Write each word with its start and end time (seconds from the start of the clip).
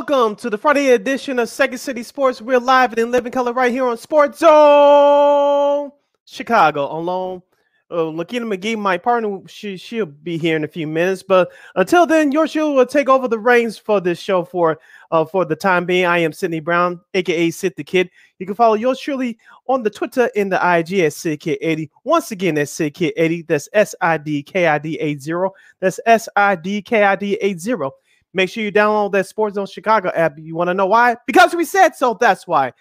Welcome 0.00 0.34
to 0.36 0.48
the 0.48 0.56
Friday 0.56 0.92
edition 0.92 1.38
of 1.38 1.50
Second 1.50 1.76
City 1.76 2.02
Sports. 2.02 2.40
We're 2.40 2.58
live 2.58 2.92
and 2.92 3.00
in 3.00 3.10
living 3.10 3.32
color 3.32 3.52
right 3.52 3.70
here 3.70 3.84
on 3.84 3.98
Sports 3.98 4.38
Zone 4.38 5.92
Chicago. 6.24 6.90
Alone, 6.90 7.42
uh, 7.90 8.04
McGee, 8.04 8.78
my 8.78 8.96
partner, 8.96 9.42
she 9.46 9.76
she'll 9.76 10.06
be 10.06 10.38
here 10.38 10.56
in 10.56 10.64
a 10.64 10.68
few 10.68 10.86
minutes. 10.86 11.22
But 11.22 11.52
until 11.74 12.06
then, 12.06 12.32
your 12.32 12.48
show 12.48 12.72
will 12.72 12.86
take 12.86 13.10
over 13.10 13.28
the 13.28 13.38
reins 13.38 13.76
for 13.76 14.00
this 14.00 14.18
show 14.18 14.42
for 14.42 14.80
uh, 15.10 15.26
for 15.26 15.44
the 15.44 15.54
time 15.54 15.84
being. 15.84 16.06
I 16.06 16.16
am 16.20 16.32
Sydney 16.32 16.60
Brown, 16.60 16.98
aka 17.12 17.50
Sid 17.50 17.74
the 17.76 17.84
Kid. 17.84 18.08
You 18.38 18.46
can 18.46 18.54
follow 18.54 18.76
yours 18.76 18.98
truly 18.98 19.38
on 19.68 19.82
the 19.82 19.90
Twitter 19.90 20.30
and 20.34 20.50
the 20.50 20.56
IG 20.56 21.00
at 21.00 21.12
SidKid80. 21.12 21.90
Once 22.04 22.30
again, 22.30 22.54
that's 22.54 22.74
SidKid80. 22.74 23.46
That's 23.46 23.68
S 23.74 23.94
I 24.00 24.16
D 24.16 24.42
K 24.44 24.66
I 24.66 24.78
D 24.78 24.98
80. 24.98 25.48
That's 25.78 26.00
S 26.06 26.26
I 26.36 26.56
D 26.56 26.80
K 26.80 27.04
I 27.04 27.16
D 27.16 27.34
80. 27.34 27.90
Make 28.32 28.48
sure 28.48 28.62
you 28.62 28.72
download 28.72 29.12
that 29.12 29.26
Sports 29.26 29.56
Zone 29.56 29.66
Chicago 29.66 30.10
app. 30.14 30.38
You 30.38 30.54
want 30.54 30.68
to 30.68 30.74
know 30.74 30.86
why? 30.86 31.16
Because 31.26 31.54
we 31.54 31.64
said 31.64 31.96
so. 31.96 32.16
That's 32.18 32.46
why. 32.46 32.72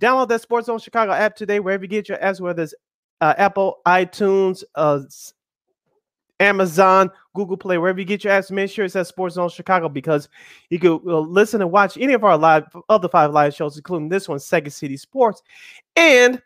Download 0.00 0.28
that 0.28 0.40
Sports 0.40 0.66
Zone 0.66 0.78
Chicago 0.78 1.12
app 1.12 1.36
today, 1.36 1.60
wherever 1.60 1.84
you 1.84 1.88
get 1.88 2.08
your 2.08 2.18
apps, 2.18 2.40
whether 2.40 2.62
it's 2.62 2.74
uh, 3.20 3.34
Apple, 3.38 3.78
iTunes, 3.86 4.62
uh, 4.74 5.00
Amazon, 6.40 7.10
Google 7.34 7.56
Play, 7.56 7.78
wherever 7.78 7.98
you 7.98 8.04
get 8.04 8.24
your 8.24 8.32
apps. 8.32 8.50
Make 8.50 8.70
sure 8.70 8.84
it 8.84 8.92
says 8.92 9.08
Sports 9.08 9.36
Zone 9.36 9.48
Chicago 9.48 9.88
because 9.88 10.28
you 10.70 10.78
can 10.78 11.00
uh, 11.06 11.18
listen 11.18 11.62
and 11.62 11.70
watch 11.70 11.96
any 11.96 12.12
of 12.12 12.24
our 12.24 12.36
live 12.36 12.64
other 12.88 13.08
five 13.08 13.32
live 13.32 13.54
shows, 13.54 13.76
including 13.76 14.08
this 14.08 14.28
one, 14.28 14.40
Second 14.40 14.72
City 14.72 14.96
Sports. 14.96 15.42
And 15.96 16.42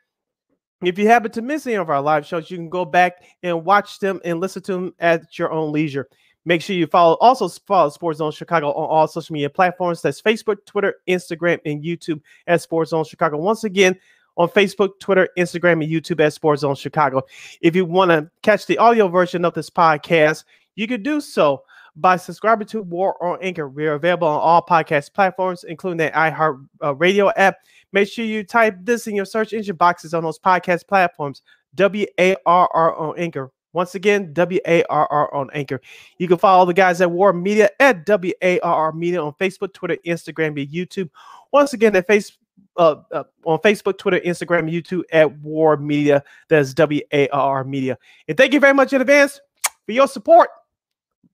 if 0.82 0.98
you 0.98 1.08
happen 1.08 1.30
to 1.32 1.42
miss 1.42 1.66
any 1.66 1.76
of 1.76 1.90
our 1.90 2.00
live 2.00 2.26
shows, 2.26 2.50
you 2.50 2.56
can 2.56 2.68
go 2.68 2.84
back 2.84 3.22
and 3.42 3.64
watch 3.64 3.98
them 3.98 4.20
and 4.24 4.40
listen 4.40 4.62
to 4.62 4.72
them 4.72 4.94
at 5.00 5.38
your 5.38 5.50
own 5.50 5.72
leisure. 5.72 6.08
Make 6.48 6.62
sure 6.62 6.74
you 6.74 6.86
follow 6.86 7.16
also 7.20 7.46
follow 7.46 7.90
Sports 7.90 8.18
Zone 8.20 8.32
Chicago 8.32 8.68
on 8.68 8.88
all 8.88 9.06
social 9.06 9.34
media 9.34 9.50
platforms. 9.50 10.00
That's 10.00 10.22
Facebook, 10.22 10.64
Twitter, 10.64 10.94
Instagram, 11.06 11.58
and 11.66 11.84
YouTube 11.84 12.22
at 12.46 12.62
Sports 12.62 12.92
Zone 12.92 13.04
Chicago. 13.04 13.36
Once 13.36 13.64
again, 13.64 13.94
on 14.38 14.48
Facebook, 14.48 14.98
Twitter, 14.98 15.28
Instagram, 15.36 15.84
and 15.84 15.92
YouTube 15.92 16.24
at 16.24 16.32
Sports 16.32 16.62
Zone 16.62 16.74
Chicago. 16.74 17.20
If 17.60 17.76
you 17.76 17.84
want 17.84 18.12
to 18.12 18.30
catch 18.42 18.64
the 18.64 18.78
audio 18.78 19.08
version 19.08 19.44
of 19.44 19.52
this 19.52 19.68
podcast, 19.68 20.44
you 20.74 20.88
can 20.88 21.02
do 21.02 21.20
so 21.20 21.64
by 21.96 22.16
subscribing 22.16 22.68
to 22.68 22.80
War 22.80 23.22
on 23.22 23.38
Anchor. 23.42 23.68
We're 23.68 23.92
available 23.92 24.28
on 24.28 24.40
all 24.40 24.64
podcast 24.64 25.12
platforms, 25.12 25.64
including 25.64 25.98
the 25.98 26.10
iHeart 26.12 26.66
uh, 26.82 26.94
Radio 26.94 27.30
app. 27.32 27.56
Make 27.92 28.08
sure 28.08 28.24
you 28.24 28.42
type 28.42 28.74
this 28.84 29.06
in 29.06 29.14
your 29.14 29.26
search 29.26 29.52
engine 29.52 29.76
boxes 29.76 30.14
on 30.14 30.22
those 30.22 30.38
podcast 30.38 30.88
platforms. 30.88 31.42
W 31.74 32.06
A 32.18 32.36
R 32.46 32.70
R 32.72 32.96
on 32.96 33.18
Anchor. 33.18 33.52
Once 33.72 33.94
again, 33.94 34.32
W 34.32 34.60
A 34.66 34.82
R 34.84 35.06
R 35.10 35.34
on 35.34 35.50
Anchor. 35.52 35.80
You 36.18 36.26
can 36.28 36.38
follow 36.38 36.64
the 36.64 36.74
guys 36.74 37.00
at 37.00 37.10
War 37.10 37.32
Media 37.32 37.68
at 37.80 38.06
W 38.06 38.32
A 38.42 38.58
R 38.60 38.74
R 38.74 38.92
Media 38.92 39.22
on 39.22 39.32
Facebook, 39.34 39.72
Twitter, 39.72 39.96
Instagram, 40.06 40.60
and 40.60 40.68
YouTube. 40.68 41.10
Once 41.52 41.72
again, 41.74 41.94
at 41.94 42.06
face, 42.06 42.36
uh, 42.76 42.96
uh, 43.12 43.24
on 43.44 43.58
Facebook, 43.58 43.98
Twitter, 43.98 44.20
Instagram, 44.20 44.72
YouTube 44.72 45.02
at 45.12 45.30
War 45.40 45.76
Media. 45.76 46.22
That's 46.48 46.72
W 46.74 47.02
A 47.12 47.28
R 47.28 47.64
Media. 47.64 47.98
And 48.26 48.36
thank 48.36 48.52
you 48.52 48.60
very 48.60 48.74
much 48.74 48.92
in 48.92 49.00
advance 49.00 49.40
for 49.84 49.92
your 49.92 50.08
support. 50.08 50.48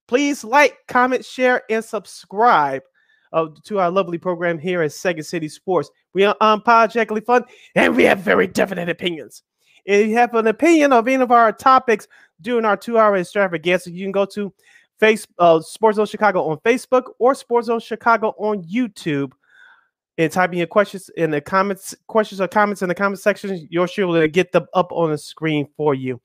Please 0.06 0.44
like, 0.44 0.76
comment, 0.86 1.24
share, 1.24 1.62
and 1.70 1.84
subscribe 1.84 2.82
uh, 3.32 3.46
to 3.64 3.80
our 3.80 3.90
lovely 3.90 4.18
program 4.18 4.58
here 4.58 4.82
at 4.82 4.92
Second 4.92 5.24
City 5.24 5.48
Sports. 5.48 5.90
We 6.12 6.24
are 6.24 6.36
unapologetically 6.40 7.24
fun 7.24 7.44
and 7.74 7.96
we 7.96 8.04
have 8.04 8.18
very 8.20 8.46
definite 8.46 8.88
opinions. 8.88 9.42
If 9.84 10.08
you 10.08 10.14
have 10.14 10.34
an 10.34 10.46
opinion 10.46 10.92
of 10.92 11.06
any 11.08 11.22
of 11.22 11.30
our 11.30 11.52
topics 11.52 12.08
during 12.40 12.64
our 12.64 12.76
two 12.76 12.98
hour 12.98 13.16
extravaganza, 13.16 13.90
you 13.90 14.04
can 14.04 14.12
go 14.12 14.24
to 14.26 14.52
face 14.98 15.26
uh, 15.38 15.60
Sports 15.60 15.96
Zone 15.96 16.06
Chicago 16.06 16.48
on 16.48 16.58
Facebook 16.58 17.12
or 17.18 17.34
Sports 17.34 17.66
Zone 17.66 17.80
Chicago 17.80 18.34
on 18.38 18.62
YouTube 18.62 19.32
and 20.16 20.30
type 20.30 20.52
in 20.52 20.58
your 20.58 20.66
questions 20.66 21.08
in 21.16 21.30
the 21.30 21.40
comments, 21.40 21.94
questions 22.06 22.40
or 22.40 22.48
comments 22.48 22.82
in 22.82 22.88
the 22.88 22.94
comment 22.94 23.18
section. 23.18 23.66
You're 23.70 23.88
sure 23.88 24.20
to 24.20 24.28
get 24.28 24.52
them 24.52 24.66
up 24.72 24.92
on 24.92 25.10
the 25.10 25.18
screen 25.18 25.68
for 25.76 25.94
you. 25.94 26.20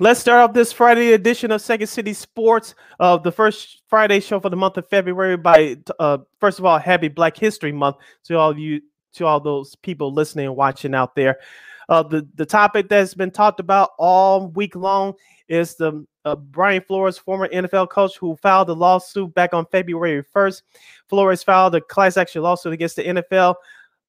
Let's 0.00 0.20
start 0.20 0.38
off 0.38 0.54
this 0.54 0.72
Friday 0.72 1.12
edition 1.14 1.50
of 1.50 1.60
Second 1.60 1.88
City 1.88 2.12
Sports, 2.12 2.76
uh, 3.00 3.16
the 3.16 3.32
first 3.32 3.82
Friday 3.88 4.20
show 4.20 4.38
for 4.38 4.48
the 4.48 4.56
month 4.56 4.76
of 4.76 4.88
February. 4.88 5.36
By 5.36 5.76
uh, 5.98 6.18
first 6.38 6.60
of 6.60 6.64
all, 6.64 6.78
Happy 6.78 7.08
Black 7.08 7.36
History 7.36 7.72
Month 7.72 7.96
to 8.24 8.38
all 8.38 8.50
of 8.50 8.60
you, 8.60 8.80
to 9.18 9.26
all 9.26 9.40
those 9.40 9.76
people 9.76 10.12
listening 10.12 10.46
and 10.46 10.56
watching 10.56 10.94
out 10.94 11.14
there. 11.14 11.38
Uh, 11.88 12.02
the 12.02 12.28
the 12.34 12.44
topic 12.44 12.88
that's 12.88 13.14
been 13.14 13.30
talked 13.30 13.60
about 13.60 13.90
all 13.98 14.48
week 14.48 14.76
long 14.76 15.14
is 15.48 15.74
the 15.76 16.06
uh, 16.24 16.36
Brian 16.36 16.82
Flores, 16.82 17.16
former 17.16 17.48
NFL 17.48 17.88
coach, 17.88 18.18
who 18.18 18.36
filed 18.36 18.68
a 18.68 18.74
lawsuit 18.74 19.32
back 19.34 19.54
on 19.54 19.64
February 19.66 20.22
1st. 20.34 20.62
Flores 21.08 21.42
filed 21.42 21.74
a 21.74 21.80
class 21.80 22.18
action 22.18 22.42
lawsuit 22.42 22.74
against 22.74 22.96
the 22.96 23.04
NFL, 23.04 23.54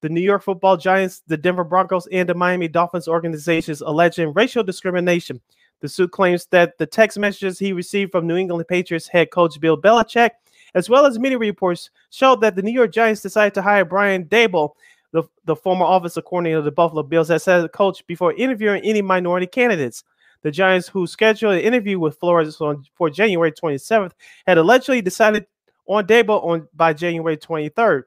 the 0.02 0.10
New 0.10 0.22
York 0.22 0.44
Football 0.44 0.76
Giants, 0.76 1.24
the 1.28 1.38
Denver 1.38 1.64
Broncos, 1.64 2.08
and 2.08 2.28
the 2.28 2.34
Miami 2.34 2.68
Dolphins 2.68 3.08
organizations 3.08 3.82
alleging 3.82 4.34
racial 4.34 4.64
discrimination. 4.64 5.40
The 5.82 5.88
suit 5.88 6.12
claims 6.12 6.46
that 6.48 6.78
the 6.78 6.86
text 6.86 7.18
messages 7.18 7.58
he 7.58 7.72
received 7.72 8.12
from 8.12 8.28
New 8.28 8.36
England 8.36 8.68
Patriots 8.68 9.08
head 9.08 9.32
coach 9.32 9.58
Bill 9.62 9.82
Belichick, 9.82 10.32
as 10.76 10.90
well 10.90 11.06
as 11.06 11.18
media 11.18 11.38
reports, 11.38 11.90
showed 12.10 12.42
that 12.42 12.58
the 12.58 12.62
New 12.62 12.74
York 12.74 12.92
Giants 12.92 13.22
decided 13.22 13.54
to 13.54 13.62
hire 13.62 13.86
Brian 13.86 14.26
Daboll 14.26 14.72
the, 15.12 15.24
the 15.46 15.56
former 15.56 15.86
offensive 15.88 16.26
coordinator 16.26 16.60
of 16.60 16.66
the 16.66 16.72
Buffalo 16.72 17.04
Bills, 17.04 17.32
as 17.32 17.46
head 17.46 17.72
coach 17.72 18.06
before 18.08 18.34
interviewing 18.34 18.84
any 18.84 19.02
minority 19.02 19.48
candidates. 19.48 20.04
The 20.42 20.52
Giants, 20.52 20.88
who 20.88 21.06
scheduled 21.06 21.56
an 21.56 21.62
interview 21.62 22.00
with 22.00 22.18
Flores 22.18 22.62
on, 22.62 22.86
for 22.94 23.10
January 23.10 23.52
27th, 23.52 24.12
had 24.48 24.58
allegedly 24.58 25.02
decided 25.02 25.46
on 25.88 26.06
Daboll 26.06 26.46
on 26.46 26.68
by 26.74 26.94
January 26.94 27.36
23rd. 27.36 28.04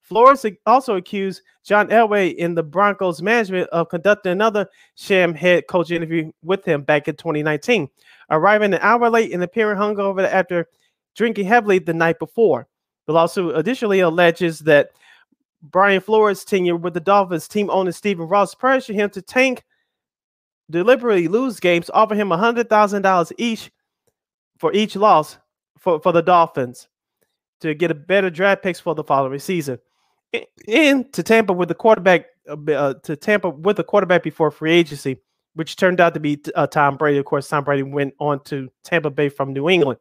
Flores 0.00 0.44
also 0.66 0.96
accused 0.96 1.42
John 1.62 1.88
Elway 1.88 2.34
in 2.34 2.54
the 2.54 2.62
Broncos 2.62 3.22
management 3.22 3.68
of 3.68 3.88
conducting 3.88 4.32
another 4.32 4.68
sham 4.96 5.34
head 5.34 5.68
coach 5.68 5.92
interview 5.92 6.32
with 6.42 6.64
him 6.64 6.82
back 6.82 7.06
in 7.06 7.14
2019, 7.14 7.88
arriving 8.30 8.74
an 8.74 8.80
hour 8.82 9.08
late 9.08 9.32
and 9.32 9.42
appearing 9.42 9.78
hungover 9.78 10.28
after 10.28 10.68
drinking 11.14 11.46
heavily 11.46 11.78
the 11.78 11.94
night 11.94 12.18
before. 12.18 12.66
The 13.06 13.12
lawsuit 13.12 13.56
additionally 13.56 14.00
alleges 14.00 14.58
that 14.60 14.90
Brian 15.62 16.00
Flores' 16.00 16.44
tenure 16.44 16.76
with 16.76 16.94
the 16.94 17.00
Dolphins, 17.00 17.48
team 17.48 17.70
owner 17.70 17.92
Stephen 17.92 18.26
Ross 18.26 18.54
pressured 18.54 18.96
him 18.96 19.10
to 19.10 19.22
tank, 19.22 19.64
deliberately 20.70 21.28
lose 21.28 21.60
games, 21.60 21.90
offer 21.92 22.14
him 22.14 22.28
$100,000 22.28 23.32
each 23.38 23.70
for 24.58 24.72
each 24.72 24.96
loss 24.96 25.38
for, 25.78 26.00
for 26.00 26.12
the 26.12 26.22
Dolphins 26.22 26.88
to 27.60 27.74
get 27.74 27.90
a 27.90 27.94
better 27.94 28.30
draft 28.30 28.62
picks 28.62 28.80
for 28.80 28.94
the 28.94 29.04
following 29.04 29.38
season. 29.38 29.78
And 30.68 31.12
to 31.12 31.22
Tampa 31.22 31.52
with 31.52 31.68
the 31.68 31.74
quarterback, 31.74 32.26
uh, 32.48 32.56
uh, 32.70 32.94
to 33.02 33.16
Tampa 33.16 33.50
with 33.50 33.76
the 33.76 33.84
quarterback 33.84 34.22
before 34.22 34.50
free 34.50 34.72
agency, 34.72 35.18
which 35.54 35.76
turned 35.76 36.00
out 36.00 36.14
to 36.14 36.20
be 36.20 36.40
uh, 36.54 36.66
Tom 36.66 36.96
Brady. 36.96 37.18
Of 37.18 37.24
course, 37.24 37.48
Tom 37.48 37.64
Brady 37.64 37.82
went 37.82 38.14
on 38.20 38.42
to 38.44 38.70
Tampa 38.84 39.10
Bay 39.10 39.28
from 39.28 39.52
New 39.52 39.68
England. 39.68 39.98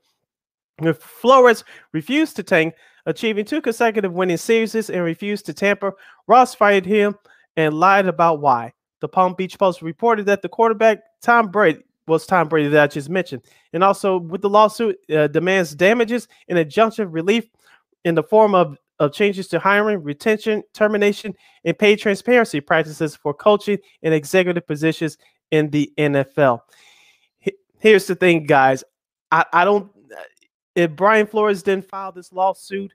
If 0.81 0.97
Flores 0.99 1.63
refused 1.91 2.35
to 2.37 2.43
tank, 2.43 2.75
achieving 3.09 3.43
two 3.43 3.59
consecutive 3.59 4.13
winning 4.13 4.37
series 4.37 4.89
and 4.89 5.03
refused 5.03 5.45
to 5.47 5.53
tamper. 5.53 5.93
Ross 6.27 6.53
fired 6.53 6.85
him 6.85 7.15
and 7.57 7.73
lied 7.73 8.05
about 8.05 8.39
why. 8.39 8.71
The 9.01 9.07
Palm 9.07 9.33
Beach 9.33 9.57
Post 9.57 9.81
reported 9.81 10.27
that 10.27 10.43
the 10.43 10.49
quarterback, 10.49 10.99
Tom 11.21 11.49
Brady, 11.49 11.79
was 12.07 12.25
Tom 12.25 12.47
Brady 12.47 12.69
that 12.69 12.83
I 12.83 12.87
just 12.87 13.09
mentioned. 13.09 13.43
And 13.73 13.83
also, 13.83 14.19
with 14.19 14.41
the 14.41 14.49
lawsuit, 14.49 14.97
uh, 15.11 15.27
demands 15.27 15.73
damages 15.73 16.27
and 16.47 16.57
injunctive 16.57 17.07
relief 17.11 17.45
in 18.05 18.13
the 18.13 18.23
form 18.23 18.53
of, 18.53 18.77
of 18.99 19.11
changes 19.11 19.47
to 19.49 19.59
hiring, 19.59 20.03
retention, 20.03 20.63
termination, 20.73 21.33
and 21.65 21.77
pay 21.77 21.95
transparency 21.95 22.59
practices 22.61 23.15
for 23.15 23.33
coaching 23.33 23.79
and 24.03 24.13
executive 24.13 24.67
positions 24.67 25.17
in 25.49 25.69
the 25.71 25.91
NFL. 25.97 26.61
Here's 27.79 28.05
the 28.05 28.15
thing, 28.15 28.45
guys. 28.45 28.83
I, 29.31 29.45
I 29.53 29.65
don't 29.65 29.89
if 30.79 30.95
Brian 30.95 31.27
Flores 31.27 31.63
didn't 31.63 31.89
file 31.89 32.11
this 32.11 32.31
lawsuit, 32.31 32.93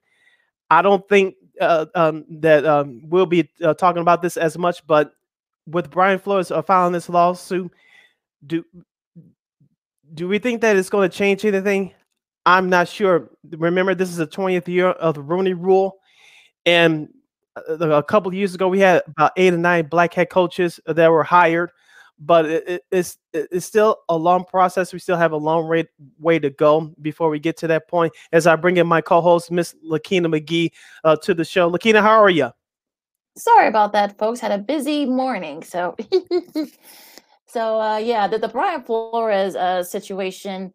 I 0.71 0.83
don't 0.83 1.07
think 1.09 1.37
uh, 1.61 1.87
um, 1.95 2.25
that 2.41 2.65
um, 2.65 3.03
we'll 3.05 3.27
be 3.27 3.51
uh, 3.63 3.75
talking 3.75 4.03
about 4.03 4.23
this 4.23 4.37
as 4.37 4.57
much. 4.57 4.87
But 4.87 5.13
with 5.67 5.91
Brian 5.91 6.19
Flores 6.19 6.51
uh, 6.51 6.63
filing 6.63 6.93
this 6.93 7.09
lawsuit, 7.09 7.71
do 8.47 8.65
do 10.15 10.29
we 10.29 10.39
think 10.39 10.61
that 10.61 10.77
it's 10.77 10.91
going 10.91 11.09
to 11.09 11.17
change 11.17 11.45
anything? 11.45 11.93
I'm 12.47 12.69
not 12.69 12.89
sure. 12.89 13.31
Remember, 13.51 13.95
this 13.95 14.11
is 14.11 14.17
the 14.17 14.27
20th 14.27 14.69
year 14.69 14.89
of 14.89 15.15
the 15.15 15.23
Rooney 15.23 15.55
Rule, 15.55 15.97
and 16.67 17.09
uh, 17.57 17.91
a 17.91 18.03
couple 18.03 18.33
years 18.35 18.55
ago, 18.55 18.69
we 18.69 18.81
had 18.81 19.03
about 19.07 19.33
eight 19.37 19.55
or 19.55 19.59
nine 19.59 19.87
black 19.87 20.15
head 20.15 20.31
coaches 20.31 20.81
that 20.87 21.11
were 21.11 21.25
hired 21.25 21.71
but 22.19 22.47
it, 22.47 22.85
it's 22.91 23.19
it's 23.33 23.67
still 23.67 23.99
a 24.09 24.17
long 24.17 24.45
process. 24.45 24.93
We 24.93 24.99
still 24.99 25.17
have 25.17 25.33
a 25.33 25.37
long 25.37 25.69
way, 25.69 25.89
way 26.19 26.39
to 26.39 26.51
go 26.51 26.95
before 27.03 27.31
we 27.31 27.39
get 27.39 27.57
to 27.59 27.67
that 27.69 27.89
point. 27.89 28.13
As 28.33 28.47
I 28.47 28.57
bring 28.57 28.77
in 28.77 28.87
my 28.87 29.01
co-host, 29.01 29.51
Miss 29.51 29.75
Lakina 29.85 30.29
McGee, 30.29 30.71
uh, 31.05 31.17
to 31.17 31.35
the 31.35 31.45
show. 31.45 31.69
Lakina, 31.69 32.01
how 32.01 32.23
are 32.23 32.31
you? 32.31 32.51
Sorry 33.37 33.67
about 33.67 33.93
that, 33.93 34.17
folks. 34.17 34.41
Had 34.41 34.53
a 34.53 34.59
busy 34.59 35.07
morning, 35.07 35.63
so 35.63 35.97
so 37.47 37.81
uh, 37.81 37.99
yeah, 37.99 38.29
the, 38.29 38.39
the 38.39 38.49
Brian 38.49 38.83
Flores 38.83 39.57
uh, 39.57 39.83
situation 39.83 40.73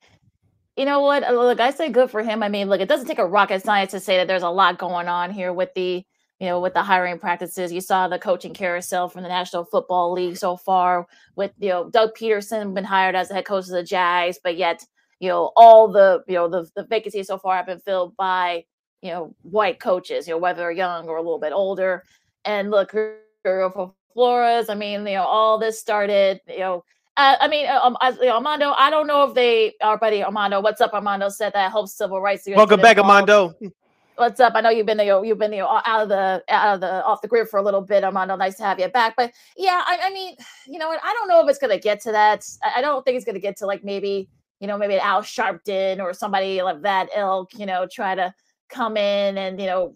you 0.80 0.86
know 0.86 1.02
what? 1.02 1.24
Look, 1.24 1.60
I 1.60 1.72
say 1.72 1.90
good 1.90 2.10
for 2.10 2.24
him. 2.24 2.42
I 2.42 2.48
mean, 2.48 2.70
look, 2.70 2.80
it 2.80 2.88
doesn't 2.88 3.06
take 3.06 3.20
a 3.20 3.26
rocket 3.26 3.62
science 3.62 3.92
to 3.92 4.00
say 4.00 4.16
that 4.16 4.30
there's 4.30 4.44
a 4.44 4.50
lot 4.50 4.78
going 4.78 5.10
on 5.10 5.30
here 5.30 5.52
with 5.52 5.74
the, 5.74 6.06
you 6.40 6.48
know, 6.48 6.60
with 6.60 6.74
the 6.74 6.82
hiring 6.82 7.20
practices. 7.20 7.72
You 7.72 7.82
saw 7.82 8.08
the 8.08 8.18
coaching 8.18 8.54
carousel 8.54 9.10
from 9.10 9.24
the 9.24 9.30
National 9.30 9.66
Football 9.66 10.14
League 10.14 10.38
so 10.38 10.56
far 10.56 11.06
with, 11.36 11.52
you 11.60 11.70
know, 11.70 11.90
Doug 11.90 12.16
Pederson 12.16 12.74
been 12.74 12.86
hired 12.86 13.16
as 13.16 13.28
the 13.28 13.36
head 13.36 13.46
coach 13.46 13.66
of 13.66 13.72
the 13.72 13.84
Jags, 13.84 14.40
but 14.42 14.56
yet, 14.56 14.86
you 15.20 15.28
know, 15.28 15.52
all 15.58 15.90
the, 15.90 16.24
you 16.28 16.36
know, 16.36 16.48
the, 16.48 16.70
the 16.76 16.86
vacancies 16.86 17.28
so 17.28 17.38
far 17.38 17.58
have 17.58 17.66
been 17.66 17.80
filled 17.80 18.16
by, 18.16 18.64
you 19.02 19.12
know, 19.12 19.36
white 19.42 19.80
coaches, 19.80 20.28
you 20.28 20.34
know, 20.34 20.38
whether 20.38 20.60
they're 20.60 20.72
young 20.72 21.10
or 21.10 21.18
a 21.18 21.22
little 21.22 21.40
bit 21.40 21.52
older. 21.52 22.04
And 22.46 22.72
look, 22.72 22.92
for 22.92 23.94
Flores, 24.14 24.70
I 24.70 24.76
mean, 24.76 25.06
you 25.06 25.16
know, 25.16 25.24
all 25.24 25.60
this 25.60 25.80
started, 25.80 26.40
you 26.48 26.60
know, 26.60 26.86
uh, 27.18 27.36
I 27.42 27.50
mean, 27.50 27.68
uh, 27.68 27.82
um, 27.84 27.98
you 28.22 28.28
know, 28.28 28.36
Armando. 28.36 28.72
I 28.78 28.90
don't 28.90 29.06
know 29.06 29.24
if 29.28 29.36
they, 29.36 29.74
our 29.82 29.98
buddy 29.98 30.24
Armando, 30.24 30.62
what's 30.62 30.80
up, 30.80 30.94
Armando? 30.94 31.28
Said 31.28 31.52
that 31.52 31.70
helps 31.70 31.94
civil 31.94 32.22
rights. 32.22 32.48
Welcome 32.48 32.80
back, 32.80 32.98
Armando. 32.98 33.56
What's 34.20 34.42
up? 34.42 34.52
I 34.54 34.60
know 34.60 34.70
you've 34.70 34.86
been 34.86 34.98
there. 34.98 35.24
You've 35.24 35.38
been 35.38 35.52
there 35.52 35.66
uh, 35.66 35.82
out 35.86 36.02
of 36.04 36.10
the 36.10 36.44
out 36.50 36.74
of 36.74 36.82
the 36.82 37.06
off 37.06 37.22
the 37.22 37.30
grid 37.30 37.48
for 37.48 37.58
a 37.58 37.64
little 37.64 37.80
bit, 37.80 38.04
Armando. 38.04 38.36
Nice 38.36 38.58
to 38.58 38.64
have 38.64 38.78
you 38.78 38.90
back. 38.90 39.14
But 39.16 39.32
yeah, 39.56 39.82
I, 39.88 39.98
I 40.04 40.10
mean, 40.14 40.36
you 40.68 40.78
know? 40.78 40.90
I 40.90 41.14
don't 41.14 41.30
know 41.30 41.42
if 41.42 41.50
it's 41.50 41.58
gonna 41.58 41.80
get 41.80 42.02
to 42.02 42.12
that. 42.12 42.46
I, 42.62 42.80
I 42.80 42.82
don't 42.82 43.06
think 43.06 43.16
it's 43.16 43.26
gonna 43.26 43.40
get 43.40 43.56
to 43.60 43.66
like 43.66 43.82
maybe 43.86 44.28
you 44.60 44.68
know 44.68 44.78
maybe 44.78 44.98
Al 44.98 45.22
Sharpton 45.22 46.02
or 46.02 46.14
somebody 46.14 46.62
like 46.62 46.82
that 46.82 47.08
ilk. 47.16 47.58
You 47.58 47.66
know, 47.66 47.88
try 47.90 48.14
to 48.14 48.34
come 48.68 48.98
in 48.98 49.38
and 49.38 49.58
you 49.58 49.68
know 49.68 49.96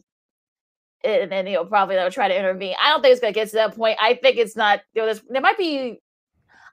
and 1.03 1.29
then 1.29 1.45
you 1.45 1.55
know 1.55 1.65
probably 1.65 1.95
they'll 1.95 2.09
try 2.09 2.29
to 2.29 2.37
intervene. 2.37 2.75
I 2.81 2.91
don't 2.91 3.01
think 3.01 3.11
it's 3.11 3.19
gonna 3.19 3.33
get 3.33 3.49
to 3.49 3.55
that 3.55 3.75
point. 3.75 3.97
I 4.01 4.13
think 4.13 4.37
it's 4.37 4.55
not. 4.55 4.79
You 4.93 5.05
know, 5.05 5.13
there 5.31 5.41
might 5.41 5.57
be 5.57 6.01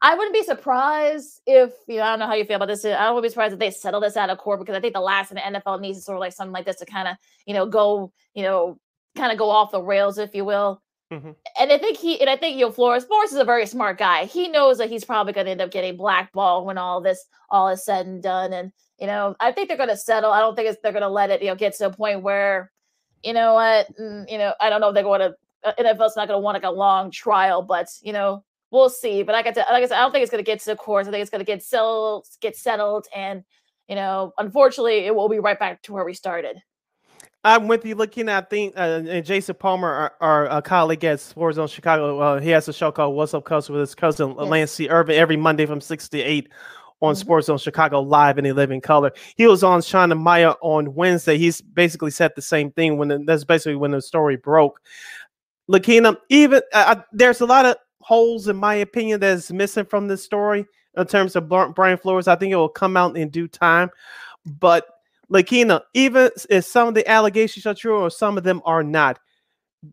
I 0.03 0.15
wouldn't 0.15 0.35
be 0.35 0.43
surprised 0.43 1.41
if 1.47 1.73
you 1.87 1.97
know, 1.97 2.05
I 2.05 2.11
don't 2.11 2.21
know 2.21 2.27
how 2.27 2.35
you 2.35 2.45
feel 2.45 2.57
about 2.57 2.69
this. 2.69 2.85
I 2.85 3.11
wouldn't 3.11 3.25
be 3.25 3.29
surprised 3.29 3.53
if 3.53 3.59
they 3.59 3.71
settle 3.71 4.01
this 4.01 4.17
out 4.17 4.31
of 4.31 4.39
court 4.39 4.61
because 4.61 4.75
I 4.75 4.81
think 4.81 4.95
the 4.95 5.01
last 5.01 5.31
in 5.31 5.37
the 5.37 5.61
NFL 5.61 5.81
needs 5.81 5.99
to 5.99 6.03
sort 6.03 6.17
of 6.17 6.21
like 6.21 6.33
something 6.33 6.53
like 6.53 6.65
this 6.65 6.77
to 6.77 6.87
kind 6.87 7.09
of, 7.09 7.17
you 7.47 7.53
know, 7.53 7.67
go, 7.67 8.13
you 8.35 8.43
know, 8.43 8.79
kind 9.17 9.31
of 9.31 9.39
go 9.39 9.51
off 9.51 9.73
the 9.73 9.83
rails, 9.83 10.17
if 10.17 10.35
you 10.35 10.45
will. 10.45 10.83
Mm-hmm. 11.13 11.33
And 11.59 11.73
I 11.73 11.79
think 11.79 11.99
he 11.99 12.21
and 12.21 12.31
I 12.31 12.37
think 12.37 12.57
you 12.57 12.67
know 12.67 12.73
Flores 12.73 13.05
Flores 13.05 13.33
is 13.33 13.39
a 13.39 13.45
very 13.45 13.67
smart 13.67 13.99
guy. 13.99 14.27
He 14.27 14.49
knows 14.49 14.79
that 14.79 14.89
he's 14.89 15.05
probably 15.05 15.33
going 15.33 15.47
to 15.47 15.51
end 15.51 15.61
up 15.61 15.73
getting 15.73 15.97
blackballed 15.97 16.67
when 16.67 16.79
all 16.79 17.01
this 17.01 17.27
all 17.51 17.69
is 17.69 17.85
said 17.85 18.07
and 18.07 18.23
done. 18.23 18.53
And 18.53 18.71
you 18.99 19.09
know, 19.09 19.35
I 19.41 19.51
think 19.51 19.69
they're 19.69 19.77
going 19.77 19.89
to 19.89 19.97
settle. 19.97 20.31
I 20.31 20.39
don't 20.39 20.55
think 20.55 20.77
they're 20.83 20.93
going 20.93 21.03
to 21.03 21.09
let 21.09 21.31
it 21.31 21.43
you 21.43 21.49
know 21.49 21.57
get 21.57 21.75
to 21.79 21.87
a 21.87 21.91
point 21.91 22.23
where, 22.23 22.71
you 23.25 23.33
know 23.33 23.55
what, 23.55 23.89
mm, 23.99 24.31
you 24.31 24.39
know, 24.39 24.55
I 24.61 24.71
don't 24.71 24.81
know 24.81 24.91
if 24.91 24.95
they're 24.95 25.03
going 25.03 25.21
to 25.21 25.35
uh, 25.65 25.73
NFL's 25.79 26.17
not 26.17 26.29
going 26.29 26.39
to 26.39 26.45
want 26.45 26.55
like 26.55 26.63
a 26.63 26.71
long 26.71 27.11
trial, 27.11 27.63
but 27.63 27.89
you 28.03 28.13
know, 28.13 28.45
we'll 28.71 28.91
see. 28.91 29.23
But 29.23 29.33
like 29.33 29.47
I 29.47 29.53
said, 29.53 29.67
like 29.71 29.83
I 29.83 29.87
said, 29.87 29.99
I 29.99 30.01
don't 30.01 30.13
think 30.13 30.23
it's 30.23 30.31
going 30.31 30.45
to 30.45 30.51
get 30.51 30.61
to 30.61 30.71
the 30.71 30.77
courts. 30.77 31.09
I 31.09 31.11
think 31.11 31.23
it's 31.23 31.31
going 31.31 31.41
to 31.41 31.45
get 31.45 31.63
settled, 31.63 32.27
get 32.41 32.57
settled, 32.57 33.07
and 33.15 33.45
you 33.89 33.97
know, 33.97 34.33
unfortunately, 34.39 34.99
it 35.07 35.15
will 35.15 35.29
be 35.29 35.41
right 35.41 35.59
back 35.59 35.83
to 35.83 35.93
where 35.93 36.05
we 36.05 36.15
started. 36.15 36.63
I'm 37.43 37.69
with 37.69 37.87
you. 37.87 37.95
Looking 37.95 38.29
at 38.29 38.51
thing, 38.51 38.73
uh, 38.77 39.03
and 39.09 39.25
Jason 39.25 39.55
Palmer, 39.55 39.89
our, 39.89 40.15
our 40.21 40.49
uh, 40.49 40.61
colleague 40.61 41.05
at 41.05 41.21
Sports 41.21 41.57
Zone 41.57 41.69
Chicago, 41.69 42.19
uh, 42.21 42.41
he 42.41 42.51
has 42.51 42.69
a 42.69 42.73
show 42.73 42.93
called 42.93 43.17
"What's 43.17 43.33
Up, 43.33 43.45
Cousin" 43.45 43.75
with 43.75 43.81
his 43.81 43.95
cousin 43.95 44.35
yes. 44.39 44.47
Lance 44.47 44.71
C. 44.73 44.89
Irvin 44.89 45.17
every 45.17 45.37
Monday 45.37 45.67
from 45.67 45.81
six 45.81 46.09
to 46.11 46.21
eight 46.21 46.51
on 47.01 47.15
mm-hmm. 47.15 47.21
Sports 47.21 47.47
Zone 47.47 47.57
Chicago 47.57 48.01
live 48.01 48.39
in 48.39 48.45
a 48.47 48.53
living 48.53 48.81
color. 48.81 49.11
He 49.37 49.47
was 49.47 49.65
on 49.65 49.81
Sean 49.81 50.13
and 50.13 50.21
Maya 50.21 50.53
on 50.61 50.95
Wednesday. 50.95 51.39
He's 51.39 51.63
basically 51.63 52.11
said 52.11 52.33
the 52.37 52.43
same 52.43 52.71
thing 52.73 52.99
when 52.99 53.09
the, 53.09 53.19
that's 53.25 53.45
basically 53.45 53.77
when 53.77 53.93
the 53.93 54.03
story 54.03 54.37
broke. 54.37 54.79
Lakina, 55.67 56.17
even 56.29 56.61
uh, 56.75 56.97
there's 57.13 57.41
a 57.41 57.47
lot 57.47 57.65
of 57.65 57.77
holes, 58.11 58.49
in 58.49 58.57
my 58.57 58.75
opinion, 58.75 59.21
that's 59.21 59.53
missing 59.53 59.85
from 59.85 60.09
this 60.09 60.21
story 60.21 60.67
in 60.97 61.07
terms 61.07 61.37
of 61.37 61.49
Brian 61.49 61.97
Flores. 61.97 62.27
I 62.27 62.35
think 62.35 62.53
it 62.53 62.57
will 62.57 62.69
come 62.69 62.97
out 62.97 63.17
in 63.17 63.29
due 63.29 63.47
time. 63.47 63.89
But 64.45 64.89
Lakina, 65.31 65.83
even 65.95 66.29
if 66.51 66.65
some 66.65 66.89
of 66.89 66.95
the 66.95 67.09
allegations 67.09 67.67
are 67.67 67.75
true 67.75 68.01
or 68.01 68.11
some 68.11 68.37
of 68.37 68.43
them 68.43 68.63
are 68.65 68.83
not, 68.83 69.21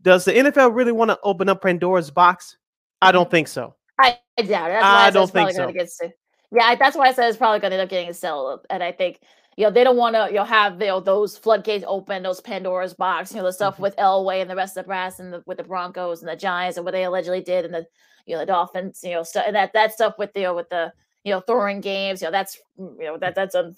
does 0.02 0.24
the 0.24 0.32
NFL 0.32 0.74
really 0.74 0.90
want 0.90 1.12
to 1.12 1.18
open 1.22 1.48
up 1.48 1.62
Pandora's 1.62 2.10
box? 2.10 2.56
I 3.00 3.12
don't 3.12 3.30
think 3.30 3.46
so. 3.46 3.76
I, 4.00 4.18
I 4.36 4.42
doubt 4.42 4.70
it. 4.70 4.74
That's 4.74 4.84
I, 4.84 5.06
I 5.06 5.10
don't 5.10 5.30
think 5.30 5.52
so. 5.52 5.70
To, 5.70 6.12
yeah, 6.50 6.74
that's 6.74 6.96
why 6.96 7.06
I 7.06 7.12
said 7.12 7.28
it's 7.28 7.38
probably 7.38 7.60
going 7.60 7.70
to 7.70 7.76
end 7.76 7.84
up 7.84 7.88
getting 7.88 8.10
a 8.10 8.14
sell. 8.14 8.64
And 8.68 8.82
I 8.82 8.90
think 8.90 9.20
you 9.58 9.64
know, 9.64 9.72
they 9.72 9.82
don't 9.82 9.96
want 9.96 10.14
to, 10.14 10.28
you 10.28 10.36
know, 10.36 10.44
have 10.44 10.80
you 10.80 10.86
know 10.86 11.00
those 11.00 11.36
floodgates 11.36 11.84
open, 11.88 12.22
those 12.22 12.40
Pandora's 12.40 12.94
box, 12.94 13.32
you 13.32 13.38
know, 13.38 13.42
the 13.42 13.52
stuff 13.52 13.74
mm-hmm. 13.74 13.82
with 13.82 13.96
Elway 13.96 14.40
and 14.40 14.48
the 14.48 14.54
rest 14.54 14.76
of 14.76 14.84
the 14.84 14.86
brass 14.86 15.18
and 15.18 15.32
the, 15.32 15.42
with 15.46 15.56
the 15.58 15.64
Broncos 15.64 16.22
and 16.22 16.28
the 16.28 16.36
Giants 16.36 16.76
and 16.76 16.84
what 16.84 16.92
they 16.92 17.02
allegedly 17.02 17.40
did 17.40 17.64
and 17.64 17.74
the 17.74 17.84
you 18.24 18.34
know 18.34 18.38
the 18.38 18.46
Dolphins, 18.46 19.00
you 19.02 19.10
know, 19.10 19.24
stuff 19.24 19.42
and 19.48 19.56
that 19.56 19.72
that 19.72 19.92
stuff 19.92 20.14
with 20.16 20.32
the 20.32 20.40
you 20.40 20.46
know, 20.46 20.54
with 20.54 20.68
the 20.68 20.92
you 21.24 21.32
know 21.32 21.40
throwing 21.40 21.80
games, 21.80 22.22
you 22.22 22.28
know, 22.28 22.30
that's 22.30 22.56
mm, 22.78 22.94
you 23.00 23.06
know 23.06 23.18
that 23.18 23.34
that's 23.34 23.56
a 23.56 23.74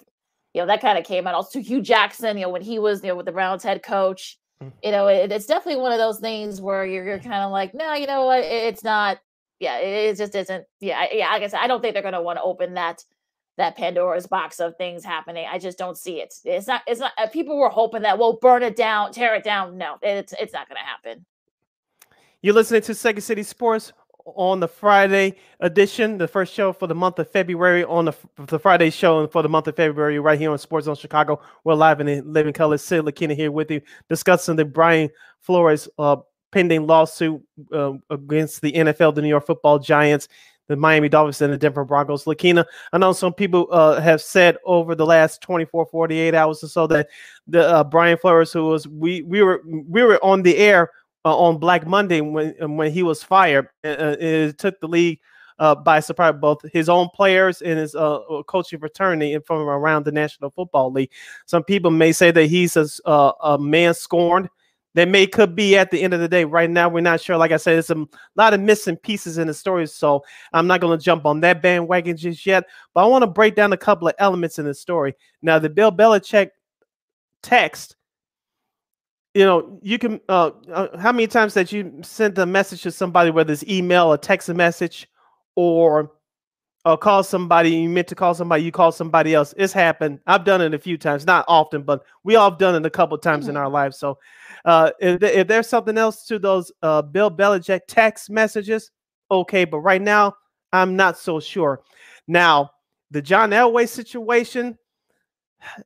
you 0.53 0.61
know 0.61 0.67
that 0.67 0.81
kind 0.81 0.99
of 0.99 1.03
came 1.03 1.25
out. 1.25 1.33
Also, 1.33 1.59
Hue 1.59 1.81
Jackson, 1.81 2.37
you 2.37 2.43
know, 2.43 2.51
when 2.51 2.61
he 2.61 2.77
was 2.77 3.01
you 3.01 3.07
know 3.07 3.15
with 3.15 3.25
the 3.25 3.31
Browns 3.31 3.63
head 3.63 3.81
coach, 3.81 4.37
mm-hmm. 4.61 4.69
you 4.83 4.91
know, 4.91 5.07
it, 5.07 5.31
it's 5.31 5.47
definitely 5.47 5.81
one 5.81 5.93
of 5.93 5.97
those 5.97 6.19
things 6.19 6.61
where 6.61 6.85
you're 6.85 7.05
you're 7.05 7.17
kind 7.17 7.43
of 7.43 7.49
like, 7.49 7.73
no, 7.73 7.95
you 7.95 8.05
know 8.05 8.27
what, 8.27 8.41
it, 8.41 8.51
it's 8.51 8.83
not. 8.83 9.17
Yeah, 9.59 9.79
it, 9.79 10.11
it 10.11 10.17
just 10.17 10.35
isn't. 10.35 10.63
Yeah, 10.79 11.07
yeah. 11.11 11.25
Like 11.29 11.37
I 11.37 11.39
guess 11.39 11.53
I 11.55 11.65
don't 11.65 11.81
think 11.81 11.95
they're 11.95 12.03
going 12.03 12.13
to 12.13 12.21
want 12.21 12.37
to 12.37 12.43
open 12.43 12.75
that 12.75 13.03
that 13.57 13.75
Pandora's 13.75 14.27
box 14.27 14.59
of 14.59 14.75
things 14.77 15.03
happening. 15.03 15.45
I 15.49 15.59
just 15.59 15.77
don't 15.77 15.97
see 15.97 16.21
it. 16.21 16.33
It's 16.45 16.67
not. 16.67 16.81
It's 16.87 16.99
not. 16.99 17.11
Uh, 17.17 17.27
people 17.27 17.57
were 17.57 17.69
hoping 17.69 18.01
that 18.03 18.17
we'll 18.17 18.37
burn 18.37 18.63
it 18.63 18.75
down, 18.75 19.11
tear 19.11 19.35
it 19.35 19.43
down. 19.43 19.77
No, 19.77 19.97
it's 20.01 20.33
it's 20.39 20.53
not 20.53 20.67
going 20.67 20.77
to 20.77 20.85
happen. 20.85 21.25
You're 22.41 22.55
listening 22.55 22.81
to 22.83 22.95
Second 22.95 23.21
City 23.21 23.43
Sports 23.43 23.93
on 24.25 24.59
the 24.59 24.67
Friday 24.67 25.35
edition, 25.59 26.17
the 26.17 26.27
first 26.27 26.53
show 26.53 26.73
for 26.73 26.87
the 26.87 26.95
month 26.95 27.19
of 27.19 27.29
February 27.29 27.83
on 27.83 28.05
the, 28.05 28.13
the 28.47 28.59
Friday 28.59 28.89
show 28.89 29.27
for 29.27 29.41
the 29.41 29.49
month 29.49 29.67
of 29.67 29.75
February, 29.75 30.19
right 30.19 30.39
here 30.39 30.51
on 30.51 30.57
Sports 30.57 30.85
Zone 30.85 30.95
Chicago. 30.95 31.39
We're 31.63 31.75
live 31.75 32.01
in 32.01 32.33
living 32.33 32.53
color. 32.53 32.77
Sid 32.77 33.03
Lakina 33.03 33.35
here 33.35 33.51
with 33.51 33.69
you, 33.71 33.81
discussing 34.09 34.55
the 34.55 34.65
Brian 34.65 35.09
Flores 35.39 35.87
uh, 35.99 36.17
pending 36.51 36.85
lawsuit 36.85 37.41
uh, 37.71 37.93
against 38.09 38.61
the 38.61 38.71
NFL, 38.71 39.15
the 39.15 39.21
New 39.21 39.29
York 39.29 39.45
Football 39.45 39.79
Giants 39.79 40.27
the 40.67 40.75
Miami 40.75 41.09
Dolphins 41.09 41.41
and 41.41 41.51
the 41.51 41.57
Denver 41.57 41.83
Broncos. 41.83 42.25
Lakina, 42.25 42.65
I 42.93 42.97
know 42.97 43.13
some 43.13 43.33
people 43.33 43.67
uh, 43.71 43.99
have 43.99 44.21
said 44.21 44.57
over 44.65 44.95
the 44.95 45.05
last 45.05 45.41
24, 45.41 45.85
48 45.87 46.33
hours 46.33 46.63
or 46.63 46.67
so 46.67 46.87
that 46.87 47.09
the 47.47 47.67
uh, 47.67 47.83
Brian 47.83 48.17
Flores, 48.17 48.53
who 48.53 48.65
was 48.65 48.87
we 48.87 49.21
we 49.23 49.41
were 49.41 49.61
we 49.65 50.03
were 50.03 50.23
on 50.23 50.43
the 50.43 50.57
air 50.57 50.91
uh, 51.25 51.37
on 51.37 51.57
Black 51.57 51.85
Monday 51.85 52.21
when 52.21 52.53
when 52.77 52.91
he 52.91 53.03
was 53.03 53.23
fired, 53.23 53.67
it 53.83 54.57
took 54.57 54.79
the 54.79 54.87
league 54.87 55.19
uh, 55.61 55.75
by 55.75 55.99
surprise, 55.99 56.33
both 56.41 56.59
his 56.73 56.89
own 56.89 57.07
players 57.13 57.61
and 57.61 57.77
his 57.77 57.93
uh, 57.93 58.15
uh 58.15 58.43
coaching 58.43 58.79
fraternity 58.79 59.37
from 59.45 59.59
around 59.69 60.03
the 60.03 60.11
National 60.11 60.49
Football 60.49 60.91
League. 60.91 61.11
Some 61.45 61.63
people 61.63 61.91
may 61.91 62.11
say 62.11 62.31
that 62.31 62.47
he's 62.47 62.75
a, 62.75 62.87
uh, 63.05 63.31
a 63.43 63.57
man 63.59 63.93
scorned 63.93 64.49
that 64.93 65.07
may 65.07 65.25
could 65.25 65.55
be 65.55 65.77
at 65.77 65.91
the 65.91 66.01
end 66.01 66.13
of 66.13 66.19
the 66.19 66.27
day. 66.27 66.43
Right 66.43 66.69
now, 66.69 66.89
we're 66.89 67.01
not 67.01 67.21
sure. 67.21 67.37
Like 67.37 67.51
I 67.51 67.57
said, 67.57 67.73
there's 67.73 67.89
a 67.89 68.05
lot 68.35 68.53
of 68.53 68.59
missing 68.59 68.97
pieces 68.97 69.37
in 69.37 69.47
the 69.47 69.53
story, 69.53 69.87
so 69.87 70.23
I'm 70.53 70.67
not 70.67 70.81
going 70.81 70.97
to 70.97 71.03
jump 71.03 71.25
on 71.25 71.39
that 71.41 71.61
bandwagon 71.61 72.17
just 72.17 72.45
yet. 72.45 72.65
But 72.93 73.03
I 73.03 73.07
want 73.07 73.23
to 73.23 73.27
break 73.27 73.55
down 73.55 73.73
a 73.73 73.77
couple 73.77 74.07
of 74.07 74.15
elements 74.19 74.59
in 74.59 74.65
the 74.65 74.73
story. 74.73 75.15
Now, 75.41 75.59
the 75.59 75.69
Bill 75.69 75.91
Belichick 75.91 76.49
text. 77.41 77.95
You 79.33 79.45
know, 79.45 79.79
you 79.81 79.97
can. 79.97 80.19
Uh, 80.27 80.51
uh, 80.71 80.97
how 80.97 81.13
many 81.13 81.27
times 81.27 81.53
that 81.53 81.71
you 81.71 81.99
sent 82.03 82.37
a 82.37 82.45
message 82.45 82.81
to 82.83 82.91
somebody, 82.91 83.31
whether 83.31 83.53
it's 83.53 83.63
email 83.63 84.07
or 84.07 84.17
text 84.17 84.49
a 84.49 84.53
message, 84.53 85.07
or 85.55 86.11
or 86.85 86.97
call 86.97 87.23
somebody 87.23 87.69
you 87.69 87.89
meant 87.89 88.07
to 88.07 88.15
call 88.15 88.33
somebody 88.33 88.63
you 88.63 88.71
call 88.71 88.91
somebody 88.91 89.33
else. 89.33 89.53
It's 89.57 89.73
happened. 89.73 90.19
I've 90.27 90.43
done 90.43 90.61
it 90.61 90.73
a 90.73 90.79
few 90.79 90.97
times. 90.97 91.25
Not 91.25 91.45
often 91.47 91.83
but 91.83 92.03
we 92.23 92.35
all 92.35 92.49
have 92.49 92.59
done 92.59 92.75
it 92.75 92.85
a 92.85 92.89
couple 92.89 93.17
times 93.17 93.43
mm-hmm. 93.43 93.51
in 93.51 93.57
our 93.57 93.69
lives. 93.69 93.97
So 93.97 94.17
uh, 94.65 94.91
if, 94.99 95.21
if, 95.21 95.47
there's 95.47 95.67
something 95.67 95.97
else 95.97 96.25
to 96.27 96.39
those 96.39 96.71
uh, 96.81 97.01
bill 97.01 97.31
belichick 97.31 97.81
text 97.87 98.29
messages 98.29 98.91
okay 99.31 99.65
but 99.65 99.79
right 99.79 100.01
now 100.01 100.35
i'm 100.73 100.95
not 100.95 101.17
so 101.17 101.39
sure. 101.39 101.81
Now 102.27 102.71
the 103.11 103.21
john 103.21 103.51
elway 103.51 103.87
situation 103.87 104.77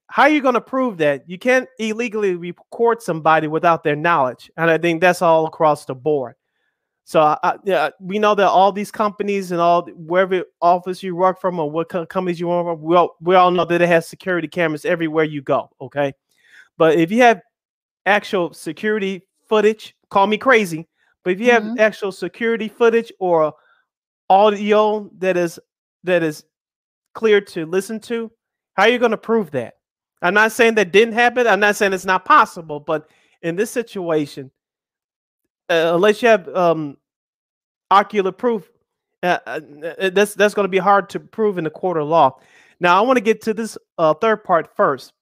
how 0.08 0.24
are 0.24 0.30
you 0.30 0.42
going 0.42 0.54
to 0.54 0.62
prove 0.62 0.98
that? 1.00 1.30
You 1.30 1.38
can't 1.38 1.68
illegally 1.80 2.36
record 2.36 3.02
somebody 3.02 3.48
without 3.48 3.84
their 3.84 3.96
knowledge 3.96 4.50
and 4.56 4.70
i 4.70 4.78
think 4.78 5.02
that's 5.02 5.22
all 5.22 5.46
across 5.48 5.86
the 5.86 5.96
board 5.96 6.36
so 7.08 7.22
I, 7.22 7.58
yeah, 7.64 7.92
we 8.00 8.18
know 8.18 8.34
that 8.34 8.48
all 8.48 8.72
these 8.72 8.92
companies 8.92 9.52
and 9.52 9.62
all 9.62 9.86
wherever 9.96 10.44
office 10.60 11.04
you 11.04 11.16
work 11.16 11.40
from 11.40 11.60
or 11.60 11.70
what 11.70 11.88
companies 12.10 12.40
you 12.40 12.48
work 12.48 12.66
from, 12.66 12.82
we 12.82 12.96
all, 12.96 13.16
we 13.22 13.36
all 13.36 13.52
know 13.52 13.64
that 13.64 13.80
it 13.80 13.88
has 13.88 14.08
security 14.08 14.48
cameras 14.48 14.86
everywhere 14.86 15.24
you 15.24 15.44
go. 15.44 15.70
Okay, 15.80 16.14
but 16.78 16.96
if 16.96 17.12
you 17.12 17.22
have 17.22 17.42
actual 18.08 18.54
security 18.54 19.22
footage, 19.48 19.96
call 20.10 20.26
me 20.26 20.40
crazy, 20.40 20.88
but 21.24 21.34
if 21.34 21.40
you 21.40 21.52
mm-hmm. 21.52 21.70
have 21.70 21.80
actual 21.80 22.12
security 22.12 22.68
footage 22.68 23.12
or 23.20 23.54
audio 24.28 25.08
that 25.20 25.38
is 25.38 25.60
that 26.04 26.24
is 26.24 26.44
clear 27.14 27.40
to 27.40 27.68
listen 27.68 28.00
to, 28.00 28.32
how 28.74 28.84
are 28.84 28.90
you 28.90 28.98
going 28.98 29.12
to 29.12 29.18
prove 29.18 29.52
that? 29.52 29.76
I'm 30.24 30.34
not 30.34 30.52
saying 30.52 30.74
that 30.76 30.92
didn't 30.92 31.14
happen. 31.14 31.46
I'm 31.46 31.60
not 31.60 31.76
saying 31.76 31.94
it's 31.94 32.04
not 32.04 32.26
possible, 32.26 32.80
but 32.80 33.12
in 33.44 33.56
this 33.56 33.70
situation, 33.70 34.50
uh, 35.70 35.92
unless 35.96 36.22
you 36.22 36.28
have 36.28 36.48
um, 36.50 36.98
ocular 37.92 38.32
proof, 38.32 38.70
uh, 39.24 39.40
uh, 39.46 39.60
uh 40.00 40.10
that's 40.10 40.36
that's 40.36 40.54
going 40.54 40.66
to 40.66 40.70
be 40.70 40.78
hard 40.78 41.10
to 41.10 41.20
prove 41.20 41.58
in 41.58 41.64
the 41.64 41.70
court 41.70 41.98
of 41.98 42.08
law. 42.08 42.38
Now, 42.80 42.98
I 42.98 43.06
want 43.06 43.18
to 43.18 43.24
get 43.24 43.42
to 43.44 43.54
this 43.54 43.78
uh, 43.98 44.14
third 44.16 44.44
part 44.44 44.76
first. 44.76 45.14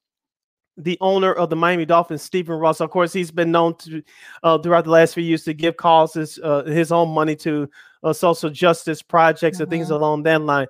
The 0.77 0.97
owner 1.01 1.31
of 1.31 1.51
the 1.51 1.55
Miami 1.55 1.85
Dolphins, 1.85 2.23
Stephen 2.23 2.57
Ross, 2.57 2.81
of 2.81 2.89
course, 2.89 3.13
he's 3.13 3.29
been 3.29 3.51
known 3.51 3.75
to 3.77 4.01
uh, 4.41 4.57
throughout 4.57 4.85
the 4.85 4.89
last 4.89 5.13
few 5.13 5.23
years 5.23 5.43
to 5.43 5.53
give 5.53 5.77
causes, 5.77 6.39
uh, 6.43 6.63
his 6.63 6.91
own 6.91 7.09
money 7.09 7.35
to 7.37 7.69
uh, 8.03 8.11
social 8.11 8.49
justice 8.49 9.01
projects 9.01 9.57
mm-hmm. 9.57 9.63
and 9.63 9.69
things 9.69 9.85
mm-hmm. 9.87 9.95
along 9.95 10.23
that 10.23 10.41
line. 10.41 10.67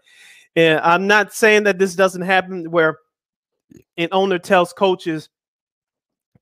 And 0.57 0.79
I'm 0.81 1.07
not 1.07 1.33
saying 1.33 1.63
that 1.63 1.79
this 1.79 1.95
doesn't 1.95 2.21
happen 2.21 2.69
where 2.69 2.97
an 3.97 4.09
owner 4.11 4.37
tells 4.39 4.73
coaches 4.73 5.29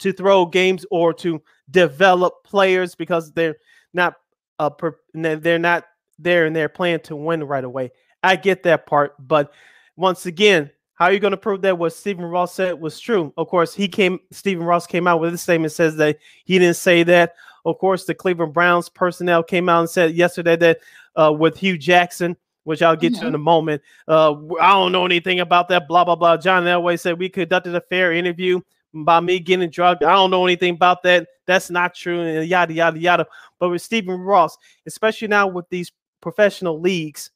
to 0.01 0.12
throw 0.12 0.46
games 0.46 0.86
or 0.91 1.13
to 1.13 1.41
develop 1.70 2.43
players 2.43 2.96
because 2.96 3.31
they're 3.31 3.55
not 3.93 4.15
uh, 4.60 4.70
per, 4.70 4.98
they're 5.13 5.60
not 5.60 5.86
there 6.20 6.46
and 6.46 6.55
they're 6.55 6.70
playing 6.70 7.00
to 7.01 7.15
win 7.15 7.43
right 7.43 7.63
away. 7.63 7.91
I 8.24 8.36
get 8.36 8.63
that 8.63 8.86
part, 8.86 9.15
but 9.20 9.51
once 9.96 10.25
again, 10.25 10.70
how 10.96 11.05
are 11.05 11.13
you 11.13 11.20
going 11.20 11.31
to 11.31 11.38
prove 11.38 11.62
that 11.63 11.79
what 11.79 11.93
Stephen 11.93 12.25
Ross 12.25 12.53
said 12.53 12.79
was 12.79 13.00
true? 13.00 13.34
Of 13.36 13.48
course, 13.48 13.74
he 13.74 13.88
came. 13.88 14.20
Stephen 14.29 14.63
Ross 14.63 14.86
came 14.86 15.08
out 15.08 15.20
with 15.20 15.34
a 15.34 15.38
statement 15.38 15.74
says 15.74 15.96
that 15.96 16.20
he 16.46 16.60
didn't 16.60 16.75
say 16.75 17.01
that. 17.03 17.34
Of 17.65 17.79
course, 17.79 18.05
the 18.05 18.13
Cleveland 18.13 18.53
Browns 18.53 18.88
personnel 18.88 19.41
came 19.41 19.67
out 19.67 19.79
and 19.79 19.89
said 19.89 20.13
yesterday 20.13 20.55
that 20.58 20.79
uh, 21.15 21.34
with 21.34 21.58
Hue 21.58 21.77
Jackson, 21.77 22.38
which 22.65 22.84
I'll 22.84 22.96
get 22.96 23.13
mm-hmm. 23.13 23.22
to 23.24 23.27
in 23.29 23.36
a 23.36 23.39
moment. 23.39 23.81
Uh, 24.08 24.36
I 24.60 24.74
don't 24.74 24.91
know 24.91 25.05
anything 25.05 25.39
about 25.39 25.70
that. 25.70 25.88
Blah 25.88 26.05
blah 26.05 26.15
blah. 26.15 26.38
John 26.38 26.65
Elway 26.65 27.00
said 27.00 27.17
we 27.17 27.29
conducted 27.29 27.74
a 27.74 27.81
fair 27.81 28.13
interview 28.13 28.62
by 28.93 29.19
me 29.19 29.39
getting 29.39 29.69
drugged. 29.69 30.03
I 30.03 30.13
don't 30.13 30.31
know 30.31 30.45
anything 30.45 30.75
about 30.75 31.03
that. 31.03 31.27
That's 31.48 31.69
not 31.69 31.95
true. 31.95 32.21
And 32.21 32.48
yada 32.48 32.74
yada 32.74 33.00
yada. 33.00 33.27
But 33.60 33.69
with 33.69 33.81
Stephen 33.81 34.19
Ross, 34.19 34.57
especially 34.86 35.27
now 35.27 35.48
with 35.48 35.69
these 35.69 35.91
professional 36.21 36.79
leagues, 36.79 37.31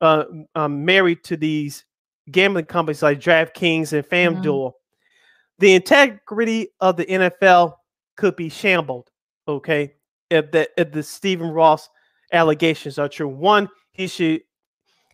uh, 0.00 0.24
um, 0.54 0.84
married 0.84 1.24
to 1.24 1.36
these 1.36 1.84
gambling 2.30 2.66
companies 2.66 3.02
like 3.02 3.20
DraftKings 3.20 3.92
and 3.92 4.06
FanDuel, 4.06 4.44
mm-hmm. 4.44 4.76
the 5.58 5.74
integrity 5.74 6.68
of 6.80 6.96
the 6.96 7.06
NFL 7.06 7.74
could 8.16 8.36
be 8.36 8.48
shambled. 8.48 9.10
Okay, 9.48 9.94
if 10.30 10.50
the 10.50 10.68
if 10.80 10.92
the 10.92 11.02
Stephen 11.02 11.50
Ross 11.50 11.88
allegations 12.32 12.98
are 12.98 13.08
true, 13.08 13.28
one 13.28 13.68
he 13.92 14.06
should 14.06 14.42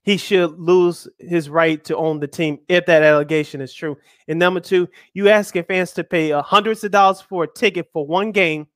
he 0.03 0.17
should 0.17 0.59
lose 0.59 1.09
his 1.19 1.49
right 1.49 1.83
to 1.85 1.97
own 1.97 2.19
the 2.21 2.27
team 2.27 2.59
if 2.69 2.87
that 2.87 3.03
allegation 3.03 3.61
is 3.61 3.73
true. 3.73 3.97
And 4.29 4.39
number 4.39 4.61
two, 4.61 4.89
you 5.15 5.29
asking 5.29 5.65
fans 5.65 5.93
to 5.93 6.05
pay 6.05 6.33
uh, 6.33 6.43
hundreds 6.43 6.83
of 6.85 6.91
dollars 6.91 7.21
for 7.21 7.45
a 7.45 7.49
ticket 7.49 7.89
for 7.93 8.07
one 8.07 8.33
game, 8.33 8.67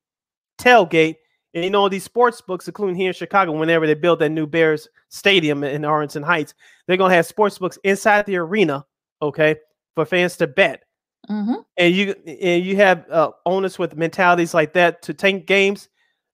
tailgate. 0.59 1.16
And 1.52 1.64
you 1.64 1.71
know, 1.71 1.88
these 1.88 2.04
sports 2.04 2.40
books, 2.40 2.68
including 2.68 2.97
here 2.97 3.09
in 3.09 3.14
Chicago, 3.14 3.52
whenever 3.52 3.87
they 3.87 3.95
build 3.95 4.21
that 4.21 4.30
new 4.30 4.47
Bears 4.47 4.88
stadium 5.09 5.64
in 5.64 5.85
Arlington 5.85 6.23
Heights, 6.23 6.54
they're 6.87 6.97
going 6.97 7.11
to 7.11 7.16
have 7.16 7.26
sports 7.26 7.59
books 7.59 7.78
inside 7.83 8.26
the 8.26 8.37
arena, 8.37 8.85
okay, 9.21 9.56
for 9.95 10.04
fans 10.04 10.37
to 10.37 10.47
bet. 10.47 10.85
Mm-hmm. 11.28 11.54
And 11.76 11.95
you 11.95 12.14
and 12.26 12.64
you 12.64 12.76
have 12.76 13.04
uh, 13.11 13.30
owners 13.47 13.78
with 13.80 13.97
mentalities 13.97 14.54
like 14.54 14.75
that 14.75 15.02
to 15.02 15.14
tank 15.14 15.47
games. 15.47 15.88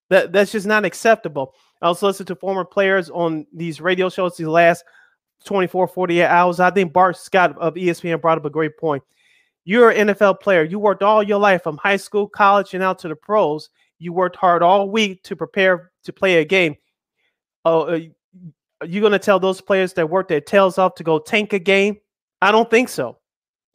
That 0.09 0.31
that's 0.33 0.51
just 0.51 0.67
not 0.67 0.85
acceptable. 0.85 1.55
I 1.83 1.87
also 1.87 2.07
listened 2.07 2.27
to 2.27 2.35
former 2.35 2.63
players 2.63 3.09
on 3.09 3.45
these 3.51 3.81
radio 3.81 4.07
shows 4.07 4.37
these 4.37 4.47
last 4.47 4.85
24, 5.43 5.89
48 5.89 6.25
hours. 6.25 6.61
I 6.61 6.71
think 6.71 6.93
Bart 6.93 7.17
Scott 7.17 7.57
of 7.57 7.73
ESPN 7.73 8.21
brought 8.21 8.37
up 8.37 8.45
a 8.45 8.49
great 8.49 8.77
point. 8.77 9.03
You're 9.65 9.89
an 9.89 10.07
NFL 10.07 10.39
player. 10.39 10.63
You 10.63 10.79
worked 10.79 11.03
all 11.03 11.21
your 11.21 11.39
life 11.39 11.61
from 11.61 11.75
high 11.75 11.97
school, 11.97 12.25
college, 12.29 12.73
and 12.73 12.81
out 12.81 12.99
to 12.99 13.09
the 13.09 13.17
pros. 13.17 13.69
You 13.99 14.13
worked 14.13 14.37
hard 14.37 14.63
all 14.63 14.89
week 14.89 15.23
to 15.23 15.35
prepare 15.35 15.91
to 16.05 16.13
play 16.13 16.37
a 16.37 16.45
game. 16.45 16.77
Oh, 17.65 17.81
uh, 17.81 17.99
are 18.79 18.87
you 18.87 19.01
going 19.01 19.11
to 19.11 19.19
tell 19.19 19.39
those 19.39 19.59
players 19.59 19.91
that 19.93 20.09
worked 20.09 20.29
their 20.29 20.41
tails 20.41 20.77
off 20.77 20.95
to 20.95 21.03
go 21.03 21.19
tank 21.19 21.51
a 21.51 21.59
game? 21.59 21.97
I 22.41 22.53
don't 22.53 22.69
think 22.69 22.87
so. 22.87 23.17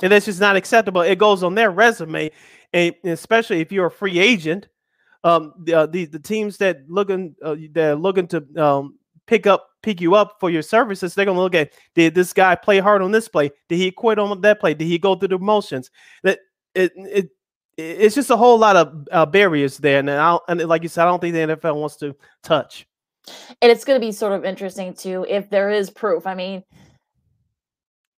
And 0.03 0.13
that's 0.13 0.25
just 0.25 0.41
not 0.41 0.57
acceptable. 0.57 1.03
It 1.03 1.19
goes 1.19 1.43
on 1.43 1.55
their 1.55 1.71
resume, 1.71 2.31
and 2.73 2.95
especially 3.05 3.61
if 3.61 3.71
you're 3.71 3.87
a 3.87 3.91
free 3.91 4.19
agent 4.19 4.69
um, 5.25 5.53
the, 5.65 5.75
uh, 5.75 5.87
the 5.87 6.07
the 6.07 6.19
teams 6.19 6.59
that 6.59 6.89
looking 6.89 7.35
uh, 7.43 7.57
that 7.73 7.93
are 7.93 7.95
looking 7.95 8.27
to 8.29 8.45
um, 8.57 8.99
pick 9.27 9.47
up 9.47 9.69
pick 9.83 10.01
you 10.01 10.15
up 10.15 10.37
for 10.41 10.51
your 10.51 10.63
services, 10.63 11.15
they're 11.15 11.25
gonna 11.25 11.41
look 11.41 11.55
at 11.55 11.73
did 11.95 12.15
this 12.15 12.33
guy 12.33 12.55
play 12.55 12.79
hard 12.79 13.03
on 13.03 13.11
this 13.11 13.29
play? 13.29 13.51
Did 13.69 13.77
he 13.77 13.91
quit 13.91 14.19
on 14.19 14.41
that 14.41 14.61
play? 14.61 14.75
Did 14.75 14.87
he 14.87 14.99
go 14.99 15.15
through 15.15 15.29
the 15.29 15.39
motions? 15.39 15.91
That 16.23 16.41
it 16.75 16.93
it 16.97 17.31
it's 17.77 18.15
just 18.15 18.31
a 18.31 18.37
whole 18.37 18.59
lot 18.59 18.77
of 18.77 19.07
uh, 19.13 19.27
barriers 19.27 19.79
there, 19.79 20.01
and 20.01 20.11
I 20.11 20.39
and 20.49 20.61
like 20.65 20.83
you 20.83 20.89
said, 20.89 21.03
I 21.03 21.07
don't 21.07 21.21
think 21.21 21.35
the 21.35 21.57
NFL 21.57 21.77
wants 21.77 21.97
to 21.97 22.15
touch. 22.43 22.87
And 23.61 23.71
it's 23.71 23.85
going 23.85 24.01
to 24.01 24.05
be 24.05 24.11
sort 24.11 24.33
of 24.33 24.45
interesting 24.45 24.95
too 24.95 25.27
if 25.29 25.51
there 25.51 25.71
is 25.71 25.91
proof. 25.91 26.27
I 26.27 26.35
mean, 26.35 26.65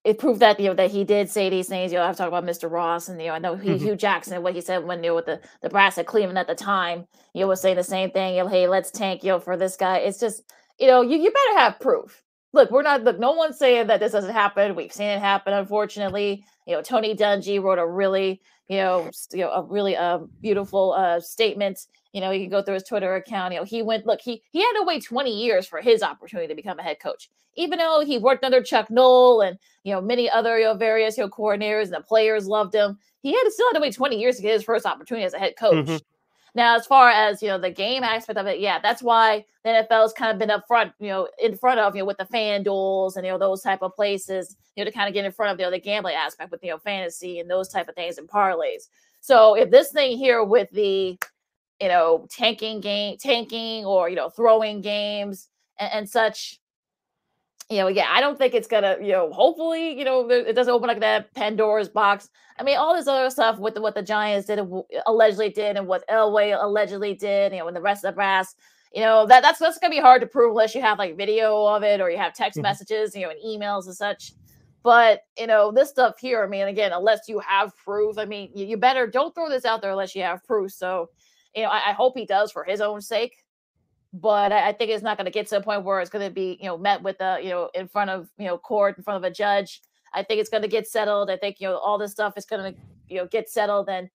it 0.04 0.18
proved 0.18 0.40
that 0.40 0.58
you 0.58 0.68
know 0.68 0.74
that 0.74 0.90
he 0.90 1.04
did 1.04 1.28
say 1.28 1.50
these 1.50 1.68
things. 1.68 1.92
You 1.92 1.98
know, 1.98 2.04
I've 2.04 2.16
talked 2.16 2.28
about 2.28 2.44
Mr. 2.44 2.70
Ross 2.70 3.08
and 3.08 3.20
you 3.20 3.28
know 3.28 3.34
I 3.34 3.38
know 3.38 3.56
he, 3.56 3.70
mm-hmm. 3.70 3.84
Hue 3.84 3.96
Jackson 3.96 4.42
what 4.42 4.54
he 4.54 4.60
said 4.60 4.84
when 4.84 5.02
you 5.02 5.10
know 5.10 5.14
with 5.16 5.26
the 5.26 5.40
the 5.62 5.68
brass 5.68 5.98
at 5.98 6.06
Cleveland 6.06 6.38
at 6.38 6.46
the 6.46 6.54
time. 6.54 7.06
You 7.34 7.42
know, 7.42 7.48
was 7.48 7.60
saying 7.60 7.76
the 7.76 7.84
same 7.84 8.10
thing. 8.10 8.36
You 8.36 8.44
know, 8.44 8.48
hey, 8.48 8.66
let's 8.66 8.90
tank 8.90 9.22
you 9.22 9.30
know 9.30 9.40
for 9.40 9.56
this 9.56 9.76
guy. 9.76 9.98
It's 9.98 10.18
just 10.18 10.42
you 10.78 10.86
know 10.86 11.02
you 11.02 11.18
you 11.18 11.30
better 11.30 11.58
have 11.58 11.80
proof. 11.80 12.22
Look, 12.52 12.70
we're 12.70 12.82
not 12.82 13.04
look. 13.04 13.18
No 13.18 13.32
one's 13.32 13.58
saying 13.58 13.88
that 13.88 14.00
this 14.00 14.12
doesn't 14.12 14.32
happen. 14.32 14.74
We've 14.74 14.92
seen 14.92 15.08
it 15.08 15.20
happen. 15.20 15.52
Unfortunately, 15.52 16.44
you 16.66 16.74
know, 16.74 16.82
Tony 16.82 17.14
Dungy 17.14 17.62
wrote 17.62 17.78
a 17.78 17.86
really 17.86 18.40
you 18.70 18.76
know, 18.76 19.10
you 19.32 19.40
know, 19.40 19.50
a 19.50 19.62
really 19.64 19.96
uh, 19.96 20.20
beautiful 20.40 20.92
uh, 20.92 21.18
statement. 21.18 21.86
You 22.12 22.20
know, 22.20 22.30
you 22.30 22.40
can 22.40 22.50
go 22.50 22.62
through 22.62 22.74
his 22.74 22.84
Twitter 22.84 23.14
account. 23.14 23.52
You 23.54 23.60
know, 23.60 23.64
he 23.64 23.82
went, 23.82 24.06
look, 24.06 24.20
he 24.20 24.42
he 24.50 24.60
had 24.60 24.72
to 24.72 24.84
wait 24.84 25.04
20 25.04 25.30
years 25.30 25.66
for 25.66 25.80
his 25.80 26.02
opportunity 26.02 26.48
to 26.48 26.54
become 26.54 26.78
a 26.78 26.82
head 26.82 26.98
coach. 27.00 27.30
Even 27.56 27.78
though 27.78 28.02
he 28.04 28.18
worked 28.18 28.44
under 28.44 28.62
Chuck 28.62 28.90
Noll 28.90 29.42
and 29.42 29.58
you 29.84 29.92
know 29.92 30.00
many 30.00 30.28
other 30.28 30.58
you 30.58 30.64
know 30.64 30.74
various 30.74 31.16
you 31.16 31.24
know 31.24 31.30
coordinators 31.30 31.84
and 31.84 31.92
the 31.92 32.00
players 32.00 32.46
loved 32.46 32.74
him, 32.74 32.98
he 33.22 33.32
had 33.32 33.42
to 33.42 33.50
still 33.50 33.68
had 33.68 33.74
to 33.74 33.80
wait 33.80 33.94
20 33.94 34.18
years 34.18 34.36
to 34.36 34.42
get 34.42 34.52
his 34.52 34.64
first 34.64 34.86
opportunity 34.86 35.24
as 35.24 35.34
a 35.34 35.38
head 35.38 35.54
coach. 35.56 35.86
Mm-hmm. 35.86 35.96
Now, 36.54 36.74
as 36.76 36.86
far 36.86 37.10
as 37.10 37.42
you 37.42 37.48
know, 37.48 37.58
the 37.58 37.70
game 37.70 38.02
aspect 38.02 38.38
of 38.38 38.46
it, 38.46 38.60
yeah, 38.60 38.80
that's 38.80 39.02
why 39.02 39.44
the 39.62 39.70
NFL's 39.70 40.12
kind 40.12 40.32
of 40.32 40.38
been 40.38 40.50
up 40.50 40.66
front, 40.66 40.92
you 40.98 41.08
know, 41.08 41.28
in 41.40 41.56
front 41.56 41.78
of 41.78 41.94
you 41.94 42.02
know 42.02 42.06
with 42.06 42.18
the 42.18 42.24
FanDuels 42.24 43.16
and 43.16 43.24
you 43.24 43.32
know 43.32 43.38
those 43.38 43.62
type 43.62 43.82
of 43.82 43.94
places, 43.94 44.56
you 44.74 44.84
know, 44.84 44.90
to 44.90 44.96
kind 44.96 45.08
of 45.08 45.14
get 45.14 45.24
in 45.24 45.32
front 45.32 45.52
of 45.52 45.60
you 45.60 45.66
know, 45.66 45.70
the 45.70 45.80
gambling 45.80 46.14
aspect 46.14 46.50
with 46.50 46.62
you 46.64 46.70
know 46.70 46.78
fantasy 46.78 47.38
and 47.38 47.48
those 47.48 47.68
type 47.68 47.88
of 47.88 47.94
things 47.94 48.18
and 48.18 48.28
parlays. 48.28 48.88
So 49.20 49.54
if 49.54 49.70
this 49.70 49.92
thing 49.92 50.16
here 50.16 50.42
with 50.42 50.70
the 50.70 51.18
you 51.80 51.88
know 51.88 52.26
tanking 52.30 52.80
game, 52.80 53.16
tanking 53.18 53.84
or 53.84 54.08
you 54.08 54.16
know 54.16 54.28
throwing 54.30 54.80
games 54.80 55.48
and, 55.78 55.90
and 55.92 56.08
such, 56.08 56.60
you 57.70 57.78
know, 57.78 57.88
yeah, 57.88 58.06
I 58.10 58.20
don't 58.20 58.36
think 58.36 58.54
it's 58.54 58.68
gonna, 58.68 58.96
you 59.00 59.12
know, 59.12 59.32
hopefully, 59.32 59.96
you 59.96 60.04
know, 60.04 60.28
it 60.28 60.54
doesn't 60.54 60.72
open 60.72 60.88
like 60.88 61.00
that 61.00 61.32
Pandora's 61.34 61.88
box. 61.88 62.28
I 62.58 62.62
mean, 62.64 62.76
all 62.76 62.94
this 62.94 63.06
other 63.06 63.30
stuff 63.30 63.58
with 63.58 63.74
the, 63.74 63.80
what 63.80 63.94
the 63.94 64.02
Giants 64.02 64.48
did, 64.48 64.60
allegedly 65.06 65.50
did, 65.50 65.76
and 65.76 65.86
what 65.86 66.06
Elway 66.08 66.56
allegedly 66.60 67.14
did, 67.14 67.52
you 67.52 67.60
know, 67.60 67.68
and 67.68 67.76
the 67.76 67.80
rest 67.80 68.04
of 68.04 68.12
the 68.12 68.16
brass, 68.16 68.56
you 68.92 69.02
know, 69.02 69.24
that 69.26 69.42
that's 69.42 69.60
that's 69.60 69.78
gonna 69.78 69.94
be 69.94 70.00
hard 70.00 70.20
to 70.20 70.26
prove 70.26 70.50
unless 70.50 70.74
you 70.74 70.80
have 70.80 70.98
like 70.98 71.16
video 71.16 71.64
of 71.64 71.84
it 71.84 72.00
or 72.00 72.10
you 72.10 72.18
have 72.18 72.34
text 72.34 72.56
mm-hmm. 72.56 72.64
messages, 72.64 73.14
you 73.14 73.22
know, 73.22 73.30
and 73.30 73.40
emails 73.40 73.86
and 73.86 73.94
such. 73.94 74.32
But 74.82 75.20
you 75.38 75.46
know, 75.46 75.70
this 75.70 75.90
stuff 75.90 76.18
here, 76.18 76.42
I 76.42 76.48
mean, 76.48 76.66
again, 76.66 76.92
unless 76.92 77.28
you 77.28 77.38
have 77.38 77.76
proof, 77.76 78.18
I 78.18 78.24
mean, 78.24 78.50
you, 78.54 78.66
you 78.66 78.76
better 78.78 79.06
don't 79.06 79.34
throw 79.34 79.48
this 79.48 79.64
out 79.64 79.80
there 79.80 79.90
unless 79.90 80.16
you 80.16 80.22
have 80.22 80.44
proof. 80.44 80.72
So, 80.72 81.10
you 81.54 81.62
know, 81.62 81.68
I, 81.68 81.90
I 81.90 81.92
hope 81.92 82.16
he 82.16 82.26
does 82.26 82.52
for 82.52 82.64
his 82.64 82.80
own 82.80 83.00
sake 83.00 83.34
but 84.12 84.52
I, 84.52 84.68
I 84.68 84.72
think 84.72 84.90
it's 84.90 85.02
not 85.02 85.16
going 85.16 85.26
to 85.26 85.30
get 85.30 85.46
to 85.48 85.58
a 85.58 85.62
point 85.62 85.84
where 85.84 86.00
it's 86.00 86.10
going 86.10 86.26
to 86.26 86.32
be, 86.34 86.58
you 86.60 86.66
know, 86.66 86.76
met 86.76 87.02
with 87.02 87.20
a, 87.20 87.38
you 87.42 87.50
know, 87.50 87.70
in 87.74 87.88
front 87.88 88.10
of, 88.10 88.28
you 88.38 88.46
know, 88.46 88.58
court, 88.58 88.96
in 88.98 89.04
front 89.04 89.24
of 89.24 89.30
a 89.30 89.32
judge. 89.32 89.82
I 90.12 90.22
think 90.22 90.40
it's 90.40 90.50
going 90.50 90.62
to 90.62 90.68
get 90.68 90.88
settled. 90.88 91.30
I 91.30 91.36
think, 91.36 91.60
you 91.60 91.68
know, 91.68 91.78
all 91.78 91.98
this 91.98 92.10
stuff 92.10 92.34
is 92.36 92.44
going 92.44 92.74
to, 92.74 92.80
you 93.08 93.18
know, 93.18 93.26
get 93.26 93.48
settled. 93.48 93.88
And 93.88 94.08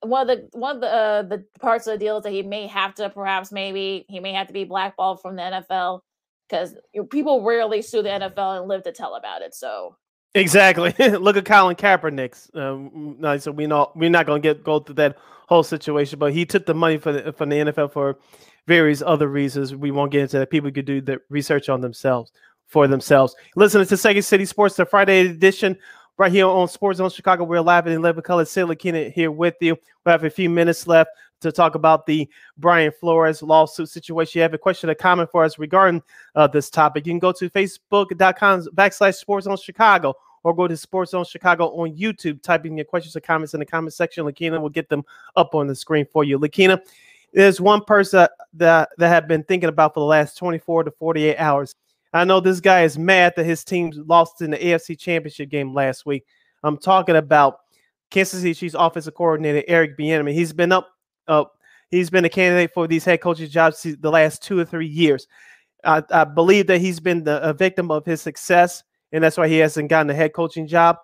one 0.00 0.28
of 0.28 0.38
the 0.38 0.58
one 0.58 0.76
of 0.76 0.80
the 0.80 0.88
uh, 0.88 1.22
the 1.22 1.44
parts 1.60 1.86
of 1.86 1.92
the 1.92 1.98
deal 1.98 2.16
is 2.16 2.22
that 2.22 2.32
he 2.32 2.42
may 2.42 2.66
have 2.66 2.94
to 2.94 3.10
perhaps 3.10 3.52
maybe 3.52 4.06
he 4.08 4.20
may 4.20 4.32
have 4.32 4.46
to 4.46 4.52
be 4.52 4.64
blackballed 4.64 5.20
from 5.20 5.36
the 5.36 5.42
NFL 5.42 6.00
because 6.48 6.74
you 6.94 7.02
know, 7.02 7.06
people 7.06 7.42
rarely 7.42 7.82
sue 7.82 8.02
the 8.02 8.08
NFL 8.08 8.58
and 8.58 8.68
live 8.68 8.82
to 8.84 8.92
tell 8.92 9.14
about 9.16 9.42
it. 9.42 9.54
So 9.54 9.96
exactly, 10.34 10.94
look 11.18 11.36
at 11.36 11.44
Colin 11.44 11.76
Kaepernick's. 11.76 12.50
Um, 12.54 13.18
so 13.38 13.52
we 13.52 13.66
know 13.66 13.92
we're 13.94 14.10
not 14.10 14.26
going 14.26 14.42
to 14.42 14.48
get 14.48 14.64
go 14.64 14.80
through 14.80 14.96
that 14.96 15.16
whole 15.48 15.62
situation, 15.62 16.18
but 16.18 16.32
he 16.32 16.46
took 16.46 16.66
the 16.66 16.74
money 16.74 16.98
for 16.98 17.12
the, 17.12 17.32
from 17.32 17.48
the 17.48 17.56
NFL 17.56 17.92
for 17.92 18.18
various 18.66 19.02
other 19.02 19.28
reasons. 19.28 19.74
We 19.74 19.90
won't 19.90 20.12
get 20.12 20.22
into 20.22 20.38
that. 20.38 20.50
People 20.50 20.70
could 20.70 20.84
do 20.84 21.00
the 21.00 21.20
research 21.28 21.68
on 21.68 21.80
themselves 21.80 22.32
for 22.66 22.86
themselves. 22.88 23.34
Listening 23.56 23.86
to 23.86 23.96
Second 23.96 24.22
City 24.22 24.46
Sports, 24.46 24.76
the 24.76 24.86
Friday 24.86 25.26
edition, 25.26 25.76
right 26.16 26.32
here 26.32 26.46
on 26.46 26.68
Sports 26.68 26.98
Zone 26.98 27.10
Chicago. 27.10 27.44
We're 27.44 27.60
live 27.60 27.86
in 27.86 27.92
11 27.92 28.22
color. 28.22 28.44
Sailor 28.44 28.74
Kenneth 28.74 29.12
here 29.12 29.30
with 29.30 29.56
you. 29.60 29.76
We 30.06 30.12
have 30.12 30.24
a 30.24 30.30
few 30.30 30.48
minutes 30.48 30.86
left 30.86 31.10
to 31.42 31.52
talk 31.52 31.74
about 31.74 32.06
the 32.06 32.28
Brian 32.56 32.92
Flores 32.98 33.42
lawsuit 33.42 33.88
situation. 33.88 34.38
You 34.38 34.42
have 34.42 34.54
a 34.54 34.58
question 34.58 34.90
or 34.90 34.94
comment 34.94 35.30
for 35.30 35.44
us 35.44 35.58
regarding 35.58 36.02
uh, 36.34 36.46
this 36.46 36.70
topic, 36.70 37.06
you 37.06 37.12
can 37.12 37.18
go 37.18 37.32
to 37.32 37.50
facebook.com 37.50 38.66
backslash 38.74 39.16
Sports 39.16 39.44
Zone 39.44 39.56
Chicago 39.56 40.14
or 40.44 40.54
go 40.54 40.66
to 40.66 40.76
Sports 40.76 41.12
Zone 41.12 41.24
Chicago 41.24 41.68
on 41.76 41.96
YouTube. 41.96 42.42
Type 42.42 42.66
in 42.66 42.76
your 42.76 42.84
questions 42.84 43.14
or 43.14 43.20
comments 43.20 43.54
in 43.54 43.60
the 43.60 43.66
comment 43.66 43.92
section. 43.92 44.24
Lakina 44.24 44.60
will 44.60 44.68
get 44.68 44.88
them 44.88 45.04
up 45.36 45.54
on 45.54 45.66
the 45.66 45.74
screen 45.74 46.06
for 46.12 46.24
you. 46.24 46.38
Lakina, 46.38 46.80
there's 47.32 47.60
one 47.60 47.84
person 47.84 48.26
that 48.54 48.88
that 48.96 49.08
have 49.08 49.28
been 49.28 49.44
thinking 49.44 49.68
about 49.68 49.94
for 49.94 50.00
the 50.00 50.06
last 50.06 50.36
24 50.36 50.84
to 50.84 50.90
48 50.90 51.36
hours. 51.36 51.74
I 52.12 52.24
know 52.24 52.40
this 52.40 52.60
guy 52.60 52.82
is 52.82 52.98
mad 52.98 53.32
that 53.36 53.44
his 53.44 53.64
team 53.64 53.92
lost 54.06 54.42
in 54.42 54.50
the 54.50 54.58
AFC 54.58 54.98
Championship 54.98 55.48
game 55.48 55.72
last 55.72 56.04
week. 56.04 56.26
I'm 56.62 56.76
talking 56.76 57.16
about 57.16 57.60
Kansas 58.10 58.40
City 58.40 58.54
Chiefs 58.54 58.76
offensive 58.78 59.14
coordinator 59.14 59.64
Eric 59.66 59.96
Bieniemy. 59.96 60.34
He's 60.34 60.52
been 60.52 60.72
up, 60.72 60.90
uh, 61.32 61.44
he's 61.90 62.10
been 62.10 62.24
a 62.24 62.28
candidate 62.28 62.72
for 62.72 62.86
these 62.86 63.04
head 63.04 63.20
coaching 63.20 63.48
jobs 63.48 63.82
the 63.82 64.10
last 64.10 64.42
two 64.42 64.58
or 64.58 64.64
three 64.64 64.86
years. 64.86 65.26
I, 65.84 66.02
I 66.10 66.24
believe 66.24 66.66
that 66.68 66.80
he's 66.80 67.00
been 67.00 67.24
the, 67.24 67.42
a 67.42 67.52
victim 67.52 67.90
of 67.90 68.04
his 68.04 68.20
success, 68.20 68.84
and 69.12 69.22
that's 69.22 69.36
why 69.36 69.48
he 69.48 69.58
hasn't 69.58 69.88
gotten 69.88 70.10
a 70.10 70.14
head 70.14 70.32
coaching 70.32 70.66
job. 70.66 70.96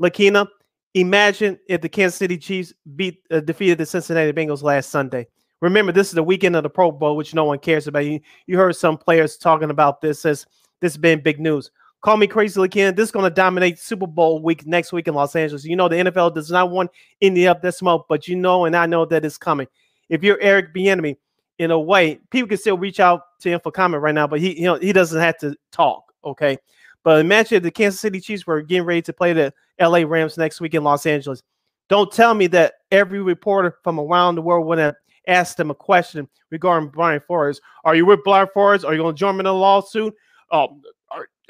Lakina, 0.00 0.46
imagine 0.94 1.58
if 1.68 1.80
the 1.80 1.88
Kansas 1.88 2.18
City 2.18 2.36
Chiefs 2.36 2.72
beat 2.96 3.22
uh, 3.30 3.40
defeated 3.40 3.78
the 3.78 3.86
Cincinnati 3.86 4.32
Bengals 4.32 4.62
last 4.62 4.90
Sunday. 4.90 5.26
Remember, 5.60 5.92
this 5.92 6.08
is 6.08 6.14
the 6.14 6.22
weekend 6.22 6.56
of 6.56 6.62
the 6.62 6.70
Pro 6.70 6.90
Bowl, 6.90 7.16
which 7.16 7.34
no 7.34 7.44
one 7.44 7.58
cares 7.58 7.86
about. 7.86 8.04
You, 8.04 8.20
you 8.46 8.56
heard 8.58 8.76
some 8.76 8.98
players 8.98 9.36
talking 9.36 9.70
about 9.70 10.00
this 10.00 10.26
as 10.26 10.46
this 10.80 10.92
has 10.92 10.98
been 10.98 11.22
big 11.22 11.40
news. 11.40 11.70
Call 12.04 12.18
me 12.18 12.26
crazy, 12.26 12.60
Lakina. 12.60 12.94
This 12.94 13.08
is 13.08 13.12
going 13.12 13.24
to 13.24 13.34
dominate 13.34 13.78
Super 13.78 14.06
Bowl 14.06 14.42
week 14.42 14.66
next 14.66 14.92
week 14.92 15.08
in 15.08 15.14
Los 15.14 15.34
Angeles. 15.34 15.64
You 15.64 15.74
know 15.74 15.88
the 15.88 15.96
NFL 15.96 16.34
does 16.34 16.50
not 16.50 16.70
want 16.70 16.90
any 17.22 17.46
of 17.46 17.62
this 17.62 17.78
smoke, 17.78 18.04
but 18.10 18.28
you 18.28 18.36
know 18.36 18.66
and 18.66 18.76
I 18.76 18.84
know 18.84 19.06
that 19.06 19.24
it's 19.24 19.38
coming. 19.38 19.66
If 20.10 20.22
you're 20.22 20.38
Eric 20.40 20.74
Bieniemy, 20.74 21.16
in 21.58 21.70
a 21.70 21.78
way, 21.78 22.20
people 22.30 22.48
can 22.48 22.58
still 22.58 22.76
reach 22.76 23.00
out 23.00 23.22
to 23.40 23.48
him 23.48 23.60
for 23.60 23.72
comment 23.72 24.02
right 24.02 24.14
now, 24.14 24.26
but 24.26 24.40
he 24.40 24.58
you 24.58 24.64
know 24.64 24.74
he 24.74 24.92
doesn't 24.92 25.18
have 25.18 25.38
to 25.38 25.56
talk. 25.72 26.12
Okay, 26.24 26.58
but 27.04 27.20
imagine 27.20 27.56
if 27.56 27.62
the 27.62 27.70
Kansas 27.70 28.00
City 28.00 28.20
Chiefs 28.20 28.46
were 28.46 28.60
getting 28.60 28.84
ready 28.84 29.02
to 29.02 29.12
play 29.12 29.32
the 29.32 29.54
LA 29.80 30.00
Rams 30.00 30.36
next 30.36 30.60
week 30.60 30.74
in 30.74 30.84
Los 30.84 31.06
Angeles. 31.06 31.42
Don't 31.88 32.12
tell 32.12 32.34
me 32.34 32.48
that 32.48 32.74
every 32.90 33.22
reporter 33.22 33.78
from 33.82 33.98
around 33.98 34.34
the 34.34 34.42
world 34.42 34.66
would 34.66 34.78
have 34.78 34.96
asked 35.26 35.58
him 35.58 35.70
a 35.70 35.74
question 35.74 36.28
regarding 36.50 36.90
Brian 36.90 37.20
Flores. 37.20 37.60
Are 37.84 37.94
you 37.94 38.04
with 38.04 38.24
Brian 38.24 38.48
Flores? 38.52 38.84
Are 38.84 38.92
you 38.92 39.00
going 39.00 39.14
to 39.14 39.18
join 39.18 39.34
him 39.34 39.40
in 39.40 39.46
a 39.46 39.52
lawsuit? 39.52 40.14
Um, 40.50 40.82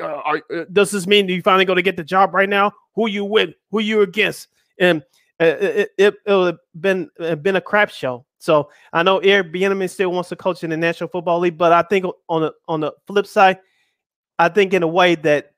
uh, 0.00 0.06
are, 0.06 0.42
uh, 0.54 0.64
does 0.72 0.90
this 0.90 1.06
mean 1.06 1.28
you 1.28 1.42
finally 1.42 1.64
going 1.64 1.76
to 1.76 1.82
get 1.82 1.96
the 1.96 2.04
job 2.04 2.34
right 2.34 2.48
now? 2.48 2.72
Who 2.94 3.08
you 3.08 3.24
with? 3.24 3.50
Who 3.70 3.80
you 3.80 4.02
against? 4.02 4.48
And 4.78 5.02
uh, 5.40 5.44
it, 5.44 5.90
it, 5.98 6.14
it 6.26 6.28
have 6.28 6.58
been 6.78 7.10
uh, 7.20 7.34
been 7.36 7.56
a 7.56 7.60
crap 7.60 7.90
show. 7.90 8.24
So 8.38 8.70
I 8.92 9.02
know 9.02 9.18
Eric 9.18 9.52
Bieniemy 9.52 9.88
still 9.88 10.12
wants 10.12 10.28
to 10.28 10.36
coach 10.36 10.64
in 10.64 10.70
the 10.70 10.76
National 10.76 11.08
Football 11.08 11.40
League, 11.40 11.56
but 11.56 11.72
I 11.72 11.82
think 11.82 12.04
on 12.28 12.42
the 12.42 12.52
on 12.68 12.80
the 12.80 12.92
flip 13.06 13.26
side, 13.26 13.58
I 14.38 14.48
think 14.48 14.74
in 14.74 14.82
a 14.82 14.88
way 14.88 15.14
that 15.16 15.52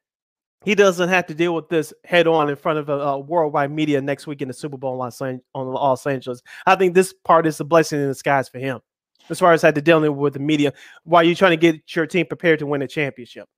he 0.65 0.75
doesn't 0.75 1.09
have 1.09 1.27
to 1.27 1.35
deal 1.35 1.55
with 1.55 1.69
this 1.69 1.93
head 2.05 2.27
on 2.27 2.49
in 2.49 2.57
front 2.57 2.79
of 2.79 2.89
a, 2.89 2.93
a 2.93 3.19
worldwide 3.19 3.71
media 3.71 4.01
next 4.01 4.27
week 4.27 4.43
in 4.43 4.49
the 4.49 4.55
Super 4.55 4.77
Bowl 4.77 4.95
in 4.95 4.99
Los, 4.99 5.21
on 5.21 5.41
Los 5.55 6.07
Angeles. 6.07 6.43
I 6.67 6.75
think 6.75 6.95
this 6.95 7.13
part 7.13 7.47
is 7.47 7.61
a 7.61 7.65
blessing 7.65 8.01
in 8.01 8.09
disguise 8.09 8.49
for 8.49 8.59
him, 8.59 8.81
as 9.29 9.39
far 9.39 9.53
as 9.53 9.63
had 9.63 9.75
to 9.77 9.83
deal 9.83 10.13
with 10.13 10.33
the 10.33 10.41
media 10.41 10.73
while 11.05 11.23
you're 11.23 11.37
trying 11.37 11.53
to 11.53 11.57
get 11.57 11.95
your 11.95 12.07
team 12.07 12.27
prepared 12.27 12.59
to 12.61 12.67
win 12.67 12.83
a 12.83 12.89
championship. 12.89 13.49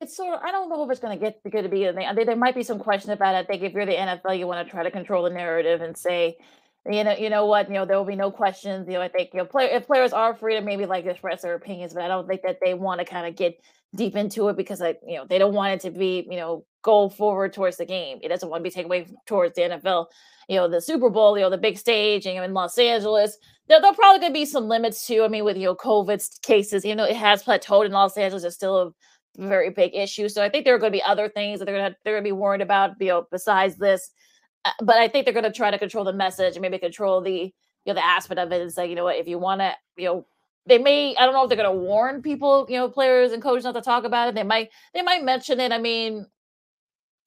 It's 0.00 0.16
sort 0.16 0.34
of 0.34 0.40
I 0.42 0.50
don't 0.52 0.68
know 0.68 0.84
if 0.84 0.90
it's 0.90 1.00
going 1.00 1.18
to 1.18 1.24
get 1.24 1.40
good 1.50 1.62
to 1.62 1.68
be. 1.68 1.84
Think 1.84 2.26
there 2.26 2.36
might 2.36 2.54
be 2.54 2.62
some 2.62 2.78
question 2.78 3.10
about 3.10 3.34
it. 3.34 3.38
I 3.38 3.44
think 3.44 3.62
if 3.62 3.72
you're 3.72 3.86
the 3.86 3.92
NFL, 3.92 4.38
you 4.38 4.46
want 4.46 4.66
to 4.66 4.70
try 4.70 4.82
to 4.82 4.90
control 4.90 5.24
the 5.24 5.30
narrative 5.30 5.80
and 5.80 5.96
say, 5.96 6.36
you 6.90 7.02
know, 7.02 7.16
you 7.16 7.30
know 7.30 7.46
what, 7.46 7.68
you 7.68 7.74
know, 7.74 7.84
there 7.84 7.96
will 7.96 8.04
be 8.04 8.16
no 8.16 8.30
questions. 8.30 8.86
You 8.88 8.94
know, 8.94 9.02
I 9.02 9.08
think 9.08 9.30
you 9.32 9.38
know, 9.38 9.46
play, 9.46 9.66
if 9.66 9.86
players 9.86 10.12
are 10.12 10.34
free 10.34 10.54
to 10.54 10.60
maybe 10.60 10.86
like 10.86 11.06
express 11.06 11.42
their 11.42 11.54
opinions, 11.54 11.94
but 11.94 12.02
I 12.02 12.08
don't 12.08 12.28
think 12.28 12.42
that 12.42 12.58
they 12.62 12.74
want 12.74 13.00
to 13.00 13.04
kind 13.04 13.26
of 13.26 13.36
get 13.36 13.58
deep 13.94 14.16
into 14.16 14.48
it 14.48 14.56
because 14.56 14.82
I, 14.82 14.96
you 15.06 15.16
know, 15.16 15.26
they 15.28 15.38
don't 15.38 15.54
want 15.54 15.74
it 15.74 15.80
to 15.80 15.90
be, 15.90 16.26
you 16.30 16.36
know, 16.36 16.64
go 16.82 17.08
forward 17.08 17.52
towards 17.52 17.78
the 17.78 17.86
game. 17.86 18.18
It 18.22 18.28
doesn't 18.28 18.48
want 18.48 18.60
to 18.60 18.64
be 18.64 18.70
taken 18.70 18.86
away 18.86 19.06
towards 19.26 19.56
the 19.56 19.62
NFL. 19.62 20.06
You 20.48 20.56
know, 20.56 20.68
the 20.68 20.80
Super 20.80 21.10
Bowl, 21.10 21.36
you 21.36 21.42
know, 21.42 21.50
the 21.50 21.58
big 21.58 21.78
stage, 21.78 22.26
you 22.26 22.34
know, 22.34 22.44
in 22.44 22.54
Los 22.54 22.78
Angeles. 22.78 23.36
There, 23.68 23.80
there'll 23.80 23.96
probably 23.96 24.20
gonna 24.20 24.32
be 24.32 24.44
some 24.44 24.68
limits 24.68 25.06
too. 25.06 25.24
I 25.24 25.28
mean, 25.28 25.44
with 25.44 25.56
you 25.56 25.64
know, 25.64 25.74
COVID 25.74 26.42
cases, 26.42 26.84
even 26.84 26.98
though 26.98 27.04
it 27.04 27.16
has 27.16 27.42
plateaued 27.42 27.86
in 27.86 27.92
Los 27.92 28.16
Angeles. 28.16 28.44
It's 28.44 28.54
still 28.54 28.78
a 28.80 28.90
very 29.36 29.70
big 29.70 29.94
issue. 29.94 30.28
So 30.28 30.42
I 30.42 30.48
think 30.48 30.64
there 30.64 30.74
are 30.74 30.78
going 30.78 30.92
to 30.92 30.98
be 30.98 31.02
other 31.02 31.28
things 31.28 31.58
that 31.58 31.66
they're 31.66 31.76
gonna 31.76 31.96
they're 32.04 32.14
gonna 32.14 32.24
be 32.24 32.32
worried 32.32 32.60
about, 32.60 32.92
you 33.00 33.08
know, 33.08 33.26
besides 33.30 33.76
this. 33.76 34.10
Uh, 34.64 34.70
but 34.82 34.96
I 34.96 35.08
think 35.08 35.24
they're 35.24 35.34
going 35.34 35.44
to 35.44 35.52
try 35.52 35.70
to 35.70 35.78
control 35.78 36.04
the 36.04 36.12
message 36.12 36.54
and 36.54 36.62
maybe 36.62 36.78
control 36.78 37.20
the 37.20 37.52
you 37.84 37.92
know 37.92 37.94
the 37.94 38.04
aspect 38.04 38.40
of 38.40 38.50
it 38.52 38.60
and 38.60 38.72
say, 38.72 38.88
you 38.88 38.94
know 38.94 39.04
what, 39.04 39.16
if 39.16 39.28
you 39.28 39.38
want 39.38 39.60
to, 39.60 39.74
you 39.96 40.06
know, 40.06 40.26
they 40.66 40.78
may 40.78 41.14
I 41.16 41.24
don't 41.24 41.34
know 41.34 41.44
if 41.44 41.48
they're 41.48 41.56
going 41.56 41.70
to 41.70 41.84
warn 41.84 42.22
people, 42.22 42.66
you 42.68 42.76
know, 42.76 42.88
players 42.88 43.32
and 43.32 43.42
coaches 43.42 43.64
not 43.64 43.74
to 43.74 43.82
talk 43.82 44.04
about 44.04 44.28
it. 44.28 44.34
They 44.34 44.42
might 44.42 44.70
they 44.94 45.02
might 45.02 45.24
mention 45.24 45.60
it. 45.60 45.72
I 45.72 45.78
mean, 45.78 46.26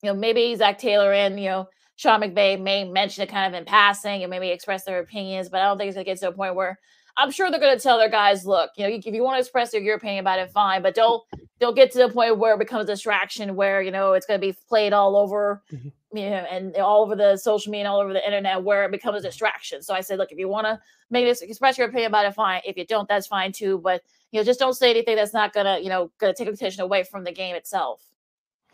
you 0.02 0.12
know, 0.12 0.14
maybe 0.14 0.56
Zac 0.56 0.78
Taylor 0.78 1.14
and 1.14 1.40
you 1.40 1.50
know 1.50 1.70
Sean 1.96 2.22
McVay 2.22 2.60
may 2.62 2.86
mention 2.86 3.24
it 3.24 3.30
kind 3.30 3.54
of 3.54 3.60
in 3.60 3.66
passing 3.66 4.24
and 4.24 4.30
maybe 4.30 4.50
express 4.50 4.86
their 4.86 5.00
opinions, 5.00 5.50
but 5.50 5.62
I 5.62 5.66
don't 5.66 5.78
think 5.78 5.90
it's 5.90 5.96
going 5.96 6.06
to 6.06 6.12
get 6.12 6.20
to 6.20 6.30
a 6.30 6.32
point 6.32 6.56
where 6.56 6.80
I'm 7.20 7.32
sure 7.32 7.52
they're 7.52 7.60
going 7.60 7.76
to 7.76 7.84
tell 7.84 7.98
their 7.98 8.10
guys, 8.10 8.46
look, 8.46 8.72
you 8.78 8.88
know, 8.88 8.94
if 8.94 9.06
you 9.06 9.24
want 9.24 9.36
to 9.36 9.40
express 9.42 9.74
your, 9.74 9.82
your 9.82 9.98
opinion 9.98 10.22
about 10.22 10.40
it, 10.40 10.52
fine, 10.52 10.82
but 10.82 10.96
don't 10.96 11.22
don't 11.60 11.76
get 11.76 11.92
to 11.92 11.98
the 11.98 12.08
point 12.08 12.38
where 12.38 12.54
it 12.54 12.60
becomes 12.60 12.84
a 12.86 12.94
distraction, 12.94 13.56
where 13.56 13.82
you 13.82 13.92
know 13.92 14.14
it's 14.14 14.26
going 14.26 14.40
to 14.40 14.48
be 14.48 14.56
played 14.70 14.94
all 14.94 15.18
over, 15.18 15.62
mm-hmm. 15.72 16.18
you 16.18 16.30
know, 16.30 16.46
and 16.50 16.76
all 16.78 17.04
over 17.04 17.18
the 17.18 17.36
social 17.36 17.72
media, 17.72 17.82
and 17.82 17.88
all 17.90 18.00
over 18.00 18.14
the 18.14 18.26
internet, 18.26 18.64
where 18.64 18.86
it 18.86 18.92
becomes 18.92 19.20
a 19.20 19.28
distraction. 19.28 19.82
So 19.82 19.94
I 19.94 20.00
said, 20.00 20.18
look, 20.18 20.32
if 20.32 20.40
you 20.40 20.48
want 20.48 20.68
to 20.68 20.80
make 21.10 21.26
this 21.26 21.42
express 21.42 21.78
your 21.78 21.90
opinion 21.90 22.08
about 22.08 22.26
it, 22.26 22.34
fine. 22.34 22.62
If 22.64 22.78
you 22.78 22.86
don't, 22.86 23.10
that's 23.10 23.28
fine 23.28 23.52
too. 23.52 23.80
But 23.80 24.02
you 24.32 24.40
know, 24.40 24.46
just 24.46 24.60
don't 24.60 24.74
say 24.74 24.90
anything 24.90 25.18
that's 25.18 25.34
not 25.34 25.52
gonna, 25.54 25.80
you 25.80 25.90
know, 25.90 26.12
gonna 26.20 26.34
take 26.34 26.48
attention 26.48 26.82
away 26.82 27.04
from 27.04 27.26
the 27.26 27.34
game 27.34 27.56
itself. 27.56 28.02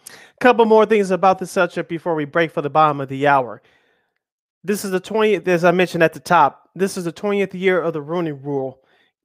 A 0.07 0.39
couple 0.39 0.65
more 0.65 0.85
things 0.85 1.09
about 1.09 1.39
the 1.39 1.47
subject 1.47 1.89
before 1.89 2.13
we 2.13 2.25
break 2.25 2.51
for 2.51 2.61
the 2.61 2.69
bottom 2.69 3.01
of 3.01 3.09
the 3.09 3.25
hour. 3.25 3.63
This 4.65 4.83
is 4.83 4.89
the 4.89 4.99
20th, 4.99 5.47
as 5.47 5.63
I 5.63 5.71
mentioned 5.71 6.01
at 6.01 6.13
the 6.13 6.19
top, 6.19 6.69
this 6.73 6.97
is 6.97 7.03
the 7.03 7.13
20th 7.13 7.53
year 7.53 7.79
of 7.79 7.93
the 7.93 8.01
Rooney 8.01 8.31
Rule. 8.31 8.79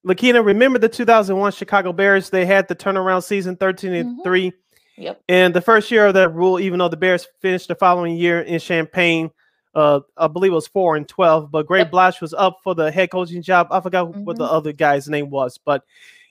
Lakina, 0.04 0.44
remember 0.44 0.78
the 0.78 0.88
2001 0.88 1.52
Chicago 1.52 1.94
Bears? 1.94 2.28
They 2.28 2.44
had 2.44 2.68
the 2.68 2.76
turnaround 2.76 3.24
season 3.24 3.56
13 3.56 3.92
and 3.94 4.10
mm-hmm. 4.10 4.22
3. 4.22 4.52
Yep. 4.98 5.22
And 5.30 5.54
the 5.54 5.62
first 5.62 5.90
year 5.90 6.08
of 6.08 6.14
that 6.14 6.34
rule, 6.34 6.60
even 6.60 6.78
though 6.78 6.88
the 6.88 6.96
Bears 6.98 7.26
finished 7.40 7.68
the 7.68 7.74
following 7.74 8.16
year 8.16 8.42
in 8.42 8.60
Champaign, 8.60 9.30
uh, 9.74 10.00
I 10.18 10.26
believe 10.26 10.52
it 10.52 10.56
was 10.56 10.68
4 10.68 10.96
and 10.96 11.08
12, 11.08 11.50
but 11.50 11.66
Greg 11.66 11.86
yep. 11.86 11.90
Blache 11.90 12.20
was 12.20 12.34
up 12.34 12.58
for 12.62 12.74
the 12.74 12.90
head 12.90 13.10
coaching 13.10 13.40
job. 13.40 13.68
I 13.70 13.80
forgot 13.80 14.08
mm-hmm. 14.08 14.24
what 14.24 14.36
the 14.36 14.44
mm-hmm. 14.44 14.54
other 14.56 14.72
guy's 14.72 15.08
name 15.08 15.30
was, 15.30 15.56
but 15.56 15.84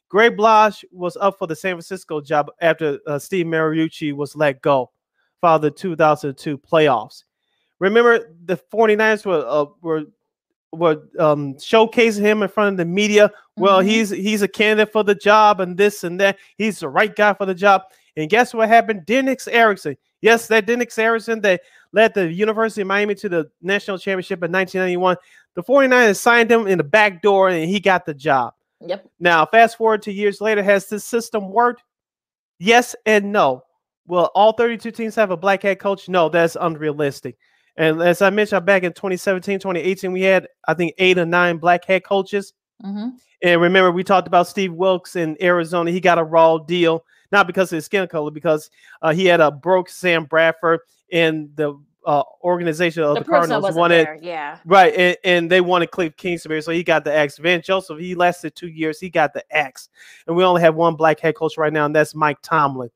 Greg 0.08 0.38
Blache 0.38 0.86
was 0.92 1.18
up 1.18 1.40
for 1.40 1.48
the 1.48 1.56
San 1.56 1.76
Francisco 1.76 2.22
job 2.22 2.52
after 2.62 3.00
uh, 3.08 3.18
Steve 3.18 3.48
Mariucci 3.48 4.14
was 4.14 4.36
let 4.36 4.62
go 4.62 4.92
for 5.42 5.58
the 5.58 5.72
2002 5.72 6.60
playoffs. 6.60 7.24
Remember, 7.80 8.36
the 8.46 8.58
49ers 8.58 9.26
were 9.26 9.46
uh, 9.48 9.66
were 9.82 10.04
were 10.72 11.02
um, 11.18 11.56
showcasing 11.56 12.22
him 12.22 12.44
in 12.44 12.50
front 12.50 12.74
of 12.74 12.78
the 12.78 12.86
media. 12.86 13.32
Well, 13.58 13.80
mm-hmm. 13.80 13.90
he's 13.90 14.10
he's 14.10 14.42
a 14.42 14.48
candidate 14.48 14.92
for 14.92 15.04
the 15.04 15.16
job 15.16 15.60
and 15.60 15.78
this 15.78 16.04
and 16.04 16.20
that. 16.20 16.38
He's 16.58 16.80
the 16.80 16.90
right 16.90 17.16
guy 17.16 17.34
for 17.34 17.46
the 17.46 17.56
job. 17.56 17.84
And 18.16 18.30
guess 18.30 18.54
what 18.54 18.68
happened? 18.68 19.06
Dennis 19.06 19.48
Erickson. 19.48 19.98
Yes, 20.22 20.48
that 20.48 20.66
Dennis 20.66 20.98
Erickson 20.98 21.42
that 21.42 21.62
led 21.94 22.14
the 22.14 22.32
University 22.32 22.82
of 22.82 22.88
Miami 22.88 23.16
to 23.16 23.30
the 23.30 23.50
national 23.62 23.98
championship 23.98 24.44
in 24.44 24.52
1991. 24.52 25.16
The 25.56 25.64
49ers 25.64 26.18
signed 26.18 26.52
him 26.52 26.68
in 26.68 26.78
the 26.78 26.84
back 26.84 27.22
door 27.22 27.50
and 27.50 27.70
he 27.70 27.80
got 27.80 28.06
the 28.06 28.14
job. 28.14 28.54
Yep. 28.82 29.10
Now, 29.20 29.46
fast 29.46 29.78
forward 29.78 30.02
to 30.04 30.12
years 30.12 30.42
later, 30.42 30.64
has 30.64 30.88
this 30.88 31.04
system 31.04 31.50
worked? 31.50 31.84
Yes 32.60 32.96
and 33.06 33.32
no. 33.32 33.64
Will 34.08 34.30
all 34.36 34.54
32 34.54 34.92
teams 34.92 35.16
have 35.16 35.32
a 35.32 35.38
black 35.38 35.64
head 35.64 35.80
coach? 35.80 36.10
No, 36.10 36.30
that's 36.30 36.58
unrealistic. 36.60 37.38
And 37.80 38.02
as 38.02 38.22
I 38.22 38.30
mentioned 38.30 38.66
back 38.66 38.84
in 38.84 38.92
2017, 38.92 39.58
2018, 39.60 40.12
we 40.12 40.22
had, 40.22 40.50
I 40.68 40.74
think, 40.74 40.94
eight 40.98 41.18
or 41.18 41.26
nine 41.26 41.58
black 41.58 41.86
head 41.86 42.04
coaches. 42.04 42.54
Mm-hmm. 42.84 43.16
And 43.42 43.62
remember, 43.62 43.90
we 43.90 44.04
talked 44.04 44.28
about 44.28 44.48
Steve 44.48 44.74
Wilks 44.74 45.16
in 45.16 45.42
Arizona. 45.42 45.90
He 45.90 46.02
got 46.02 46.20
a 46.20 46.24
raw 46.24 46.58
deal, 46.58 47.06
not 47.32 47.48
because 47.48 47.72
of 47.72 47.78
his 47.78 47.86
skin 47.86 48.06
color, 48.10 48.32
because 48.32 48.70
uh, 49.02 49.14
he 49.14 49.26
had 49.26 49.40
a 49.40 49.50
broke 49.50 49.88
Sam 49.88 50.26
Bradford 50.26 50.82
and 51.10 51.56
the 51.56 51.80
uh, 52.06 52.24
organization 52.44 53.04
of 53.04 53.16
the, 53.16 53.22
the 53.22 53.30
Cardinals 53.30 53.74
wanted, 53.76 54.08
there. 54.08 54.20
yeah, 54.22 54.58
right, 54.66 54.94
and, 54.96 55.18
and, 55.24 55.52
they 55.52 55.62
wanted 55.62 55.92
Cliff 55.92 56.16
Kingsbury, 56.18 56.62
so 56.62 56.72
he 56.72 56.84
got 56.84 57.04
the 57.04 57.16
X. 57.16 57.38
Vance 57.38 57.66
Joseph, 57.68 58.00
he 58.00 58.16
lasted 58.16 58.56
two 58.56 58.70
years, 58.70 59.00
he 59.00 59.10
got 59.10 59.34
the 59.34 59.44
X, 59.56 59.90
and 60.26 60.36
we 60.36 60.44
only 60.44 60.62
have 60.62 60.76
one 60.76 60.96
black 60.96 61.20
head 61.20 61.36
coach 61.36 61.58
right 61.58 61.72
now, 61.72 61.86
and 61.86 61.96
that's 61.96 62.16
Mike 62.16 62.40
Tomlin. 62.42 62.90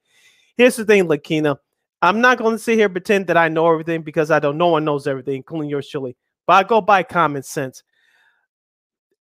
Here's 0.56 0.78
the 0.78 0.86
thing, 0.86 1.08
Lakina. 1.08 1.58
I'm 2.04 2.20
not 2.20 2.38
going 2.38 2.58
to 2.58 2.60
sit 2.62 2.78
here 2.78 2.90
pretend 2.90 3.28
that 3.28 3.38
I 3.38 3.48
know 3.48 3.72
everything 3.72 4.02
because 4.02 4.30
I 4.30 4.40
don't. 4.40 4.58
No 4.58 4.68
one 4.68 4.84
knows 4.84 5.08
everything, 5.08 5.38
including 5.38 5.70
yours 5.70 5.88
truly. 5.88 6.18
But 6.46 6.54
I 6.54 6.68
go 6.68 6.82
by 6.82 7.02
common 7.02 7.44
sense. 7.44 7.82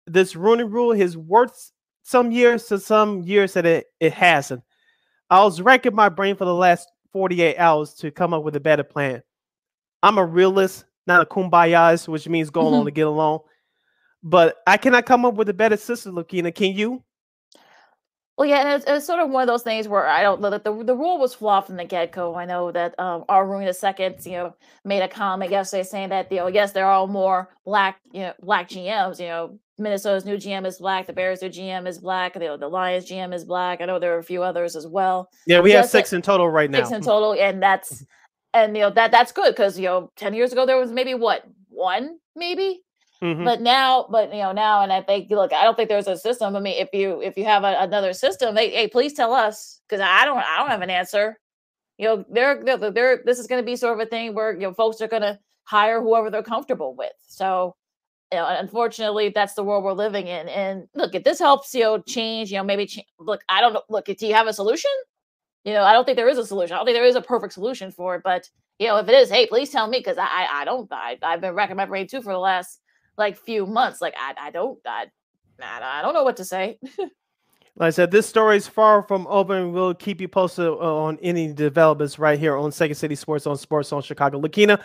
This 0.05 0.35
Rooney 0.35 0.63
Rule 0.63 0.93
has 0.93 1.17
worked 1.17 1.57
some 2.03 2.31
years 2.31 2.65
to 2.65 2.77
some 2.77 3.23
years 3.23 3.53
that 3.53 3.65
it, 3.65 3.87
it 3.99 4.13
hasn't. 4.13 4.61
I 5.31 5.43
was 5.43 5.59
racking 5.59 5.95
my 5.95 6.07
brain 6.07 6.35
for 6.35 6.45
the 6.45 6.53
last 6.53 6.87
48 7.13 7.57
hours 7.57 7.95
to 7.95 8.11
come 8.11 8.31
up 8.31 8.43
with 8.43 8.55
a 8.55 8.59
better 8.59 8.83
plan. 8.83 9.23
I'm 10.03 10.19
a 10.19 10.25
realist, 10.25 10.85
not 11.07 11.23
a 11.23 11.25
kumbayas, 11.25 12.07
which 12.07 12.29
means 12.29 12.51
go 12.51 12.61
along 12.61 12.81
mm-hmm. 12.81 12.85
to 12.85 12.91
get 12.91 13.07
along. 13.07 13.39
But 14.21 14.57
I 14.67 14.77
cannot 14.77 15.07
come 15.07 15.25
up 15.25 15.33
with 15.33 15.49
a 15.49 15.53
better 15.53 15.77
system, 15.77 16.13
Lakina. 16.13 16.53
Can 16.53 16.75
you? 16.75 17.03
Well, 18.37 18.47
yeah, 18.47 18.59
and 18.59 18.69
it's, 18.69 18.85
it's 18.87 19.05
sort 19.05 19.19
of 19.19 19.31
one 19.31 19.41
of 19.41 19.47
those 19.47 19.63
things 19.63 19.87
where 19.87 20.05
I 20.05 20.21
don't 20.21 20.41
know 20.41 20.51
that 20.51 20.63
the 20.63 20.83
the 20.83 20.95
rule 20.95 21.17
was 21.17 21.33
flawed 21.33 21.65
from 21.65 21.75
the 21.75 21.85
get 21.85 22.11
go. 22.11 22.35
I 22.35 22.45
know 22.45 22.71
that 22.71 22.97
um, 22.99 23.25
our 23.29 23.47
the 23.47 23.95
II, 23.99 24.31
you 24.31 24.37
know, 24.37 24.55
made 24.85 25.01
a 25.01 25.07
comment 25.07 25.49
yesterday 25.49 25.83
saying 25.83 26.09
that 26.09 26.31
you 26.31 26.37
know, 26.37 26.47
yes, 26.47 26.71
there 26.71 26.85
are 26.85 27.07
more 27.07 27.49
black, 27.65 27.99
you 28.11 28.21
know, 28.21 28.33
black 28.39 28.69
GMs, 28.69 29.19
you 29.19 29.25
know, 29.25 29.59
Minnesota's 29.79 30.25
new 30.25 30.37
GM 30.37 30.65
is 30.65 30.77
black. 30.77 31.07
The 31.07 31.13
Bears' 31.13 31.41
new 31.41 31.49
GM 31.49 31.87
is 31.87 31.99
black. 31.99 32.33
The, 32.33 32.57
the 32.59 32.67
Lions 32.67 33.09
GM 33.09 33.33
is 33.33 33.43
black. 33.43 33.81
I 33.81 33.85
know 33.85 33.99
there 33.99 34.15
are 34.15 34.19
a 34.19 34.23
few 34.23 34.43
others 34.43 34.75
as 34.75 34.87
well. 34.87 35.29
Yeah, 35.45 35.59
we 35.59 35.71
Just 35.71 35.81
have 35.81 35.89
six 35.89 36.13
in 36.13 36.21
total 36.21 36.49
right 36.49 36.69
now. 36.69 36.79
Six 36.79 36.91
in 36.91 37.01
total, 37.01 37.33
and 37.33 37.61
that's 37.61 38.05
and 38.53 38.75
you 38.75 38.83
know 38.83 38.89
that 38.91 39.11
that's 39.11 39.31
good 39.31 39.55
because 39.55 39.79
you 39.79 39.85
know 39.85 40.11
ten 40.15 40.33
years 40.33 40.51
ago 40.51 40.65
there 40.65 40.77
was 40.77 40.91
maybe 40.91 41.13
what 41.13 41.43
one 41.69 42.19
maybe, 42.35 42.83
mm-hmm. 43.21 43.43
but 43.43 43.61
now 43.61 44.07
but 44.09 44.33
you 44.33 44.41
know 44.41 44.51
now 44.51 44.81
and 44.81 44.91
I 44.91 45.01
think 45.01 45.29
look 45.29 45.53
I 45.53 45.63
don't 45.63 45.75
think 45.75 45.89
there's 45.89 46.07
a 46.07 46.17
system. 46.17 46.55
I 46.55 46.59
mean 46.59 46.75
if 46.77 46.89
you 46.93 47.21
if 47.21 47.37
you 47.37 47.45
have 47.45 47.63
a, 47.63 47.75
another 47.79 48.13
system, 48.13 48.55
they, 48.55 48.69
hey 48.69 48.87
please 48.87 49.13
tell 49.13 49.33
us 49.33 49.81
because 49.87 50.01
I 50.01 50.25
don't 50.25 50.37
I 50.37 50.57
don't 50.57 50.69
have 50.69 50.81
an 50.81 50.89
answer. 50.89 51.39
You 51.97 52.07
know 52.07 52.25
they're 52.29 52.63
they're, 52.63 52.91
they're 52.91 53.21
this 53.25 53.39
is 53.39 53.47
going 53.47 53.61
to 53.61 53.65
be 53.65 53.75
sort 53.75 53.99
of 53.99 54.05
a 54.05 54.09
thing 54.09 54.33
where 54.33 54.53
you 54.53 54.61
know 54.61 54.73
folks 54.73 55.01
are 55.01 55.07
going 55.07 55.23
to 55.23 55.39
hire 55.63 56.01
whoever 56.01 56.29
they're 56.29 56.43
comfortable 56.43 56.95
with. 56.95 57.13
So 57.27 57.75
you 58.31 58.39
know, 58.39 58.47
unfortunately, 58.47 59.29
that's 59.29 59.53
the 59.53 59.63
world 59.63 59.83
we're 59.83 59.93
living 59.93 60.27
in. 60.27 60.49
And 60.49 60.87
look, 60.95 61.15
if 61.15 61.23
this 61.23 61.39
helps, 61.39 61.73
you 61.73 61.81
know, 61.81 61.99
change, 61.99 62.51
you 62.51 62.57
know, 62.57 62.63
maybe 62.63 62.85
ch- 62.85 63.05
look, 63.19 63.41
I 63.47 63.61
don't 63.61 63.73
know. 63.73 63.83
Look, 63.89 64.05
do 64.05 64.27
you 64.27 64.33
have 64.33 64.47
a 64.47 64.53
solution? 64.53 64.91
You 65.63 65.73
know, 65.73 65.83
I 65.83 65.93
don't 65.93 66.05
think 66.05 66.17
there 66.17 66.27
is 66.27 66.37
a 66.37 66.45
solution. 66.45 66.73
I 66.73 66.77
don't 66.77 66.85
think 66.85 66.97
there 66.97 67.05
is 67.05 67.15
a 67.15 67.21
perfect 67.21 67.53
solution 67.53 67.91
for 67.91 68.15
it. 68.15 68.21
But 68.23 68.49
you 68.79 68.87
know, 68.87 68.97
if 68.97 69.07
it 69.07 69.15
is, 69.15 69.29
hey, 69.29 69.47
please 69.47 69.69
tell 69.69 69.87
me 69.87 69.99
because 69.99 70.17
I, 70.17 70.25
I, 70.25 70.61
I 70.61 70.65
don't. 70.65 70.91
I, 70.91 71.17
I've 71.23 71.41
been 71.41 71.53
racking 71.53 71.77
my 71.77 71.85
brain 71.85 72.07
too 72.07 72.21
for 72.21 72.33
the 72.33 72.39
last 72.39 72.79
like 73.17 73.37
few 73.37 73.65
months. 73.65 74.01
Like 74.01 74.15
I, 74.17 74.33
I 74.47 74.51
don't, 74.51 74.79
I, 74.85 75.07
I 75.61 76.01
don't 76.01 76.13
know 76.13 76.23
what 76.23 76.37
to 76.37 76.45
say. 76.45 76.79
Like 77.79 77.87
I 77.87 77.89
said, 77.91 78.09
this 78.09 78.27
story 78.27 78.57
is 78.57 78.67
far 78.67 79.03
from 79.03 79.27
over. 79.27 79.67
We'll 79.69 79.93
keep 79.93 80.19
you 80.19 80.27
posted 80.27 80.65
uh, 80.65 80.71
on 80.71 81.19
any 81.21 81.53
developments 81.53 82.17
right 82.17 82.39
here 82.39 82.57
on 82.57 82.71
Second 82.71 82.95
City 82.95 83.13
Sports 83.13 83.45
on 83.45 83.55
Sports 83.55 83.89
Zone 83.89 84.01
Chicago. 84.01 84.39
Lakina, 84.39 84.81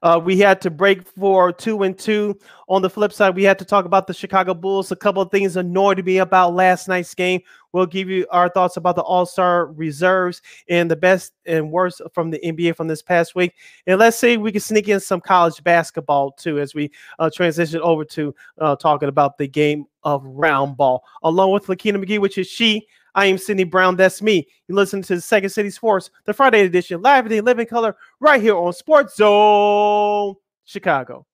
uh, 0.00 0.20
we 0.22 0.38
had 0.38 0.60
to 0.60 0.70
break 0.70 1.08
for 1.08 1.50
two 1.50 1.82
and 1.82 1.98
two. 1.98 2.38
On 2.68 2.82
the 2.82 2.90
flip 2.90 3.12
side, 3.12 3.36
we 3.36 3.44
had 3.44 3.60
to 3.60 3.64
talk 3.64 3.84
about 3.84 4.08
the 4.08 4.14
Chicago 4.14 4.52
Bulls. 4.52 4.90
A 4.90 4.96
couple 4.96 5.22
of 5.22 5.30
things 5.30 5.54
annoyed 5.54 6.04
me 6.04 6.18
about 6.18 6.52
last 6.52 6.88
night's 6.88 7.14
game. 7.14 7.40
We'll 7.72 7.86
give 7.86 8.08
you 8.08 8.26
our 8.30 8.48
thoughts 8.48 8.76
about 8.76 8.96
the 8.96 9.02
All 9.02 9.24
Star 9.24 9.66
reserves 9.66 10.42
and 10.68 10.90
the 10.90 10.96
best 10.96 11.32
and 11.44 11.70
worst 11.70 12.02
from 12.12 12.30
the 12.30 12.40
NBA 12.40 12.74
from 12.74 12.88
this 12.88 13.02
past 13.02 13.36
week. 13.36 13.54
And 13.86 14.00
let's 14.00 14.16
see 14.16 14.36
we 14.36 14.50
can 14.50 14.60
sneak 14.60 14.88
in 14.88 14.98
some 14.98 15.20
college 15.20 15.62
basketball 15.62 16.32
too 16.32 16.58
as 16.58 16.74
we 16.74 16.90
uh, 17.20 17.30
transition 17.30 17.80
over 17.82 18.04
to 18.06 18.34
uh, 18.60 18.74
talking 18.74 19.08
about 19.08 19.38
the 19.38 19.46
game 19.46 19.84
of 20.02 20.24
round 20.24 20.76
ball. 20.76 21.04
Along 21.22 21.52
with 21.52 21.66
Lakina 21.68 22.04
McGee, 22.04 22.18
which 22.18 22.36
is 22.36 22.48
she. 22.48 22.84
I 23.14 23.26
am 23.26 23.38
Sydney 23.38 23.64
Brown. 23.64 23.94
That's 23.94 24.20
me. 24.20 24.46
You 24.66 24.74
listen 24.74 25.02
to 25.02 25.14
the 25.14 25.20
Second 25.20 25.50
City 25.50 25.70
Sports, 25.70 26.10
the 26.24 26.34
Friday 26.34 26.62
edition, 26.62 27.00
live 27.00 27.26
in 27.26 27.32
the 27.32 27.40
living 27.40 27.66
color, 27.66 27.96
right 28.18 28.42
here 28.42 28.56
on 28.56 28.72
Sports 28.72 29.16
Zone 29.16 30.34
Chicago. 30.64 31.26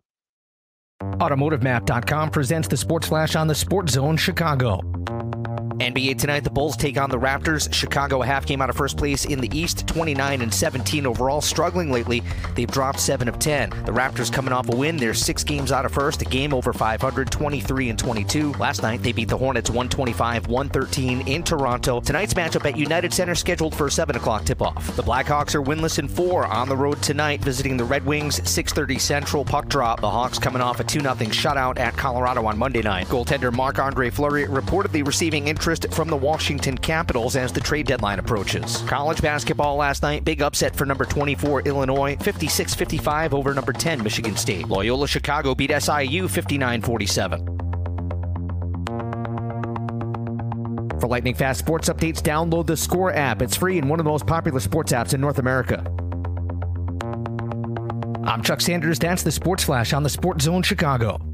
AutomotiveMap.com 1.18 2.30
presents 2.30 2.68
the 2.68 2.76
Sports 2.76 3.08
Flash 3.08 3.36
on 3.36 3.46
the 3.46 3.54
Sports 3.54 3.92
Zone 3.92 4.16
Chicago. 4.16 4.91
NBA 5.82 6.16
tonight, 6.16 6.44
the 6.44 6.50
Bulls 6.50 6.76
take 6.76 6.96
on 6.96 7.10
the 7.10 7.18
Raptors. 7.18 7.72
Chicago 7.74 8.22
a 8.22 8.26
half 8.26 8.46
game 8.46 8.62
out 8.62 8.70
of 8.70 8.76
first 8.76 8.96
place 8.96 9.24
in 9.24 9.40
the 9.40 9.50
East, 9.56 9.84
29 9.88 10.40
and 10.40 10.54
17 10.54 11.06
overall. 11.06 11.40
Struggling 11.40 11.90
lately, 11.90 12.22
they've 12.54 12.70
dropped 12.70 13.00
7 13.00 13.26
of 13.26 13.40
10. 13.40 13.70
The 13.84 13.90
Raptors 13.90 14.32
coming 14.32 14.52
off 14.52 14.68
a 14.68 14.76
win. 14.76 14.96
They're 14.96 15.12
six 15.12 15.42
games 15.42 15.72
out 15.72 15.84
of 15.84 15.90
first, 15.90 16.22
a 16.22 16.24
game 16.24 16.54
over 16.54 16.72
500, 16.72 17.32
23 17.32 17.88
and 17.88 17.98
22. 17.98 18.52
Last 18.52 18.82
night, 18.82 19.02
they 19.02 19.10
beat 19.10 19.28
the 19.28 19.36
Hornets 19.36 19.70
125 19.70 20.46
113 20.46 21.26
in 21.26 21.42
Toronto. 21.42 22.00
Tonight's 22.00 22.34
matchup 22.34 22.64
at 22.64 22.78
United 22.78 23.12
Center 23.12 23.34
scheduled 23.34 23.74
for 23.74 23.90
7 23.90 24.14
o'clock 24.14 24.44
tip 24.44 24.62
off. 24.62 24.94
The 24.94 25.02
Blackhawks 25.02 25.56
are 25.56 25.62
winless 25.62 25.98
in 25.98 26.06
four 26.06 26.46
on 26.46 26.68
the 26.68 26.76
road 26.76 27.02
tonight, 27.02 27.42
visiting 27.42 27.76
the 27.76 27.84
Red 27.84 28.06
Wings, 28.06 28.40
6:30 28.48 29.00
Central 29.00 29.44
puck 29.44 29.66
drop. 29.66 30.00
The 30.00 30.10
Hawks 30.10 30.38
coming 30.38 30.62
off 30.62 30.78
a 30.78 30.84
2 30.84 31.00
0 31.00 31.14
shutout 31.14 31.80
at 31.80 31.96
Colorado 31.96 32.46
on 32.46 32.56
Monday 32.56 32.82
night. 32.82 33.08
Goaltender 33.08 33.52
Marc 33.52 33.80
Andre 33.80 34.10
Fleury 34.10 34.46
reportedly 34.46 35.04
receiving 35.04 35.48
interest 35.48 35.71
interest 35.72 35.94
from 35.94 36.08
the 36.08 36.16
Washington 36.16 36.76
Capitals 36.76 37.34
as 37.34 37.52
the 37.52 37.60
trade 37.60 37.86
deadline 37.86 38.18
approaches. 38.18 38.82
College 38.86 39.22
basketball 39.22 39.76
last 39.76 40.02
night, 40.02 40.24
big 40.24 40.42
upset 40.42 40.76
for 40.76 40.84
number 40.84 41.04
24 41.04 41.62
Illinois, 41.62 42.16
56 42.20 42.74
55 42.74 43.32
over 43.32 43.54
number 43.54 43.72
10 43.72 44.02
Michigan 44.02 44.36
State. 44.36 44.68
Loyola 44.68 45.08
Chicago 45.08 45.54
beat 45.54 45.70
SIU 45.70 46.28
59 46.28 46.82
47. 46.82 47.46
For 51.00 51.08
lightning 51.08 51.34
fast 51.34 51.58
sports 51.58 51.88
updates, 51.88 52.20
download 52.20 52.66
the 52.66 52.76
Score 52.76 53.12
app. 53.12 53.40
It's 53.42 53.56
free 53.56 53.78
and 53.78 53.88
one 53.88 53.98
of 53.98 54.04
the 54.04 54.10
most 54.10 54.26
popular 54.26 54.60
sports 54.60 54.92
apps 54.92 55.14
in 55.14 55.20
North 55.20 55.38
America. 55.38 55.82
I'm 58.24 58.42
Chuck 58.42 58.60
Sanders. 58.60 58.98
That's 58.98 59.22
the 59.22 59.32
Sports 59.32 59.64
Flash 59.64 59.92
on 59.92 60.02
the 60.02 60.10
Sports 60.10 60.44
Zone 60.44 60.62
Chicago. 60.62 61.31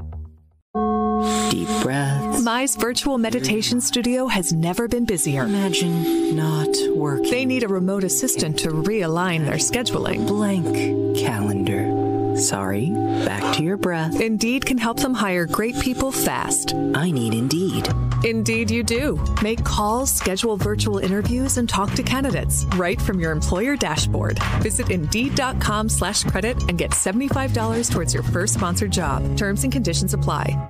Deep 1.49 1.67
breaths. 1.81 2.41
Mize 2.41 2.79
virtual 2.79 3.17
meditation 3.17 3.81
studio 3.81 4.27
has 4.27 4.53
never 4.53 4.87
been 4.87 5.05
busier. 5.05 5.43
Imagine 5.43 6.35
not 6.35 6.69
working. 6.95 7.31
They 7.31 7.45
need 7.45 7.63
a 7.63 7.67
remote 7.67 8.03
assistant 8.03 8.59
to 8.59 8.69
realign 8.69 9.45
their 9.45 9.55
scheduling. 9.55 10.27
Blank 10.27 11.17
calendar. 11.17 12.35
Sorry, 12.37 12.89
back 13.25 13.55
to 13.55 13.63
your 13.63 13.75
breath. 13.75 14.21
Indeed 14.21 14.65
can 14.65 14.77
help 14.77 14.99
them 14.99 15.13
hire 15.13 15.45
great 15.45 15.79
people 15.79 16.11
fast. 16.11 16.73
I 16.93 17.11
need 17.11 17.33
Indeed. 17.33 17.89
Indeed, 18.23 18.69
you 18.69 18.83
do. 18.83 19.19
Make 19.41 19.63
calls, 19.65 20.13
schedule 20.13 20.55
virtual 20.55 20.99
interviews, 20.99 21.57
and 21.57 21.67
talk 21.67 21.91
to 21.95 22.03
candidates 22.03 22.65
right 22.75 23.01
from 23.01 23.19
your 23.19 23.31
employer 23.31 23.75
dashboard. 23.75 24.39
Visit 24.61 24.91
Indeed.com 24.91 25.89
slash 25.89 26.23
credit 26.23 26.61
and 26.69 26.77
get 26.77 26.91
$75 26.91 27.91
towards 27.91 28.13
your 28.13 28.23
first 28.23 28.53
sponsored 28.53 28.91
job. 28.91 29.37
Terms 29.37 29.63
and 29.63 29.73
conditions 29.73 30.13
apply. 30.13 30.69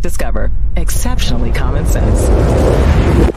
Discover 0.00 0.50
exceptionally 0.76 1.50
common 1.52 1.84
sense. 1.86 3.30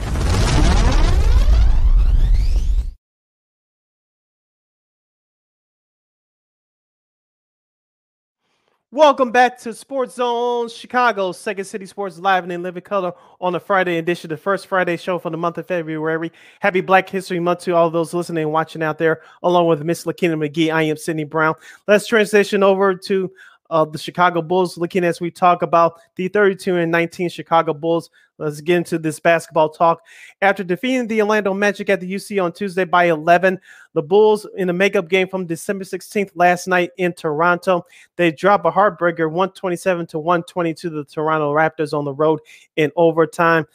Welcome 8.93 9.31
back 9.31 9.57
to 9.61 9.73
Sports 9.73 10.13
Zone 10.13 10.69
Chicago, 10.69 11.31
Second 11.31 11.65
City 11.65 11.87
Sports 11.87 12.19
Live 12.19 12.43
and 12.43 12.51
in 12.53 12.61
living 12.61 12.83
color 12.83 13.13
on 13.41 13.53
the 13.53 13.59
Friday 13.59 13.97
edition, 13.97 14.29
the 14.29 14.37
first 14.37 14.67
Friday 14.67 14.97
show 14.97 15.17
for 15.17 15.31
the 15.31 15.37
month 15.37 15.57
of 15.57 15.65
February. 15.65 16.31
Happy 16.59 16.79
Black 16.79 17.09
History 17.09 17.39
Month 17.39 17.61
to 17.61 17.71
all 17.75 17.89
those 17.89 18.13
listening 18.13 18.43
and 18.43 18.53
watching 18.53 18.83
out 18.83 18.99
there, 18.99 19.21
along 19.41 19.65
with 19.65 19.83
Miss 19.83 20.05
Lakina 20.05 20.35
McGee. 20.37 20.71
I 20.71 20.83
am 20.83 20.97
Sydney 20.97 21.23
Brown. 21.23 21.55
Let's 21.87 22.05
transition 22.05 22.61
over 22.61 22.93
to 22.93 23.31
of 23.73 23.91
the 23.91 23.97
Chicago 23.97 24.39
Bulls, 24.39 24.77
looking 24.77 25.03
as 25.03 25.19
we 25.19 25.31
talk 25.31 25.63
about 25.63 25.99
the 26.15 26.27
32 26.27 26.77
and 26.77 26.91
19 26.91 27.27
Chicago 27.27 27.73
Bulls. 27.73 28.11
Let's 28.37 28.61
get 28.61 28.77
into 28.77 28.99
this 28.99 29.19
basketball 29.19 29.69
talk. 29.69 30.03
After 30.43 30.63
defeating 30.63 31.07
the 31.07 31.23
Orlando 31.23 31.55
Magic 31.55 31.89
at 31.89 31.99
the 31.99 32.13
UC 32.13 32.41
on 32.41 32.53
Tuesday 32.53 32.85
by 32.85 33.05
11, 33.05 33.59
the 33.95 34.03
Bulls 34.03 34.45
in 34.57 34.69
a 34.69 34.73
makeup 34.73 35.09
game 35.09 35.27
from 35.27 35.47
December 35.47 35.85
16th 35.85 36.29
last 36.35 36.67
night 36.67 36.91
in 36.97 37.13
Toronto, 37.13 37.83
they 38.15 38.31
drop 38.31 38.63
a 38.65 38.71
heartbreaker 38.71 39.25
127 39.25 40.05
to 40.07 40.19
122 40.19 40.89
to 40.89 40.95
the 40.95 41.05
Toronto 41.05 41.51
Raptors 41.51 41.97
on 41.97 42.05
the 42.05 42.13
road 42.13 42.41
in 42.75 42.91
overtime. 42.95 43.65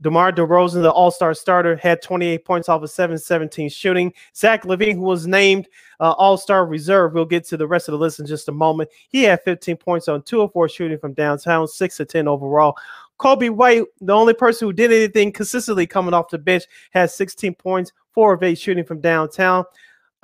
DeMar 0.00 0.32
DeRozan, 0.32 0.82
the 0.82 0.90
All 0.90 1.10
Star 1.10 1.34
starter, 1.34 1.76
had 1.76 2.02
28 2.02 2.44
points 2.44 2.68
off 2.68 2.82
of 2.82 2.90
7 2.90 3.16
17 3.16 3.68
shooting. 3.68 4.12
Zach 4.34 4.64
LaVine, 4.64 4.94
who 4.94 5.02
was 5.02 5.26
named 5.26 5.68
uh, 6.00 6.12
All 6.12 6.36
Star 6.36 6.66
reserve, 6.66 7.14
we'll 7.14 7.24
get 7.24 7.44
to 7.48 7.56
the 7.56 7.66
rest 7.66 7.88
of 7.88 7.92
the 7.92 7.98
list 7.98 8.20
in 8.20 8.26
just 8.26 8.48
a 8.48 8.52
moment. 8.52 8.90
He 9.08 9.22
had 9.22 9.42
15 9.44 9.76
points 9.76 10.08
on 10.08 10.22
2 10.22 10.42
of 10.42 10.52
4 10.52 10.68
shooting 10.68 10.98
from 10.98 11.14
downtown, 11.14 11.68
6 11.68 11.96
to 11.96 12.04
10 12.04 12.28
overall. 12.28 12.76
Coby 13.20 13.50
White, 13.50 13.84
the 14.00 14.12
only 14.12 14.34
person 14.34 14.66
who 14.66 14.72
did 14.72 14.92
anything 14.92 15.30
consistently 15.30 15.86
coming 15.86 16.14
off 16.14 16.28
the 16.28 16.38
bench, 16.38 16.64
has 16.90 17.14
16 17.14 17.54
points, 17.54 17.92
4 18.12 18.34
of 18.34 18.42
8 18.42 18.58
shooting 18.58 18.84
from 18.84 19.00
downtown. 19.00 19.64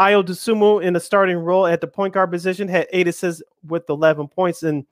Ayo 0.00 0.24
Dosunmu 0.24 0.82
in 0.82 0.94
the 0.94 1.00
starting 1.00 1.36
role 1.36 1.66
at 1.66 1.80
the 1.80 1.86
point 1.86 2.14
guard 2.14 2.30
position 2.30 2.66
had 2.66 2.88
8 2.90 3.06
assists 3.08 3.42
with 3.66 3.88
11 3.88 4.28
points 4.28 4.62
and 4.62 4.86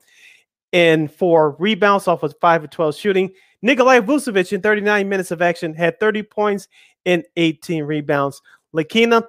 and 0.71 1.11
four 1.11 1.55
rebounds 1.57 2.07
off 2.07 2.21
of 2.21 2.35
5 2.39 2.65
of 2.65 2.69
12 2.69 2.95
shooting. 2.95 3.31
Nikolai 3.61 3.99
Vucevic 3.99 4.53
in 4.53 4.61
39 4.61 5.09
minutes 5.09 5.31
of 5.31 5.41
action 5.41 5.73
had 5.73 5.99
30 5.99 6.23
points 6.23 6.67
and 7.05 7.23
18 7.35 7.83
rebounds. 7.83 8.41
Lakina, 8.73 9.23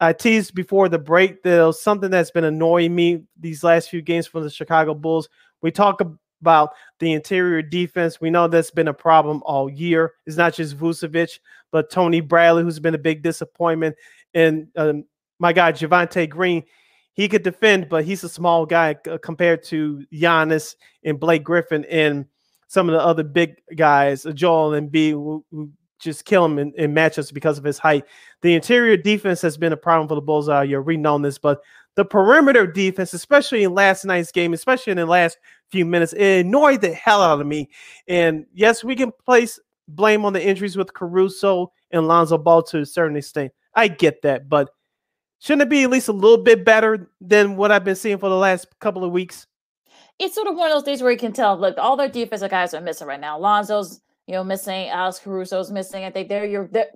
I 0.00 0.12
teased 0.12 0.54
before 0.54 0.88
the 0.88 0.98
break, 0.98 1.42
there's 1.42 1.80
something 1.80 2.10
that's 2.10 2.30
been 2.30 2.44
annoying 2.44 2.94
me 2.94 3.22
these 3.38 3.64
last 3.64 3.88
few 3.88 4.02
games 4.02 4.26
from 4.26 4.42
the 4.42 4.50
Chicago 4.50 4.94
Bulls. 4.94 5.28
We 5.62 5.70
talk 5.70 6.02
about 6.40 6.74
the 6.98 7.12
interior 7.12 7.62
defense. 7.62 8.20
We 8.20 8.30
know 8.30 8.46
that's 8.46 8.70
been 8.70 8.88
a 8.88 8.94
problem 8.94 9.42
all 9.46 9.70
year. 9.70 10.12
It's 10.26 10.36
not 10.36 10.54
just 10.54 10.76
Vucevic, 10.76 11.38
but 11.72 11.90
Tony 11.90 12.20
Bradley, 12.20 12.62
who's 12.62 12.78
been 12.78 12.94
a 12.94 12.98
big 12.98 13.22
disappointment, 13.22 13.96
and 14.34 14.68
um, 14.76 15.04
my 15.38 15.52
guy 15.52 15.72
Javonte 15.72 16.28
Green. 16.28 16.64
He 17.14 17.28
could 17.28 17.42
defend, 17.42 17.88
but 17.88 18.04
he's 18.04 18.22
a 18.24 18.28
small 18.28 18.66
guy 18.66 18.94
compared 19.22 19.62
to 19.64 20.04
Giannis 20.12 20.74
and 21.02 21.18
Blake 21.18 21.42
Griffin 21.42 21.86
and 21.86 22.26
some 22.68 22.88
of 22.88 22.94
the 22.94 23.00
other 23.00 23.22
big 23.22 23.56
guys, 23.74 24.26
uh, 24.26 24.32
Joel 24.32 24.72
Embiid, 24.72 25.12
who, 25.12 25.44
who 25.50 25.70
just 25.98 26.24
kill 26.24 26.44
him 26.44 26.58
in, 26.58 26.72
in, 26.76 26.94
matchups 26.94 27.32
because 27.32 27.58
of 27.58 27.64
his 27.64 27.78
height. 27.78 28.04
The 28.42 28.54
interior 28.54 28.96
defense 28.96 29.40
has 29.42 29.56
been 29.56 29.72
a 29.72 29.76
problem 29.76 30.08
for 30.08 30.14
the 30.14 30.20
Bulls 30.20 30.48
all 30.48 30.64
year. 30.64 30.82
We 30.82 30.96
know 30.96 31.18
this, 31.18 31.38
but 31.38 31.60
the 31.94 32.04
perimeter 32.04 32.66
defense, 32.66 33.14
especially 33.14 33.64
in 33.64 33.74
last 33.74 34.04
night's 34.04 34.30
game, 34.30 34.52
especially 34.52 34.90
in 34.90 34.98
the 34.98 35.06
last 35.06 35.38
few 35.70 35.86
minutes, 35.86 36.12
it 36.12 36.44
annoyed 36.44 36.82
the 36.82 36.92
hell 36.92 37.22
out 37.22 37.40
of 37.40 37.46
me. 37.46 37.70
And 38.06 38.46
yes, 38.52 38.84
we 38.84 38.94
can 38.94 39.12
place 39.24 39.58
blame 39.88 40.24
on 40.24 40.32
the 40.32 40.44
injuries 40.44 40.76
with 40.76 40.92
Caruso 40.92 41.72
and 41.90 42.06
Lonzo 42.06 42.38
Ball 42.38 42.62
to 42.64 42.80
a 42.80 42.86
certain 42.86 43.16
extent. 43.16 43.52
I 43.74 43.88
get 43.88 44.22
that, 44.22 44.48
but 44.48 44.70
shouldn't 45.38 45.62
it 45.62 45.70
be 45.70 45.84
at 45.84 45.90
least 45.90 46.08
a 46.08 46.12
little 46.12 46.42
bit 46.42 46.64
better 46.64 47.10
than 47.20 47.56
what 47.56 47.70
I've 47.70 47.84
been 47.84 47.96
seeing 47.96 48.18
for 48.18 48.28
the 48.28 48.36
last 48.36 48.66
couple 48.80 49.04
of 49.04 49.12
weeks? 49.12 49.46
It's 50.18 50.34
sort 50.34 50.46
of 50.46 50.56
one 50.56 50.70
of 50.70 50.76
those 50.76 50.84
days 50.84 51.02
where 51.02 51.12
you 51.12 51.18
can 51.18 51.32
tell, 51.32 51.58
look, 51.58 51.76
all 51.78 51.96
their 51.96 52.08
defensive 52.08 52.50
guys 52.50 52.72
are 52.72 52.80
missing 52.80 53.06
right 53.06 53.20
now. 53.20 53.38
Lonzo's, 53.38 54.00
you 54.26 54.34
know, 54.34 54.42
missing. 54.44 54.88
Alex 54.88 55.18
Caruso's 55.18 55.70
missing. 55.70 56.04
I 56.04 56.10
think 56.10 56.28
they're 56.28 56.46
your 56.46 56.68
the, 56.68 56.88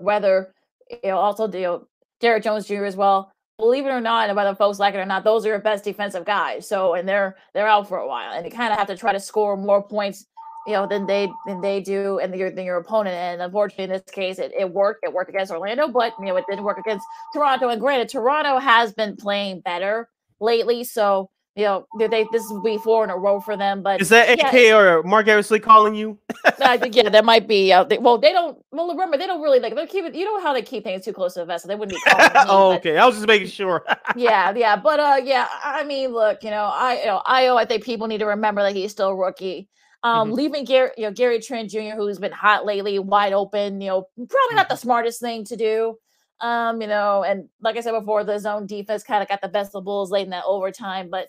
weather. 0.00 0.54
You 0.90 1.10
know, 1.10 1.18
also 1.18 1.48
you 1.48 1.62
know, 1.62 1.88
Derrick 2.20 2.44
Jones 2.44 2.66
Jr. 2.66 2.84
as 2.84 2.96
well 2.96 3.32
believe 3.58 3.86
it 3.86 3.90
or 3.90 4.00
not, 4.00 4.34
whether 4.34 4.54
folks 4.54 4.78
like 4.78 4.94
it 4.94 4.98
or 4.98 5.04
not, 5.04 5.24
those 5.24 5.46
are 5.46 5.50
your 5.50 5.58
best 5.58 5.84
defensive 5.84 6.24
guys. 6.24 6.66
So 6.66 6.94
and 6.94 7.08
they're 7.08 7.36
they're 7.52 7.68
out 7.68 7.88
for 7.88 7.98
a 7.98 8.06
while, 8.06 8.32
and 8.32 8.44
you 8.44 8.50
kind 8.50 8.72
of 8.72 8.78
have 8.78 8.88
to 8.88 8.96
try 8.96 9.12
to 9.12 9.20
score 9.20 9.56
more 9.56 9.82
points, 9.82 10.26
you 10.66 10.72
know, 10.72 10.86
than 10.86 11.06
they 11.06 11.28
than 11.46 11.60
they 11.60 11.80
do 11.80 12.18
and 12.18 12.34
your 12.34 12.50
than 12.50 12.64
your 12.64 12.78
opponent. 12.78 13.14
And 13.14 13.42
unfortunately, 13.42 13.84
in 13.84 13.90
this 13.90 14.02
case, 14.12 14.38
it, 14.38 14.52
it 14.58 14.72
worked. 14.72 15.04
It 15.04 15.12
worked 15.12 15.30
against 15.30 15.52
Orlando, 15.52 15.88
but 15.88 16.14
you 16.18 16.26
know, 16.26 16.36
it 16.36 16.44
didn't 16.48 16.64
work 16.64 16.78
against 16.78 17.06
Toronto. 17.32 17.68
And 17.68 17.80
granted, 17.80 18.08
Toronto 18.08 18.58
has 18.58 18.92
been 18.92 19.16
playing 19.16 19.60
better 19.60 20.08
lately, 20.40 20.84
so 20.84 21.30
you 21.56 21.64
know, 21.64 21.86
they 21.98 22.26
this 22.32 22.42
will 22.50 22.62
be 22.62 22.78
four 22.78 23.04
in 23.04 23.10
a 23.10 23.16
row 23.16 23.38
for 23.38 23.56
them. 23.56 23.80
But 23.80 24.00
is 24.00 24.08
that 24.08 24.28
AK 24.28 24.52
yeah, 24.52 24.76
or 24.76 25.02
Marc 25.04 25.28
Eversley 25.28 25.60
calling 25.60 25.94
you? 25.94 26.18
I 26.60 26.76
think 26.76 26.96
yeah, 26.96 27.08
that 27.08 27.24
might 27.24 27.46
be. 27.46 27.72
Uh, 27.72 27.84
they, 27.84 27.98
well, 27.98 28.18
they 28.18 28.32
don't. 28.32 28.58
Well, 28.72 28.88
remember 28.88 29.16
they 29.16 29.26
don't 29.26 29.40
really 29.40 29.60
like 29.60 29.76
they 29.76 29.86
keep 29.86 30.04
it. 30.04 30.16
You 30.16 30.24
know 30.24 30.40
how 30.40 30.52
they 30.52 30.62
keep 30.62 30.82
things 30.82 31.04
too 31.04 31.12
close 31.12 31.34
to 31.34 31.40
the 31.40 31.46
vest, 31.46 31.62
so 31.62 31.68
they 31.68 31.76
wouldn't 31.76 31.96
be. 31.96 32.10
Calling 32.10 32.26
me, 32.26 32.40
oh, 32.48 32.72
but, 32.72 32.78
okay. 32.78 32.98
I 32.98 33.06
was 33.06 33.14
just 33.14 33.28
making 33.28 33.48
sure. 33.48 33.84
yeah, 34.16 34.52
yeah, 34.56 34.74
but 34.74 34.98
uh, 34.98 35.20
yeah. 35.22 35.46
I 35.62 35.84
mean, 35.84 36.12
look, 36.12 36.42
you 36.42 36.50
know, 36.50 36.64
I, 36.64 36.98
you 36.98 37.06
know. 37.06 37.22
I 37.56 37.64
think 37.64 37.84
people 37.84 38.08
need 38.08 38.18
to 38.18 38.26
remember 38.26 38.62
that 38.62 38.74
he's 38.74 38.90
still 38.90 39.10
a 39.10 39.14
rookie. 39.14 39.68
Um, 40.02 40.28
mm-hmm. 40.28 40.36
leaving 40.36 40.64
Gary, 40.64 40.90
you 40.98 41.04
know, 41.04 41.12
Gary 41.12 41.40
Trent 41.40 41.70
Jr., 41.70 41.96
who's 41.96 42.18
been 42.18 42.32
hot 42.32 42.66
lately, 42.66 42.98
wide 42.98 43.32
open. 43.32 43.80
You 43.80 43.88
know, 43.88 44.08
probably 44.16 44.56
not 44.56 44.68
the 44.68 44.74
mm-hmm. 44.74 44.82
smartest 44.82 45.20
thing 45.20 45.44
to 45.44 45.56
do. 45.56 45.98
Um, 46.40 46.82
you 46.82 46.88
know, 46.88 47.22
and 47.22 47.48
like 47.62 47.76
I 47.76 47.80
said 47.80 47.92
before, 47.92 48.24
the 48.24 48.40
zone 48.40 48.66
defense 48.66 49.04
kind 49.04 49.22
of 49.22 49.28
got 49.28 49.40
the 49.40 49.48
best 49.48 49.68
of 49.68 49.72
the 49.72 49.80
Bulls 49.82 50.10
late 50.10 50.24
in 50.24 50.30
that 50.30 50.44
overtime, 50.46 51.08
but 51.10 51.28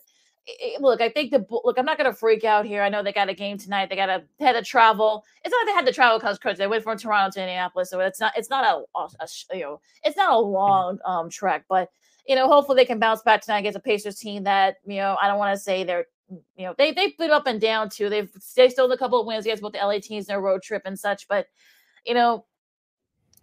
look, 0.79 1.01
I 1.01 1.09
think 1.09 1.31
the 1.31 1.45
look. 1.49 1.77
I'm 1.77 1.85
not 1.85 1.97
going 1.97 2.09
to 2.09 2.15
freak 2.15 2.43
out 2.43 2.65
here. 2.65 2.81
I 2.81 2.89
know 2.89 3.01
they 3.01 3.13
got 3.13 3.29
a 3.29 3.33
game 3.33 3.57
tonight. 3.57 3.89
They 3.89 3.95
got 3.95 4.07
to 4.07 4.23
had 4.39 4.53
to 4.53 4.61
travel. 4.61 5.23
It's 5.43 5.51
not 5.51 5.59
like 5.59 5.67
they 5.67 5.73
had 5.73 5.85
to 5.87 5.93
travel 5.93 6.19
because 6.19 6.37
coach. 6.37 6.57
They 6.57 6.67
went 6.67 6.83
from 6.83 6.97
Toronto 6.97 7.33
to 7.33 7.41
Indianapolis, 7.41 7.89
so 7.89 7.99
it's 7.99 8.19
not. 8.19 8.33
It's 8.37 8.49
not 8.49 8.63
a, 8.63 8.99
a, 8.99 9.07
a, 9.19 9.57
you 9.57 9.63
know. 9.63 9.81
It's 10.03 10.17
not 10.17 10.31
a 10.31 10.35
mm-hmm. 10.35 10.51
long 10.51 10.99
um 11.05 11.29
trek, 11.29 11.65
but 11.67 11.89
you 12.27 12.35
know, 12.35 12.47
hopefully 12.47 12.75
they 12.75 12.85
can 12.85 12.99
bounce 12.99 13.21
back 13.21 13.41
tonight 13.41 13.59
against 13.59 13.77
a 13.77 13.81
Pacers 13.81 14.17
team 14.17 14.43
that 14.43 14.77
you 14.85 14.97
know. 14.97 15.17
I 15.21 15.27
don't 15.27 15.39
want 15.39 15.55
to 15.55 15.59
say 15.59 15.83
they're 15.83 16.05
you 16.29 16.65
know 16.65 16.75
they 16.77 16.91
they've 16.91 17.17
been 17.17 17.31
up 17.31 17.47
and 17.47 17.59
down 17.59 17.89
too. 17.89 18.09
They've 18.09 18.31
they 18.55 18.69
still 18.69 18.91
a 18.91 18.97
couple 18.97 19.19
of 19.19 19.25
wins 19.25 19.45
against 19.45 19.63
both 19.63 19.73
the 19.73 19.79
LA 19.79 19.99
teams 19.99 20.25
in 20.25 20.33
their 20.33 20.41
road 20.41 20.61
trip 20.61 20.83
and 20.85 20.97
such, 20.97 21.27
but 21.27 21.47
you 22.05 22.13
know, 22.13 22.45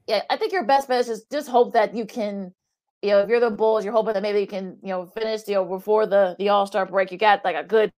yeah, 0.06 0.22
I 0.30 0.36
think 0.36 0.52
your 0.52 0.64
best 0.64 0.88
bet 0.88 1.00
is 1.00 1.06
just 1.06 1.30
just 1.30 1.48
hope 1.48 1.72
that 1.72 1.94
you 1.96 2.06
can 2.06 2.54
you 3.02 3.10
know, 3.10 3.18
if 3.18 3.28
you're 3.28 3.40
the 3.40 3.50
Bulls, 3.50 3.84
you're 3.84 3.92
hoping 3.92 4.14
that 4.14 4.22
maybe 4.22 4.40
you 4.40 4.46
can, 4.46 4.78
you 4.82 4.88
know, 4.88 5.06
finish 5.06 5.46
you 5.48 5.54
know 5.54 5.64
before 5.64 6.06
the 6.06 6.36
the 6.38 6.48
All 6.48 6.66
Star 6.66 6.86
break. 6.86 7.10
You 7.10 7.18
got 7.18 7.44
like 7.44 7.56
a 7.56 7.64
good, 7.64 7.92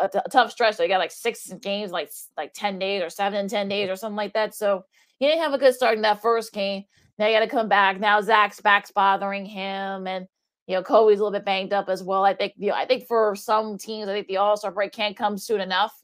a, 0.00 0.08
t- 0.08 0.18
a 0.24 0.28
tough 0.28 0.50
stretch. 0.50 0.76
So 0.76 0.82
you 0.82 0.88
got 0.88 0.98
like 0.98 1.10
six 1.10 1.50
games, 1.62 1.90
like 1.90 2.10
like 2.36 2.52
ten 2.52 2.78
days 2.78 3.02
or 3.02 3.08
seven 3.08 3.40
and 3.40 3.50
ten 3.50 3.68
days 3.68 3.88
or 3.88 3.96
something 3.96 4.16
like 4.16 4.34
that. 4.34 4.54
So 4.54 4.84
he 5.18 5.26
didn't 5.26 5.42
have 5.42 5.54
a 5.54 5.58
good 5.58 5.74
start 5.74 5.96
in 5.96 6.02
that 6.02 6.20
first 6.20 6.52
game. 6.52 6.84
Now 7.18 7.26
you 7.26 7.34
got 7.34 7.40
to 7.40 7.48
come 7.48 7.68
back. 7.68 7.98
Now 7.98 8.20
Zach's 8.20 8.60
back's 8.60 8.90
bothering 8.90 9.46
him, 9.46 10.06
and 10.06 10.26
you 10.66 10.76
know 10.76 10.82
Coby's 10.82 11.20
a 11.20 11.24
little 11.24 11.30
bit 11.30 11.46
banged 11.46 11.72
up 11.72 11.88
as 11.88 12.02
well. 12.02 12.24
I 12.24 12.34
think 12.34 12.52
you 12.56 12.68
know, 12.68 12.74
I 12.74 12.84
think 12.84 13.06
for 13.06 13.34
some 13.34 13.78
teams, 13.78 14.08
I 14.08 14.12
think 14.12 14.26
the 14.26 14.36
All 14.36 14.58
Star 14.58 14.72
break 14.72 14.92
can't 14.92 15.16
come 15.16 15.38
soon 15.38 15.62
enough. 15.62 15.94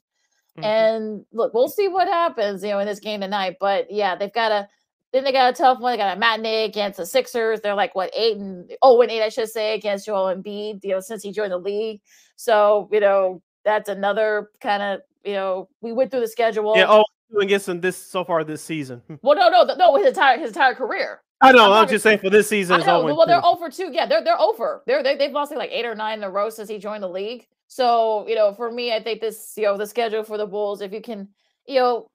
Mm-hmm. 0.57 0.65
And 0.65 1.25
look, 1.31 1.53
we'll 1.53 1.69
see 1.69 1.87
what 1.87 2.07
happens, 2.07 2.63
you 2.63 2.69
know, 2.69 2.79
in 2.79 2.87
this 2.87 2.99
game 2.99 3.21
tonight. 3.21 3.57
But 3.59 3.91
yeah, 3.91 4.15
they've 4.15 4.33
got 4.33 4.49
to 4.49 4.67
then 5.13 5.23
they 5.23 5.31
got 5.31 5.53
a 5.53 5.55
tough 5.55 5.79
one. 5.79 5.93
They 5.93 5.97
got 5.97 6.15
a 6.15 6.19
matinee 6.19 6.65
against 6.65 6.97
the 6.97 7.05
Sixers. 7.05 7.61
They're 7.61 7.75
like 7.75 7.95
what 7.95 8.11
eight 8.15 8.37
and 8.37 8.71
oh 8.81 9.01
and 9.01 9.11
eight, 9.11 9.23
I 9.23 9.29
should 9.29 9.49
say, 9.49 9.73
against 9.73 10.05
Joel 10.05 10.33
Embiid. 10.35 10.83
You 10.83 10.91
know, 10.91 10.99
since 10.99 11.23
he 11.23 11.31
joined 11.31 11.51
the 11.51 11.57
league, 11.57 12.01
so 12.35 12.89
you 12.91 12.99
know 12.99 13.41
that's 13.65 13.89
another 13.89 14.49
kind 14.61 14.81
of 14.81 15.01
you 15.23 15.33
know 15.33 15.69
we 15.81 15.91
went 15.91 16.11
through 16.11 16.21
the 16.21 16.27
schedule. 16.27 16.75
Yeah. 16.75 16.85
Oh, 16.87 17.03
against 17.39 17.69
him 17.69 17.81
this 17.81 17.97
so 17.97 18.23
far 18.23 18.43
this 18.43 18.61
season. 18.61 19.01
Hmm. 19.07 19.15
well, 19.21 19.37
no, 19.37 19.49
no, 19.49 19.75
no, 19.75 19.95
his 19.97 20.07
entire 20.07 20.37
his 20.37 20.49
entire 20.49 20.75
career. 20.75 21.21
I 21.41 21.51
know. 21.51 21.73
I'm, 21.73 21.83
I'm 21.83 21.87
just 21.87 22.03
saying 22.03 22.19
for 22.19 22.29
this 22.29 22.47
season. 22.47 22.81
I 22.81 22.85
know, 22.85 23.03
well, 23.03 23.25
they're 23.25 23.43
over 23.43 23.69
two. 23.69 23.89
Yeah, 23.91 24.05
they're 24.05 24.23
they're 24.23 24.39
over. 24.39 24.83
They're 24.85 25.01
they, 25.01 25.15
they've 25.15 25.31
lost 25.31 25.51
like, 25.51 25.57
like 25.57 25.71
eight 25.71 25.85
or 25.85 25.95
nine 25.95 26.19
in 26.19 26.23
a 26.23 26.29
row 26.29 26.49
since 26.49 26.69
he 26.69 26.77
joined 26.77 27.03
the 27.03 27.09
league. 27.09 27.47
So 27.67 28.25
you 28.27 28.35
know, 28.35 28.53
for 28.53 28.71
me, 28.71 28.93
I 28.93 29.01
think 29.01 29.21
this 29.21 29.53
you 29.57 29.63
know 29.63 29.77
the 29.77 29.87
schedule 29.87 30.23
for 30.23 30.37
the 30.37 30.45
Bulls, 30.45 30.81
if 30.81 30.93
you 30.93 31.01
can, 31.01 31.27
you 31.67 31.79
know, 31.79 32.10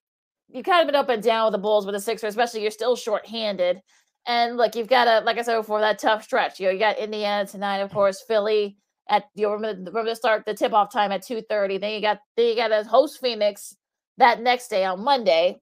you've 0.48 0.64
kind 0.64 0.82
of 0.82 0.86
been 0.86 1.00
up 1.00 1.08
and 1.08 1.22
down 1.22 1.46
with 1.46 1.52
the 1.52 1.58
Bulls 1.58 1.86
with 1.86 1.94
the 1.94 2.00
Sixers, 2.00 2.30
especially 2.30 2.62
you're 2.62 2.70
still 2.70 2.96
shorthanded. 2.96 3.80
And 4.26 4.56
look, 4.56 4.74
you've 4.74 4.88
got 4.88 5.08
a 5.08 5.24
like 5.24 5.38
I 5.38 5.42
said 5.42 5.56
before, 5.56 5.80
that 5.80 5.98
tough 5.98 6.24
stretch. 6.24 6.58
You 6.60 6.66
know, 6.66 6.72
you 6.72 6.78
got 6.78 6.98
Indiana 6.98 7.46
tonight, 7.46 7.78
of 7.78 7.92
course, 7.92 8.22
Philly 8.26 8.76
at 9.08 9.24
you 9.34 9.50
remember, 9.50 9.90
remember 9.90 10.10
the 10.10 10.16
start 10.16 10.44
the 10.46 10.54
tip 10.54 10.72
off 10.72 10.92
time 10.92 11.12
at 11.12 11.22
2:30. 11.22 11.80
Then 11.80 11.92
you 11.92 12.00
got 12.00 12.18
then 12.36 12.46
you 12.48 12.56
got 12.56 12.68
to 12.68 12.84
host 12.84 13.20
Phoenix 13.20 13.76
that 14.18 14.40
next 14.40 14.68
day 14.68 14.84
on 14.84 15.02
Monday. 15.04 15.60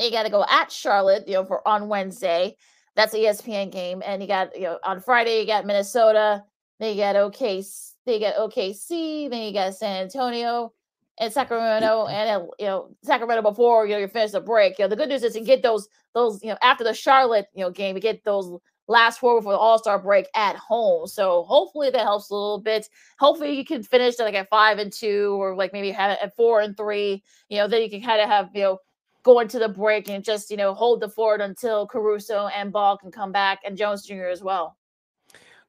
you 0.00 0.10
got 0.10 0.24
to 0.24 0.30
go 0.30 0.44
at 0.48 0.72
Charlotte, 0.72 1.28
you 1.28 1.34
know, 1.34 1.44
for 1.44 1.66
on 1.66 1.88
Wednesday. 1.88 2.56
That's 2.96 3.12
the 3.12 3.18
ESPN 3.18 3.70
game. 3.70 4.02
And 4.04 4.20
you 4.22 4.28
got, 4.28 4.54
you 4.56 4.62
know, 4.62 4.78
on 4.84 5.00
Friday 5.00 5.40
you 5.40 5.46
got 5.46 5.66
Minnesota, 5.66 6.44
then 6.78 6.96
you 6.96 7.02
got 7.02 7.16
OKC, 7.16 7.92
then 8.04 8.14
you 8.14 8.20
got 8.20 8.36
OKC, 8.36 9.30
then 9.30 9.42
you 9.42 9.52
got 9.52 9.74
San 9.74 10.02
Antonio, 10.02 10.72
and 11.20 11.32
Sacramento 11.32 12.06
and 12.06 12.48
you 12.58 12.66
know 12.66 12.88
Sacramento 13.04 13.42
before 13.42 13.86
you 13.86 13.92
know 13.92 14.00
you 14.00 14.08
finish 14.08 14.32
the 14.32 14.40
break. 14.40 14.78
You 14.78 14.84
know 14.84 14.88
the 14.88 14.96
good 14.96 15.08
news 15.10 15.22
is 15.22 15.36
you 15.36 15.44
get 15.44 15.62
those 15.62 15.88
those 16.14 16.42
you 16.42 16.48
know 16.48 16.56
after 16.62 16.82
the 16.82 16.94
Charlotte 16.94 17.46
you 17.54 17.62
know 17.62 17.70
game, 17.70 17.94
you 17.94 18.02
get 18.02 18.24
those 18.24 18.50
last 18.88 19.20
four 19.20 19.38
before 19.38 19.52
the 19.52 19.58
All 19.58 19.78
Star 19.78 19.98
break 20.02 20.26
at 20.34 20.56
home. 20.56 21.06
So 21.06 21.44
hopefully 21.44 21.90
that 21.90 22.00
helps 22.00 22.30
a 22.30 22.34
little 22.34 22.60
bit. 22.60 22.88
Hopefully 23.20 23.56
you 23.56 23.64
can 23.64 23.82
finish 23.82 24.18
like 24.18 24.34
at 24.34 24.48
five 24.50 24.78
and 24.78 24.92
two, 24.92 25.36
or 25.40 25.54
like 25.54 25.72
maybe 25.72 25.90
have 25.92 26.12
it 26.12 26.18
at 26.22 26.34
four 26.36 26.60
and 26.60 26.76
three. 26.76 27.22
You 27.50 27.58
know 27.58 27.68
then 27.68 27.82
you 27.82 27.90
can 27.90 28.02
kind 28.02 28.20
of 28.20 28.28
have 28.28 28.48
you 28.54 28.62
know 28.62 28.78
go 29.22 29.40
into 29.40 29.58
the 29.58 29.68
break 29.68 30.08
and 30.08 30.24
just 30.24 30.50
you 30.50 30.56
know 30.56 30.72
hold 30.74 31.00
the 31.00 31.08
fort 31.10 31.42
until 31.42 31.86
Caruso 31.86 32.48
and 32.48 32.72
Ball 32.72 32.96
can 32.96 33.12
come 33.12 33.30
back 33.32 33.60
and 33.64 33.76
Jones 33.76 34.04
Jr. 34.06 34.24
as 34.24 34.42
well. 34.42 34.76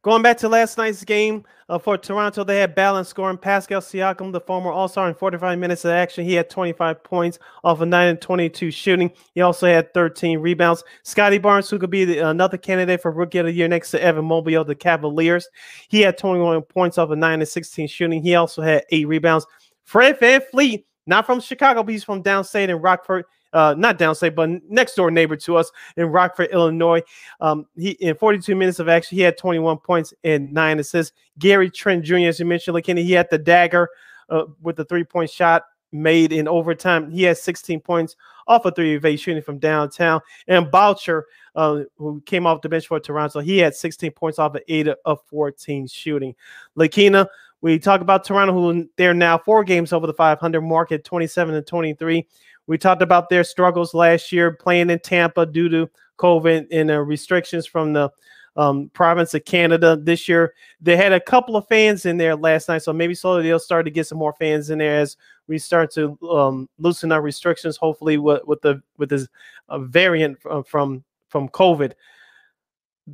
Going 0.03 0.23
back 0.23 0.37
to 0.37 0.49
last 0.49 0.79
night's 0.79 1.03
game 1.03 1.43
uh, 1.69 1.77
for 1.77 1.95
Toronto, 1.95 2.43
they 2.43 2.59
had 2.59 2.73
balance 2.73 3.07
scoring. 3.07 3.37
Pascal 3.37 3.81
Siakam, 3.81 4.31
the 4.31 4.41
former 4.41 4.71
All 4.71 4.87
Star, 4.87 5.07
in 5.07 5.13
45 5.13 5.59
minutes 5.59 5.85
of 5.85 5.91
action, 5.91 6.25
he 6.25 6.33
had 6.33 6.49
25 6.49 7.03
points 7.03 7.37
off 7.63 7.81
of 7.81 7.87
9 7.87 8.07
and 8.07 8.19
22 8.19 8.71
shooting. 8.71 9.11
He 9.35 9.41
also 9.41 9.67
had 9.67 9.93
13 9.93 10.39
rebounds. 10.39 10.83
Scottie 11.03 11.37
Barnes, 11.37 11.69
who 11.69 11.77
could 11.77 11.91
be 11.91 12.03
the, 12.03 12.17
another 12.29 12.57
candidate 12.57 12.99
for 12.99 13.11
Rookie 13.11 13.37
of 13.37 13.45
the 13.45 13.51
Year 13.51 13.67
next 13.67 13.91
to 13.91 14.01
Evan 14.01 14.25
Mobley 14.25 14.55
of 14.55 14.65
the 14.65 14.73
Cavaliers, 14.73 15.47
he 15.87 16.01
had 16.01 16.17
21 16.17 16.63
points 16.63 16.97
off 16.97 17.11
of 17.11 17.19
9 17.19 17.39
and 17.39 17.47
16 17.47 17.87
shooting. 17.87 18.23
He 18.23 18.33
also 18.33 18.63
had 18.63 18.83
eight 18.89 19.07
rebounds. 19.07 19.45
Fred 19.83 20.19
VanVleet, 20.19 20.83
not 21.05 21.27
from 21.27 21.39
Chicago, 21.39 21.83
but 21.83 21.91
he's 21.91 22.03
from 22.03 22.23
downstate 22.23 22.69
in 22.69 22.77
Rockford 22.77 23.25
uh, 23.53 23.75
not 23.77 23.99
downstate, 23.99 24.35
but 24.35 24.49
next 24.69 24.95
door 24.95 25.11
neighbor 25.11 25.35
to 25.35 25.57
us 25.57 25.71
in 25.97 26.07
Rockford, 26.07 26.49
Illinois. 26.51 27.01
Um, 27.39 27.65
he 27.75 27.91
in 27.91 28.15
42 28.15 28.55
minutes 28.55 28.79
of 28.79 28.89
action, 28.89 29.17
he 29.17 29.21
had 29.21 29.37
21 29.37 29.77
points 29.79 30.13
and 30.23 30.51
nine 30.51 30.79
assists. 30.79 31.13
Gary 31.39 31.69
Trent 31.69 32.03
Jr., 32.03 32.17
as 32.17 32.39
you 32.39 32.45
mentioned, 32.45 32.75
McKinney, 32.75 33.03
he 33.03 33.13
had 33.13 33.29
the 33.29 33.37
dagger 33.37 33.89
uh, 34.29 34.45
with 34.61 34.75
the 34.75 34.85
three 34.85 35.03
point 35.03 35.29
shot 35.29 35.63
made 35.91 36.31
in 36.31 36.47
overtime. 36.47 37.11
He 37.11 37.23
had 37.23 37.37
16 37.37 37.81
points 37.81 38.15
off 38.47 38.65
a 38.65 38.69
of 38.69 38.75
three 38.75 38.95
of 38.95 39.19
shooting 39.19 39.41
from 39.41 39.59
downtown. 39.59 40.21
And 40.47 40.71
Boucher, 40.71 41.25
uh, 41.55 41.81
who 41.97 42.21
came 42.25 42.47
off 42.47 42.61
the 42.61 42.69
bench 42.69 42.87
for 42.87 42.99
Toronto, 42.99 43.39
he 43.39 43.57
had 43.57 43.75
16 43.75 44.11
points 44.11 44.39
off 44.39 44.55
of 44.55 44.61
eight 44.67 44.87
of 44.87 45.19
14 45.27 45.87
shooting. 45.87 46.35
Lakina, 46.75 47.27
we 47.61 47.77
talk 47.77 48.01
about 48.01 48.23
Toronto, 48.23 48.53
who 48.53 48.89
they're 48.97 49.13
now 49.13 49.37
four 49.37 49.63
games 49.63 49.93
over 49.93 50.07
the 50.07 50.13
500 50.13 50.61
mark 50.61 50.91
at 50.91 51.03
27 51.03 51.53
and 51.53 51.67
23. 51.67 52.27
We 52.71 52.77
talked 52.77 53.01
about 53.01 53.27
their 53.27 53.43
struggles 53.43 53.93
last 53.93 54.31
year 54.31 54.53
playing 54.53 54.91
in 54.91 54.99
Tampa 54.99 55.45
due 55.45 55.67
to 55.67 55.89
COVID 56.17 56.67
and 56.71 56.89
the 56.89 57.03
restrictions 57.03 57.65
from 57.65 57.91
the 57.91 58.09
um, 58.55 58.89
province 58.93 59.33
of 59.33 59.43
Canada 59.43 59.97
this 60.01 60.29
year. 60.29 60.53
They 60.79 60.95
had 60.95 61.11
a 61.11 61.19
couple 61.19 61.57
of 61.57 61.67
fans 61.67 62.05
in 62.05 62.15
there 62.15 62.33
last 62.33 62.69
night, 62.69 62.81
so 62.83 62.93
maybe 62.93 63.13
slowly 63.13 63.43
they'll 63.43 63.59
start 63.59 63.83
to 63.87 63.91
get 63.91 64.07
some 64.07 64.19
more 64.19 64.31
fans 64.39 64.69
in 64.69 64.77
there 64.77 65.01
as 65.01 65.17
we 65.47 65.57
start 65.57 65.91
to 65.95 66.17
um, 66.29 66.69
loosen 66.77 67.11
our 67.11 67.21
restrictions. 67.21 67.75
Hopefully, 67.75 68.17
with, 68.17 68.47
with 68.47 68.61
the 68.61 68.81
with 68.97 69.09
this 69.09 69.27
uh, 69.67 69.79
variant 69.79 70.37
from 70.65 71.03
from 71.27 71.49
COVID. 71.49 71.91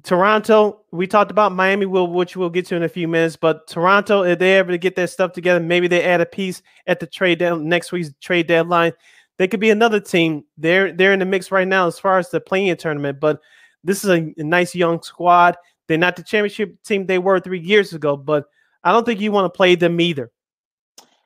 Toronto, 0.04 0.82
we 0.91 1.08
talked 1.08 1.32
about 1.32 1.52
Miami, 1.52 1.88
will 1.88 2.12
which 2.12 2.38
we'll 2.38 2.52
get 2.52 2.67
to 2.67 2.76
in 2.76 2.84
a 2.84 2.89
few 2.89 3.08
minutes. 3.08 3.36
But 3.36 3.65
Toronto, 3.65 4.22
if 4.22 4.38
they 4.38 4.60
ever 4.60 4.78
get 4.78 4.96
their 4.96 5.08
stuff 5.08 5.32
together, 5.32 5.60
maybe 5.60 5.88
they 5.88 6.04
add 6.04 6.22
a 6.22 6.28
piece 6.28 6.62
at 6.86 7.00
the 7.00 7.08
trade 7.08 7.39
down 7.39 7.67
next 7.67 7.91
week's 7.91 8.13
trade 8.22 8.46
deadline. 8.46 8.93
They 9.38 9.47
could 9.47 9.60
be 9.60 9.69
another 9.69 10.00
team. 10.00 10.43
They're 10.58 10.91
they're 10.91 11.13
in 11.13 11.19
the 11.19 11.26
mix 11.26 11.52
right 11.52 11.67
now 11.67 11.88
as 11.88 12.00
far 12.00 12.17
as 12.17 12.30
the 12.30 12.41
play-in 12.41 12.78
tournament. 12.78 13.19
But 13.19 13.39
this 13.84 14.04
is 14.04 14.10
a, 14.10 14.34
a 14.38 14.43
nice 14.43 14.73
young 14.76 15.02
squad. 15.02 15.58
They're 15.88 15.97
not 15.97 16.15
the 16.15 16.23
championship 16.23 16.82
team 16.84 17.06
they 17.06 17.19
were 17.19 17.39
three 17.39 17.60
years 17.60 17.93
ago, 17.93 18.17
but 18.17 18.45
I 18.84 18.91
don't 18.91 19.06
think 19.06 19.21
you 19.21 19.32
want 19.32 19.52
to 19.52 19.56
play 19.56 19.76
them 19.76 20.02
either. 20.02 20.32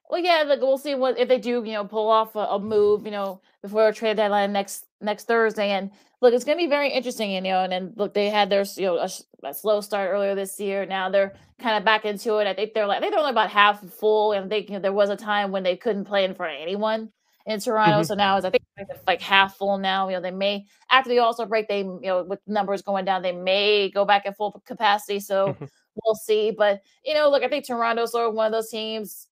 Well, 0.09 0.21
yeah, 0.21 0.43
like 0.45 0.59
we'll 0.59 0.77
see 0.77 0.93
what 0.93 1.17
if 1.17 1.29
they 1.29 1.39
do, 1.39 1.63
you 1.63 1.71
know, 1.71 1.85
pull 1.85 2.09
off 2.09 2.35
a, 2.35 2.39
a 2.39 2.59
move, 2.59 3.05
you 3.05 3.11
know, 3.11 3.41
before 3.61 3.87
a 3.87 3.93
trade 3.93 4.17
deadline 4.17 4.51
next 4.51 4.87
next 4.99 5.25
Thursday. 5.25 5.69
And 5.69 5.89
look, 6.19 6.33
it's 6.33 6.43
going 6.43 6.57
to 6.57 6.63
be 6.63 6.69
very 6.69 6.91
interesting, 6.91 7.31
you 7.31 7.39
know. 7.39 7.63
And 7.63 7.71
then 7.71 7.93
look, 7.95 8.13
they 8.13 8.29
had 8.29 8.49
their 8.49 8.65
you 8.75 8.87
know 8.87 8.97
a, 8.97 9.09
a, 9.43 9.53
slow 9.53 9.79
start 9.79 10.09
earlier 10.11 10.35
this 10.35 10.59
year. 10.59 10.85
Now 10.85 11.09
they're 11.09 11.33
kind 11.59 11.77
of 11.77 11.85
back 11.85 12.03
into 12.03 12.39
it. 12.39 12.47
I 12.47 12.53
think 12.53 12.73
they're 12.73 12.87
like 12.87 12.97
I 12.97 12.99
think 12.99 13.13
they're 13.13 13.21
only 13.21 13.31
about 13.31 13.49
half 13.49 13.81
full, 13.89 14.33
and 14.33 14.51
they 14.51 14.63
you 14.63 14.71
know, 14.71 14.79
there 14.79 14.91
was 14.91 15.09
a 15.09 15.15
time 15.15 15.51
when 15.51 15.63
they 15.63 15.77
couldn't 15.77 16.03
play 16.03 16.25
in 16.25 16.35
front 16.35 16.55
of 16.55 16.61
anyone 16.61 17.09
in 17.45 17.59
Toronto. 17.59 17.97
Mm-hmm. 17.97 18.03
So 18.03 18.15
now 18.15 18.37
it's 18.37 18.45
I 18.45 18.49
think 18.49 18.63
like 19.07 19.21
half 19.21 19.57
full 19.57 19.77
now. 19.77 20.07
You 20.09 20.15
know, 20.15 20.21
they 20.21 20.31
may 20.31 20.65
after 20.89 21.09
the 21.09 21.19
All 21.19 21.33
Star 21.33 21.45
break, 21.45 21.67
they 21.67 21.79
you 21.79 21.99
know 22.03 22.23
with 22.23 22.39
numbers 22.47 22.81
going 22.81 23.05
down, 23.05 23.21
they 23.21 23.31
may 23.31 23.89
go 23.89 24.05
back 24.05 24.25
at 24.25 24.37
full 24.37 24.61
capacity. 24.65 25.19
So 25.19 25.55
we'll 26.03 26.15
see. 26.15 26.51
But 26.51 26.81
you 27.05 27.13
know, 27.13 27.29
look, 27.29 27.43
I 27.43 27.47
think 27.47 27.65
Toronto's 27.65 28.11
sort 28.11 28.29
of 28.29 28.35
one 28.35 28.47
of 28.47 28.51
those 28.51 28.69
teams 28.69 29.27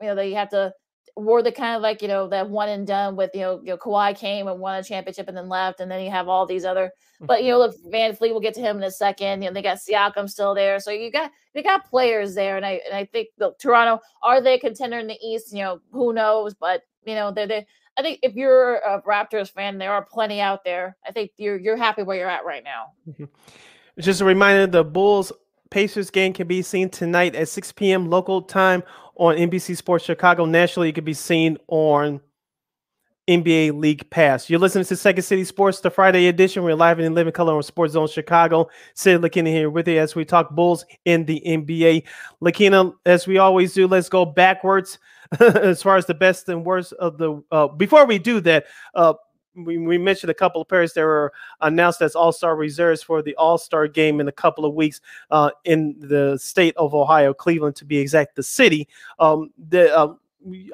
you 0.00 0.08
know, 0.08 0.14
they 0.14 0.32
have 0.32 0.50
to 0.50 0.72
were 1.16 1.42
the 1.42 1.52
kind 1.52 1.76
of 1.76 1.82
like 1.82 2.02
you 2.02 2.08
know 2.08 2.26
that 2.28 2.50
one 2.50 2.68
and 2.68 2.88
done 2.88 3.14
with 3.14 3.30
you 3.34 3.40
know 3.40 3.60
you 3.62 3.68
know 3.68 3.76
Kawhi 3.76 4.18
came 4.18 4.48
and 4.48 4.58
won 4.58 4.80
a 4.80 4.82
championship 4.82 5.28
and 5.28 5.36
then 5.36 5.48
left, 5.48 5.80
and 5.80 5.90
then 5.90 6.02
you 6.02 6.10
have 6.10 6.28
all 6.28 6.44
these 6.44 6.64
other. 6.64 6.90
But 7.20 7.44
you 7.44 7.52
know, 7.52 7.58
look, 7.58 7.76
VanVleet, 7.86 8.30
we'll 8.30 8.40
get 8.40 8.54
to 8.54 8.60
him 8.60 8.78
in 8.78 8.82
a 8.82 8.90
second. 8.90 9.42
You 9.42 9.48
know, 9.48 9.54
they 9.54 9.62
got 9.62 9.78
Siakam 9.78 10.28
still 10.28 10.54
there, 10.54 10.80
so 10.80 10.90
you 10.90 11.12
got 11.12 11.30
they 11.54 11.62
got 11.62 11.88
players 11.88 12.34
there, 12.34 12.56
and 12.56 12.66
I 12.66 12.80
and 12.86 12.94
I 12.94 13.04
think 13.04 13.28
the 13.38 13.52
Toronto 13.60 14.02
are 14.22 14.40
they 14.40 14.54
a 14.54 14.58
contender 14.58 14.98
in 14.98 15.06
the 15.06 15.18
East? 15.22 15.52
You 15.52 15.62
know, 15.62 15.80
who 15.92 16.12
knows? 16.12 16.54
But 16.54 16.82
you 17.06 17.14
know, 17.14 17.30
they're 17.30 17.46
they. 17.46 17.66
I 17.96 18.02
think 18.02 18.18
if 18.22 18.34
you're 18.34 18.76
a 18.76 19.00
Raptors 19.02 19.52
fan, 19.52 19.78
there 19.78 19.92
are 19.92 20.04
plenty 20.04 20.40
out 20.40 20.64
there. 20.64 20.96
I 21.06 21.12
think 21.12 21.30
you're 21.36 21.58
you're 21.58 21.76
happy 21.76 22.02
where 22.02 22.16
you're 22.16 22.28
at 22.28 22.44
right 22.44 22.64
now. 22.64 22.92
Mm-hmm. 23.08 23.24
Just 24.00 24.20
a 24.20 24.24
reminder: 24.24 24.66
the 24.66 24.84
Bulls 24.84 25.32
Pacers 25.70 26.10
game 26.10 26.32
can 26.32 26.46
be 26.46 26.62
seen 26.62 26.88
tonight 26.88 27.34
at 27.34 27.48
6 27.48 27.72
p.m. 27.72 28.10
local 28.10 28.42
time 28.42 28.82
on 29.16 29.36
NBC 29.36 29.76
Sports 29.76 30.04
Chicago. 30.04 30.44
Nationally, 30.44 30.88
it 30.88 30.94
can 30.94 31.04
be 31.04 31.14
seen 31.14 31.58
on 31.68 32.20
NBA 33.28 33.78
League 33.80 34.08
Pass. 34.10 34.50
You're 34.50 34.58
listening 34.60 34.84
to 34.84 34.96
Second 34.96 35.22
City 35.22 35.44
Sports, 35.44 35.80
the 35.80 35.90
Friday 35.90 36.26
edition. 36.26 36.62
We're 36.62 36.74
live 36.74 37.00
in 37.00 37.14
living 37.14 37.32
color 37.32 37.56
on 37.56 37.62
Sports 37.62 37.94
Zone 37.94 38.06
Chicago. 38.06 38.68
Sid 38.94 39.22
Lakina 39.22 39.48
here 39.48 39.70
with 39.70 39.88
you 39.88 39.98
as 39.98 40.14
we 40.14 40.24
talk 40.26 40.50
Bulls 40.50 40.84
in 41.06 41.24
the 41.24 41.42
NBA. 41.46 42.04
Lakina, 42.42 42.92
as 43.06 43.26
we 43.26 43.38
always 43.38 43.72
do, 43.72 43.86
let's 43.86 44.10
go 44.10 44.26
backwards 44.26 44.98
as 45.40 45.82
far 45.82 45.96
as 45.96 46.04
the 46.04 46.14
best 46.14 46.48
and 46.50 46.66
worst 46.66 46.92
of 46.94 47.16
the. 47.16 47.42
Uh, 47.50 47.68
before 47.68 48.04
we 48.04 48.18
do 48.18 48.40
that, 48.40 48.66
uh, 48.94 49.14
we, 49.56 49.78
we 49.78 49.96
mentioned 49.96 50.30
a 50.30 50.34
couple 50.34 50.60
of 50.60 50.68
players 50.68 50.92
that 50.92 51.02
were 51.02 51.32
announced 51.62 52.02
as 52.02 52.14
All 52.14 52.32
Star 52.32 52.56
reserves 52.56 53.02
for 53.02 53.22
the 53.22 53.34
All 53.36 53.56
Star 53.56 53.88
game 53.88 54.20
in 54.20 54.28
a 54.28 54.32
couple 54.32 54.66
of 54.66 54.74
weeks 54.74 55.00
uh, 55.30 55.50
in 55.64 55.96
the 55.98 56.36
state 56.38 56.76
of 56.76 56.92
Ohio, 56.92 57.32
Cleveland 57.32 57.76
to 57.76 57.86
be 57.86 57.98
exact, 57.98 58.36
the 58.36 58.42
city. 58.42 58.86
Um, 59.18 59.50
the, 59.56 59.96
uh, 59.96 60.14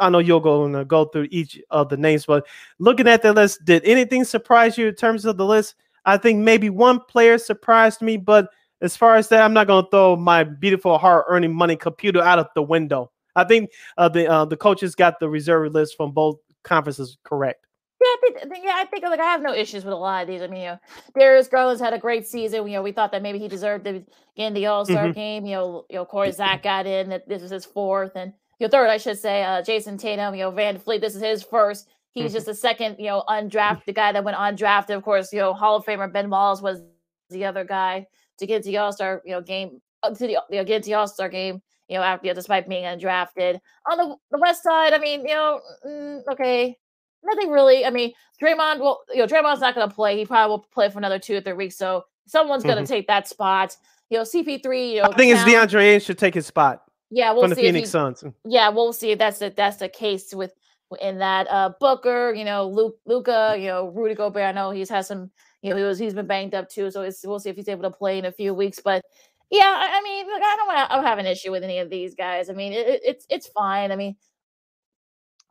I 0.00 0.10
know 0.10 0.18
you'll 0.18 0.40
go 0.40 0.64
and 0.64 0.88
go 0.88 1.04
through 1.06 1.28
each 1.30 1.60
of 1.70 1.88
the 1.88 1.96
names, 1.96 2.26
but 2.26 2.46
looking 2.78 3.08
at 3.08 3.22
the 3.22 3.32
list, 3.32 3.64
did 3.64 3.84
anything 3.84 4.24
surprise 4.24 4.76
you 4.76 4.88
in 4.88 4.94
terms 4.94 5.24
of 5.24 5.36
the 5.36 5.46
list? 5.46 5.74
I 6.04 6.16
think 6.16 6.40
maybe 6.40 6.70
one 6.70 7.00
player 7.00 7.38
surprised 7.38 8.00
me, 8.02 8.16
but 8.16 8.50
as 8.80 8.96
far 8.96 9.16
as 9.16 9.28
that, 9.28 9.42
I'm 9.42 9.52
not 9.52 9.66
going 9.66 9.84
to 9.84 9.90
throw 9.90 10.16
my 10.16 10.44
beautiful 10.44 10.98
hard 10.98 11.24
earning 11.28 11.54
money 11.54 11.76
computer 11.76 12.22
out 12.22 12.38
of 12.38 12.48
the 12.54 12.62
window. 12.62 13.10
I 13.36 13.44
think 13.44 13.70
uh, 13.96 14.08
the 14.08 14.28
uh, 14.28 14.44
the 14.44 14.56
coaches 14.56 14.94
got 14.94 15.20
the 15.20 15.28
reserve 15.28 15.72
list 15.72 15.96
from 15.96 16.12
both 16.12 16.38
conferences 16.64 17.16
correct. 17.24 17.66
Yeah, 18.00 18.06
I 18.06 18.48
think, 18.48 18.64
yeah, 18.64 18.74
I 18.76 18.84
think 18.86 19.04
like 19.04 19.20
I 19.20 19.24
have 19.24 19.42
no 19.42 19.52
issues 19.52 19.84
with 19.84 19.92
a 19.92 19.96
lot 19.96 20.22
of 20.22 20.28
these. 20.28 20.40
I 20.40 20.46
mean, 20.46 20.62
you 20.62 20.66
know, 20.68 20.78
Darius 21.18 21.48
Garland's 21.48 21.82
had 21.82 21.92
a 21.92 21.98
great 21.98 22.26
season. 22.26 22.66
You 22.66 22.74
know, 22.74 22.82
we 22.82 22.92
thought 22.92 23.12
that 23.12 23.22
maybe 23.22 23.38
he 23.38 23.46
deserved 23.46 23.84
to 23.84 24.02
get 24.36 24.46
in 24.46 24.54
the 24.54 24.66
All 24.66 24.86
Star 24.86 25.04
mm-hmm. 25.04 25.12
game. 25.12 25.46
You 25.46 25.56
know, 25.56 25.86
you 25.90 25.96
know, 25.96 26.06
Corey 26.06 26.32
Zach 26.32 26.62
got 26.62 26.86
in. 26.86 27.10
That 27.10 27.28
this 27.28 27.42
is 27.42 27.50
his 27.50 27.66
fourth, 27.66 28.12
and 28.14 28.32
your 28.60 28.68
third, 28.68 28.88
I 28.88 28.98
should 28.98 29.18
say. 29.18 29.42
Uh, 29.42 29.62
Jayson 29.62 29.98
Tatum. 29.98 30.34
You 30.34 30.44
know, 30.44 30.52
VanVleet. 30.52 31.00
This 31.00 31.16
is 31.16 31.22
his 31.22 31.42
first. 31.42 31.88
He's 32.12 32.26
mm-hmm. 32.26 32.34
just 32.34 32.48
a 32.48 32.54
second. 32.54 32.96
You 32.98 33.06
know, 33.06 33.24
undrafted 33.28 33.84
the 33.86 33.92
guy 33.92 34.12
that 34.12 34.22
went 34.22 34.36
undrafted. 34.36 34.96
Of 34.96 35.02
course, 35.02 35.32
you 35.32 35.40
know, 35.40 35.52
Hall 35.52 35.76
of 35.76 35.84
Famer 35.84 36.12
Ben 36.12 36.30
Wallace 36.30 36.60
was 36.60 36.82
the 37.30 37.44
other 37.44 37.64
guy 37.64 38.06
to 38.38 38.46
get 38.46 38.62
to 38.62 38.68
the 38.68 38.76
All 38.78 38.92
Star. 38.92 39.22
You 39.24 39.32
know, 39.32 39.40
game 39.40 39.80
uh, 40.02 40.10
to 40.10 40.26
the 40.26 40.38
you 40.50 40.58
know, 40.58 40.64
get 40.64 40.82
to 40.84 40.90
the 40.90 40.94
All 40.94 41.08
Star 41.08 41.28
game. 41.28 41.62
You 41.88 41.96
know, 41.96 42.02
after 42.02 42.26
you 42.26 42.30
know, 42.32 42.36
despite 42.36 42.68
being 42.68 42.84
undrafted. 42.84 43.58
On 43.90 43.98
the 43.98 44.16
the 44.30 44.38
West 44.38 44.62
Side, 44.62 44.92
I 44.92 44.98
mean, 44.98 45.22
you 45.22 45.34
know, 45.34 45.60
mm, 45.84 46.22
okay 46.32 46.76
nothing 47.24 47.50
really. 47.50 47.84
I 47.84 47.90
mean, 47.90 48.12
Draymond, 48.42 48.80
well, 48.80 49.00
you 49.10 49.18
know, 49.18 49.26
Draymond's 49.26 49.60
not 49.60 49.74
going 49.74 49.88
to 49.88 49.94
play. 49.94 50.16
He 50.16 50.26
probably 50.26 50.50
will 50.50 50.66
play 50.72 50.88
for 50.88 50.98
another 50.98 51.18
two 51.18 51.36
or 51.36 51.40
three 51.40 51.52
weeks. 51.52 51.76
So 51.76 52.04
someone's 52.26 52.62
going 52.62 52.76
to 52.76 52.82
mm-hmm. 52.82 52.92
take 52.92 53.06
that 53.08 53.28
spot. 53.28 53.76
You 54.08 54.18
know, 54.18 54.24
CP3. 54.24 54.92
You 54.92 55.02
know, 55.02 55.08
I 55.08 55.16
think 55.16 55.32
it's 55.32 55.42
DeAndre 55.42 55.82
Ayton 55.82 56.00
should 56.00 56.18
take 56.18 56.34
his 56.34 56.46
spot. 56.46 56.82
Yeah, 57.10 57.32
we'll 57.32 57.42
from 57.42 57.50
the 57.50 57.56
see 57.56 57.62
Phoenix 57.62 57.88
he, 57.88 57.90
Suns. 57.90 58.24
Yeah, 58.44 58.68
we'll 58.68 58.92
see 58.92 59.10
if 59.10 59.18
that's 59.18 59.38
the 59.38 59.52
that's 59.54 59.78
the 59.78 59.88
case 59.88 60.32
with 60.34 60.52
in 61.00 61.18
that 61.18 61.46
uh 61.50 61.72
Booker. 61.80 62.32
You 62.34 62.44
know, 62.44 62.68
Luke, 62.68 62.98
Luka. 63.06 63.56
You 63.58 63.66
know, 63.66 63.88
Rudy 63.88 64.14
Gobert. 64.14 64.44
I 64.44 64.52
know 64.52 64.70
he's 64.70 64.90
had 64.90 65.06
some. 65.06 65.30
You 65.62 65.70
know, 65.70 65.76
he 65.76 65.82
was 65.82 65.98
he's 65.98 66.14
been 66.14 66.26
banged 66.26 66.54
up 66.54 66.68
too. 66.68 66.90
So 66.90 67.08
we'll 67.24 67.40
see 67.40 67.50
if 67.50 67.56
he's 67.56 67.68
able 67.68 67.82
to 67.82 67.90
play 67.90 68.18
in 68.18 68.24
a 68.24 68.32
few 68.32 68.54
weeks. 68.54 68.80
But 68.82 69.04
yeah, 69.50 69.64
I, 69.64 69.98
I 69.98 70.02
mean, 70.02 70.26
look, 70.26 70.42
I 70.42 70.56
don't 70.56 70.66
want 70.68 71.04
to 71.04 71.08
have 71.08 71.18
an 71.18 71.26
issue 71.26 71.50
with 71.50 71.64
any 71.64 71.78
of 71.78 71.90
these 71.90 72.14
guys. 72.14 72.48
I 72.48 72.52
mean, 72.54 72.72
it, 72.72 73.00
it's 73.04 73.26
it's 73.28 73.48
fine. 73.48 73.92
I 73.92 73.96
mean, 73.96 74.16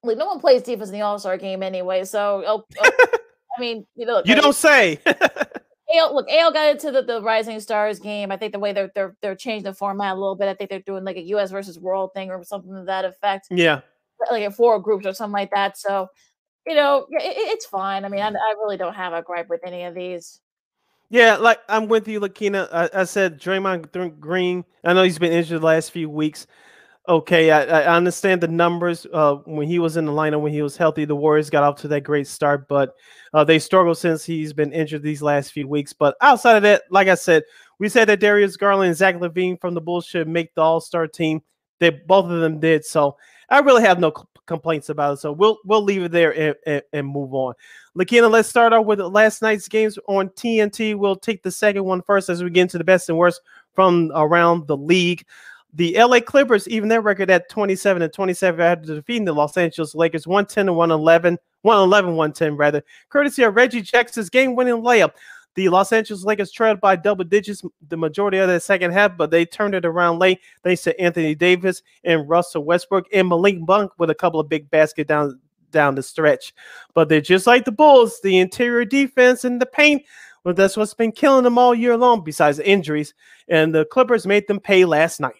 like 0.02 0.18
no 0.18 0.26
one 0.26 0.40
plays 0.40 0.64
defense 0.64 0.90
in 0.90 0.94
the 0.94 1.02
All 1.02 1.20
Star 1.20 1.38
game 1.38 1.62
anyway. 1.62 2.06
So 2.06 2.44
oh, 2.46 2.64
oh, 2.80 2.92
I 3.58 3.62
mean, 3.62 3.86
you 3.96 4.06
know, 4.06 4.22
you 4.26 4.36
don't 4.36 4.56
say. 4.56 5.00
Ayo, 5.94 6.14
look, 6.14 6.28
Ayo 6.30 6.54
got 6.54 6.70
into 6.70 6.92
the, 6.92 7.02
the 7.02 7.22
Rising 7.22 7.60
Stars 7.60 8.00
game. 8.00 8.32
I 8.32 8.38
think 8.38 8.54
the 8.54 8.60
way 8.60 8.74
they're 8.74 8.92
they're 8.94 9.16
they're 9.22 9.36
changing 9.36 9.64
the 9.64 9.74
format 9.74 10.14
a 10.14 10.20
little 10.20 10.36
bit. 10.36 10.48
I 10.48 10.54
think 10.54 10.70
they're 10.70 10.80
doing 10.82 11.04
like 11.04 11.18
a 11.18 11.24
U.S. 11.24 11.52
versus 11.52 11.80
World 11.80 12.12
thing 12.14 12.30
or 12.30 12.44
something 12.44 12.74
to 12.74 12.84
that 12.84 13.06
effect. 13.06 13.48
Yeah, 13.50 13.82
like 14.30 14.44
in 14.44 14.52
four 14.52 14.80
groups 14.80 15.06
or 15.06 15.14
something 15.14 15.34
like 15.34 15.52
that. 15.52 15.78
So, 15.78 16.08
you 16.68 16.76
know, 16.76 17.08
it, 17.10 17.34
it's 17.38 17.66
fine. 17.66 18.06
I 18.06 18.10
mean, 18.10 18.22
I, 18.22 18.28
I 18.28 18.56
really 18.62 18.78
don't 18.78 18.96
have 18.96 19.14
a 19.14 19.22
gripe 19.22 19.50
with 19.50 19.62
any 19.66 19.84
of 19.84 19.96
these. 19.96 20.42
Yeah, 21.10 21.38
like 21.38 21.60
I'm 21.68 21.88
with 21.88 22.08
you, 22.08 22.20
Lakina. 22.20 22.70
I, 22.72 23.02
I 23.02 23.04
said 23.06 23.42
Draymond 23.42 24.20
Green. 24.20 24.64
I 24.84 24.94
know 24.94 25.04
he's 25.04 25.18
been 25.18 25.32
injured 25.32 25.62
the 25.62 25.66
last 25.66 25.92
few 25.92 26.10
weeks. 26.10 26.46
Okay, 27.10 27.50
I, 27.50 27.64
I 27.64 27.96
understand 27.96 28.40
the 28.40 28.48
numbers. 28.48 29.08
Uh, 29.12 29.38
when 29.46 29.68
he 29.68 29.80
was 29.80 29.98
in 29.98 30.06
the 30.06 30.12
lineup, 30.12 30.42
when 30.42 30.54
he 30.54 30.62
was 30.62 30.78
healthy, 30.78 31.06
the 31.06 31.16
Warriors 31.16 31.50
got 31.50 31.64
off 31.64 31.76
to 31.78 31.88
that 31.88 32.02
great 32.02 32.28
start, 32.28 32.68
but 32.68 32.94
uh, 33.34 33.44
they 33.44 33.58
struggled 33.58 33.98
since 33.98 34.24
he's 34.24 34.54
been 34.54 34.72
injured 34.72 35.02
these 35.02 35.24
last 35.24 35.52
few 35.52 35.68
weeks. 35.68 35.92
But 35.92 36.16
outside 36.22 36.56
of 36.58 36.62
that, 36.64 36.84
like 36.92 37.08
I 37.08 37.16
said, 37.16 37.42
we 37.80 37.90
said 37.90 38.06
that 38.10 38.20
Darius 38.20 38.58
Garland 38.58 38.90
and 38.90 38.96
Zach 38.96 39.16
LaVine 39.16 39.60
from 39.60 39.74
the 39.74 39.82
Bulls 39.82 40.06
should 40.06 40.28
make 40.28 40.54
the 40.54 40.62
All 40.62 40.80
Star 40.80 41.08
team. 41.08 41.42
They 41.80 41.90
both 41.90 42.26
of 42.26 42.42
them 42.42 42.60
did. 42.60 42.86
So 42.86 43.18
I 43.50 43.58
really 43.60 43.82
have 43.82 44.00
no 44.00 44.14
complaints 44.46 44.90
about 44.90 45.14
it. 45.14 45.18
So 45.18 45.32
we'll 45.32 45.58
we'll 45.66 45.84
leave 45.84 46.04
it 46.04 46.12
there 46.12 46.38
and, 46.38 46.56
and, 46.68 46.84
and 46.94 47.08
move 47.08 47.34
on. 47.34 47.56
Lakina, 47.96 48.30
let's 48.30 48.50
start 48.50 48.72
off 48.72 48.86
with 48.86 49.00
last 49.00 49.42
night's 49.42 49.68
games 49.68 49.98
on 50.08 50.30
TNT. 50.30 50.96
We'll 50.96 51.16
take 51.16 51.42
the 51.42 51.52
second 51.52 51.86
one 51.86 52.04
first 52.04 52.30
as 52.30 52.44
we 52.44 52.52
get 52.52 52.62
into 52.64 52.78
the 52.78 52.84
best 52.84 53.10
and 53.10 53.18
worst 53.18 53.42
from 53.74 54.12
around 54.14 54.68
the 54.68 54.78
league. 54.78 55.26
The 55.74 55.96
LA 55.98 56.20
Clippers, 56.20 56.68
even 56.68 56.90
their 56.90 57.02
record 57.02 57.30
at 57.30 57.50
27 57.50 58.02
and 58.02 58.12
27 58.12 58.60
after 58.60 58.96
defeating 58.96 59.26
the 59.26 59.34
Los 59.34 59.56
Angeles 59.56 59.94
Lakers 59.94 60.26
110 60.26 60.68
and 60.68 60.76
111, 60.76 61.38
111, 61.62 62.16
110 62.16 62.58
rather, 62.58 62.84
courtesy 63.10 63.44
of 63.44 63.56
Reggie 63.56 63.82
Jackson's 63.82 64.30
game 64.30 64.56
winning 64.56 64.76
layup. 64.76 65.12
The 65.56 65.70
Los 65.70 65.92
Angeles 65.92 66.24
Lakers 66.24 66.52
trailed 66.52 66.80
by 66.80 66.96
double 66.96 67.26
digits 67.26 67.64
the 67.88 67.98
majority 67.98 68.38
of 68.38 68.48
the 68.48 68.60
second 68.60 68.92
half, 68.92 69.18
but 69.18 69.30
they 69.30 69.46
turned 69.46 69.76
it 69.76 69.86
around 69.86 70.20
late 70.20 70.40
thanks 70.64 70.84
to 70.84 71.00
Anthony 71.00 71.36
Davis 71.36 71.84
and 72.04 72.28
Russell 72.28 72.64
Westbrook 72.64 73.06
and 73.14 73.28
Malik 73.28 73.60
Monk 73.60 73.92
with 73.98 74.10
a 74.10 74.16
couple 74.16 74.40
of 74.40 74.50
big 74.50 74.70
baskets 74.70 75.08
down 75.08 75.40
down 75.72 75.94
the 75.94 76.02
stretch. 76.02 76.54
But 76.96 77.10
they're 77.10 77.22
just 77.22 77.46
like 77.46 77.66
the 77.66 77.72
Bulls, 77.72 78.22
the 78.22 78.40
interior 78.40 78.86
defense 78.86 79.44
and 79.44 79.62
the 79.62 79.68
paint 79.68 80.04
well, 80.44 80.54
that's 80.54 80.78
what's 80.78 80.94
been 80.94 81.12
killing 81.12 81.44
them 81.44 81.58
all 81.58 81.76
year 81.76 81.98
long, 81.98 82.24
besides 82.24 82.60
injuries. 82.60 83.14
And 83.48 83.74
the 83.74 83.86
Clippers 83.86 84.26
made 84.26 84.48
them 84.48 84.60
pay 84.60 84.86
last 84.86 85.20
night. 85.20 85.39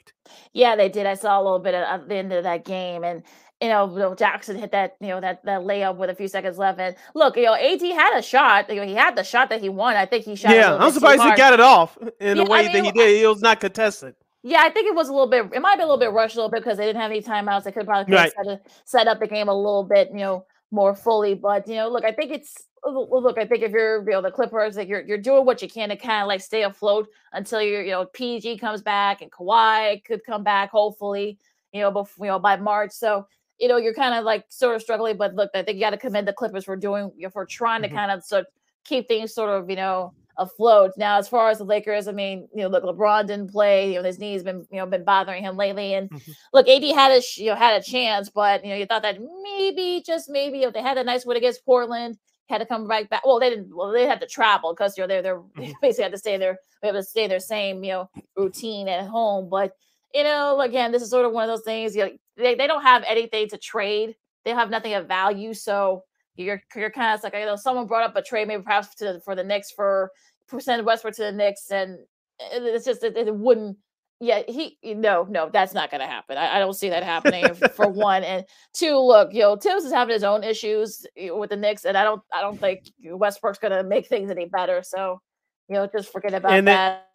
Yeah, 0.54 0.76
they 0.76 0.90
did. 0.90 1.06
I 1.06 1.16
saw 1.16 1.40
a 1.40 1.44
little 1.44 1.60
bit 1.60 1.74
at 1.74 2.08
the 2.08 2.16
end 2.16 2.34
of 2.34 2.44
that 2.44 2.66
game, 2.66 3.04
and 3.04 3.24
you 3.62 3.68
know, 3.68 4.16
Jackson 4.16 4.58
hit 4.58 4.72
that, 4.72 4.96
you 5.02 5.08
know, 5.08 5.20
that 5.20 5.44
that 5.44 5.62
layup 5.62 5.98
with 5.98 6.10
a 6.10 6.16
few 6.16 6.28
seconds 6.28 6.58
left. 6.58 6.80
And 6.80 6.96
look, 7.14 7.36
you 7.36 7.44
know, 7.44 7.56
AD 7.56 7.82
had 7.82 8.18
a 8.18 8.22
shot. 8.22 8.70
You 8.70 8.78
know, 8.78 8.86
he 8.86 8.94
had 8.94 9.16
the 9.16 9.24
shot 9.24 9.50
that 9.50 9.62
he 9.62 9.68
won. 9.68 9.96
I 9.96 10.06
think 10.06 10.24
he 10.26 10.36
shot. 10.36 10.54
Yeah, 10.54 10.78
I'm 10.78 10.92
surprised 10.92 11.22
he 11.22 11.36
got 11.36 11.54
it 11.54 11.60
off 11.60 11.98
in 12.20 12.38
yeah, 12.38 12.44
the 12.44 12.50
way 12.50 12.60
I 12.60 12.64
mean, 12.64 12.72
that 12.74 12.86
he 12.86 12.92
did. 12.92 13.22
It 13.22 13.28
was 13.28 13.42
not 13.42 13.60
contested. 13.60 14.16
Yeah, 14.44 14.62
I 14.62 14.70
think 14.70 14.88
it 14.88 14.96
was 14.96 15.10
a 15.10 15.12
little 15.12 15.28
bit. 15.28 15.50
It 15.54 15.62
might 15.62 15.76
be 15.76 15.84
a 15.84 15.86
little 15.86 16.00
bit 16.00 16.14
rushed 16.14 16.36
a 16.36 16.40
little 16.40 16.50
bit 16.50 16.64
because 16.64 16.78
they 16.78 16.86
didn't 16.86 17.02
have 17.02 17.12
any 17.12 17.22
timeouts. 17.22 17.64
They 17.64 17.74
could 17.74 17.86
probably 17.86 18.14
right. 18.14 18.32
set, 18.32 18.72
set 18.86 19.08
up 19.08 19.20
the 19.20 19.28
game 19.28 19.50
a 19.50 19.54
little 19.54 19.84
bit, 19.84 20.10
you 20.12 20.20
know, 20.20 20.46
more 20.72 20.96
fully. 20.96 21.34
But 21.34 21.68
you 21.68 21.76
know, 21.76 21.90
look, 21.90 22.06
I 22.06 22.14
think 22.14 22.32
it's 22.32 22.56
look. 22.86 23.38
I 23.38 23.46
think 23.46 23.64
if 23.64 23.72
you're, 23.72 24.04
you 24.04 24.12
know, 24.12 24.22
the 24.22 24.32
Clippers, 24.32 24.78
like 24.78 24.88
you're 24.88 25.02
you're 25.02 25.18
doing 25.18 25.46
what 25.46 25.62
you 25.62 25.70
can 25.70 25.90
to 25.90 25.96
kind 25.96 26.22
of 26.22 26.28
like 26.28 26.42
stay 26.42 26.64
afloat 26.64 27.08
until 27.34 27.62
you're, 27.62 27.84
you 27.84 27.92
know, 27.92 28.06
PG 28.06 28.58
comes 28.58 28.82
back 28.82 29.22
and 29.22 29.32
Kawhi 29.32 30.04
could 30.06 30.26
come 30.26 30.44
back 30.44 30.72
hopefully, 30.72 31.38
you 31.72 31.82
know, 31.82 31.92
before 31.92 32.26
you 32.26 32.32
know 32.32 32.40
by 32.40 32.58
March. 32.58 32.92
So 32.92 33.26
you 33.60 33.68
know, 33.68 33.78
you're 33.78 33.94
kind 33.94 34.16
of 34.16 34.24
like 34.24 34.46
sort 34.50 34.76
of 34.76 34.82
struggling. 34.82 35.18
But 35.18 35.36
look, 35.36 35.52
I 35.54 35.64
think 35.64 35.76
you 35.76 35.82
got 35.82 35.92
to 35.92 35.98
commend 35.98 36.28
the 36.28 36.34
Clippers 36.34 36.66
for 36.66 36.76
doing, 36.76 37.12
you 37.16 37.24
know, 37.24 37.30
for 37.30 37.46
trying 37.46 37.82
mm-hmm. 37.82 37.92
to 37.92 37.96
kind 37.96 38.12
of 38.12 38.24
sort 38.24 38.42
of 38.42 38.48
keep 38.86 39.08
things 39.08 39.34
sort 39.34 39.50
of, 39.50 39.70
you 39.70 39.76
know, 39.76 40.14
afloat. 40.38 40.92
Now, 40.98 41.18
as 41.18 41.28
far 41.28 41.50
as 41.50 41.58
the 41.58 41.66
Lakers, 41.66 42.08
I 42.08 42.14
mean, 42.14 42.48
you 42.56 42.64
know, 42.64 42.70
look, 42.70 42.84
LeBron 42.84 43.28
didn't 43.28 43.52
play. 43.52 43.94
You 43.94 44.00
know, 44.00 44.04
his 44.04 44.18
knee's 44.18 44.44
been, 44.44 44.66
you 44.72 44.78
know, 44.78 44.86
been 44.86 45.04
bothering 45.04 45.44
him 45.44 45.58
lately. 45.58 45.94
And 45.94 46.10
mm-hmm. 46.10 46.32
look, 46.54 46.68
AD 46.68 46.84
had 46.84 47.12
a, 47.12 47.22
you 47.36 47.48
know, 47.48 47.56
had 47.56 47.80
a 47.80 47.84
chance, 47.84 48.30
but 48.30 48.64
you 48.64 48.72
know, 48.72 48.78
you 48.78 48.86
thought 48.86 49.02
that 49.02 49.20
maybe, 49.44 50.02
just 50.06 50.30
maybe, 50.30 50.64
if 50.64 50.74
they 50.74 50.82
had 50.82 50.98
a 50.98 51.04
nice 51.04 51.26
win 51.26 51.38
against 51.38 51.66
Portland, 51.66 52.18
had 52.50 52.60
to 52.60 52.66
come 52.66 52.88
right 52.88 53.10
back. 53.10 53.26
Well, 53.26 53.40
they 53.40 53.50
didn't. 53.50 53.76
Well, 53.76 53.92
they 53.92 54.06
had 54.06 54.20
to 54.22 54.28
travel 54.28 54.74
because 54.74 54.98
you 54.98 55.04
know 55.04 55.08
they're 55.08 55.22
they're 55.22 55.40
mm-hmm. 55.40 55.72
basically 55.82 56.04
had 56.04 56.12
to 56.12 56.18
stay 56.18 56.38
there. 56.38 56.58
They 56.82 56.88
have 56.88 56.96
to 56.96 57.04
stay 57.04 57.28
their 57.28 57.40
same 57.40 57.84
you 57.84 57.92
know 57.92 58.10
routine 58.36 58.88
at 58.88 59.08
home. 59.08 59.50
But 59.50 59.74
you 60.14 60.24
know, 60.24 60.62
again, 60.62 60.92
this 60.92 61.02
is 61.02 61.10
sort 61.10 61.26
of 61.26 61.32
one 61.32 61.44
of 61.44 61.56
those 61.56 61.66
things. 61.66 61.96
You 61.96 62.06
know, 62.06 62.12
they, 62.38 62.56
they 62.56 62.68
don't 62.68 62.82
have 62.82 63.04
anything 63.08 63.48
to 63.50 63.58
trade. 63.58 64.16
They 64.46 64.52
have 64.52 64.70
nothing 64.70 64.94
of 64.94 65.08
value. 65.08 65.54
So 65.54 66.04
you're 66.36 66.62
you're 66.76 66.90
kind 66.90 67.14
of 67.14 67.24
like 67.24 67.34
you 67.34 67.46
know 67.46 67.56
someone 67.56 67.88
brought 67.88 68.10
up 68.10 68.16
a 68.16 68.22
trade 68.22 68.48
maybe 68.48 68.64
perhaps 68.64 68.96
to, 68.96 69.20
for 69.24 69.36
the 69.36 69.44
Knicks 69.44 69.72
for 69.72 70.12
send 70.60 70.86
Westbrook 70.86 71.16
to 71.16 71.24
the 71.24 71.32
Knicks 71.32 71.70
and 71.70 72.00
it's 72.40 72.86
just 72.86 73.04
it, 73.04 73.18
it 73.18 73.36
wouldn't 73.36 73.78
yeah 74.20 74.42
he 74.48 74.78
no 74.84 75.26
no 75.30 75.50
that's 75.52 75.74
not 75.74 75.90
going 75.90 76.02
to 76.02 76.08
happen. 76.08 76.38
I, 76.38 76.58
I, 76.58 76.60
don't 76.60 76.74
see 76.74 76.90
that 76.90 77.04
happening 77.04 77.54
for 77.76 77.88
one 77.88 78.24
and 78.24 78.46
two 78.74 78.98
look 78.98 79.34
you 79.34 79.42
know 79.42 79.56
Thibs 79.56 79.86
is 79.86 79.94
having 79.94 80.14
his 80.14 80.24
own 80.24 80.44
issues 80.44 81.06
with 81.16 81.50
the 81.50 81.56
Knicks 81.56 81.86
and 81.86 81.98
I 81.98 82.04
don't 82.04 82.22
I 82.34 82.42
don't 82.42 82.60
think 82.60 82.92
Westbrook's 83.04 83.60
going 83.60 83.72
to 83.72 83.84
make 83.84 84.08
things 84.08 84.30
any 84.30 84.46
better 84.46 84.84
so 84.84 85.22
you 85.70 85.76
know 85.76 85.88
just 85.88 86.12
forget 86.12 86.34
about 86.34 86.52
and 86.52 86.68
that 86.68 87.08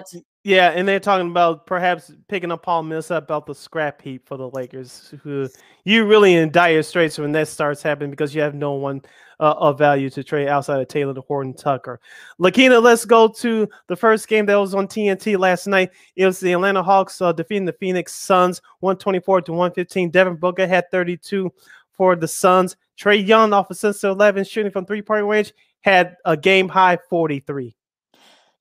yeah, 0.45 0.73
and 0.73 0.87
they're 0.87 1.01
talking 1.01 1.31
about 1.31 1.67
perhaps 1.67 2.13
picking 2.29 2.53
up 2.53 2.63
Paul 2.63 2.83
Millsap 2.83 3.23
about 3.23 3.47
the 3.47 3.55
scrap 3.55 4.03
heap 4.03 4.29
for 4.29 4.37
the 4.37 4.51
Lakers. 4.51 5.15
Who 5.23 5.49
you 5.85 6.05
really 6.05 6.35
in 6.35 6.51
dire 6.51 6.83
straits 6.83 7.17
when 7.17 7.33
that 7.33 7.49
starts 7.49 7.83
happening 7.83 8.11
because 8.11 8.35
you 8.35 8.43
have 8.43 8.55
no 8.55 8.73
one 8.73 9.01
uh, 9.41 9.55
of 9.57 9.79
value 9.79 10.11
to 10.11 10.23
trade 10.23 10.49
outside 10.49 10.83
of 10.83 10.89
Talen, 10.89 11.17
Horton 11.27 11.55
Tucker. 11.55 11.99
Lakina, 12.39 12.79
let's 12.83 13.07
go 13.07 13.27
to 13.27 13.67
the 13.87 13.97
first 13.97 14.29
game 14.29 14.45
that 14.45 14.57
was 14.57 14.75
on 14.75 14.87
TNT 14.87 15.39
last 15.39 15.67
night. 15.67 15.93
It 16.15 16.27
was 16.27 16.41
the 16.41 16.53
Atlanta 16.53 16.83
Hawks 16.83 17.23
uh, 17.23 17.33
defeating 17.33 17.65
the 17.65 17.73
Phoenix 17.73 18.15
Suns, 18.15 18.61
one 18.81 18.99
twenty 18.99 19.21
four 19.21 19.41
to 19.41 19.53
one 19.55 19.73
fifteen. 19.73 20.11
Devin 20.11 20.37
Booker 20.37 20.67
had 20.67 20.91
thirty 20.91 21.17
two 21.17 21.51
for 21.91 22.17
the 22.17 22.29
Suns. 22.29 22.77
Trae 23.01 23.27
Young 23.27 23.55
off 23.55 23.71
of 23.71 23.79
since 23.79 24.05
eleven 24.05 24.45
shooting 24.45 24.71
from 24.71 24.85
three 24.85 25.01
point 25.01 25.25
range 25.25 25.55
had 25.81 26.17
a 26.27 26.37
game 26.37 26.69
high 26.69 26.99
forty 27.09 27.41
three. 27.41 27.75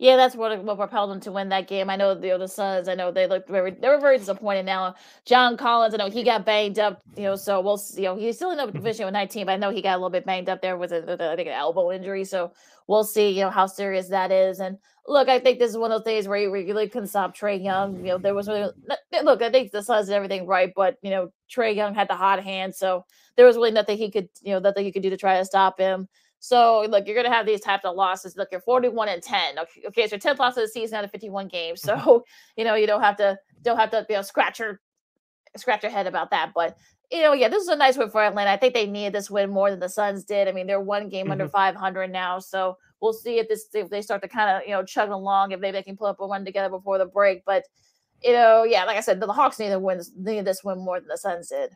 Yeah, 0.03 0.17
that's 0.17 0.35
what 0.35 0.61
what 0.65 0.75
propelled 0.77 1.11
them 1.11 1.21
to 1.21 1.31
win 1.31 1.47
that 1.47 1.69
game. 1.69 1.89
I 1.89 1.95
know 1.95 2.13
the 2.13 2.31
other 2.31 2.49
Suns. 2.49 2.89
I 2.89 2.93
know 2.93 3.09
they 3.09 3.25
looked 3.25 3.47
very 3.47 3.71
they 3.71 3.87
were 3.87 4.01
very 4.01 4.17
disappointed. 4.17 4.65
Now 4.65 4.95
John 5.23 5.55
Collins, 5.55 5.93
I 5.93 5.97
know 5.97 6.09
he 6.09 6.25
got 6.25 6.45
banged 6.45 6.77
up. 6.77 7.01
You 7.15 7.23
know, 7.23 7.35
so 7.37 7.61
we'll 7.61 7.77
see. 7.77 8.01
You 8.01 8.09
know, 8.09 8.15
he's 8.17 8.35
still 8.35 8.51
in 8.51 8.57
the 8.57 8.65
division 8.71 9.05
with 9.05 9.13
19, 9.13 9.45
but 9.45 9.53
I 9.53 9.55
know 9.55 9.69
he 9.69 9.81
got 9.81 9.93
a 9.93 9.99
little 9.99 10.09
bit 10.09 10.25
banged 10.25 10.49
up 10.49 10.61
there 10.61 10.75
with 10.75 10.91
a, 10.91 11.05
with 11.07 11.21
a 11.21 11.31
I 11.31 11.35
think 11.37 11.47
an 11.47 11.53
elbow 11.53 11.89
injury. 11.89 12.25
So 12.25 12.51
we'll 12.87 13.05
see. 13.05 13.29
You 13.29 13.45
know 13.45 13.49
how 13.49 13.65
serious 13.65 14.09
that 14.09 14.29
is. 14.29 14.59
And 14.59 14.77
look, 15.07 15.29
I 15.29 15.39
think 15.39 15.57
this 15.57 15.71
is 15.71 15.77
one 15.77 15.89
of 15.93 15.99
those 15.99 16.05
days 16.05 16.27
where 16.27 16.37
you 16.37 16.51
really 16.51 16.89
couldn't 16.89 17.07
stop 17.07 17.33
Trae 17.33 17.63
Young. 17.63 17.95
You 17.99 18.11
know, 18.11 18.17
there 18.17 18.35
was 18.35 18.49
really 18.49 18.73
look. 19.23 19.41
I 19.41 19.49
think 19.49 19.71
the 19.71 19.81
Suns 19.81 20.07
did 20.07 20.15
everything 20.15 20.45
right, 20.45 20.73
but 20.75 20.97
you 21.01 21.11
know 21.11 21.31
Trae 21.49 21.73
Young 21.73 21.95
had 21.95 22.09
the 22.09 22.15
hot 22.15 22.43
hand, 22.43 22.75
so 22.75 23.05
there 23.37 23.45
was 23.45 23.55
really 23.55 23.71
nothing 23.71 23.97
he 23.97 24.11
could 24.11 24.27
you 24.41 24.51
know 24.51 24.59
nothing 24.59 24.85
you 24.85 24.91
could 24.91 25.03
do 25.03 25.11
to 25.11 25.17
try 25.17 25.39
to 25.39 25.45
stop 25.45 25.79
him. 25.79 26.09
So 26.43 26.85
look, 26.89 27.07
you're 27.07 27.15
gonna 27.15 27.33
have 27.33 27.45
these 27.45 27.61
types 27.61 27.85
of 27.85 27.95
losses. 27.95 28.35
Look, 28.35 28.49
you're 28.51 28.59
41 28.59 29.07
and 29.07 29.23
10. 29.23 29.59
Okay, 29.59 29.81
okay 29.87 30.07
so 30.09 30.17
10th 30.17 30.39
loss 30.39 30.57
of 30.57 30.63
the 30.63 30.67
season 30.67 30.97
out 30.97 31.05
of 31.05 31.11
51 31.11 31.47
games. 31.47 31.81
So 31.81 32.25
you 32.57 32.65
know 32.65 32.75
you 32.75 32.85
don't 32.85 33.01
have 33.01 33.15
to 33.17 33.39
don't 33.61 33.77
have 33.77 33.91
to 33.91 34.05
you 34.09 34.17
know 34.17 34.21
scratch 34.23 34.59
your 34.59 34.81
scratch 35.55 35.83
your 35.83 35.91
head 35.93 36.05
about 36.05 36.31
that. 36.31 36.51
But 36.53 36.75
you 37.09 37.21
know, 37.21 37.31
yeah, 37.31 37.47
this 37.47 37.63
is 37.63 37.69
a 37.69 37.77
nice 37.77 37.95
win 37.95 38.09
for 38.09 38.21
Atlanta. 38.21 38.51
I 38.51 38.57
think 38.57 38.73
they 38.73 38.87
needed 38.87 39.13
this 39.13 39.29
win 39.29 39.51
more 39.51 39.69
than 39.71 39.79
the 39.79 39.87
Suns 39.87 40.25
did. 40.25 40.49
I 40.49 40.51
mean, 40.51 40.67
they're 40.67 40.81
one 40.81 41.07
game 41.07 41.27
mm-hmm. 41.27 41.31
under 41.31 41.47
500 41.47 42.11
now, 42.11 42.39
so 42.39 42.75
we'll 42.99 43.13
see 43.13 43.39
if 43.39 43.47
this 43.47 43.67
if 43.73 43.89
they 43.89 44.01
start 44.01 44.21
to 44.23 44.27
kind 44.27 44.49
of 44.49 44.63
you 44.67 44.73
know 44.73 44.83
chug 44.83 45.11
along 45.11 45.53
if 45.53 45.61
maybe 45.61 45.77
they 45.77 45.83
can 45.83 45.95
pull 45.95 46.07
up 46.07 46.19
a 46.19 46.27
run 46.27 46.43
together 46.43 46.69
before 46.69 46.97
the 46.97 47.05
break. 47.05 47.45
But 47.45 47.63
you 48.21 48.33
know, 48.33 48.65
yeah, 48.65 48.83
like 48.83 48.97
I 48.97 49.01
said, 49.01 49.21
the 49.21 49.31
Hawks 49.31 49.59
need 49.59 49.69
to 49.69 49.79
win 49.79 49.97
this, 49.97 50.11
need 50.17 50.43
this 50.43 50.61
win 50.61 50.79
more 50.79 50.99
than 50.99 51.07
the 51.07 51.17
Suns 51.17 51.47
did. 51.47 51.71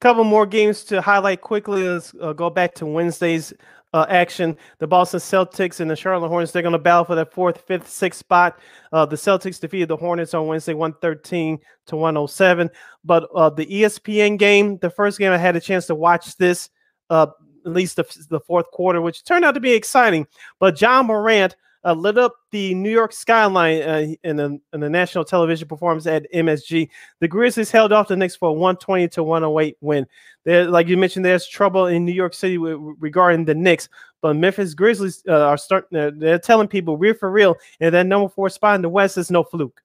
Couple 0.00 0.24
more 0.24 0.46
games 0.46 0.84
to 0.84 1.00
highlight 1.00 1.40
quickly. 1.40 1.88
Let's 1.88 2.14
uh, 2.20 2.32
go 2.32 2.50
back 2.50 2.74
to 2.76 2.86
Wednesday's 2.86 3.52
uh, 3.92 4.06
action. 4.08 4.56
The 4.78 4.86
Boston 4.86 5.20
Celtics 5.20 5.80
and 5.80 5.90
the 5.90 5.96
Charlotte 5.96 6.28
Hornets, 6.28 6.52
they're 6.52 6.62
going 6.62 6.72
to 6.72 6.78
battle 6.78 7.04
for 7.04 7.14
that 7.14 7.32
fourth, 7.32 7.62
fifth, 7.62 7.88
sixth 7.88 8.18
spot. 8.18 8.58
Uh, 8.92 9.06
the 9.06 9.16
Celtics 9.16 9.60
defeated 9.60 9.88
the 9.88 9.96
Hornets 9.96 10.34
on 10.34 10.46
Wednesday, 10.46 10.74
113 10.74 11.58
to 11.86 11.96
107. 11.96 12.70
But 13.04 13.28
uh, 13.34 13.50
the 13.50 13.66
ESPN 13.66 14.38
game, 14.38 14.78
the 14.78 14.90
first 14.90 15.18
game 15.18 15.32
I 15.32 15.38
had 15.38 15.56
a 15.56 15.60
chance 15.60 15.86
to 15.86 15.94
watch 15.94 16.36
this, 16.36 16.68
uh, 17.10 17.28
at 17.64 17.72
least 17.72 17.96
the, 17.96 18.26
the 18.30 18.40
fourth 18.40 18.70
quarter, 18.70 19.00
which 19.00 19.24
turned 19.24 19.44
out 19.44 19.52
to 19.52 19.60
be 19.60 19.72
exciting. 19.72 20.26
But 20.58 20.80
Ja 20.80 21.02
Morant 21.02 21.56
uh, 21.86 21.94
lit 21.94 22.18
up 22.18 22.34
the 22.50 22.74
New 22.74 22.90
York 22.90 23.12
skyline 23.12 23.80
uh, 23.82 24.06
in, 24.24 24.36
the, 24.36 24.60
in 24.72 24.80
the 24.80 24.90
national 24.90 25.24
television 25.24 25.68
performance 25.68 26.06
at 26.06 26.30
MSG. 26.34 26.88
The 27.20 27.28
Grizzlies 27.28 27.70
held 27.70 27.92
off 27.92 28.08
the 28.08 28.16
Knicks 28.16 28.34
for 28.34 28.48
a 28.48 28.52
120 28.52 29.08
to 29.08 29.22
108 29.22 29.76
win. 29.80 30.06
There, 30.44 30.64
like 30.64 30.88
you 30.88 30.96
mentioned, 30.96 31.24
there's 31.24 31.46
trouble 31.46 31.86
in 31.86 32.04
New 32.04 32.12
York 32.12 32.34
City 32.34 32.58
regarding 32.58 33.44
the 33.44 33.54
Knicks, 33.54 33.88
but 34.20 34.34
Memphis 34.34 34.74
Grizzlies 34.74 35.22
uh, 35.28 35.46
are 35.46 35.56
starting. 35.56 35.96
Uh, 35.96 36.10
they're 36.12 36.40
telling 36.40 36.66
people 36.66 36.96
we're 36.96 37.14
for 37.14 37.30
real, 37.30 37.56
and 37.80 37.94
that 37.94 38.06
number 38.06 38.28
four 38.28 38.50
spot 38.50 38.74
in 38.74 38.82
the 38.82 38.88
West 38.88 39.16
is 39.16 39.30
no 39.30 39.44
fluke. 39.44 39.80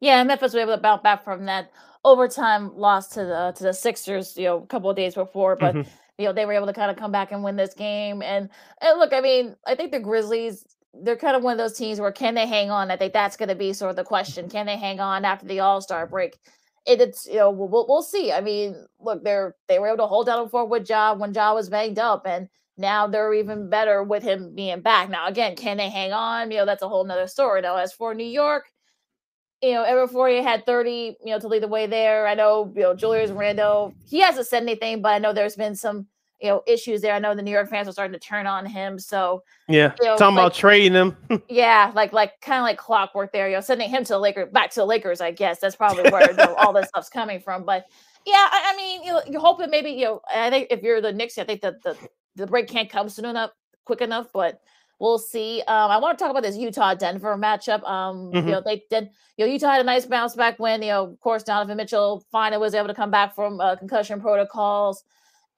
Yeah, 0.00 0.22
Memphis 0.22 0.54
was 0.54 0.62
able 0.62 0.76
to 0.76 0.80
bounce 0.80 1.02
back 1.02 1.24
from 1.24 1.46
that 1.46 1.72
overtime 2.04 2.76
loss 2.76 3.08
to 3.08 3.24
the 3.24 3.52
to 3.56 3.64
the 3.64 3.72
Sixers, 3.72 4.36
you 4.36 4.44
know, 4.44 4.58
a 4.58 4.66
couple 4.66 4.88
of 4.88 4.96
days 4.96 5.14
before, 5.14 5.56
but. 5.56 5.74
Mm-hmm 5.74 5.90
you 6.18 6.26
know 6.26 6.34
they 6.34 6.44
were 6.44 6.52
able 6.52 6.66
to 6.66 6.74
kind 6.74 6.90
of 6.90 6.98
come 6.98 7.10
back 7.10 7.32
and 7.32 7.42
win 7.42 7.56
this 7.56 7.72
game 7.72 8.20
and, 8.20 8.50
and 8.82 8.98
look 8.98 9.14
i 9.14 9.22
mean 9.22 9.56
i 9.66 9.74
think 9.74 9.90
the 9.90 9.98
grizzlies 9.98 10.66
they're 10.94 11.16
kind 11.16 11.36
of 11.36 11.42
one 11.42 11.52
of 11.52 11.58
those 11.58 11.76
teams 11.76 12.00
where 12.00 12.12
can 12.12 12.34
they 12.34 12.46
hang 12.46 12.70
on? 12.70 12.90
I 12.90 12.96
think 12.96 13.12
that's 13.12 13.36
going 13.36 13.48
to 13.48 13.54
be 13.54 13.72
sort 13.72 13.90
of 13.90 13.96
the 13.96 14.04
question. 14.04 14.48
Can 14.48 14.66
they 14.66 14.76
hang 14.76 15.00
on 15.00 15.24
after 15.24 15.46
the 15.46 15.60
All 15.60 15.80
Star 15.80 16.06
break? 16.06 16.38
It, 16.86 17.00
it's 17.00 17.26
you 17.26 17.36
know 17.36 17.50
we'll, 17.50 17.86
we'll 17.88 18.02
see. 18.02 18.32
I 18.32 18.40
mean, 18.40 18.86
look, 18.98 19.22
they're 19.22 19.54
they 19.68 19.78
were 19.78 19.88
able 19.88 19.98
to 19.98 20.06
hold 20.06 20.26
down 20.26 20.48
for 20.48 20.66
with 20.66 20.88
Ja 20.88 21.14
when 21.14 21.34
Ja 21.34 21.54
was 21.54 21.68
banged 21.68 21.98
up, 21.98 22.26
and 22.26 22.48
now 22.76 23.06
they're 23.06 23.34
even 23.34 23.68
better 23.68 24.02
with 24.02 24.22
him 24.22 24.54
being 24.54 24.80
back. 24.80 25.10
Now 25.10 25.28
again, 25.28 25.56
can 25.56 25.76
they 25.76 25.90
hang 25.90 26.12
on? 26.12 26.50
You 26.50 26.58
know, 26.58 26.66
that's 26.66 26.82
a 26.82 26.88
whole 26.88 27.04
nother 27.04 27.26
story. 27.26 27.60
Now, 27.60 27.76
as 27.76 27.92
for 27.92 28.14
New 28.14 28.24
York, 28.24 28.64
you 29.62 29.72
know, 29.72 29.82
Evan 29.82 30.08
Fournier 30.08 30.42
had 30.42 30.64
30, 30.64 31.18
you 31.24 31.32
know, 31.32 31.38
to 31.38 31.48
lead 31.48 31.62
the 31.62 31.68
way 31.68 31.86
there. 31.86 32.26
I 32.26 32.34
know, 32.34 32.72
you 32.74 32.82
know, 32.82 32.94
Julius 32.94 33.30
Randle, 33.30 33.94
he 34.06 34.20
hasn't 34.20 34.46
said 34.46 34.62
anything, 34.62 35.02
but 35.02 35.10
I 35.12 35.18
know 35.18 35.32
there's 35.32 35.56
been 35.56 35.76
some 35.76 36.06
you 36.40 36.48
know 36.48 36.62
issues 36.66 37.00
there. 37.00 37.14
I 37.14 37.18
know 37.18 37.34
the 37.34 37.42
New 37.42 37.50
York 37.50 37.68
fans 37.68 37.88
are 37.88 37.92
starting 37.92 38.12
to 38.12 38.18
turn 38.18 38.46
on 38.46 38.64
him. 38.64 38.98
So 38.98 39.42
yeah, 39.68 39.92
you 40.00 40.06
know, 40.06 40.16
talking 40.16 40.36
like, 40.36 40.46
about 40.46 40.54
trading 40.54 40.94
him. 40.94 41.16
yeah, 41.48 41.92
like 41.94 42.12
like 42.12 42.40
kind 42.40 42.58
of 42.58 42.62
like 42.62 42.78
clockwork 42.78 43.32
there. 43.32 43.48
You 43.48 43.56
know, 43.56 43.60
sending 43.60 43.90
him 43.90 44.04
to 44.04 44.14
the 44.14 44.18
Lakers, 44.18 44.48
back 44.52 44.70
to 44.70 44.80
the 44.80 44.86
Lakers. 44.86 45.20
I 45.20 45.30
guess 45.30 45.60
that's 45.60 45.76
probably 45.76 46.10
where 46.10 46.58
all 46.58 46.72
this 46.72 46.88
stuff's 46.88 47.08
coming 47.08 47.40
from. 47.40 47.64
But 47.64 47.84
yeah, 48.26 48.48
I, 48.50 48.72
I 48.72 48.76
mean, 48.76 49.02
you 49.02 49.12
know, 49.12 49.22
you're 49.28 49.40
hoping 49.40 49.70
maybe 49.70 49.90
you 49.90 50.04
know. 50.04 50.20
I 50.34 50.50
think 50.50 50.68
if 50.70 50.82
you're 50.82 51.00
the 51.00 51.12
Knicks, 51.12 51.38
I 51.38 51.44
think 51.44 51.60
that 51.62 51.82
the 51.82 51.96
the 52.36 52.46
break 52.46 52.68
can't 52.68 52.88
come 52.88 53.08
soon 53.08 53.26
enough, 53.26 53.50
quick 53.84 54.00
enough, 54.00 54.28
but. 54.32 54.60
We'll 55.02 55.18
see. 55.18 55.62
Um, 55.66 55.90
I 55.90 55.96
want 55.96 56.18
to 56.18 56.22
talk 56.22 56.30
about 56.30 56.42
this 56.42 56.58
Utah 56.58 56.92
Denver 56.92 57.34
matchup. 57.34 57.82
Um, 57.88 58.32
mm-hmm. 58.32 58.46
you 58.46 58.52
know, 58.52 58.62
they 58.62 58.82
did. 58.90 59.08
You 59.38 59.46
know, 59.46 59.52
Utah 59.52 59.70
had 59.70 59.80
a 59.80 59.84
nice 59.84 60.04
bounce 60.04 60.36
back 60.36 60.58
win. 60.58 60.82
You 60.82 60.88
know, 60.88 61.04
of 61.04 61.20
course, 61.20 61.42
Donovan 61.42 61.78
Mitchell 61.78 62.22
finally 62.30 62.60
was 62.60 62.74
able 62.74 62.88
to 62.88 62.94
come 62.94 63.10
back 63.10 63.34
from 63.34 63.62
uh, 63.62 63.76
concussion 63.76 64.20
protocols. 64.20 65.02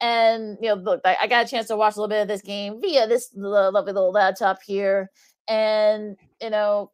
And 0.02 0.58
you 0.60 0.68
know, 0.68 0.74
look, 0.74 1.00
I, 1.04 1.28
got 1.28 1.46
a 1.46 1.48
chance 1.48 1.68
to 1.68 1.76
watch 1.76 1.94
a 1.94 2.00
little 2.00 2.08
bit 2.08 2.22
of 2.22 2.28
this 2.28 2.42
game 2.42 2.80
via 2.80 3.06
this 3.06 3.30
lovely 3.36 3.92
little 3.92 4.10
laptop 4.10 4.60
here, 4.66 5.10
and 5.46 6.16
you 6.40 6.50
know, 6.50 6.90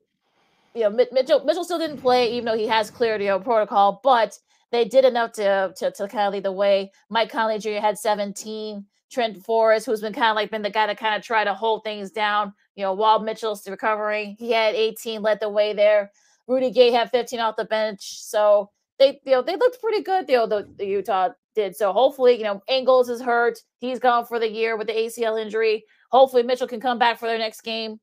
you 0.74 0.82
know, 0.82 0.90
Mitchell 0.90 1.42
Mitchell 1.42 1.64
still 1.64 1.78
didn't 1.78 2.02
play, 2.02 2.30
even 2.32 2.44
though 2.44 2.56
he 2.56 2.66
has 2.66 2.90
cleared 2.90 3.22
you 3.22 3.28
know 3.28 3.40
protocol, 3.40 4.00
but 4.04 4.38
they 4.72 4.84
did 4.84 5.06
enough 5.06 5.32
to 5.32 5.72
to, 5.78 5.90
to 5.90 6.06
kind 6.06 6.26
of 6.28 6.34
lead 6.34 6.42
the 6.42 6.52
way. 6.52 6.92
Mike 7.08 7.32
Conley 7.32 7.58
Jr. 7.58 7.80
had 7.80 7.98
17. 7.98 8.84
Trent 9.10 9.42
Forrest, 9.42 9.86
who's 9.86 10.02
been 10.02 10.12
kind 10.12 10.28
of 10.28 10.36
like 10.36 10.50
been 10.50 10.60
the 10.60 10.68
guy 10.68 10.86
to 10.86 10.94
kind 10.94 11.16
of 11.16 11.22
try 11.22 11.42
to 11.42 11.54
hold 11.54 11.82
things 11.82 12.10
down, 12.10 12.52
you 12.76 12.84
know, 12.84 12.92
while 12.92 13.20
Mitchell's 13.20 13.66
recovering, 13.66 14.36
he 14.38 14.50
had 14.50 14.74
18, 14.74 15.22
led 15.22 15.40
the 15.40 15.48
way 15.48 15.72
there. 15.72 16.12
Rudy 16.46 16.70
Gay 16.70 16.90
had 16.90 17.10
15 17.10 17.40
off 17.40 17.56
the 17.56 17.64
bench, 17.64 18.20
so 18.22 18.70
they 18.98 19.20
you 19.24 19.32
know 19.32 19.42
they 19.42 19.56
looked 19.56 19.80
pretty 19.80 20.02
good. 20.02 20.28
You 20.28 20.36
know, 20.36 20.46
the, 20.46 20.68
the 20.76 20.86
Utah 20.86 21.30
did. 21.58 21.76
So 21.76 21.92
hopefully, 21.92 22.36
you 22.36 22.44
know, 22.44 22.62
Ingles 22.68 23.08
is 23.08 23.20
hurt. 23.20 23.58
He's 23.80 23.98
gone 23.98 24.24
for 24.24 24.38
the 24.38 24.48
year 24.48 24.76
with 24.76 24.86
the 24.86 24.92
ACL 24.92 25.40
injury. 25.40 25.84
Hopefully, 26.10 26.42
Mitchell 26.42 26.68
can 26.68 26.80
come 26.80 26.98
back 26.98 27.18
for 27.18 27.26
their 27.26 27.38
next 27.38 27.62
game. 27.62 27.98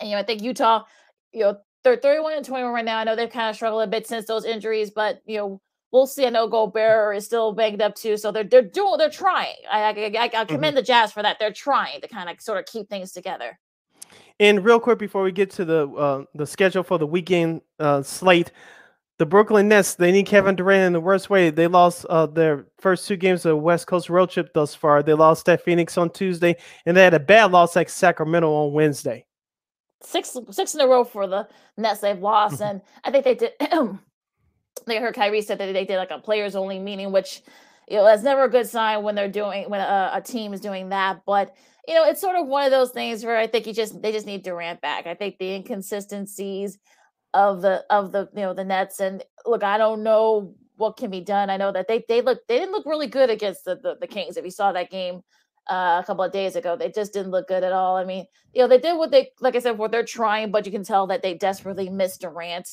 And 0.00 0.10
you 0.10 0.16
know, 0.16 0.20
I 0.20 0.24
think 0.24 0.42
Utah, 0.42 0.84
you 1.32 1.40
know, 1.40 1.56
they're 1.82 1.96
31 1.96 2.34
and 2.34 2.44
21 2.44 2.72
right 2.72 2.84
now. 2.84 2.98
I 2.98 3.04
know 3.04 3.16
they've 3.16 3.30
kind 3.30 3.48
of 3.48 3.56
struggled 3.56 3.82
a 3.82 3.86
bit 3.86 4.06
since 4.06 4.26
those 4.26 4.44
injuries, 4.44 4.90
but 4.90 5.20
you 5.24 5.38
know, 5.38 5.60
we'll 5.92 6.06
see. 6.06 6.26
I 6.26 6.30
know 6.30 6.46
Gobert 6.46 7.16
is 7.16 7.24
still 7.24 7.52
banged 7.52 7.82
up 7.82 7.94
too, 7.94 8.16
so 8.16 8.30
they're 8.30 8.44
they're 8.44 8.62
doing 8.62 8.98
they're 8.98 9.10
trying. 9.10 9.56
I 9.70 9.82
I, 9.82 9.90
I, 9.90 10.30
I 10.40 10.44
commend 10.44 10.62
mm-hmm. 10.62 10.76
the 10.76 10.82
Jazz 10.82 11.12
for 11.12 11.22
that. 11.22 11.38
They're 11.38 11.52
trying 11.52 12.00
to 12.02 12.08
kind 12.08 12.28
of 12.28 12.40
sort 12.40 12.58
of 12.58 12.66
keep 12.66 12.88
things 12.88 13.12
together. 13.12 13.58
And 14.38 14.64
real 14.64 14.80
quick 14.80 14.98
before 14.98 15.22
we 15.22 15.32
get 15.32 15.50
to 15.52 15.64
the 15.64 15.88
uh, 15.88 16.24
the 16.34 16.46
schedule 16.46 16.82
for 16.82 16.98
the 16.98 17.06
weekend 17.06 17.62
uh, 17.78 18.02
slate, 18.02 18.52
the 19.22 19.26
Brooklyn 19.26 19.68
Nets 19.68 19.94
they 19.94 20.10
need 20.10 20.26
Kevin 20.26 20.56
Durant 20.56 20.82
in 20.88 20.92
the 20.92 21.00
worst 21.00 21.30
way. 21.30 21.50
They 21.50 21.68
lost 21.68 22.04
uh, 22.10 22.26
their 22.26 22.66
first 22.80 23.06
two 23.06 23.14
games 23.14 23.46
of 23.46 23.50
the 23.50 23.56
West 23.56 23.86
Coast 23.86 24.10
road 24.10 24.30
trip 24.30 24.52
thus 24.52 24.74
far. 24.74 25.00
They 25.00 25.14
lost 25.14 25.48
at 25.48 25.62
Phoenix 25.62 25.96
on 25.96 26.10
Tuesday, 26.10 26.56
and 26.86 26.96
they 26.96 27.04
had 27.04 27.14
a 27.14 27.20
bad 27.20 27.52
loss 27.52 27.76
at 27.76 27.88
Sacramento 27.88 28.52
on 28.52 28.72
Wednesday 28.72 29.24
six 30.02 30.36
six 30.50 30.74
in 30.74 30.80
a 30.80 30.88
row 30.88 31.04
for 31.04 31.28
the 31.28 31.46
Nets 31.76 32.00
they've 32.00 32.18
lost, 32.18 32.56
mm-hmm. 32.56 32.64
and 32.64 32.82
I 33.04 33.12
think 33.12 33.24
they 33.24 33.36
did. 33.36 33.52
they 34.86 34.96
heard 34.96 35.14
Kyrie 35.14 35.40
said 35.40 35.58
that 35.58 35.72
they 35.72 35.84
did 35.84 35.98
like 35.98 36.10
a 36.10 36.18
players 36.18 36.56
only 36.56 36.80
meeting, 36.80 37.12
which 37.12 37.42
you 37.88 37.98
know 37.98 38.04
that's 38.04 38.24
never 38.24 38.42
a 38.42 38.50
good 38.50 38.66
sign 38.66 39.04
when 39.04 39.14
they're 39.14 39.28
doing 39.28 39.70
when 39.70 39.80
a, 39.80 40.10
a, 40.14 40.20
team 40.20 40.52
is 40.52 40.60
doing 40.60 40.88
that. 40.88 41.20
But 41.24 41.54
you 41.86 41.94
know 41.94 42.08
it's 42.08 42.20
sort 42.20 42.34
of 42.34 42.48
one 42.48 42.64
of 42.64 42.72
those 42.72 42.90
things 42.90 43.24
where 43.24 43.36
I 43.36 43.46
think 43.46 43.68
you 43.68 43.72
just 43.72 44.02
they 44.02 44.10
just 44.10 44.26
need 44.26 44.42
Durant 44.42 44.80
back. 44.80 45.06
I 45.06 45.14
think 45.14 45.38
the 45.38 45.54
inconsistencies 45.54 46.80
of 47.34 47.62
the 47.62 47.84
of 47.90 48.12
the 48.12 48.28
you 48.34 48.42
know 48.42 48.54
the 48.54 48.64
Nets 48.64 49.00
and 49.00 49.22
look, 49.46 49.62
I 49.62 49.78
don't 49.78 50.02
know 50.02 50.54
what 50.76 50.96
can 50.96 51.10
be 51.10 51.20
done. 51.20 51.50
I 51.50 51.56
know 51.56 51.72
that 51.72 51.88
they 51.88 52.04
they 52.08 52.20
look 52.22 52.40
they 52.48 52.58
didn't 52.58 52.72
look 52.72 52.86
really 52.86 53.06
good 53.06 53.30
against 53.30 53.64
the 53.64 53.76
the, 53.76 53.96
the 54.00 54.06
Kings. 54.06 54.36
If 54.36 54.44
you 54.44 54.50
saw 54.50 54.72
that 54.72 54.90
game 54.90 55.22
uh, 55.68 56.00
a 56.02 56.06
couple 56.06 56.24
of 56.24 56.32
days 56.32 56.56
ago. 56.56 56.76
They 56.76 56.90
just 56.90 57.12
didn't 57.12 57.30
look 57.30 57.48
good 57.48 57.64
at 57.64 57.72
all. 57.72 57.96
I 57.96 58.04
mean, 58.04 58.26
you 58.52 58.62
know, 58.62 58.68
they 58.68 58.78
did 58.78 58.96
what 58.96 59.10
they, 59.10 59.30
like 59.40 59.56
I 59.56 59.60
said, 59.60 59.78
what 59.78 59.92
they're 59.92 60.04
trying, 60.04 60.50
but 60.50 60.66
you 60.66 60.72
can 60.72 60.84
tell 60.84 61.06
that 61.08 61.22
they 61.22 61.34
desperately 61.34 61.88
missed 61.88 62.22
Durant. 62.22 62.68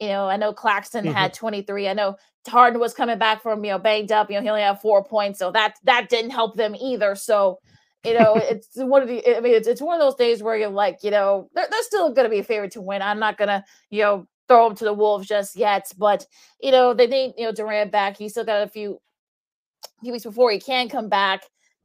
You 0.00 0.08
know, 0.08 0.28
I 0.28 0.36
know 0.36 0.52
Claxton 0.52 1.04
mm-hmm. 1.04 1.14
had 1.14 1.32
23. 1.32 1.88
I 1.88 1.94
know 1.94 2.16
Harden 2.46 2.80
was 2.80 2.92
coming 2.92 3.18
back 3.18 3.42
from, 3.42 3.64
you 3.64 3.70
know, 3.70 3.78
banged 3.78 4.12
up. 4.12 4.30
You 4.30 4.36
know, 4.36 4.42
he 4.42 4.48
only 4.48 4.62
had 4.62 4.80
four 4.80 5.02
points. 5.02 5.38
So 5.38 5.50
that, 5.52 5.76
that 5.84 6.08
didn't 6.08 6.30
help 6.30 6.56
them 6.56 6.76
either. 6.76 7.14
So, 7.14 7.58
you 8.06 8.14
know, 8.14 8.36
it's 8.36 8.68
one 8.74 9.02
of 9.02 9.08
the, 9.08 9.36
I 9.36 9.40
mean, 9.40 9.54
it's, 9.54 9.66
it's 9.66 9.80
one 9.80 10.00
of 10.00 10.00
those 10.00 10.14
days 10.14 10.42
where 10.42 10.56
you're 10.56 10.68
like, 10.68 10.98
you 11.02 11.10
know, 11.10 11.50
they're, 11.54 11.66
they're 11.70 11.82
still 11.82 12.12
going 12.12 12.24
to 12.24 12.30
be 12.30 12.38
a 12.38 12.44
favorite 12.44 12.72
to 12.72 12.80
win. 12.80 13.02
I'm 13.02 13.18
not 13.18 13.36
going 13.36 13.48
to, 13.48 13.64
you 13.90 14.02
know, 14.02 14.26
throw 14.48 14.68
them 14.68 14.76
to 14.76 14.84
the 14.84 14.94
Wolves 14.94 15.26
just 15.26 15.56
yet. 15.56 15.90
But, 15.98 16.24
you 16.60 16.70
know, 16.70 16.94
they 16.94 17.06
need, 17.06 17.34
you 17.36 17.44
know, 17.44 17.52
Durant 17.52 17.90
back. 17.90 18.16
He 18.16 18.28
still 18.28 18.44
got 18.44 18.62
a 18.62 18.68
few, 18.68 19.00
few 20.02 20.12
weeks 20.12 20.24
before 20.24 20.52
he 20.52 20.60
can 20.60 20.88
come 20.88 21.08
back. 21.08 21.42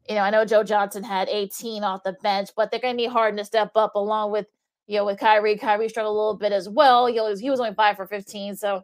You 0.08 0.16
know, 0.16 0.22
I 0.22 0.30
know 0.30 0.46
Joe 0.46 0.64
Johnson 0.64 1.04
had 1.04 1.30
18 1.30 1.84
off 1.84 2.04
the 2.04 2.14
bench, 2.22 2.50
but 2.56 2.70
they're 2.70 2.80
going 2.80 2.96
to 2.96 3.04
need 3.04 3.10
Harden 3.10 3.38
to 3.38 3.46
step 3.46 3.72
up 3.76 3.96
along 3.96 4.32
with, 4.32 4.46
you 4.88 4.98
know, 4.98 5.06
with 5.06 5.20
Kyrie. 5.20 5.58
Kyrie 5.58 5.90
struggled 5.90 6.16
a 6.16 6.18
little 6.18 6.38
bit 6.38 6.52
as 6.52 6.70
well. 6.70 7.08
He 7.08 7.20
was, 7.20 7.40
he 7.40 7.50
was 7.50 7.60
only 7.60 7.74
five 7.74 7.96
for 7.96 8.06
15. 8.06 8.56
So, 8.56 8.82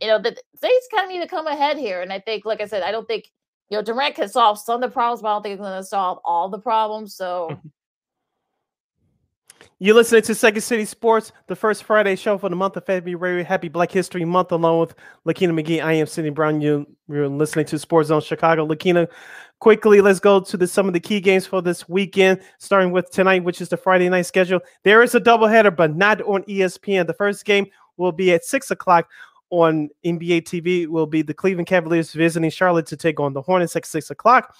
you 0.00 0.08
know, 0.08 0.18
the 0.18 0.36
Saints 0.56 0.88
kind 0.92 1.04
of 1.04 1.10
need 1.10 1.22
to 1.22 1.28
come 1.28 1.46
ahead 1.46 1.78
here. 1.78 2.02
And 2.02 2.12
I 2.12 2.20
think, 2.20 2.44
like 2.44 2.60
I 2.60 2.66
said, 2.66 2.82
I 2.82 2.90
don't 2.90 3.06
think, 3.06 3.30
you 3.70 3.78
know, 3.78 3.82
Durant 3.82 4.14
can 4.14 4.28
solve 4.28 4.58
some 4.58 4.82
of 4.82 4.88
the 4.88 4.92
problems, 4.92 5.22
but 5.22 5.28
I 5.28 5.32
don't 5.32 5.42
think 5.42 5.52
he's 5.52 5.60
going 5.60 5.80
to 5.80 5.86
solve 5.86 6.18
all 6.24 6.48
the 6.48 6.58
problems. 6.58 7.14
So, 7.14 7.58
You're 9.80 9.94
listening 9.96 10.22
to 10.22 10.34
Second 10.34 10.62
City 10.62 10.84
Sports, 10.84 11.32
the 11.48 11.56
first 11.56 11.82
Friday 11.84 12.14
show 12.16 12.38
for 12.38 12.48
the 12.48 12.56
month 12.56 12.76
of 12.76 12.86
February. 12.86 13.42
Happy 13.42 13.68
Black 13.68 13.90
History 13.90 14.24
Month, 14.24 14.52
along 14.52 14.80
with 14.80 14.94
Lakina 15.26 15.52
McGee. 15.52 15.84
I 15.84 15.94
am 15.94 16.06
Sydney 16.06 16.30
Brown. 16.30 16.60
You, 16.60 16.86
are 17.10 17.28
listening 17.28 17.66
to 17.66 17.78
Sports 17.78 18.08
Zone 18.08 18.20
Chicago. 18.20 18.64
Lakina, 18.66 19.08
quickly, 19.58 20.00
let's 20.00 20.20
go 20.20 20.40
to 20.40 20.56
the, 20.56 20.66
some 20.66 20.86
of 20.86 20.94
the 20.94 21.00
key 21.00 21.20
games 21.20 21.44
for 21.46 21.60
this 21.60 21.88
weekend, 21.88 22.40
starting 22.58 22.92
with 22.92 23.10
tonight, 23.10 23.42
which 23.42 23.60
is 23.60 23.68
the 23.68 23.76
Friday 23.76 24.08
night 24.08 24.22
schedule. 24.22 24.60
There 24.84 25.02
is 25.02 25.14
a 25.16 25.20
doubleheader, 25.20 25.74
but 25.74 25.96
not 25.96 26.22
on 26.22 26.44
ESPN. 26.44 27.06
The 27.06 27.14
first 27.14 27.44
game 27.44 27.66
will 27.96 28.12
be 28.12 28.32
at 28.32 28.44
6 28.44 28.70
o'clock 28.70 29.08
on 29.62 29.88
NBA 30.04 30.42
TV 30.42 30.86
will 30.86 31.06
be 31.06 31.22
the 31.22 31.34
Cleveland 31.34 31.66
Cavaliers 31.66 32.12
visiting 32.12 32.50
Charlotte 32.50 32.86
to 32.86 32.96
take 32.96 33.20
on 33.20 33.32
the 33.32 33.42
Hornets 33.42 33.76
at 33.76 33.86
six 33.86 34.10
o'clock. 34.10 34.54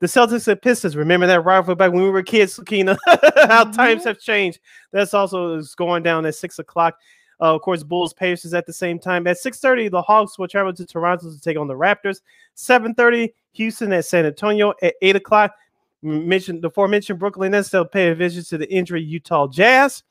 The 0.00 0.06
Celtics 0.06 0.48
and 0.48 0.60
Pistons. 0.60 0.96
Remember 0.96 1.26
that 1.26 1.44
rivalry 1.44 1.76
back 1.76 1.92
when 1.92 2.02
we 2.02 2.10
were 2.10 2.22
kids, 2.22 2.58
Lakina? 2.58 2.96
How 3.06 3.64
mm-hmm. 3.64 3.72
times 3.72 4.04
have 4.04 4.18
changed. 4.18 4.60
That's 4.92 5.14
also 5.14 5.56
is 5.56 5.74
going 5.74 6.02
down 6.02 6.26
at 6.26 6.34
six 6.34 6.58
o'clock. 6.58 6.98
Uh, 7.40 7.54
of 7.54 7.62
course, 7.62 7.82
Bulls 7.82 8.12
Pacers 8.12 8.52
at 8.52 8.66
the 8.66 8.72
same 8.72 8.98
time. 8.98 9.26
At 9.26 9.38
6:30, 9.38 9.90
the 9.90 10.02
Hawks 10.02 10.38
will 10.38 10.48
travel 10.48 10.74
to 10.74 10.84
Toronto 10.84 11.30
to 11.30 11.40
take 11.40 11.56
on 11.56 11.68
the 11.68 11.74
Raptors. 11.74 12.20
7:30, 12.56 13.32
Houston 13.52 13.92
at 13.92 14.04
San 14.04 14.26
Antonio. 14.26 14.74
At 14.82 14.94
8 15.00 15.16
o'clock, 15.16 15.54
mentioned 16.02 16.62
the 16.62 16.68
aforementioned 16.68 17.18
Brooklyn 17.18 17.52
Nets. 17.52 17.70
They'll 17.70 17.84
pay 17.84 18.08
a 18.08 18.14
visit 18.14 18.46
to 18.48 18.58
the 18.58 18.70
injury 18.70 19.02
Utah 19.02 19.48
Jazz. 19.48 20.02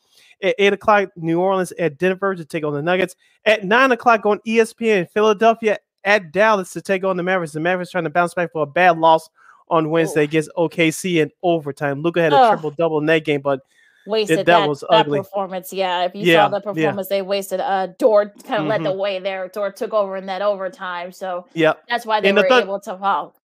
At 0.42 0.56
8 0.58 0.74
o'clock, 0.74 1.10
New 1.16 1.40
Orleans 1.40 1.72
at 1.74 1.98
Denver 1.98 2.36
to 2.36 2.46
take 2.46 2.64
on 2.64 2.74
the 2.74 2.82
Nuggets. 2.82 3.16
At 3.46 3.66
9 3.66 3.92
o'clock 3.92 4.26
on 4.26 4.40
ESPN, 4.48 5.10
Philadelphia 5.12 5.78
at 6.04 6.32
Dallas 6.32 6.72
to 6.74 6.82
take 6.82 7.04
on 7.04 7.18
the 7.18 7.24
Mavericks. 7.24 7.54
The 7.54 7.60
Mavericks 7.60 7.92
trying 7.92 8.06
to 8.06 8.10
bounce 8.10 8.34
back 8.34 8.52
for 8.52 8.64
a 8.64 8.66
bad 8.66 8.98
loss 8.98 9.30
on 9.70 9.90
Wednesday 9.90 10.22
oh. 10.22 10.24
against 10.24 10.50
OKC 10.58 11.22
in 11.22 11.32
overtime. 11.44 12.02
Luka 12.02 12.22
had 12.22 12.34
a 12.34 12.40
oh. 12.40 12.50
triple 12.50 12.72
double 12.72 13.00
in 13.00 13.06
that 13.08 13.26
game, 13.26 13.42
but 13.42 13.62
wasted 14.08 14.40
it, 14.40 14.46
that, 14.46 14.62
that, 14.62 14.70
was 14.70 14.82
that 14.82 14.92
ugly. 14.92 15.20
performance. 15.20 15.72
Yeah, 15.72 16.04
if 16.04 16.16
you 16.16 16.24
yeah, 16.24 16.46
saw 16.46 16.50
the 16.50 16.62
performance, 16.62 17.08
yeah. 17.10 17.18
they 17.18 17.22
wasted. 17.22 17.60
Uh, 17.60 17.88
Dort 17.98 18.44
kind 18.44 18.56
of 18.56 18.60
mm-hmm. 18.62 18.70
led 18.70 18.84
the 18.84 18.90
mm-hmm. 18.90 19.00
way 19.00 19.20
there. 19.20 19.48
Dort 19.50 19.76
took 19.76 19.94
over 19.94 20.18
in 20.18 20.26
that 20.26 20.42
overtime, 20.42 21.12
so 21.12 21.46
yeah, 21.54 21.74
that's 21.88 22.06
why 22.06 22.22
they 22.22 22.30
and 22.30 22.38
were 22.38 22.44
the 22.44 22.50
th- 22.50 22.64
able 22.64 22.80
to. 22.82 22.98
fall. 22.98 23.36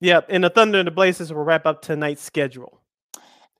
Yeah, 0.00 0.20
and 0.28 0.42
the 0.42 0.50
Thunder 0.50 0.78
and 0.78 0.86
the 0.86 0.92
Blazers 0.92 1.32
will 1.32 1.44
wrap 1.44 1.66
up 1.66 1.82
tonight's 1.82 2.22
schedule 2.22 2.80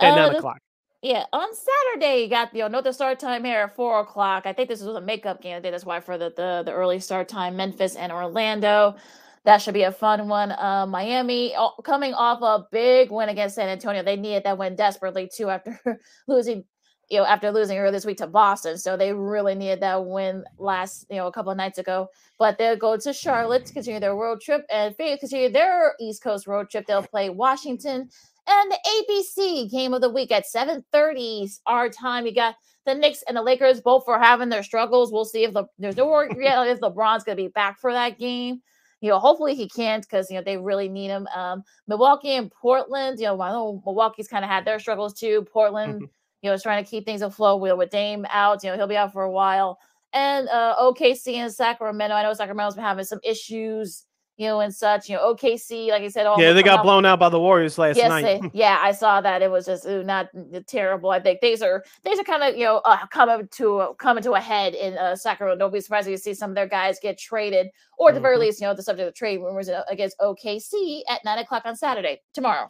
at 0.01 0.13
uh, 0.13 0.17
nine 0.17 0.35
o'clock. 0.37 0.61
Yeah, 1.03 1.27
on 1.33 1.49
Saturday 1.55 2.23
you 2.23 2.29
got 2.29 2.55
you 2.55 2.69
know 2.69 2.81
the 2.81 2.93
start 2.93 3.19
time 3.19 3.45
here 3.45 3.61
at 3.63 3.75
four 3.75 4.01
o'clock. 4.01 4.47
I 4.47 4.53
think 4.53 4.69
this 4.69 4.83
was 4.83 4.95
a 4.97 5.01
makeup 5.01 5.43
game. 5.43 5.61
Think 5.63 5.73
that's 5.73 5.85
why 5.85 6.01
for 6.01 6.17
the, 6.19 6.33
the 6.37 6.63
the 6.65 6.73
early 6.73 7.01
start 7.01 7.29
time, 7.29 7.57
Memphis 7.57 7.97
and 7.97 8.13
Orlando. 8.13 8.97
That 9.45 9.59
should 9.63 9.75
be 9.75 9.83
a 9.85 9.93
fun 9.93 10.29
one. 10.29 10.53
Uh, 10.53 10.87
Miami 10.87 11.55
coming 11.85 12.15
off 12.15 12.43
a 12.43 12.67
big 12.71 13.11
win 13.11 13.29
against 13.29 13.57
San 13.57 13.69
Antonio. 13.69 14.03
They 14.05 14.17
needed 14.17 14.45
that 14.45 14.59
win 14.59 14.77
desperately 14.77 15.29
too 15.35 15.51
after 15.51 15.81
losing, 16.29 16.65
you 17.11 17.19
know, 17.19 17.25
after 17.25 17.51
losing 17.51 17.79
earlier 17.79 17.91
this 17.93 18.05
week 18.07 18.19
to 18.19 18.29
Boston. 18.29 18.79
So 18.79 18.97
they 18.97 19.13
really 19.13 19.57
needed 19.57 19.81
that 19.81 20.05
win 20.07 20.45
last, 20.59 21.07
you 21.11 21.17
know, 21.17 21.27
a 21.27 21.33
couple 21.33 21.51
of 21.51 21.57
nights 21.59 21.79
ago. 21.79 22.09
But 22.39 22.59
they'll 22.59 22.77
go 22.77 22.97
to 22.99 23.13
Charlotte 23.13 23.67
to 23.67 23.73
continue 23.73 23.99
their 24.01 24.15
road 24.15 24.41
trip 24.41 24.65
and 24.71 24.97
continue 24.97 25.51
their 25.51 25.95
East 26.01 26.23
Coast 26.23 26.47
road 26.47 26.71
trip. 26.71 26.87
They'll 26.87 27.03
play 27.03 27.31
Washington 27.31 28.11
and 28.47 28.71
the 28.71 28.79
ABC 28.87 29.71
game 29.71 29.95
of 29.95 30.01
the 30.01 30.11
week 30.11 30.33
at 30.33 30.45
7:30 30.47 31.61
our 31.67 31.89
time. 31.89 32.27
You 32.27 32.35
got 32.35 32.57
the 32.85 32.95
Knicks 32.95 33.23
and 33.29 33.37
the 33.37 33.43
Lakers 33.43 33.81
both 33.81 34.05
for 34.05 34.19
having 34.19 34.49
their 34.49 34.63
struggles. 34.63 35.13
We'll 35.13 35.25
see 35.25 35.45
if 35.45 35.53
the 35.53 35.65
there's 35.79 35.97
no 35.97 36.21
yet 36.23 36.67
if 36.67 36.81
LeBron's 36.81 37.25
gonna 37.25 37.37
be 37.37 37.49
back 37.49 37.79
for 37.81 37.93
that 37.93 38.19
game. 38.19 38.61
You 39.01 39.11
know, 39.11 39.19
hopefully 39.19 39.55
he 39.55 39.69
can't 39.69 40.03
because 40.03 40.31
you 40.31 40.37
know 40.37 40.43
they 40.43 40.57
really 40.57 40.89
need 40.89 41.09
him. 41.09 41.27
Um, 41.35 41.63
Milwaukee 41.89 42.33
and 42.33 42.51
Portland. 42.51 43.19
You 43.19 43.27
know, 43.27 43.41
I 43.41 43.51
know 43.51 43.83
Milwaukee's 43.85 44.29
kind 44.29 44.45
of 44.45 44.51
had 44.51 44.65
their 44.65 44.79
struggles 44.79 45.15
too. 45.15 45.47
Portland, 45.53 45.95
mm-hmm. 45.95 46.05
you 46.43 46.51
know, 46.51 46.53
is 46.53 46.63
trying 46.63 46.85
to 46.85 46.91
keep 46.91 47.05
things 47.05 47.23
afloat. 47.23 47.61
With, 47.61 47.77
with 47.77 47.91
Dame 47.91 48.27
out, 48.31 48.63
you 48.63 48.71
know, 48.71 48.77
he'll 48.77 48.87
be 48.87 48.97
out 48.97 49.13
for 49.13 49.23
a 49.23 49.31
while. 49.31 49.79
And 50.13 50.49
uh, 50.49 50.77
OKC 50.79 51.35
and 51.35 51.53
Sacramento. 51.53 52.15
I 52.15 52.23
know 52.23 52.35
Sacramento's 52.35 52.75
been 52.75 52.85
having 52.85 53.05
some 53.05 53.21
issues 53.25 54.05
you 54.37 54.47
know, 54.47 54.61
and 54.61 54.75
such. 54.75 55.09
You 55.09 55.17
know, 55.17 55.35
OKC, 55.35 55.89
like 55.89 56.03
I 56.03 56.09
said, 56.09 56.27
all 56.27 56.41
yeah, 56.41 56.53
they 56.53 56.63
got 56.63 56.83
blown 56.83 57.05
out 57.05 57.19
by 57.19 57.29
the 57.29 57.39
Warriors 57.39 57.79
last 57.79 57.97
yes, 57.97 58.09
night. 58.09 58.23
They, 58.23 58.51
yeah, 58.53 58.79
I 58.81 58.93
saw 58.93 59.21
that. 59.21 59.43
It 59.43 59.51
was 59.51 59.67
just 59.67 59.87
ooh, 59.87 60.03
not 60.03 60.29
terrible. 60.67 61.11
I 61.11 61.21
think 61.21 61.41
these 61.41 61.63
are 61.63 61.85
these 62.05 62.19
are 62.19 62.25
kind 62.25 62.43
of 62.43 62.57
you 62.57 62.65
know 62.65 62.79
uh, 62.85 63.07
coming 63.09 63.49
to 63.53 63.79
uh, 63.79 63.93
coming 63.95 64.23
to 64.23 64.33
a 64.33 64.41
head 64.41 64.75
in 64.75 64.97
uh, 64.99 65.17
Sacramento. 65.17 65.59
Don't 65.59 65.73
be 65.73 65.81
surprised 65.81 66.09
if 66.09 66.13
you 66.13 66.17
see 66.17 66.35
some 66.35 66.51
of 66.51 66.57
their 66.57 66.69
guys 66.69 66.99
get 67.01 67.19
traded, 67.19 67.69
or 67.99 68.09
at 68.09 68.13
the 68.13 68.19
mm-hmm. 68.19 68.23
very 68.25 68.39
least, 68.39 68.61
you 68.61 68.67
know, 68.67 68.75
the 68.75 68.83
subject 68.83 69.09
of 69.09 69.15
trade 69.15 69.39
rumors 69.39 69.69
uh, 69.69 69.83
against 69.89 70.19
OKC 70.19 71.03
at 71.09 71.21
nine 71.25 71.39
o'clock 71.39 71.63
on 71.65 71.77
Saturday 71.77 72.21
tomorrow. 72.35 72.67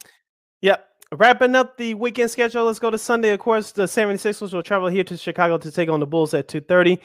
Yep. 0.61 0.87
Wrapping 1.17 1.53
up 1.53 1.77
the 1.77 1.93
weekend 1.93 2.31
schedule, 2.31 2.65
let's 2.65 2.79
go 2.79 2.89
to 2.89 2.97
Sunday. 2.97 3.29
Of 3.29 3.39
course, 3.39 3.71
the 3.71 3.83
76ers 3.83 4.51
will 4.51 4.63
travel 4.63 4.87
here 4.87 5.03
to 5.03 5.15
Chicago 5.15 5.59
to 5.59 5.71
take 5.71 5.87
on 5.87 5.99
the 5.99 6.07
Bulls 6.07 6.33
at 6.33 6.47
2.30. 6.47 6.97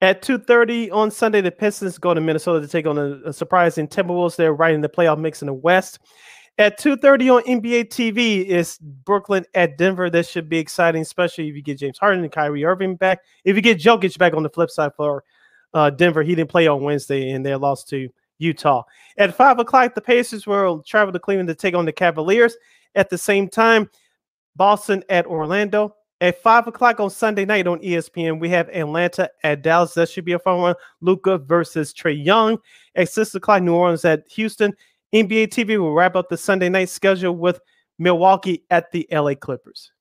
At 0.00 0.22
2.30 0.22 0.92
on 0.92 1.10
Sunday, 1.10 1.40
the 1.40 1.50
Pistons 1.50 1.98
go 1.98 2.14
to 2.14 2.20
Minnesota 2.20 2.60
to 2.60 2.68
take 2.68 2.86
on 2.86 2.96
a, 2.96 3.28
a 3.28 3.32
surprising 3.32 3.88
Timberwolves. 3.88 4.36
They're 4.36 4.52
right 4.52 4.72
in 4.72 4.82
the 4.82 4.88
playoff 4.88 5.18
mix 5.18 5.42
in 5.42 5.46
the 5.46 5.54
West. 5.54 5.98
At 6.58 6.78
2.30 6.78 7.36
on 7.36 7.42
NBA 7.42 7.88
TV 7.88 8.44
is 8.44 8.78
Brooklyn 8.78 9.44
at 9.54 9.76
Denver. 9.76 10.10
This 10.10 10.30
should 10.30 10.48
be 10.48 10.58
exciting, 10.58 11.02
especially 11.02 11.48
if 11.48 11.56
you 11.56 11.62
get 11.62 11.78
James 11.78 11.98
Harden 11.98 12.22
and 12.22 12.32
Kyrie 12.32 12.64
Irving 12.64 12.94
back. 12.94 13.20
If 13.44 13.56
you 13.56 13.62
get 13.62 13.78
Jokic 13.78 14.16
back 14.16 14.34
on 14.34 14.44
the 14.44 14.50
flip 14.50 14.70
side 14.70 14.92
for 14.96 15.24
uh, 15.74 15.90
Denver, 15.90 16.22
he 16.22 16.36
didn't 16.36 16.50
play 16.50 16.68
on 16.68 16.82
Wednesday 16.82 17.30
and 17.30 17.44
they 17.44 17.54
lost 17.56 17.88
to 17.88 18.08
Utah. 18.38 18.84
At 19.18 19.34
5 19.34 19.58
o'clock, 19.58 19.94
the 19.94 20.00
Pacers 20.00 20.46
will 20.46 20.82
travel 20.82 21.12
to 21.12 21.18
Cleveland 21.18 21.48
to 21.48 21.54
take 21.54 21.74
on 21.74 21.84
the 21.84 21.92
Cavaliers. 21.92 22.56
At 22.96 23.10
the 23.10 23.18
same 23.18 23.48
time, 23.48 23.88
Boston 24.56 25.04
at 25.08 25.26
Orlando. 25.26 25.94
At 26.22 26.42
five 26.42 26.66
o'clock 26.66 26.98
on 26.98 27.10
Sunday 27.10 27.44
night 27.44 27.66
on 27.66 27.78
ESPN, 27.80 28.40
we 28.40 28.48
have 28.48 28.70
Atlanta 28.70 29.28
at 29.44 29.60
Dallas. 29.60 29.92
That 29.94 30.08
should 30.08 30.24
be 30.24 30.32
a 30.32 30.38
fun 30.38 30.62
one. 30.62 30.74
Luka 31.02 31.36
versus 31.36 31.92
Trae 31.92 32.24
Young. 32.24 32.58
At 32.94 33.10
six 33.10 33.34
o'clock, 33.34 33.62
New 33.62 33.74
Orleans 33.74 34.04
at 34.06 34.24
Houston. 34.30 34.72
NBA 35.14 35.48
TV 35.48 35.78
will 35.78 35.92
wrap 35.92 36.16
up 36.16 36.30
the 36.30 36.38
Sunday 36.38 36.70
night 36.70 36.88
schedule 36.88 37.36
with 37.36 37.60
Milwaukee 37.98 38.64
at 38.70 38.90
the 38.92 39.06
LA 39.12 39.34
Clippers. 39.34 39.92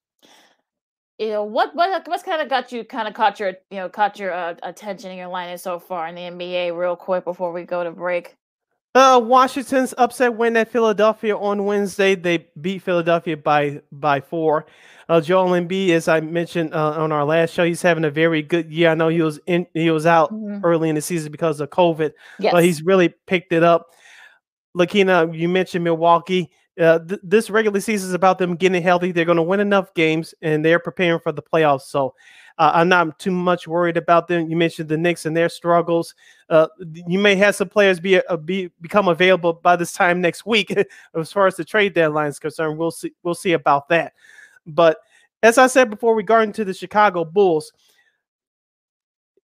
You 1.17 1.29
know 1.29 1.43
what? 1.43 1.75
What 1.75 2.07
what's 2.07 2.23
kind 2.23 2.41
of 2.41 2.49
got 2.49 2.71
you 2.71 2.85
kind 2.85 3.07
of 3.09 3.13
caught 3.13 3.39
your 3.39 3.49
you 3.69 3.77
know 3.77 3.89
caught 3.89 4.17
your 4.17 4.33
uh, 4.33 4.55
attention 4.63 5.11
in 5.11 5.17
your 5.17 5.27
line 5.27 5.57
so 5.57 5.79
far 5.79 6.07
in 6.07 6.15
the 6.15 6.21
NBA? 6.21 6.77
Real 6.77 6.95
quick 6.95 7.25
before 7.25 7.51
we 7.51 7.63
go 7.63 7.83
to 7.83 7.91
break. 7.91 8.37
Uh, 8.95 9.19
Washington's 9.19 9.93
upset 9.97 10.33
win 10.33 10.55
at 10.55 10.71
Philadelphia 10.71 11.37
on 11.37 11.65
Wednesday. 11.65 12.15
They 12.15 12.47
beat 12.61 12.81
Philadelphia 12.81 13.35
by 13.35 13.81
by 13.91 14.21
four. 14.21 14.67
Uh, 15.09 15.19
Joel 15.19 15.49
Embiid, 15.49 15.89
as 15.89 16.07
I 16.07 16.21
mentioned 16.21 16.73
uh, 16.73 16.91
on 16.91 17.11
our 17.11 17.25
last 17.25 17.53
show, 17.53 17.65
he's 17.65 17.81
having 17.81 18.05
a 18.05 18.09
very 18.09 18.41
good 18.41 18.71
year. 18.71 18.89
I 18.89 18.95
know 18.95 19.09
he 19.09 19.21
was 19.21 19.37
in 19.47 19.67
he 19.73 19.91
was 19.91 20.05
out 20.05 20.33
mm-hmm. 20.33 20.63
early 20.63 20.87
in 20.87 20.95
the 20.95 21.01
season 21.01 21.29
because 21.29 21.59
of 21.59 21.69
COVID, 21.71 22.13
yes. 22.39 22.53
but 22.53 22.63
he's 22.63 22.83
really 22.83 23.09
picked 23.27 23.51
it 23.51 23.63
up. 23.63 23.91
Lakina, 24.73 25.29
you 25.33 25.49
mentioned 25.49 25.83
Milwaukee. 25.83 26.49
Uh, 26.79 26.99
th- 26.99 27.21
this 27.21 27.49
regular 27.49 27.81
season 27.81 28.09
is 28.09 28.13
about 28.13 28.37
them 28.37 28.55
getting 28.55 28.81
healthy. 28.81 29.11
They're 29.11 29.25
going 29.25 29.37
to 29.37 29.43
win 29.43 29.59
enough 29.59 29.93
games, 29.93 30.33
and 30.41 30.63
they're 30.63 30.79
preparing 30.79 31.19
for 31.19 31.33
the 31.33 31.41
playoffs. 31.43 31.83
So 31.83 32.13
uh, 32.57 32.71
I'm 32.73 32.89
not 32.89 33.19
too 33.19 33.31
much 33.31 33.67
worried 33.67 33.97
about 33.97 34.27
them. 34.27 34.49
You 34.49 34.55
mentioned 34.55 34.87
the 34.87 34.97
Knicks 34.97 35.25
and 35.25 35.35
their 35.35 35.49
struggles. 35.49 36.15
Uh, 36.49 36.67
you 36.79 37.19
may 37.19 37.35
have 37.35 37.55
some 37.55 37.67
players 37.67 37.99
be, 37.99 38.25
uh, 38.25 38.37
be 38.37 38.71
become 38.81 39.09
available 39.09 39.53
by 39.53 39.75
this 39.75 39.91
time 39.91 40.21
next 40.21 40.45
week, 40.45 40.73
as 41.15 41.31
far 41.31 41.47
as 41.47 41.55
the 41.55 41.65
trade 41.65 41.93
deadline 41.93 42.29
is 42.29 42.39
concerned. 42.39 42.77
We'll 42.77 42.91
see. 42.91 43.11
We'll 43.23 43.35
see 43.35 43.53
about 43.53 43.89
that. 43.89 44.13
But 44.65 44.99
as 45.43 45.57
I 45.57 45.67
said 45.67 45.89
before, 45.89 46.15
regarding 46.15 46.53
to 46.53 46.65
the 46.65 46.73
Chicago 46.73 47.25
Bulls, 47.25 47.73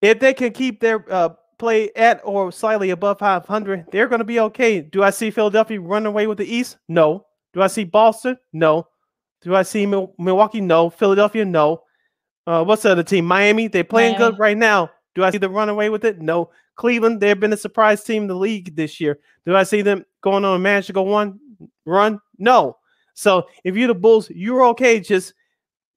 if 0.02 0.20
they 0.20 0.34
can 0.34 0.54
keep 0.54 0.80
their 0.80 1.06
uh, 1.12 1.30
play 1.60 1.92
at 1.96 2.22
or 2.24 2.52
slightly 2.52 2.92
above 2.92 3.20
500, 3.20 3.86
they're 3.92 4.08
going 4.08 4.20
to 4.20 4.26
be 4.26 4.40
okay. 4.40 4.82
Do 4.82 5.04
I 5.04 5.10
see 5.10 5.32
Philadelphia 5.32 5.80
run 5.80 6.06
away 6.06 6.28
with 6.28 6.38
the 6.38 6.46
East? 6.46 6.78
No. 6.88 7.26
Do 7.54 7.62
I 7.62 7.68
see 7.68 7.84
Boston? 7.84 8.38
No. 8.54 8.88
Do 9.42 9.54
I 9.54 9.64
see 9.64 9.86
Milwaukee? 9.86 10.62
No. 10.62 10.90
Philadelphia? 10.90 11.46
No. 11.46 11.84
Uh, 12.52 12.62
what's 12.62 12.82
the 12.82 12.92
other 12.92 13.04
team? 13.04 13.24
Miami? 13.24 13.68
They're 13.68 13.86
playing 13.86 14.18
Miami. 14.18 14.32
good 14.32 14.40
right 14.40 14.58
now. 14.58 14.92
Do 15.16 15.24
I 15.24 15.32
see 15.32 15.38
them 15.38 15.54
run 15.54 15.70
away 15.70 15.90
with 15.90 16.04
it? 16.04 16.20
No. 16.20 16.50
Cleveland, 16.76 17.22
they've 17.22 17.40
been 17.40 17.54
a 17.54 17.58
surprise 17.58 18.04
team 18.04 18.24
in 18.24 18.28
the 18.28 18.36
league 18.36 18.76
this 18.76 19.00
year. 19.00 19.20
Do 19.46 19.56
I 19.56 19.64
see 19.64 19.82
them 19.82 20.06
going 20.20 20.44
on 20.44 20.58
a 20.58 20.60
magical 20.60 21.06
one 21.06 21.40
run? 21.86 22.20
No. 22.38 22.78
So 23.14 23.48
if 23.64 23.78
you're 23.78 23.88
the 23.88 23.96
Bulls, 23.96 24.30
you're 24.30 24.66
okay. 24.66 25.00
Just 25.00 25.34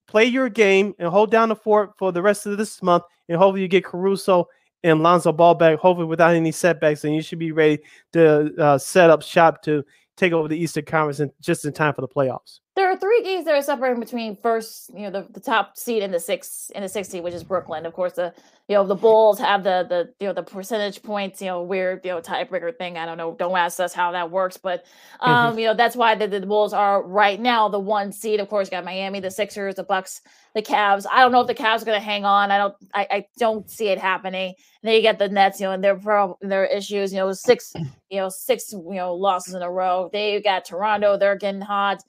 play 0.07 0.27
your 0.27 0.49
game 0.49 0.95
and 1.01 1.09
hold 1.09 1.33
down 1.33 1.49
the 1.49 1.57
fort 1.57 1.91
for 1.99 2.13
the 2.13 2.23
rest 2.23 2.47
of 2.47 2.57
this 2.57 2.81
month, 2.85 3.03
and 3.29 3.37
hopefully 3.37 3.63
you 3.63 3.69
get 3.69 3.85
Caruso 3.85 4.47
and 4.85 5.03
Lonzo 5.03 5.33
Ball 5.33 5.57
back, 5.57 5.81
hopefully 5.81 6.07
without 6.07 6.35
any 6.35 6.53
setbacks, 6.53 7.03
and 7.03 7.17
you 7.17 7.23
should 7.23 7.41
be 7.41 7.51
ready 7.51 7.81
to 8.13 8.55
uh, 8.63 8.79
set 8.79 9.11
up 9.11 9.23
shop 9.23 9.61
to 9.63 9.85
take 10.17 10.33
over 10.33 10.47
the 10.47 10.57
Eastern 10.59 10.85
Conference 10.85 11.19
in, 11.19 11.33
just 11.41 11.65
in 11.65 11.73
time 11.73 11.95
for 11.95 12.03
the 12.03 12.09
playoffs 12.09 12.61
there 12.77 12.91
are 12.91 12.97
three 12.97 13.23
games 13.23 13.45
that 13.45 13.55
are 13.55 13.63
separating 13.63 14.01
between 14.01 14.37
first, 14.37 14.91
you 14.93 15.03
know, 15.03 15.11
the, 15.11 15.29
the 15.33 15.39
top 15.39 15.77
seed 15.77 16.03
and 16.03 16.13
the 16.13 16.19
six 16.19 16.73
in 16.75 16.83
the 16.83 16.89
six 16.89 17.09
seed, 17.09 17.23
which 17.23 17.35
is 17.35 17.45
Brooklyn. 17.45 17.87
Of 17.87 17.93
course, 17.93 18.15
the 18.15 18.35
you 18.69 18.75
know 18.75 18.85
the 18.85 18.97
Bulls 18.97 19.39
have 19.39 19.63
the 19.63 19.87
the 19.89 20.13
you 20.19 20.27
know 20.27 20.33
the 20.33 20.43
percentage 20.43 21.01
points, 21.01 21.41
you 21.41 21.47
know, 21.47 21.63
weird 21.63 22.01
you 22.05 22.11
know 22.11 22.21
tiebreaker 22.21 22.77
thing. 22.77 22.99
I 22.99 23.07
don't 23.07 23.17
know. 23.17 23.37
Don't 23.39 23.57
ask 23.57 23.79
us 23.79 23.95
how 23.95 24.11
that 24.13 24.33
works, 24.33 24.57
but 24.57 24.85
mm-hmm. 25.23 25.31
um, 25.31 25.51
mm-hmm. 25.51 25.61
you 25.61 25.67
know 25.67 25.75
that's 25.75 25.95
why 25.95 26.17
the, 26.17 26.27
the 26.27 26.41
Bulls 26.45 26.73
are 26.73 27.07
right 27.07 27.39
now 27.39 27.69
the 27.69 27.79
one 27.79 28.11
seed. 28.11 28.41
Of 28.41 28.49
course, 28.49 28.69
got 28.69 28.85
Miami, 28.85 29.21
the 29.21 29.31
Sixers, 29.31 29.77
the 29.77 29.85
Bucks, 29.85 30.21
the 30.57 30.63
Cavs. 30.63 31.07
I 31.13 31.21
don't 31.21 31.31
know 31.31 31.43
if 31.43 31.47
the 31.47 31.55
Cavs 31.55 31.83
are 31.83 31.87
going 31.87 32.01
to 32.01 32.05
hang 32.05 32.25
on. 32.25 32.51
I 32.51 32.59
don't. 32.59 32.75
I, 32.93 33.07
I 33.09 33.27
don't 33.39 33.71
see 33.71 33.87
it 33.87 33.99
happening. 33.99 34.49
And 34.49 34.89
then 34.89 34.97
you 34.97 35.03
get 35.03 35.21
the 35.21 35.29
Nets, 35.29 35.61
you 35.61 35.67
know, 35.67 35.73
and 35.73 35.85
their 35.85 35.97
pro 35.97 36.37
their 36.41 36.65
issues. 36.65 37.13
You 37.13 37.21
know, 37.21 37.33
six 37.33 37.73
you 38.11 38.19
know 38.19 38.31
six 38.31 38.73
you 38.73 38.95
know 38.95 39.15
losses 39.15 39.55
in 39.55 39.63
a 39.63 39.71
row. 39.71 40.11
They 40.13 40.41
got 40.41 40.65
Toronto. 40.65 41.17
They're 41.17 41.37
getting 41.37 41.61
hot 41.61 42.03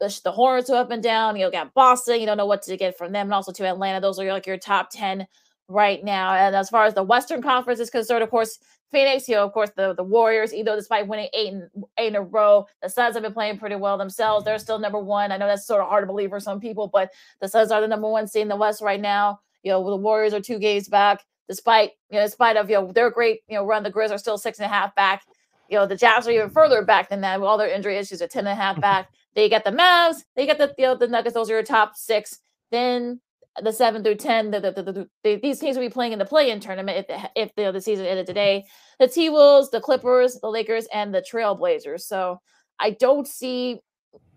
the, 0.00 0.20
the 0.24 0.32
Hornets 0.32 0.70
up 0.70 0.90
and 0.90 1.02
down. 1.02 1.36
You 1.36 1.44
know, 1.44 1.50
got 1.50 1.74
Boston. 1.74 2.20
You 2.20 2.26
don't 2.26 2.36
know 2.36 2.46
what 2.46 2.62
to 2.62 2.76
get 2.76 2.96
from 2.96 3.12
them, 3.12 3.26
and 3.26 3.34
also 3.34 3.52
to 3.52 3.66
Atlanta. 3.66 4.00
Those 4.00 4.18
are 4.18 4.32
like 4.32 4.46
your 4.46 4.58
top 4.58 4.90
ten 4.90 5.26
right 5.68 6.02
now. 6.02 6.34
And 6.34 6.54
as 6.56 6.70
far 6.70 6.84
as 6.84 6.94
the 6.94 7.02
Western 7.02 7.42
Conference 7.42 7.80
is 7.80 7.90
concerned, 7.90 8.22
of 8.22 8.30
course, 8.30 8.58
Phoenix. 8.90 9.28
You 9.28 9.36
know, 9.36 9.44
of 9.44 9.52
course, 9.52 9.70
the 9.76 9.94
the 9.94 10.04
Warriors. 10.04 10.52
Even 10.52 10.66
though 10.66 10.76
despite 10.76 11.06
winning 11.06 11.28
eight 11.34 11.52
in, 11.52 11.68
eight 11.98 12.08
in 12.08 12.16
a 12.16 12.22
row, 12.22 12.66
the 12.82 12.88
Suns 12.88 13.14
have 13.14 13.22
been 13.22 13.32
playing 13.32 13.58
pretty 13.58 13.76
well 13.76 13.98
themselves. 13.98 14.44
They're 14.44 14.58
still 14.58 14.78
number 14.78 14.98
one. 14.98 15.32
I 15.32 15.36
know 15.36 15.46
that's 15.46 15.66
sort 15.66 15.82
of 15.82 15.88
hard 15.88 16.02
to 16.02 16.06
believe 16.06 16.30
for 16.30 16.40
some 16.40 16.60
people, 16.60 16.88
but 16.88 17.10
the 17.40 17.48
Suns 17.48 17.70
are 17.70 17.80
the 17.80 17.88
number 17.88 18.08
one 18.08 18.26
seed 18.26 18.42
in 18.42 18.48
the 18.48 18.56
West 18.56 18.82
right 18.82 19.00
now. 19.00 19.40
You 19.62 19.72
know, 19.72 19.88
the 19.88 19.96
Warriors 19.96 20.34
are 20.34 20.40
two 20.40 20.58
games 20.58 20.88
back. 20.88 21.24
Despite 21.48 21.92
you 22.10 22.18
know, 22.18 22.24
despite 22.26 22.56
of 22.56 22.68
you 22.68 22.76
know 22.76 22.92
their 22.92 23.10
great 23.10 23.40
you 23.48 23.56
know 23.56 23.64
run, 23.64 23.82
the 23.82 23.92
Grizz 23.92 24.10
are 24.10 24.18
still 24.18 24.38
six 24.38 24.58
and 24.58 24.66
a 24.66 24.68
half 24.68 24.94
back. 24.94 25.22
You 25.68 25.76
know, 25.76 25.86
the 25.86 25.96
Jazz 25.96 26.26
are 26.26 26.30
even 26.30 26.50
further 26.50 26.82
back 26.82 27.10
than 27.10 27.20
that 27.22 27.40
with 27.40 27.46
all 27.46 27.58
their 27.58 27.68
injury 27.68 27.98
issues 27.98 28.22
at 28.22 28.30
10 28.30 28.46
and 28.46 28.48
a 28.48 28.54
half 28.54 28.74
mm-hmm. 28.74 28.80
back. 28.80 29.10
They 29.38 29.48
get 29.48 29.62
the 29.62 29.70
Mavs, 29.70 30.24
they 30.34 30.46
get 30.46 30.58
the 30.58 30.74
you 30.76 30.84
know, 30.84 30.96
the 30.96 31.06
Nuggets. 31.06 31.32
Those 31.32 31.48
are 31.48 31.52
your 31.52 31.62
top 31.62 31.94
six. 31.94 32.40
Then 32.72 33.20
the 33.62 33.72
seven 33.72 34.02
through 34.02 34.16
ten, 34.16 34.50
the, 34.50 34.58
the, 34.58 34.72
the, 34.72 35.08
the 35.22 35.36
these 35.36 35.60
teams 35.60 35.76
will 35.76 35.84
be 35.84 35.90
playing 35.90 36.12
in 36.12 36.18
the 36.18 36.24
play-in 36.24 36.58
tournament 36.58 37.06
if 37.08 37.30
if 37.36 37.54
the, 37.54 37.70
the 37.70 37.80
season 37.80 38.04
ended 38.04 38.26
today. 38.26 38.64
The 38.98 39.06
T 39.06 39.30
Wolves, 39.30 39.70
the 39.70 39.80
Clippers, 39.80 40.40
the 40.40 40.50
Lakers, 40.50 40.88
and 40.92 41.14
the 41.14 41.22
Trailblazers. 41.22 42.00
So 42.00 42.40
I 42.80 42.90
don't 42.90 43.28
see. 43.28 43.78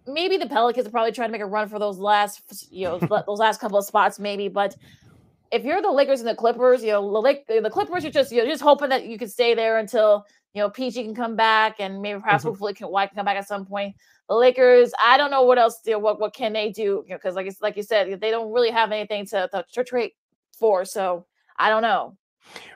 Maybe 0.06 0.38
the 0.38 0.46
Pelicans 0.46 0.86
are 0.86 0.92
probably 0.92 1.14
trying 1.14 1.30
to 1.30 1.32
make 1.32 1.42
a 1.42 1.48
run 1.48 1.68
for 1.68 1.80
those 1.80 1.98
last, 1.98 2.68
you 2.70 2.86
know, 2.86 3.00
those 3.28 3.40
last 3.40 3.60
couple 3.60 3.80
of 3.80 3.86
spots, 3.86 4.20
maybe. 4.20 4.50
But 4.50 4.76
if 5.52 5.64
you're 5.64 5.82
the 5.82 5.90
Lakers 5.90 6.20
and 6.20 6.30
the 6.30 6.36
Clippers, 6.36 6.84
you 6.84 6.92
know, 6.92 7.24
the, 7.24 7.60
the 7.60 7.72
Clippers, 7.72 8.04
you're 8.04 8.14
just 8.14 8.32
you're 8.32 8.46
just 8.46 8.62
hoping 8.62 8.90
that 8.90 9.08
you 9.08 9.18
can 9.18 9.30
stay 9.30 9.56
there 9.56 9.80
until 9.80 10.28
you 10.54 10.62
know 10.62 10.70
PG 10.70 11.04
can 11.04 11.16
come 11.16 11.36
back 11.36 11.78
and 11.80 12.04
maybe 12.04 12.20
perhaps 12.20 12.42
mm-hmm. 12.42 12.50
hopefully 12.50 12.76
Kawhi 12.76 13.08
can 13.08 13.16
come 13.16 13.26
back 13.26 13.38
at 13.38 13.48
some 13.48 13.66
point. 13.66 13.96
The 14.32 14.38
Lakers, 14.38 14.94
I 14.98 15.18
don't 15.18 15.30
know 15.30 15.42
what 15.44 15.58
else. 15.58 15.82
You 15.86 15.92
know, 15.92 16.00
what 16.00 16.22
what 16.22 16.34
can 16.34 16.54
they 16.54 16.72
do? 16.72 17.04
Because 17.06 17.36
you 17.36 17.44
know, 17.44 17.48
like 17.50 17.58
like 17.60 17.76
you 17.76 17.84
said, 17.84 18.22
they 18.22 18.32
don't 18.32 18.50
really 18.54 18.70
have 18.70 18.94
anything 18.94 19.26
to, 19.26 19.50
to, 19.52 19.66
to 19.74 19.84
trade 19.84 20.12
for. 20.58 20.86
So 20.86 21.26
I 21.60 21.68
don't 21.70 21.82
know. 21.82 22.16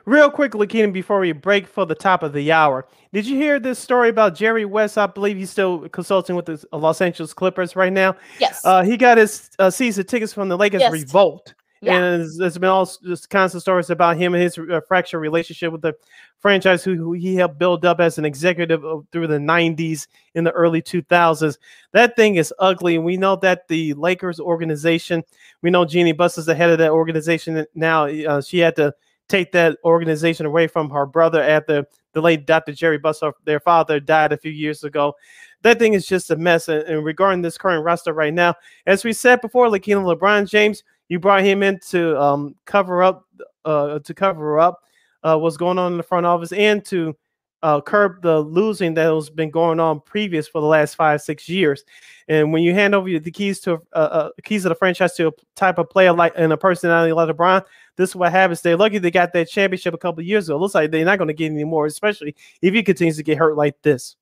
Real 0.04 0.30
quickly, 0.30 0.66
Keenan, 0.66 0.92
before 0.92 1.18
we 1.18 1.32
break 1.32 1.66
for 1.66 1.86
the 1.86 1.94
top 1.94 2.22
of 2.22 2.34
the 2.34 2.52
hour, 2.52 2.86
did 3.14 3.24
you 3.24 3.36
hear 3.38 3.58
this 3.58 3.78
story 3.78 4.10
about 4.10 4.34
Jerry 4.34 4.66
West? 4.66 4.98
I 4.98 5.06
believe 5.06 5.38
he's 5.38 5.48
still 5.48 5.88
consulting 5.88 6.36
with 6.36 6.44
the 6.44 6.62
Los 6.74 7.00
Angeles 7.00 7.32
Clippers 7.32 7.74
right 7.74 7.90
now. 7.90 8.16
Yes. 8.38 8.60
Uh, 8.62 8.82
he 8.82 8.98
got 8.98 9.16
his 9.16 9.48
uh, 9.58 9.70
season 9.70 10.04
tickets 10.04 10.34
from 10.34 10.50
the 10.50 10.58
Lakers 10.58 10.82
yes. 10.82 10.92
Revolt. 10.92 11.54
And 11.86 12.30
there's 12.38 12.58
been 12.58 12.68
all 12.68 12.90
this 13.02 13.26
constant 13.26 13.62
stories 13.62 13.90
about 13.90 14.16
him 14.16 14.34
and 14.34 14.42
his 14.42 14.58
uh, 14.58 14.80
fractured 14.86 15.20
relationship 15.20 15.72
with 15.72 15.82
the 15.82 15.94
franchise 16.38 16.82
who, 16.82 16.96
who, 16.96 17.12
he 17.12 17.36
helped 17.36 17.58
build 17.58 17.84
up 17.84 18.00
as 18.00 18.18
an 18.18 18.24
executive 18.24 18.82
through 19.12 19.26
the 19.26 19.38
90s 19.38 20.08
in 20.34 20.44
the 20.44 20.52
early 20.52 20.82
2000s. 20.82 21.58
That 21.92 22.16
thing 22.16 22.36
is 22.36 22.52
ugly. 22.58 22.96
And 22.96 23.04
we 23.04 23.16
know 23.16 23.36
that 23.36 23.68
the 23.68 23.94
Lakers 23.94 24.40
organization, 24.40 25.22
we 25.62 25.70
know 25.70 25.84
Jeannie 25.84 26.12
Buss 26.12 26.38
is 26.38 26.46
the 26.46 26.54
head 26.54 26.70
of 26.70 26.78
that 26.78 26.90
organization 26.90 27.64
now. 27.74 28.06
Uh, 28.06 28.40
she 28.40 28.58
had 28.58 28.76
to 28.76 28.94
take 29.28 29.52
that 29.52 29.78
organization 29.84 30.46
away 30.46 30.66
from 30.66 30.88
her 30.90 31.06
brother 31.06 31.42
after 31.42 31.84
the 32.12 32.20
late 32.20 32.46
Dr. 32.46 32.72
Jerry 32.72 32.98
Buss, 32.98 33.22
their 33.44 33.60
father, 33.60 34.00
died 34.00 34.32
a 34.32 34.38
few 34.38 34.52
years 34.52 34.84
ago. 34.84 35.14
That 35.62 35.78
thing 35.78 35.94
is 35.94 36.06
just 36.06 36.30
a 36.30 36.36
mess. 36.36 36.68
And, 36.68 36.82
and 36.84 37.04
regarding 37.04 37.42
this 37.42 37.58
current 37.58 37.84
roster 37.84 38.12
right 38.12 38.32
now, 38.32 38.54
as 38.86 39.04
we 39.04 39.12
said 39.12 39.40
before, 39.40 39.68
Lakina 39.68 40.00
LeBron 40.00 40.48
James– 40.48 40.82
you 41.08 41.18
brought 41.18 41.42
him 41.42 41.62
in 41.62 41.78
to 41.90 42.20
um, 42.20 42.54
cover 42.64 43.02
up 43.02 43.24
uh, 43.64 43.98
to 44.00 44.14
cover 44.14 44.58
up 44.58 44.82
uh, 45.22 45.36
what's 45.36 45.56
going 45.56 45.78
on 45.78 45.92
in 45.92 45.98
the 45.98 46.04
front 46.04 46.26
office 46.26 46.52
and 46.52 46.84
to 46.84 47.16
uh, 47.62 47.80
curb 47.80 48.22
the 48.22 48.38
losing 48.40 48.94
that 48.94 49.12
has 49.12 49.30
been 49.30 49.50
going 49.50 49.80
on 49.80 50.00
previous 50.00 50.46
for 50.46 50.60
the 50.60 50.66
last 50.66 50.94
five 50.94 51.20
six 51.20 51.48
years. 51.48 51.84
And 52.28 52.52
when 52.52 52.62
you 52.62 52.74
hand 52.74 52.94
over 52.94 53.18
the 53.18 53.30
keys 53.30 53.60
to 53.60 53.74
uh, 53.92 53.96
uh, 53.96 54.30
keys 54.44 54.64
of 54.64 54.68
the 54.68 54.74
franchise 54.74 55.14
to 55.14 55.28
a 55.28 55.32
type 55.54 55.78
of 55.78 55.88
player 55.90 56.12
like 56.12 56.32
and 56.36 56.52
a 56.52 56.56
personality 56.56 57.12
like 57.12 57.28
LeBron, 57.28 57.64
this 57.96 58.10
is 58.10 58.16
what 58.16 58.30
happens. 58.30 58.60
They're 58.60 58.76
lucky 58.76 58.98
they 58.98 59.10
got 59.10 59.32
that 59.32 59.48
championship 59.48 59.94
a 59.94 59.98
couple 59.98 60.22
years 60.22 60.48
ago. 60.48 60.56
It 60.56 60.60
looks 60.60 60.74
like 60.74 60.90
they're 60.90 61.04
not 61.04 61.18
going 61.18 61.28
to 61.28 61.34
get 61.34 61.50
any 61.50 61.64
more, 61.64 61.86
especially 61.86 62.36
if 62.62 62.74
he 62.74 62.82
continues 62.82 63.16
to 63.16 63.22
get 63.22 63.38
hurt 63.38 63.56
like 63.56 63.80
this. 63.82 64.16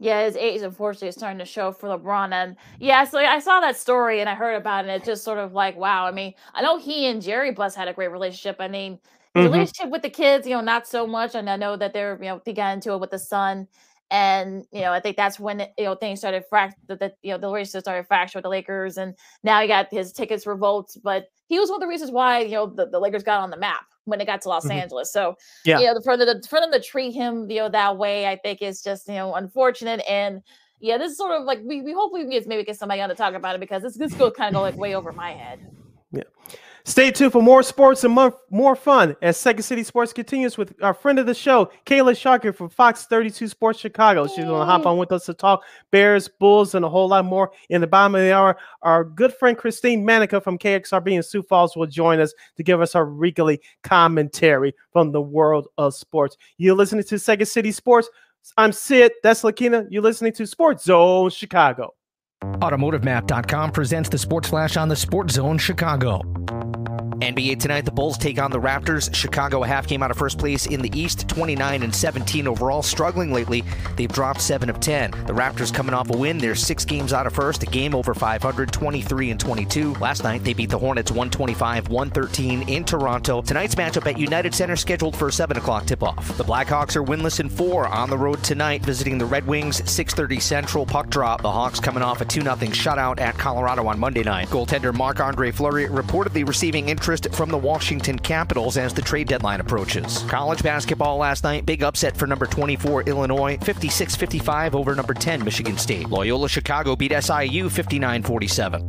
Yeah, 0.00 0.24
his 0.24 0.36
age 0.36 0.62
unfortunately 0.62 1.08
is 1.08 1.14
starting 1.14 1.38
to 1.38 1.44
show 1.44 1.70
for 1.70 1.88
LeBron. 1.88 2.32
And 2.32 2.56
yeah, 2.80 3.04
so 3.04 3.18
I 3.18 3.38
saw 3.38 3.60
that 3.60 3.76
story 3.76 4.20
and 4.20 4.28
I 4.28 4.34
heard 4.34 4.54
about 4.54 4.84
it. 4.84 4.88
And 4.88 4.96
it's 4.96 5.06
just 5.06 5.24
sort 5.24 5.38
of 5.38 5.52
like, 5.52 5.76
wow. 5.76 6.06
I 6.06 6.10
mean, 6.10 6.34
I 6.52 6.62
know 6.62 6.78
he 6.78 7.06
and 7.06 7.22
Jerry 7.22 7.52
Buss 7.52 7.74
had 7.74 7.88
a 7.88 7.92
great 7.92 8.10
relationship. 8.10 8.56
I 8.58 8.68
mean, 8.68 8.98
mm-hmm. 9.36 9.42
relationship 9.42 9.90
with 9.90 10.02
the 10.02 10.10
kids, 10.10 10.46
you 10.46 10.54
know, 10.54 10.60
not 10.60 10.88
so 10.88 11.06
much. 11.06 11.34
And 11.36 11.48
I 11.48 11.56
know 11.56 11.76
that 11.76 11.92
they're, 11.92 12.18
you 12.20 12.28
know, 12.28 12.42
they 12.44 12.52
got 12.52 12.74
into 12.74 12.92
it 12.92 13.00
with 13.00 13.12
the 13.12 13.18
son. 13.18 13.68
And 14.10 14.64
you 14.70 14.82
know, 14.82 14.92
I 14.92 15.00
think 15.00 15.16
that's 15.16 15.40
when 15.40 15.60
you 15.78 15.84
know 15.84 15.94
things 15.94 16.20
started 16.20 16.44
fract 16.52 16.74
that 16.88 17.16
you 17.22 17.32
know 17.32 17.38
the 17.38 17.48
relationship 17.48 17.80
started 17.80 18.06
fractured 18.06 18.40
with 18.40 18.42
the 18.44 18.50
Lakers, 18.50 18.98
and 18.98 19.14
now 19.42 19.60
he 19.62 19.66
got 19.66 19.88
his 19.90 20.12
tickets 20.12 20.46
revoked. 20.46 20.98
But 21.02 21.28
he 21.48 21.58
was 21.58 21.70
one 21.70 21.78
of 21.78 21.80
the 21.80 21.88
reasons 21.88 22.10
why 22.10 22.40
you 22.40 22.52
know 22.52 22.66
the, 22.66 22.86
the 22.86 23.00
Lakers 23.00 23.22
got 23.22 23.40
on 23.40 23.50
the 23.50 23.56
map 23.56 23.86
when 24.04 24.20
it 24.20 24.26
got 24.26 24.42
to 24.42 24.48
Los 24.48 24.64
mm-hmm. 24.64 24.72
Angeles. 24.72 25.12
So 25.12 25.36
yeah, 25.64 25.78
you 25.80 25.86
know, 25.86 26.00
for 26.00 26.16
the 26.16 26.42
for 26.48 26.60
them 26.60 26.72
to 26.72 26.80
treat 26.80 27.12
him 27.12 27.50
you 27.50 27.60
know 27.60 27.68
that 27.68 27.96
way, 27.96 28.26
I 28.26 28.36
think 28.36 28.62
is 28.62 28.82
just 28.82 29.08
you 29.08 29.14
know 29.14 29.34
unfortunate. 29.34 30.02
And 30.08 30.42
yeah, 30.80 30.98
this 30.98 31.12
is 31.12 31.18
sort 31.18 31.32
of 31.32 31.44
like 31.44 31.60
we, 31.64 31.82
we 31.82 31.92
hopefully 31.92 32.24
we 32.24 32.40
maybe 32.46 32.64
get 32.64 32.76
somebody 32.76 33.00
on 33.00 33.08
to 33.08 33.14
talk 33.14 33.34
about 33.34 33.54
it 33.54 33.60
because 33.60 33.82
this 33.82 33.96
this 33.96 34.14
could 34.14 34.34
kind 34.34 34.54
of 34.54 34.60
go 34.60 34.62
like 34.62 34.76
way 34.76 34.94
over 34.94 35.12
my 35.12 35.32
head. 35.32 35.60
Yeah. 36.12 36.22
Stay 36.86 37.10
tuned 37.10 37.32
for 37.32 37.40
more 37.40 37.62
sports 37.62 38.04
and 38.04 38.12
more, 38.12 38.38
more 38.50 38.76
fun 38.76 39.16
as 39.22 39.38
Second 39.38 39.62
City 39.62 39.82
Sports 39.82 40.12
continues 40.12 40.58
with 40.58 40.74
our 40.82 40.92
friend 40.92 41.18
of 41.18 41.24
the 41.24 41.32
show, 41.32 41.70
Kayla 41.86 42.14
Sharkey 42.14 42.52
from 42.52 42.68
Fox 42.68 43.06
32 43.06 43.48
Sports 43.48 43.78
Chicago. 43.78 44.26
She's 44.26 44.44
going 44.44 44.60
to 44.60 44.66
hop 44.66 44.84
on 44.84 44.98
with 44.98 45.10
us 45.10 45.24
to 45.24 45.32
talk 45.32 45.64
Bears, 45.90 46.28
Bulls, 46.28 46.74
and 46.74 46.84
a 46.84 46.88
whole 46.88 47.08
lot 47.08 47.24
more. 47.24 47.52
In 47.70 47.80
the 47.80 47.86
bottom 47.86 48.14
of 48.16 48.20
the 48.20 48.34
hour, 48.34 48.58
our 48.82 49.02
good 49.02 49.32
friend 49.32 49.56
Christine 49.56 50.04
Manica 50.04 50.42
from 50.42 50.58
KXRB 50.58 51.12
in 51.12 51.22
Sioux 51.22 51.42
Falls 51.42 51.74
will 51.74 51.86
join 51.86 52.20
us 52.20 52.34
to 52.58 52.62
give 52.62 52.82
us 52.82 52.92
her 52.92 53.10
weekly 53.10 53.62
commentary 53.82 54.74
from 54.92 55.10
the 55.10 55.22
world 55.22 55.68
of 55.78 55.94
sports. 55.94 56.36
You're 56.58 56.76
listening 56.76 57.04
to 57.04 57.18
Second 57.18 57.46
City 57.46 57.72
Sports. 57.72 58.10
I'm 58.58 58.72
Sid. 58.72 59.10
That's 59.22 59.42
Lakina. 59.42 59.86
You're 59.88 60.02
listening 60.02 60.34
to 60.34 60.46
Sports 60.46 60.84
Zone 60.84 61.30
Chicago. 61.30 61.94
AutomotiveMap.com 62.42 63.72
presents 63.72 64.08
the 64.08 64.18
Sports 64.18 64.48
Flash 64.48 64.76
on 64.76 64.88
the 64.88 64.96
Sports 64.96 65.34
Zone 65.34 65.58
Chicago. 65.58 66.20
NBA 67.20 67.60
tonight, 67.60 67.84
the 67.84 67.92
Bulls 67.92 68.18
take 68.18 68.40
on 68.40 68.50
the 68.50 68.60
Raptors. 68.60 69.14
Chicago 69.14 69.62
a 69.62 69.66
half 69.66 69.86
game 69.86 70.02
out 70.02 70.10
of 70.10 70.16
first 70.16 70.38
place 70.38 70.66
in 70.66 70.82
the 70.82 70.90
East, 70.98 71.28
29 71.28 71.82
and 71.82 71.94
17 71.94 72.48
overall. 72.48 72.82
Struggling 72.82 73.32
lately, 73.32 73.62
they've 73.96 74.10
dropped 74.10 74.40
7 74.40 74.68
of 74.68 74.80
10. 74.80 75.12
The 75.26 75.32
Raptors 75.32 75.72
coming 75.72 75.94
off 75.94 76.10
a 76.10 76.16
win. 76.16 76.38
They're 76.38 76.56
six 76.56 76.84
games 76.84 77.12
out 77.12 77.26
of 77.26 77.32
first, 77.32 77.62
a 77.62 77.66
game 77.66 77.94
over 77.94 78.14
500, 78.14 78.72
23 78.72 79.30
and 79.30 79.38
22. 79.38 79.94
Last 79.94 80.24
night, 80.24 80.42
they 80.42 80.54
beat 80.54 80.70
the 80.70 80.78
Hornets 80.78 81.12
125 81.12 81.88
113 81.88 82.68
in 82.68 82.84
Toronto. 82.84 83.42
Tonight's 83.42 83.76
matchup 83.76 84.06
at 84.06 84.18
United 84.18 84.52
Center 84.52 84.74
scheduled 84.74 85.16
for 85.16 85.30
7 85.30 85.56
o'clock 85.56 85.86
tip 85.86 86.02
off. 86.02 86.36
The 86.36 86.44
Blackhawks 86.44 86.96
are 86.96 87.04
winless 87.04 87.38
in 87.38 87.48
four 87.48 87.86
on 87.86 88.10
the 88.10 88.18
road 88.18 88.42
tonight, 88.42 88.82
visiting 88.82 89.18
the 89.18 89.26
Red 89.26 89.46
Wings, 89.46 89.80
6:30 89.82 90.40
Central 90.40 90.84
puck 90.84 91.10
drop. 91.10 91.42
The 91.42 91.52
Hawks 91.52 91.78
coming 91.78 92.02
off 92.02 92.20
a 92.20 92.24
2 92.24 92.40
0 92.40 92.56
shutout 92.56 93.20
at 93.20 93.38
Colorado 93.38 93.86
on 93.86 94.00
Monday 94.00 94.24
night. 94.24 94.48
Goaltender 94.48 94.92
Marc 94.92 95.20
Andre 95.20 95.52
Fleury 95.52 95.86
reportedly 95.86 96.46
receiving 96.46 96.88
interest 96.88 97.03
from 97.04 97.50
the 97.50 97.58
Washington 97.58 98.18
Capitals 98.18 98.78
as 98.78 98.94
the 98.94 99.02
trade 99.02 99.28
deadline 99.28 99.60
approaches. 99.60 100.22
College 100.22 100.62
basketball 100.62 101.18
last 101.18 101.44
night, 101.44 101.66
big 101.66 101.82
upset 101.82 102.16
for 102.16 102.26
number 102.26 102.46
24 102.46 103.02
Illinois, 103.02 103.58
56 103.58 104.16
55 104.16 104.74
over 104.74 104.94
number 104.94 105.12
10 105.12 105.44
Michigan 105.44 105.76
State. 105.76 106.08
Loyola 106.08 106.48
Chicago 106.48 106.96
beat 106.96 107.12
SIU 107.12 107.68
59 107.68 108.22
47. 108.22 108.86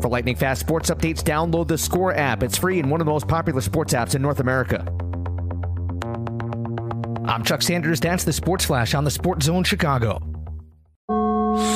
For 0.00 0.08
lightning 0.08 0.36
fast 0.36 0.60
sports 0.60 0.90
updates, 0.90 1.22
download 1.22 1.68
the 1.68 1.78
Score 1.78 2.14
app. 2.14 2.42
It's 2.42 2.56
free 2.56 2.78
and 2.78 2.90
one 2.90 3.00
of 3.00 3.06
the 3.06 3.12
most 3.12 3.28
popular 3.28 3.60
sports 3.60 3.92
apps 3.92 4.14
in 4.14 4.22
North 4.22 4.40
America. 4.40 4.86
I'm 7.26 7.44
Chuck 7.44 7.62
Sanders. 7.62 8.00
That's 8.00 8.24
the 8.24 8.32
Sports 8.32 8.64
Flash 8.64 8.94
on 8.94 9.04
the 9.04 9.10
Sports 9.10 9.46
Zone 9.46 9.64
Chicago. 9.64 10.33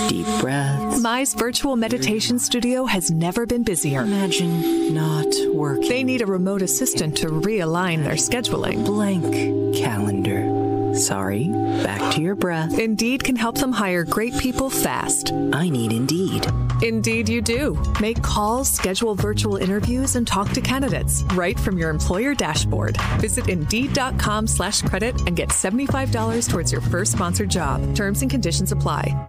Deep 0.08 0.26
breaths. 0.40 1.00
Mize 1.00 1.36
virtual 1.36 1.76
meditation 1.76 2.38
studio 2.38 2.84
has 2.84 3.10
never 3.10 3.46
been 3.46 3.62
busier. 3.62 4.02
Imagine 4.02 4.94
not 4.94 5.28
working. 5.52 5.88
They 5.88 6.04
need 6.04 6.22
a 6.22 6.26
remote 6.26 6.62
assistant 6.62 7.16
to 7.18 7.26
realign 7.26 8.02
their 8.02 8.14
scheduling. 8.14 8.84
Blank 8.84 9.76
calendar. 9.76 10.94
Sorry, 10.94 11.48
back 11.84 12.12
to 12.14 12.20
your 12.20 12.34
breath. 12.34 12.78
Indeed 12.78 13.22
can 13.22 13.36
help 13.36 13.58
them 13.58 13.72
hire 13.72 14.04
great 14.04 14.36
people 14.38 14.70
fast. 14.70 15.32
I 15.52 15.68
need 15.68 15.92
Indeed. 15.92 16.46
Indeed, 16.82 17.28
you 17.28 17.42
do. 17.42 17.80
Make 18.00 18.22
calls, 18.22 18.70
schedule 18.70 19.14
virtual 19.14 19.56
interviews, 19.56 20.16
and 20.16 20.26
talk 20.26 20.50
to 20.50 20.60
candidates 20.60 21.24
right 21.34 21.58
from 21.58 21.76
your 21.76 21.90
employer 21.90 22.34
dashboard. 22.34 22.96
Visit 23.20 23.48
Indeed.com 23.48 24.46
slash 24.46 24.82
credit 24.82 25.20
and 25.26 25.36
get 25.36 25.50
$75 25.50 26.48
towards 26.48 26.72
your 26.72 26.80
first 26.80 27.12
sponsored 27.12 27.50
job. 27.50 27.94
Terms 27.94 28.22
and 28.22 28.30
conditions 28.30 28.72
apply. 28.72 29.28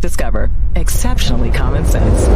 Discover 0.00 0.50
exceptionally 0.76 1.50
common 1.50 1.84
sense. 1.84 2.26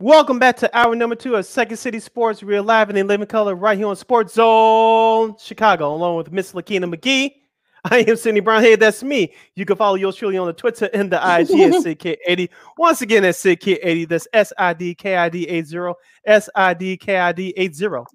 Welcome 0.00 0.38
back 0.38 0.56
to 0.56 0.76
hour 0.76 0.96
number 0.96 1.14
two 1.14 1.36
of 1.36 1.44
Second 1.44 1.76
City 1.76 2.00
Sports. 2.00 2.42
We're 2.42 2.62
live 2.62 2.88
and 2.88 2.96
in 2.96 3.06
living 3.06 3.26
color 3.26 3.54
right 3.54 3.76
here 3.76 3.86
on 3.86 3.94
Sports 3.94 4.34
Zone 4.34 5.36
Chicago, 5.38 5.94
along 5.94 6.16
with 6.16 6.32
Miss 6.32 6.54
Lakina 6.54 6.92
McGee. 6.92 7.41
I 7.90 7.98
am 8.00 8.16
Cindy 8.16 8.40
Brown. 8.40 8.62
Hey, 8.62 8.76
that's 8.76 9.02
me. 9.02 9.34
You 9.56 9.64
can 9.64 9.76
follow 9.76 9.96
yours 9.96 10.14
truly 10.14 10.38
on 10.38 10.46
the 10.46 10.52
Twitter 10.52 10.88
and 10.94 11.10
the 11.10 11.16
IG 11.16 11.50
at 11.60 11.72
SidKid80. 11.84 12.48
Once 12.78 13.02
again, 13.02 13.24
that's 13.24 13.42
SidKid80. 13.42 14.08
That's 14.08 14.28
S 14.32 14.52
I 14.56 14.72
D 14.72 14.94
K 14.94 15.16
I 15.16 15.28
D 15.28 15.48
80. 15.48 15.92
S 16.24 16.48
I 16.54 16.74
D 16.74 16.96
K 16.96 17.18
I 17.18 17.32
D 17.32 17.52
80. 17.56 17.84
You 17.84 18.06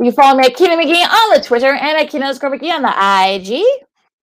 can 0.00 0.12
follow 0.12 0.38
me 0.38 0.46
at 0.46 0.56
Keenan 0.56 0.80
McGee 0.80 1.06
on 1.06 1.38
the 1.38 1.42
Twitter 1.42 1.72
and 1.72 1.98
at 1.98 2.10
Keenan 2.10 2.34
McGee 2.34 2.74
on 2.74 2.82
the 2.82 3.54
IG. 3.54 3.85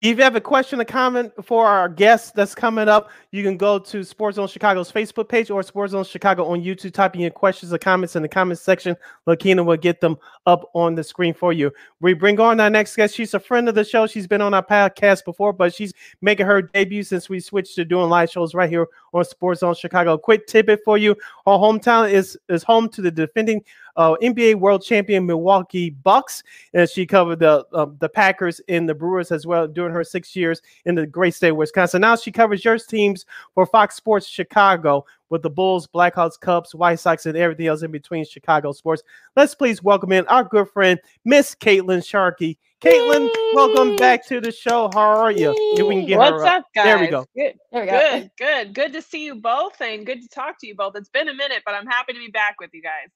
If 0.07 0.19
you 0.19 0.23
have 0.23 0.37
a 0.37 0.41
question 0.41 0.81
or 0.81 0.85
comment 0.85 1.33
for 1.43 1.67
our 1.67 1.89
guest 1.89 2.37
that's 2.37 2.55
coming 2.55 2.89
up, 2.89 3.11
you 3.33 3.43
can 3.43 3.57
go 3.57 3.81
to 3.81 4.05
Sports 4.05 4.37
Zone 4.37 4.47
Chicago's 4.47 4.93
Facebook 4.93 5.29
page 5.29 5.51
or 5.51 5.65
Sports 5.65 5.91
Zone 5.91 6.05
Chicago 6.05 6.47
on 6.47 6.63
YouTube. 6.63 6.93
Type 6.93 7.17
in 7.17 7.29
questions 7.33 7.73
or 7.73 7.79
comments 7.79 8.15
in 8.15 8.23
the 8.23 8.29
comment 8.29 8.61
section. 8.61 8.97
Lakina 9.27 9.65
will 9.65 9.77
get 9.77 10.01
them 10.01 10.17
up 10.47 10.71
on 10.75 10.95
the 10.95 11.03
screen 11.03 11.35
for 11.35 11.53
you. 11.53 11.73
We 12.01 12.15
bring 12.15 12.39
on 12.39 12.61
our 12.61 12.71
next 12.71 12.95
guest. 12.95 13.17
She's 13.17 13.35
a 13.35 13.41
friend 13.41 13.69
of 13.69 13.75
the 13.75 13.83
show. 13.83 14.07
She's 14.07 14.29
been 14.29 14.41
on 14.41 14.55
our 14.55 14.65
podcast 14.65 15.25
before, 15.25 15.53
but 15.53 15.75
she's 15.75 15.93
making 16.21 16.47
her 16.47 16.63
debut 16.63 17.03
since 17.03 17.29
we 17.29 17.41
switched 17.41 17.75
to 17.75 17.85
doing 17.85 18.09
live 18.09 18.31
shows 18.31 18.55
right 18.55 18.71
here 18.71 18.87
on 19.13 19.25
Sports 19.25 19.59
Zone 19.59 19.75
Chicago. 19.75 20.17
Quick 20.17 20.47
tidbit 20.47 20.85
for 20.85 20.99
you: 20.99 21.17
Her 21.47 21.53
hometown 21.53 22.13
is 22.13 22.39
is 22.49 22.63
home 22.63 22.89
to 22.91 23.03
the 23.03 23.11
defending 23.11 23.65
uh, 23.97 24.17
NBA 24.23 24.57
World 24.57 24.83
Champion 24.83 25.27
Milwaukee 25.27 25.91
Bucks, 25.91 26.43
and 26.75 26.89
she 26.89 27.07
covered 27.07 27.39
the 27.39 27.67
uh, 27.73 27.87
the 27.99 28.09
Packers 28.09 28.61
and 28.69 28.89
the 28.89 28.95
Brewers 28.95 29.33
as 29.33 29.47
well 29.47 29.67
during 29.67 29.93
her 29.93 30.05
six 30.05 30.37
years 30.37 30.61
in 30.85 30.95
the 30.95 31.07
great 31.07 31.35
state 31.35 31.51
of 31.51 31.57
Wisconsin. 31.57 32.01
Now 32.01 32.17
she 32.17 32.33
covers 32.33 32.65
your 32.65 32.79
teams 32.79 33.27
for 33.55 33.67
Fox 33.67 33.97
Sports 33.97 34.27
Chicago 34.27 35.05
with 35.29 35.43
the 35.43 35.51
Bulls, 35.51 35.87
Blackhawks, 35.87 36.39
Cubs, 36.39 36.75
White 36.75 37.01
Sox, 37.01 37.27
and 37.27 37.37
everything 37.37 37.67
else 37.67 37.83
in 37.83 37.91
between 37.91 38.25
Chicago 38.25 38.73
sports. 38.73 39.03
Let's 39.35 39.55
please 39.55 39.83
welcome 39.83 40.13
in 40.13 40.27
our 40.29 40.45
good 40.45 40.69
friend 40.69 41.01
Miss 41.25 41.55
Caitlin 41.55 42.05
Sharkey. 42.07 42.59
Caitlin, 42.81 43.31
welcome 43.55 43.97
back 43.97 44.27
to 44.29 44.41
the 44.41 44.53
show. 44.53 44.91
How 44.93 45.19
are 45.19 45.33
you? 45.33 45.55
If 45.77 45.87
we 45.87 45.97
can 45.97 46.07
get 46.07 46.19
What's 46.19 46.43
up, 46.45 46.67
guys? 46.75 46.85
There 46.85 46.99
we 46.99 47.07
go. 47.07 47.27
Good. 47.35 47.55
There 47.73 47.81
we 47.83 47.91
go. 47.91 47.99
Good, 47.99 48.31
good, 48.39 48.75
good 48.75 48.93
to 48.93 49.03
see 49.03 49.25
you 49.25 49.37
both, 49.37 49.81
and 49.81 50.05
good 50.05 50.21
to 50.21 50.29
talk 50.29 50.61
to 50.61 50.67
you 50.67 50.75
both. 50.75 50.95
It's 50.95 51.09
been 51.09 51.29
a 51.29 51.35
minute, 51.35 51.63
but 51.65 51.75
I'm 51.75 51.87
happy 51.87 52.13
to 52.13 52.19
be 52.19 52.29
back 52.29 52.57
with 52.61 52.71
you 52.75 52.83
guys. 52.83 53.09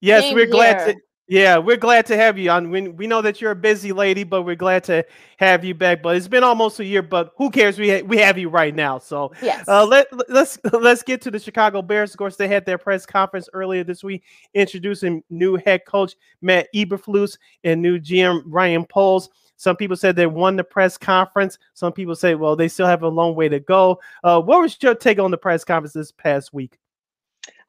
Yes, 0.00 0.24
Same 0.24 0.34
we're 0.34 0.46
glad 0.46 0.86
to. 0.86 1.00
Yeah, 1.30 1.58
we're 1.58 1.76
glad 1.76 2.06
to 2.06 2.16
have 2.16 2.38
you 2.38 2.50
on. 2.50 2.70
We, 2.70 2.88
we 2.88 3.06
know 3.06 3.22
that 3.22 3.40
you're 3.40 3.52
a 3.52 3.56
busy 3.56 3.92
lady, 3.92 4.24
but 4.24 4.42
we're 4.42 4.56
glad 4.56 4.82
to 4.84 5.04
have 5.36 5.64
you 5.64 5.76
back. 5.76 6.02
But 6.02 6.16
it's 6.16 6.26
been 6.26 6.42
almost 6.42 6.80
a 6.80 6.84
year, 6.84 7.02
but 7.02 7.30
who 7.36 7.50
cares? 7.50 7.78
We 7.78 7.88
ha- 7.88 8.02
we 8.04 8.16
have 8.16 8.36
you 8.36 8.48
right 8.48 8.74
now. 8.74 8.98
So 8.98 9.30
yes. 9.40 9.68
uh, 9.68 9.86
let 9.86 10.08
let's 10.28 10.58
let's 10.72 11.04
get 11.04 11.20
to 11.22 11.30
the 11.30 11.38
Chicago 11.38 11.82
Bears. 11.82 12.10
Of 12.10 12.16
course, 12.16 12.34
they 12.34 12.48
had 12.48 12.66
their 12.66 12.78
press 12.78 13.06
conference 13.06 13.48
earlier 13.52 13.84
this 13.84 14.02
week, 14.02 14.24
introducing 14.54 15.22
new 15.30 15.54
head 15.54 15.82
coach 15.86 16.16
Matt 16.42 16.66
Eberflus 16.74 17.38
and 17.62 17.80
new 17.80 18.00
GM 18.00 18.42
Ryan 18.46 18.84
Poles. 18.84 19.30
Some 19.56 19.76
people 19.76 19.96
said 19.96 20.16
they 20.16 20.26
won 20.26 20.56
the 20.56 20.64
press 20.64 20.98
conference. 20.98 21.58
Some 21.74 21.92
people 21.92 22.16
say, 22.16 22.34
well, 22.34 22.56
they 22.56 22.66
still 22.66 22.86
have 22.86 23.04
a 23.04 23.08
long 23.08 23.36
way 23.36 23.48
to 23.48 23.60
go. 23.60 24.00
Uh, 24.24 24.40
what 24.40 24.62
was 24.62 24.76
your 24.80 24.96
take 24.96 25.20
on 25.20 25.30
the 25.30 25.38
press 25.38 25.62
conference 25.62 25.92
this 25.92 26.10
past 26.10 26.52
week? 26.52 26.76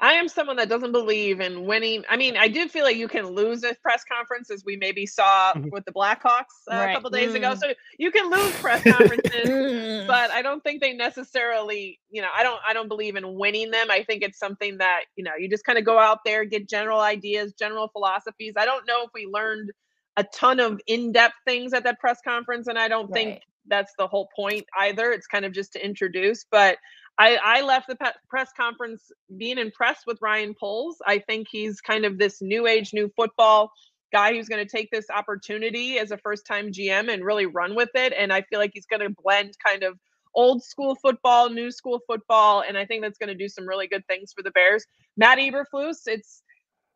I 0.01 0.13
am 0.13 0.27
someone 0.27 0.55
that 0.55 0.67
doesn't 0.67 0.91
believe 0.91 1.39
in 1.41 1.67
winning. 1.67 2.03
I 2.09 2.17
mean, 2.17 2.35
I 2.35 2.47
do 2.47 2.67
feel 2.67 2.83
like 2.83 2.97
you 2.97 3.07
can 3.07 3.27
lose 3.27 3.63
a 3.63 3.75
press 3.83 4.03
conference, 4.03 4.49
as 4.49 4.63
we 4.65 4.75
maybe 4.75 5.05
saw 5.05 5.53
mm-hmm. 5.53 5.69
with 5.69 5.85
the 5.85 5.91
Blackhawks 5.91 6.45
uh, 6.71 6.75
right. 6.75 6.89
a 6.89 6.93
couple 6.95 7.11
days 7.11 7.33
mm. 7.33 7.35
ago. 7.35 7.53
So 7.53 7.71
you 7.99 8.09
can 8.09 8.31
lose 8.31 8.51
press 8.59 8.83
conferences, 8.83 10.07
but 10.07 10.31
I 10.31 10.41
don't 10.41 10.63
think 10.63 10.81
they 10.81 10.93
necessarily, 10.93 11.99
you 12.09 12.23
know, 12.23 12.29
I 12.35 12.41
don't, 12.41 12.59
I 12.67 12.73
don't 12.73 12.87
believe 12.87 13.15
in 13.15 13.35
winning 13.35 13.69
them. 13.69 13.91
I 13.91 14.03
think 14.03 14.23
it's 14.23 14.39
something 14.39 14.79
that 14.79 15.01
you 15.15 15.23
know, 15.23 15.33
you 15.37 15.47
just 15.47 15.65
kind 15.65 15.77
of 15.77 15.85
go 15.85 15.99
out 15.99 16.19
there, 16.25 16.45
get 16.45 16.67
general 16.67 16.99
ideas, 16.99 17.53
general 17.53 17.87
philosophies. 17.89 18.55
I 18.57 18.65
don't 18.65 18.87
know 18.87 19.03
if 19.03 19.11
we 19.13 19.27
learned 19.31 19.71
a 20.17 20.23
ton 20.23 20.59
of 20.59 20.81
in-depth 20.87 21.35
things 21.45 21.73
at 21.73 21.83
that 21.83 21.99
press 21.99 22.17
conference, 22.25 22.67
and 22.67 22.79
I 22.79 22.87
don't 22.87 23.05
right. 23.11 23.13
think 23.13 23.41
that's 23.67 23.93
the 23.99 24.07
whole 24.07 24.29
point 24.35 24.65
either. 24.79 25.11
It's 25.11 25.27
kind 25.27 25.45
of 25.45 25.53
just 25.53 25.73
to 25.73 25.85
introduce, 25.85 26.43
but 26.49 26.77
I, 27.17 27.35
I 27.35 27.61
left 27.61 27.87
the 27.87 27.97
press 28.29 28.49
conference 28.55 29.11
being 29.37 29.57
impressed 29.57 30.07
with 30.07 30.17
Ryan 30.21 30.55
Poles. 30.59 30.97
I 31.05 31.19
think 31.19 31.47
he's 31.51 31.81
kind 31.81 32.05
of 32.05 32.17
this 32.17 32.41
new 32.41 32.67
age, 32.67 32.93
new 32.93 33.11
football 33.15 33.71
guy 34.11 34.33
who's 34.33 34.49
going 34.49 34.65
to 34.65 34.69
take 34.69 34.89
this 34.91 35.05
opportunity 35.09 35.97
as 35.99 36.11
a 36.11 36.17
first 36.17 36.45
time 36.45 36.71
GM 36.71 37.13
and 37.13 37.23
really 37.23 37.45
run 37.45 37.75
with 37.75 37.89
it. 37.95 38.13
And 38.17 38.33
I 38.33 38.41
feel 38.41 38.59
like 38.59 38.71
he's 38.73 38.85
going 38.85 39.01
to 39.01 39.15
blend 39.23 39.53
kind 39.65 39.83
of 39.83 39.97
old 40.33 40.63
school 40.63 40.95
football, 40.95 41.49
new 41.49 41.71
school 41.71 41.99
football, 42.07 42.63
and 42.67 42.77
I 42.77 42.85
think 42.85 43.03
that's 43.03 43.17
going 43.17 43.29
to 43.29 43.35
do 43.35 43.49
some 43.49 43.67
really 43.67 43.87
good 43.87 44.05
things 44.07 44.33
for 44.33 44.43
the 44.43 44.51
Bears. 44.51 44.85
Matt 45.17 45.37
Eberflus, 45.37 46.07
it's 46.07 46.41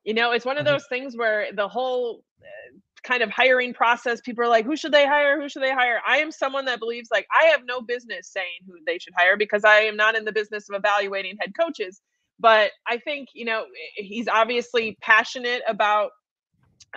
you 0.03 0.13
know, 0.13 0.31
it's 0.31 0.45
one 0.45 0.57
of 0.57 0.65
mm-hmm. 0.65 0.73
those 0.73 0.85
things 0.87 1.17
where 1.17 1.47
the 1.51 1.67
whole 1.67 2.23
uh, 2.41 2.77
kind 3.05 3.23
of 3.23 3.29
hiring 3.29 3.73
process, 3.73 4.19
people 4.21 4.43
are 4.43 4.49
like, 4.49 4.65
who 4.65 4.75
should 4.75 4.91
they 4.91 5.05
hire? 5.05 5.39
Who 5.39 5.47
should 5.47 5.63
they 5.63 5.71
hire? 5.71 6.01
I 6.05 6.17
am 6.17 6.31
someone 6.31 6.65
that 6.65 6.79
believes 6.79 7.09
like 7.11 7.27
I 7.33 7.47
have 7.47 7.61
no 7.65 7.81
business 7.81 8.29
saying 8.31 8.65
who 8.67 8.73
they 8.85 8.97
should 8.97 9.13
hire 9.15 9.37
because 9.37 9.63
I 9.63 9.81
am 9.81 9.95
not 9.95 10.17
in 10.17 10.25
the 10.25 10.31
business 10.31 10.67
of 10.69 10.75
evaluating 10.75 11.37
head 11.39 11.53
coaches. 11.59 12.01
But 12.39 12.71
I 12.87 12.97
think, 12.97 13.29
you 13.33 13.45
know, 13.45 13.65
he's 13.95 14.27
obviously 14.27 14.97
passionate 15.01 15.61
about 15.67 16.11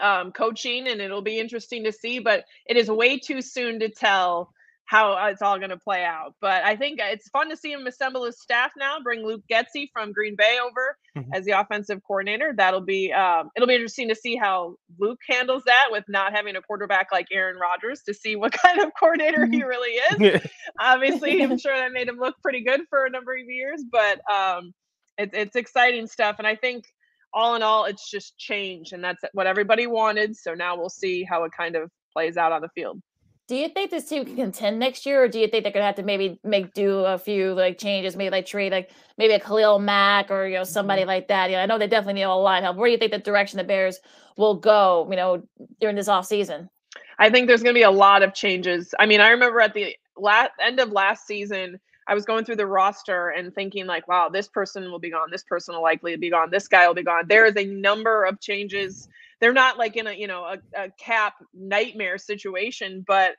um, 0.01 0.33
coaching 0.33 0.89
and 0.89 1.01
it'll 1.01 1.23
be 1.23 1.39
interesting 1.39 1.85
to 1.85 1.93
see, 1.93 2.19
but 2.19 2.45
it 2.67 2.77
is 2.77 2.91
way 2.91 3.19
too 3.19 3.41
soon 3.43 3.81
to 3.81 3.89
tell 3.89 4.51
how 4.89 5.27
it's 5.27 5.43
all 5.43 5.59
going 5.59 5.69
to 5.69 5.77
play 5.77 6.03
out. 6.03 6.35
But 6.41 6.65
I 6.65 6.75
think 6.75 6.99
it's 6.99 7.29
fun 7.29 7.51
to 7.51 7.57
see 7.59 7.71
him 7.71 7.87
assemble 7.87 8.25
his 8.25 8.41
staff 8.41 8.73
now. 8.75 8.97
Bring 9.01 9.23
Luke 9.23 9.43
Getsy 9.51 9.91
from 9.93 10.13
Green 10.13 10.35
Bay 10.35 10.59
over 10.65 10.97
mm-hmm. 11.17 11.31
as 11.35 11.45
the 11.45 11.61
offensive 11.61 12.01
coordinator. 12.07 12.55
That'll 12.57 12.81
be 12.81 13.13
um, 13.13 13.51
it'll 13.55 13.69
be 13.69 13.75
interesting 13.75 14.09
to 14.09 14.15
see 14.15 14.35
how 14.35 14.77
Luke 14.99 15.19
handles 15.29 15.63
that 15.67 15.89
with 15.91 16.05
not 16.09 16.35
having 16.35 16.57
a 16.57 16.63
quarterback 16.63 17.09
like 17.13 17.27
Aaron 17.31 17.59
Rodgers 17.59 18.01
to 18.07 18.15
see 18.15 18.35
what 18.35 18.53
kind 18.65 18.81
of 18.81 18.91
coordinator 18.99 19.45
he 19.45 19.61
mm-hmm. 19.61 19.69
really 19.69 20.31
is. 20.35 20.41
Obviously, 20.81 21.43
I'm 21.43 21.59
sure 21.59 21.77
that 21.77 21.93
made 21.93 22.09
him 22.09 22.17
look 22.17 22.37
pretty 22.41 22.65
good 22.65 22.81
for 22.89 23.05
a 23.05 23.11
number 23.11 23.35
of 23.35 23.45
years, 23.47 23.85
but 23.93 24.21
um, 24.33 24.73
it's 25.19 25.35
it's 25.35 25.57
exciting 25.57 26.07
stuff. 26.07 26.37
And 26.39 26.47
I 26.47 26.57
think 26.57 26.85
all 27.35 27.57
in 27.57 27.63
all, 27.63 27.85
it's 27.85 28.11
just 28.11 28.39
change, 28.39 28.93
and 28.93 29.05
that's 29.05 29.23
what 29.35 29.47
everybody 29.47 29.87
wanted. 29.87 30.35
So 30.35 30.55
now 30.55 30.79
we'll 30.79 30.89
see 30.89 31.25
how 31.25 31.45
it 31.45 31.53
kind 31.55 31.77
of 31.77 31.91
plays 32.15 32.39
out 32.39 32.53
on 32.53 32.63
the 32.63 32.71
field. 32.75 33.03
Do 33.49 33.57
you 33.57 33.71
think 33.71 33.91
this 33.91 34.07
team 34.07 34.27
can 34.27 34.37
contend 34.37 34.79
next 34.79 35.07
year, 35.07 35.25
or 35.25 35.29
do 35.29 35.41
you 35.41 35.49
think 35.49 35.65
they're 35.65 35.73
gonna 35.73 35.87
have 35.87 35.95
to 35.95 36.03
maybe 36.03 36.39
make 36.45 36.75
do 36.75 36.99
a 36.99 37.19
few 37.19 37.55
like 37.55 37.79
changes, 37.79 38.15
maybe 38.15 38.29
like 38.29 38.45
trade 38.45 38.73
like 38.73 38.91
maybe 39.17 39.33
a 39.33 39.41
Khalil 39.41 39.79
Mack 39.79 40.31
or 40.31 40.47
you 40.47 40.57
know 40.57 40.65
somebody 40.65 41.01
mm-hmm. 41.03 41.09
like 41.09 41.29
that? 41.29 41.49
You 41.49 41.57
know, 41.57 41.63
I 41.63 41.67
know 41.67 41.79
they 41.79 41.87
definitely 41.87 42.21
need 42.21 42.25
a 42.25 42.35
line 42.35 42.63
help. 42.63 42.77
Where 42.77 42.89
do 42.89 42.93
you 42.93 42.99
think 42.99 43.13
the 43.13 43.19
direction 43.19 43.57
the 43.57 43.65
Bears 43.65 44.01
will 44.37 44.55
go? 44.55 45.09
You 45.09 45.17
know, 45.17 45.43
during 45.81 45.97
this 45.97 46.09
off 46.09 46.27
season. 46.27 46.69
I 47.19 47.31
think 47.31 47.49
there's 47.49 47.63
gonna 47.63 47.73
be 47.73 47.83
a 47.83 47.91
lot 47.91 48.23
of 48.23 48.35
changes. 48.35 48.95
I 48.99 49.07
mean, 49.07 49.21
I 49.21 49.31
remember 49.31 49.61
at 49.61 49.73
the 49.73 49.97
last 50.19 50.53
end 50.63 50.79
of 50.79 50.93
last 50.93 51.27
season, 51.27 51.81
I 52.09 52.15
was 52.15 52.25
going 52.25 52.45
through 52.45 52.57
the 52.57 52.67
roster 52.67 53.29
and 53.29 53.55
thinking 53.55 53.87
like, 53.87 54.09
wow, 54.09 54.29
this 54.31 54.49
person 54.49 54.91
will 54.91 54.99
be 54.99 55.11
gone, 55.11 55.29
this 55.31 55.45
person 55.45 55.75
will 55.75 55.83
likely 55.83 56.17
be 56.17 56.31
gone, 56.31 56.51
this 56.51 56.67
guy 56.67 56.87
will 56.87 56.95
be 56.95 57.03
gone. 57.03 57.25
There 57.29 57.47
is 57.47 57.57
a 57.57 57.67
number 57.67 58.25
of 58.25 58.41
changes. 58.41 59.09
They're 59.41 59.53
not 59.53 59.79
like 59.79 59.97
in 59.97 60.07
a 60.07 60.13
you 60.13 60.27
know 60.27 60.45
a, 60.45 60.59
a 60.77 60.91
cap 60.99 61.35
nightmare 61.55 62.19
situation 62.19 63.05
but 63.07 63.37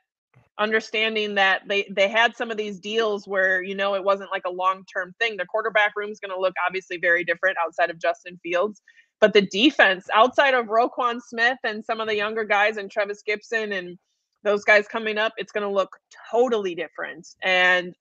understanding 0.58 1.34
that 1.34 1.62
they 1.68 1.88
they 1.90 2.08
had 2.08 2.36
some 2.36 2.50
of 2.50 2.56
these 2.56 2.78
deals 2.78 3.26
where 3.26 3.62
you 3.62 3.74
know 3.74 3.94
it 3.94 4.04
wasn't 4.04 4.30
like 4.30 4.44
a 4.46 4.50
long 4.50 4.84
term 4.92 5.14
thing. 5.18 5.36
The 5.36 5.46
quarterback 5.46 5.92
room 5.96 6.10
is 6.10 6.20
going 6.20 6.34
to 6.34 6.40
look 6.40 6.54
obviously 6.66 6.98
very 6.98 7.24
different 7.24 7.56
outside 7.64 7.90
of 7.90 7.98
justin 7.98 8.38
fields 8.42 8.80
but 9.20 9.32
the 9.32 9.42
defense 9.42 10.06
outside 10.14 10.54
of 10.54 10.66
roquan 10.66 11.20
smith 11.20 11.58
and 11.64 11.84
some 11.84 12.00
of 12.00 12.08
the 12.08 12.16
younger 12.16 12.44
guys 12.44 12.76
and 12.76 12.90
trevis 12.90 13.22
Gipson 13.28 13.76
and 13.76 13.98
those 14.42 14.64
guys 14.64 14.86
coming 14.88 15.18
up 15.18 15.32
it's 15.36 15.52
going 15.52 15.66
to 15.66 15.72
look 15.72 15.96
totally 16.30 16.74
different. 16.74 17.26
And 17.42 17.94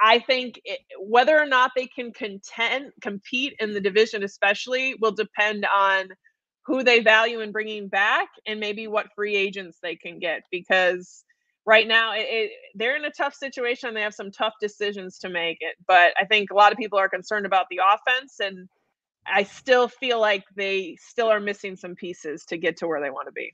I 0.00 0.18
think 0.20 0.60
it, 0.64 0.80
whether 1.00 1.38
or 1.38 1.46
not 1.46 1.72
they 1.76 1.86
can 1.86 2.12
contend, 2.12 2.92
compete 3.02 3.54
in 3.60 3.74
the 3.74 3.80
division, 3.80 4.22
especially, 4.22 4.94
will 5.00 5.12
depend 5.12 5.66
on 5.74 6.08
who 6.66 6.82
they 6.82 7.00
value 7.00 7.40
in 7.40 7.52
bringing 7.52 7.88
back 7.88 8.28
and 8.46 8.60
maybe 8.60 8.86
what 8.88 9.06
free 9.14 9.36
agents 9.36 9.78
they 9.82 9.96
can 9.96 10.18
get 10.18 10.42
because 10.50 11.24
right 11.64 11.86
now 11.88 12.12
it, 12.14 12.26
it, 12.28 12.50
they're 12.74 12.96
in 12.96 13.04
a 13.04 13.10
tough 13.10 13.34
situation 13.34 13.94
they 13.94 14.00
have 14.02 14.14
some 14.14 14.30
tough 14.32 14.54
decisions 14.60 15.18
to 15.18 15.28
make 15.28 15.58
it 15.60 15.76
but 15.86 16.12
i 16.20 16.24
think 16.24 16.50
a 16.50 16.54
lot 16.54 16.72
of 16.72 16.78
people 16.78 16.98
are 16.98 17.08
concerned 17.08 17.46
about 17.46 17.66
the 17.70 17.80
offense 17.84 18.40
and 18.40 18.68
i 19.26 19.42
still 19.44 19.88
feel 19.88 20.20
like 20.20 20.44
they 20.56 20.96
still 21.00 21.28
are 21.28 21.40
missing 21.40 21.76
some 21.76 21.94
pieces 21.94 22.44
to 22.44 22.56
get 22.58 22.76
to 22.76 22.88
where 22.88 23.00
they 23.00 23.10
want 23.10 23.26
to 23.28 23.32
be 23.32 23.52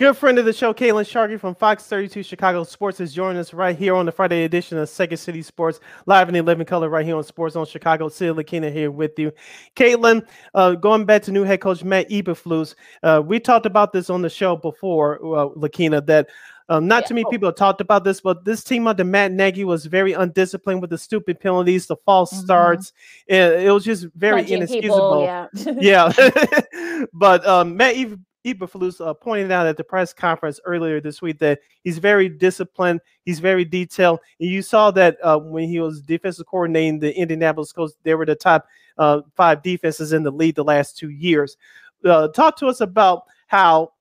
Good 0.00 0.16
friend 0.16 0.38
of 0.38 0.46
the 0.46 0.54
show, 0.54 0.72
Caitlin 0.72 1.06
Sharkey 1.06 1.36
from 1.36 1.54
Fox 1.54 1.84
32 1.84 2.22
Chicago 2.22 2.64
Sports, 2.64 3.00
is 3.00 3.12
joining 3.12 3.36
us 3.36 3.52
right 3.52 3.76
here 3.76 3.94
on 3.94 4.06
the 4.06 4.12
Friday 4.12 4.44
edition 4.44 4.78
of 4.78 4.88
Second 4.88 5.18
City 5.18 5.42
Sports, 5.42 5.78
live 6.06 6.26
in 6.26 6.32
the 6.32 6.40
living 6.40 6.64
color 6.64 6.88
right 6.88 7.04
here 7.04 7.16
on 7.16 7.22
Sports 7.22 7.52
Zone 7.52 7.66
Chicago. 7.66 8.08
Celia 8.08 8.32
Lakina 8.32 8.72
here 8.72 8.90
with 8.90 9.18
you. 9.18 9.30
Caitlin, 9.76 10.26
uh, 10.54 10.72
going 10.72 11.04
back 11.04 11.20
to 11.24 11.32
new 11.32 11.42
head 11.42 11.60
coach 11.60 11.84
Matt 11.84 12.08
Eberflus, 12.08 12.76
uh, 13.02 13.22
we 13.22 13.38
talked 13.38 13.66
about 13.66 13.92
this 13.92 14.08
on 14.08 14.22
the 14.22 14.30
show 14.30 14.56
before, 14.56 15.16
uh, 15.36 15.50
Lakina, 15.54 16.00
that 16.06 16.30
um, 16.70 16.88
not 16.88 17.02
yeah. 17.02 17.08
too 17.08 17.14
many 17.16 17.26
people 17.30 17.48
have 17.48 17.56
talked 17.56 17.82
about 17.82 18.02
this, 18.02 18.22
but 18.22 18.42
this 18.46 18.64
team 18.64 18.86
under 18.86 19.04
Matt 19.04 19.32
Nagy 19.32 19.64
was 19.64 19.84
very 19.84 20.14
undisciplined 20.14 20.80
with 20.80 20.88
the 20.88 20.96
stupid 20.96 21.40
penalties, 21.40 21.86
the 21.88 21.96
false 22.06 22.32
mm-hmm. 22.32 22.44
starts. 22.44 22.94
It, 23.26 23.66
it, 23.66 23.70
was 23.70 23.84
just 23.84 24.06
very 24.14 24.40
Punching 24.40 24.56
inexcusable. 24.56 25.26
People, 25.52 25.76
yeah. 25.78 26.12
yeah. 26.16 27.04
but 27.12 27.46
um, 27.46 27.76
Matt 27.76 27.96
Eberflus 28.44 29.04
uh, 29.04 29.14
pointed 29.14 29.52
out 29.52 29.66
at 29.66 29.76
the 29.76 29.84
press 29.84 30.12
conference 30.12 30.60
earlier 30.64 31.00
this 31.00 31.20
week 31.20 31.38
that 31.40 31.60
he's 31.82 31.98
very 31.98 32.28
disciplined, 32.28 33.00
he's 33.24 33.40
very 33.40 33.64
detailed. 33.64 34.20
And 34.38 34.48
you 34.48 34.62
saw 34.62 34.90
that 34.92 35.18
uh, 35.22 35.38
when 35.38 35.68
he 35.68 35.80
was 35.80 36.00
defensive 36.00 36.46
coordinating 36.46 36.98
the 36.98 37.14
Indianapolis 37.16 37.72
Colts, 37.72 37.94
they 38.02 38.14
were 38.14 38.26
the 38.26 38.34
top 38.34 38.66
uh, 38.98 39.20
five 39.36 39.62
defenses 39.62 40.12
in 40.12 40.22
the 40.22 40.30
league 40.30 40.54
the 40.54 40.64
last 40.64 40.96
two 40.96 41.10
years. 41.10 41.56
Uh, 42.04 42.28
talk 42.28 42.56
to 42.58 42.66
us 42.66 42.80
about 42.80 43.24
how 43.46 43.92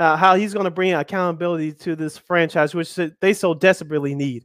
uh, 0.00 0.16
how 0.16 0.36
he's 0.36 0.52
going 0.52 0.64
to 0.64 0.70
bring 0.70 0.94
accountability 0.94 1.72
to 1.72 1.96
this 1.96 2.16
franchise, 2.16 2.74
which 2.74 2.94
they 3.20 3.32
so 3.32 3.52
desperately 3.52 4.14
need. 4.14 4.44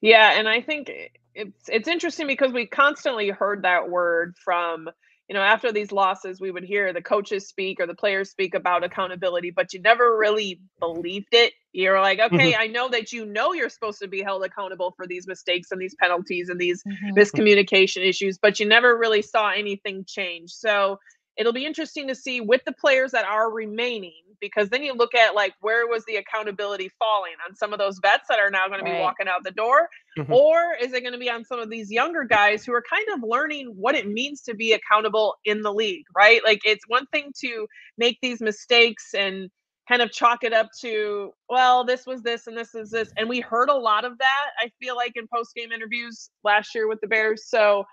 Yeah, 0.00 0.38
and 0.38 0.48
I 0.48 0.60
think 0.60 0.90
it's 1.34 1.68
it's 1.68 1.88
interesting 1.88 2.26
because 2.26 2.52
we 2.52 2.66
constantly 2.66 3.30
heard 3.30 3.62
that 3.62 3.88
word 3.88 4.36
from 4.42 4.88
you 5.30 5.34
know, 5.34 5.42
after 5.42 5.70
these 5.70 5.92
losses, 5.92 6.40
we 6.40 6.50
would 6.50 6.64
hear 6.64 6.92
the 6.92 7.00
coaches 7.00 7.46
speak 7.46 7.78
or 7.78 7.86
the 7.86 7.94
players 7.94 8.30
speak 8.30 8.52
about 8.52 8.82
accountability, 8.82 9.52
but 9.52 9.72
you 9.72 9.80
never 9.80 10.18
really 10.18 10.60
believed 10.80 11.28
it. 11.30 11.52
You're 11.70 12.00
like, 12.00 12.18
okay, 12.18 12.50
mm-hmm. 12.50 12.60
I 12.60 12.66
know 12.66 12.88
that 12.88 13.12
you 13.12 13.24
know 13.24 13.52
you're 13.52 13.68
supposed 13.68 14.00
to 14.00 14.08
be 14.08 14.22
held 14.22 14.42
accountable 14.42 14.92
for 14.96 15.06
these 15.06 15.28
mistakes 15.28 15.70
and 15.70 15.80
these 15.80 15.94
penalties 16.00 16.48
and 16.48 16.60
these 16.60 16.82
mm-hmm. 16.82 17.16
miscommunication 17.16 18.04
issues, 18.04 18.38
but 18.38 18.58
you 18.58 18.66
never 18.66 18.98
really 18.98 19.22
saw 19.22 19.52
anything 19.52 20.04
change. 20.04 20.50
So 20.50 20.98
it'll 21.36 21.52
be 21.52 21.64
interesting 21.64 22.08
to 22.08 22.14
see 22.14 22.40
with 22.40 22.62
the 22.66 22.72
players 22.72 23.12
that 23.12 23.24
are 23.24 23.50
remaining 23.50 24.12
because 24.40 24.68
then 24.70 24.82
you 24.82 24.94
look 24.94 25.14
at 25.14 25.34
like 25.34 25.54
where 25.60 25.86
was 25.86 26.04
the 26.06 26.16
accountability 26.16 26.90
falling 26.98 27.34
on 27.46 27.54
some 27.54 27.72
of 27.72 27.78
those 27.78 27.98
vets 28.00 28.24
that 28.28 28.38
are 28.38 28.50
now 28.50 28.66
going 28.68 28.82
right. 28.82 28.90
to 28.90 28.96
be 28.96 29.00
walking 29.00 29.28
out 29.28 29.44
the 29.44 29.50
door 29.50 29.88
mm-hmm. 30.18 30.32
or 30.32 30.74
is 30.80 30.92
it 30.92 31.02
going 31.02 31.12
to 31.12 31.18
be 31.18 31.30
on 31.30 31.44
some 31.44 31.60
of 31.60 31.70
these 31.70 31.90
younger 31.90 32.24
guys 32.24 32.64
who 32.64 32.72
are 32.72 32.82
kind 32.88 33.06
of 33.14 33.28
learning 33.28 33.66
what 33.76 33.94
it 33.94 34.08
means 34.08 34.42
to 34.42 34.54
be 34.54 34.72
accountable 34.72 35.36
in 35.44 35.62
the 35.62 35.72
league 35.72 36.04
right 36.14 36.42
like 36.44 36.60
it's 36.64 36.84
one 36.88 37.06
thing 37.06 37.30
to 37.38 37.66
make 37.98 38.18
these 38.22 38.40
mistakes 38.40 39.14
and 39.14 39.50
kind 39.88 40.02
of 40.02 40.12
chalk 40.12 40.44
it 40.44 40.52
up 40.52 40.68
to 40.80 41.32
well 41.48 41.84
this 41.84 42.06
was 42.06 42.22
this 42.22 42.46
and 42.46 42.56
this 42.56 42.74
is 42.74 42.90
this 42.90 43.12
and 43.16 43.28
we 43.28 43.40
heard 43.40 43.68
a 43.68 43.74
lot 43.74 44.04
of 44.04 44.16
that 44.18 44.46
i 44.60 44.70
feel 44.80 44.96
like 44.96 45.12
in 45.16 45.26
post 45.32 45.54
game 45.54 45.72
interviews 45.72 46.30
last 46.44 46.74
year 46.74 46.88
with 46.88 47.00
the 47.00 47.08
bears 47.08 47.44
so 47.48 47.84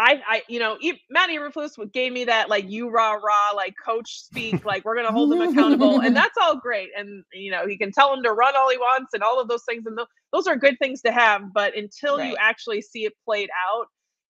I, 0.00 0.22
I, 0.26 0.42
you 0.48 0.58
know, 0.58 0.78
Matt 1.10 1.28
Eberflus 1.28 1.92
gave 1.92 2.10
me 2.10 2.24
that 2.24 2.48
like 2.48 2.70
you 2.70 2.88
rah 2.88 3.12
rah 3.12 3.52
like 3.54 3.74
coach 3.84 4.22
speak 4.22 4.64
like 4.64 4.84
we're 4.84 4.96
gonna 4.96 5.12
hold 5.12 5.30
him 5.30 5.42
accountable 5.42 6.00
and 6.00 6.16
that's 6.16 6.38
all 6.40 6.56
great 6.56 6.88
and 6.96 7.22
you 7.34 7.50
know 7.50 7.66
he 7.66 7.76
can 7.76 7.92
tell 7.92 8.12
him 8.14 8.22
to 8.22 8.32
run 8.32 8.56
all 8.56 8.70
he 8.70 8.78
wants 8.78 9.12
and 9.12 9.22
all 9.22 9.38
of 9.40 9.48
those 9.48 9.62
things 9.64 9.84
and 9.86 9.98
th- 9.98 10.08
those 10.32 10.46
are 10.46 10.56
good 10.56 10.78
things 10.78 11.02
to 11.02 11.12
have 11.12 11.52
but 11.52 11.76
until 11.76 12.16
right. 12.16 12.30
you 12.30 12.36
actually 12.38 12.80
see 12.80 13.04
it 13.04 13.12
played 13.26 13.50
out 13.68 13.86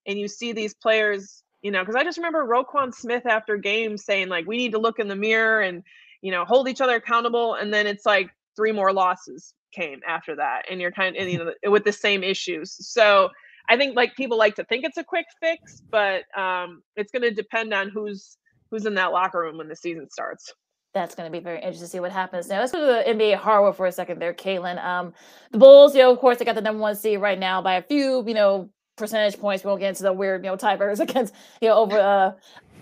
and 0.06 0.18
you 0.18 0.26
see 0.26 0.52
these 0.52 0.74
players 0.74 1.44
you 1.62 1.70
know 1.70 1.80
because 1.80 1.94
I 1.94 2.02
just 2.02 2.18
remember 2.18 2.44
Roquan 2.44 2.92
Smith 2.92 3.24
after 3.26 3.56
games 3.56 4.04
saying 4.04 4.28
like 4.28 4.46
we 4.46 4.56
need 4.56 4.72
to 4.72 4.78
look 4.78 4.98
in 4.98 5.06
the 5.06 5.16
mirror 5.16 5.60
and 5.60 5.84
you 6.20 6.32
know 6.32 6.44
hold 6.44 6.68
each 6.68 6.80
other 6.80 6.96
accountable 6.96 7.54
and 7.54 7.72
then 7.72 7.86
it's 7.86 8.04
like 8.04 8.30
three 8.56 8.72
more 8.72 8.92
losses 8.92 9.54
came 9.72 10.00
after 10.04 10.34
that 10.34 10.64
and 10.68 10.80
you're 10.80 10.90
kind 10.90 11.16
of 11.16 11.28
you 11.28 11.38
know 11.38 11.70
with 11.70 11.84
the 11.84 11.92
same 11.92 12.24
issues 12.24 12.76
so 12.88 13.28
I 13.70 13.76
think 13.76 13.94
like 13.94 14.16
people 14.16 14.36
like 14.36 14.56
to 14.56 14.64
think 14.64 14.84
it's 14.84 14.96
a 14.96 15.04
quick 15.04 15.26
fix, 15.40 15.80
but 15.90 16.24
um, 16.36 16.82
it's 16.96 17.12
going 17.12 17.22
to 17.22 17.30
depend 17.30 17.72
on 17.72 17.88
who's 17.88 18.36
who's 18.70 18.84
in 18.84 18.94
that 18.94 19.12
locker 19.12 19.38
room 19.38 19.58
when 19.58 19.68
the 19.68 19.76
season 19.76 20.10
starts. 20.10 20.52
That's 20.92 21.14
going 21.14 21.30
to 21.30 21.38
be 21.38 21.42
very 21.42 21.58
interesting 21.58 21.86
to 21.86 21.90
see 21.90 22.00
what 22.00 22.10
happens. 22.10 22.48
Now, 22.48 22.58
let's 22.58 22.72
go 22.72 22.80
to 22.80 22.86
the 22.86 23.14
NBA 23.14 23.36
hardware 23.36 23.72
for 23.72 23.86
a 23.86 23.92
second 23.92 24.18
there, 24.18 24.34
Caitlin. 24.34 24.84
Um, 24.84 25.14
the 25.52 25.58
Bulls, 25.58 25.94
you 25.94 26.02
know, 26.02 26.10
of 26.10 26.18
course, 26.18 26.38
they 26.38 26.44
got 26.44 26.56
the 26.56 26.60
number 26.60 26.80
one 26.82 26.96
seed 26.96 27.20
right 27.20 27.38
now 27.38 27.62
by 27.62 27.74
a 27.74 27.82
few, 27.82 28.24
you 28.26 28.34
know, 28.34 28.70
percentage 28.96 29.38
points. 29.38 29.62
We 29.62 29.68
won't 29.68 29.80
get 29.80 29.90
into 29.90 30.02
the 30.02 30.12
weird, 30.12 30.44
you 30.44 30.50
know, 30.50 30.56
tiebreakers 30.56 30.98
against, 31.08 31.32
you 31.60 31.68
know, 31.68 31.76
over 31.76 31.96
uh 31.96 32.32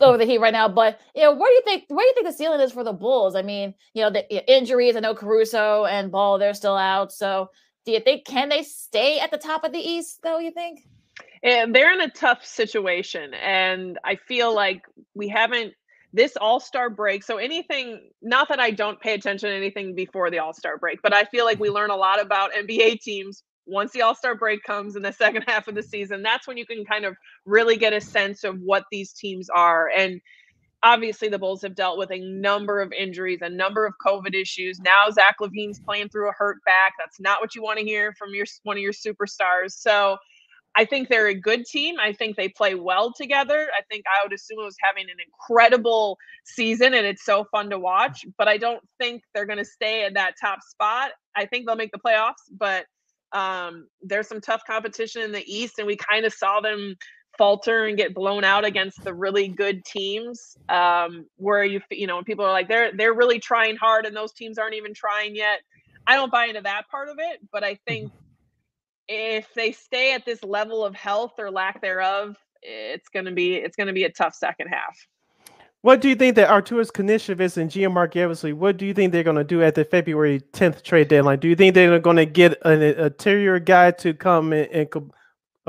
over 0.01 0.17
the 0.17 0.25
Heat 0.25 0.39
right 0.39 0.53
now. 0.53 0.69
But 0.69 1.01
you 1.15 1.23
know, 1.23 1.33
where 1.35 1.51
do 1.51 1.55
you 1.55 1.63
think 1.65 1.85
where 1.89 2.03
do 2.03 2.09
you 2.09 2.15
think 2.15 2.27
the 2.27 2.33
ceiling 2.33 2.61
is 2.61 2.73
for 2.73 2.83
the 2.83 2.95
Bulls? 2.95 3.35
I 3.35 3.43
mean, 3.43 3.75
you 3.93 4.03
know, 4.03 4.11
the 4.11 4.51
injuries. 4.51 4.97
I 4.97 5.01
know 5.01 5.15
Caruso 5.15 5.85
and 5.85 6.11
Ball 6.11 6.39
they're 6.39 6.55
still 6.55 6.77
out. 6.77 7.13
So 7.13 7.51
do 7.89 7.95
you 7.95 8.01
think 8.01 8.27
can 8.27 8.51
they 8.51 8.63
stay 8.63 9.19
at 9.19 9.31
the 9.31 9.39
top 9.39 9.65
of 9.65 9.73
the 9.73 9.79
East 9.79 10.21
though? 10.23 10.39
You 10.39 10.51
think? 10.51 10.87
And 11.43 11.75
they're 11.75 11.91
in 11.95 12.03
a 12.03 12.11
tough 12.11 12.45
situation, 12.45 13.33
and 13.33 13.99
I 14.05 14.17
feel 14.17 14.55
like 14.55 14.83
we 15.15 15.27
haven't. 15.27 15.73
this 16.13 16.37
All 16.37 16.61
Star 16.61 16.91
break. 16.91 17.25
So 17.25 17.39
anything, 17.39 18.11
not 18.21 18.51
that 18.51 18.61
I 18.61 18.73
don't 18.73 19.01
pay 19.01 19.15
attention 19.15 19.49
to 19.49 19.57
anything 19.57 19.95
before 19.95 20.31
the 20.31 20.39
All 20.39 20.53
Star 20.53 20.77
break, 20.77 21.01
but 21.03 21.15
I 21.15 21.25
feel 21.25 21.47
like 21.47 21.59
we 21.59 21.69
mm-hmm. 21.69 21.77
learn 21.77 21.91
a 21.91 21.97
lot 21.97 22.21
about 22.21 22.53
NBA 22.53 23.01
teams 23.01 23.43
once 23.65 23.93
the 23.93 24.03
All 24.03 24.15
Star 24.15 24.35
break 24.35 24.63
comes 24.65 24.95
in 24.95 25.01
the 25.01 25.13
second 25.13 25.45
half 25.49 25.67
of 25.67 25.75
the 25.75 25.83
season. 25.83 26.23
That's 26.23 26.47
when 26.47 26.59
you 26.59 26.67
can 26.67 26.85
kind 26.85 27.07
of 27.07 27.17
really 27.47 27.79
get 27.79 27.95
a 27.95 28.03
sense 28.03 28.45
of 28.45 28.61
what 28.61 28.85
these 28.93 29.15
teams 29.15 29.49
are. 29.49 29.89
And 29.97 30.21
obviously, 30.83 31.29
the 31.29 31.39
Bulls 31.39 31.63
have 31.63 31.75
dealt 31.75 31.99
with 31.99 32.11
a 32.11 32.19
number 32.19 32.81
of 32.81 32.93
injuries, 32.93 33.41
a 33.43 33.49
number 33.49 33.87
of 33.87 33.95
COVID 34.05 34.35
issues. 34.35 34.79
Now 34.81 35.11
Zach 35.11 35.37
LaVine's 35.41 35.81
playing 35.81 36.09
through 36.09 36.29
a 36.29 36.33
hurt 36.33 36.59
back. 36.65 36.93
That's 36.99 37.21
not 37.21 37.41
what 37.41 37.55
you 37.55 37.63
want 37.63 37.79
to 37.79 37.85
hear 37.85 38.13
from 38.19 38.35
your 38.35 38.47
one 38.63 38.77
of 38.77 38.83
your 38.83 38.93
superstars. 38.93 39.73
So 39.73 40.19
I 40.77 40.85
think 40.85 41.09
they're 41.09 41.27
a 41.27 41.35
good 41.35 41.65
team. 41.65 41.97
I 42.01 42.13
think 42.13 42.37
they 42.37 42.49
play 42.49 42.75
well 42.75 43.13
together. 43.13 43.69
I 43.77 43.83
think 43.91 44.05
Ayo 44.05 44.33
is 44.33 44.77
having 44.85 45.05
an 45.11 45.17
incredible 45.27 46.19
season 46.45 46.95
and 46.95 47.07
it's 47.07 47.25
so 47.25 47.45
fun 47.51 47.71
to 47.71 47.79
watch, 47.79 48.25
but 48.37 48.47
I 48.47 48.59
don't 48.59 48.83
think 48.99 49.23
they're 49.35 49.47
going 49.47 49.59
to 49.59 49.65
stay 49.65 50.05
in 50.05 50.15
that 50.15 50.35
top 50.41 50.61
spot. 50.63 51.13
I 51.35 51.47
think 51.47 51.67
they'll 51.67 51.75
make 51.75 51.91
the 51.91 51.99
playoffs, 51.99 52.35
but 52.57 52.87
um, 53.33 53.89
there's 54.03 54.29
some 54.29 54.41
tough 54.41 54.63
competition 54.67 55.23
in 55.23 55.33
the 55.33 55.45
East, 55.53 55.79
and 55.79 55.87
we 55.87 55.97
kind 55.97 56.25
of 56.25 56.33
saw 56.33 56.61
them 56.61 56.95
falter 57.39 57.87
and 57.87 57.97
get 57.97 58.15
blown 58.15 58.45
out 58.45 58.65
against 58.65 59.03
the 59.05 59.15
really 59.15 59.49
good 59.49 59.85
teams. 59.85 60.59
Um, 60.69 61.27
where 61.37 61.65
you 61.65 61.81
you 61.91 62.07
know 62.07 62.23
people 62.23 62.45
are 62.45 62.53
like 62.53 62.69
they're 62.69 62.93
they're 62.93 63.15
really 63.15 63.39
trying 63.39 63.77
hard, 63.77 64.05
and 64.05 64.15
those 64.15 64.33
teams 64.33 64.59
aren't 64.59 64.75
even 64.75 64.93
trying 64.93 65.35
yet. 65.35 65.61
I 66.07 66.17
don't 66.17 66.33
buy 66.33 66.47
into 66.47 66.63
that 66.63 66.89
part 66.91 67.09
of 67.09 67.17
it, 67.19 67.41
but 67.53 67.65
I 67.65 67.79
think 67.87 68.09
mm-hmm 68.09 68.25
if 69.09 69.53
they 69.55 69.73
stay 69.73 70.13
at 70.13 70.25
this 70.25 70.45
level 70.45 70.85
of 70.85 70.95
health 70.95 71.33
or 71.39 71.51
lack 71.51 71.81
thereof, 71.81 72.37
it's 72.63 73.09
gonna 73.09 73.33
be 73.33 73.55
it's 73.57 73.77
gonna 73.77 73.93
be 73.93 74.05
a 74.05 74.11
tough 74.11 74.35
second 74.35 74.69
half. 74.69 74.97
What 75.81 76.01
do 76.01 76.09
you 76.09 76.17
think 76.17 76.35
that 76.37 76.49
Arturas 76.49 76.91
Karnisovas 76.91 77.57
and 77.57 77.71
Gia 77.71 77.89
Marc 77.89 78.17
Eversley, 78.17 78.53
what 78.53 78.77
do 78.77 78.85
you 78.85 78.93
think 78.93 79.13
they're 79.13 79.23
going 79.23 79.37
to 79.37 79.45
do 79.45 79.63
at 79.63 79.77
the 79.77 79.85
February 79.85 80.41
10th 80.53 80.83
trade 80.83 81.07
deadline? 81.07 81.39
Do 81.39 81.47
you 81.47 81.55
think 81.55 81.75
they're 81.75 82.01
going 82.01 82.17
to 82.17 82.27
get 82.27 82.59
an 82.65 82.83
interior 82.83 83.61
guy 83.61 83.93
to 83.93 84.13
come 84.13 84.53
and, 84.53 84.69
and 84.73 85.13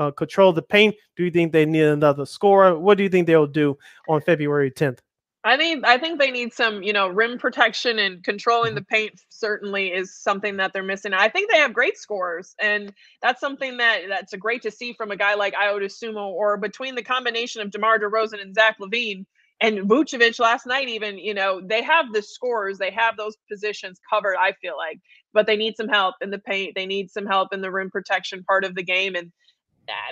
uh, 0.00 0.10
control 0.10 0.52
the 0.52 0.62
paint? 0.62 0.96
Do 1.16 1.24
you 1.24 1.30
think 1.30 1.52
they 1.52 1.66
need 1.66 1.82
another 1.82 2.26
scorer? 2.26 2.76
What 2.78 2.96
do 2.96 3.04
you 3.04 3.08
think 3.08 3.26
they'll 3.26 3.46
do 3.46 3.76
on 4.08 4.20
February 4.22 4.70
10th? 4.70 4.98
I 5.42 5.56
think 5.56 5.86
I 5.86 5.96
think 5.96 6.18
they 6.18 6.30
need 6.30 6.52
some, 6.52 6.82
you 6.82 6.92
know, 6.92 7.08
rim 7.08 7.38
protection 7.38 7.98
and 7.98 8.22
controlling 8.22 8.74
the 8.74 8.82
mm-hmm. 8.82 8.94
paint 8.94 9.20
certainly 9.30 9.88
is 9.88 10.14
something 10.14 10.58
that 10.58 10.74
they're 10.74 10.82
missing. 10.82 11.14
I 11.14 11.28
think 11.28 11.50
they 11.50 11.58
have 11.58 11.72
great 11.72 11.96
scores, 11.96 12.54
and 12.60 12.92
that's 13.22 13.40
something 13.40 13.78
that 13.78 14.02
that's 14.08 14.34
a 14.34 14.38
great 14.38 14.60
to 14.62 14.70
see 14.70 14.92
from 14.92 15.10
a 15.10 15.16
guy 15.16 15.34
like 15.34 15.54
Ayo 15.54 15.80
Dosunmu 15.80 16.26
or 16.26 16.58
between 16.58 16.94
the 16.94 17.02
combination 17.02 17.62
of 17.62 17.70
DeMar 17.70 17.98
DeRozan 17.98 18.42
and 18.42 18.54
Zach 18.54 18.76
LaVine 18.80 19.24
and 19.62 19.78
Vucevic 19.80 20.38
last 20.40 20.66
night 20.66 20.88
even, 20.88 21.18
you 21.18 21.34
know, 21.34 21.60
they 21.62 21.82
have 21.82 22.12
the 22.12 22.22
scores, 22.22 22.76
they 22.76 22.90
have 22.90 23.16
those 23.16 23.36
positions 23.50 23.98
covered, 24.10 24.36
I 24.36 24.52
feel 24.60 24.76
like, 24.76 24.98
but 25.32 25.46
they 25.46 25.56
need 25.56 25.76
some 25.76 25.88
help 25.88 26.16
in 26.20 26.30
the 26.30 26.38
paint. 26.38 26.74
They 26.74 26.86
need 26.86 27.10
some 27.10 27.26
help 27.26 27.52
in 27.52 27.60
the 27.60 27.70
rim 27.70 27.90
protection 27.90 28.42
part 28.44 28.64
of 28.64 28.74
the 28.74 28.82
game 28.82 29.14
and 29.14 29.32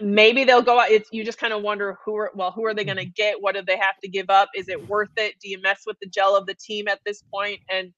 maybe 0.01 0.45
they'll 0.45 0.63
go 0.63 0.81
out. 0.81 0.91
It's 0.91 1.09
you 1.13 1.25
just 1.25 1.39
kind 1.39 1.53
of 1.53 1.63
wonder 1.63 1.99
who 2.05 2.17
are 2.17 2.31
well, 2.35 2.51
who 2.51 2.65
are 2.65 2.75
they 2.75 2.85
going 2.85 2.97
to 2.97 3.05
mm-hmm. 3.05 3.13
get? 3.17 3.41
What 3.41 3.55
do 3.55 3.63
they 3.63 3.77
have 3.77 3.99
to 4.03 4.09
give 4.09 4.31
up? 4.31 4.49
Is 4.55 4.69
it 4.69 4.89
worth 4.89 5.11
it? 5.17 5.35
Do 5.41 5.49
you 5.49 5.61
mess 5.61 5.83
with 5.87 5.97
the 6.01 6.09
gel 6.09 6.37
of 6.37 6.47
the 6.47 6.55
team 6.55 6.89
at 6.89 7.01
this 7.05 7.23
point? 7.33 7.61
And 7.71 7.93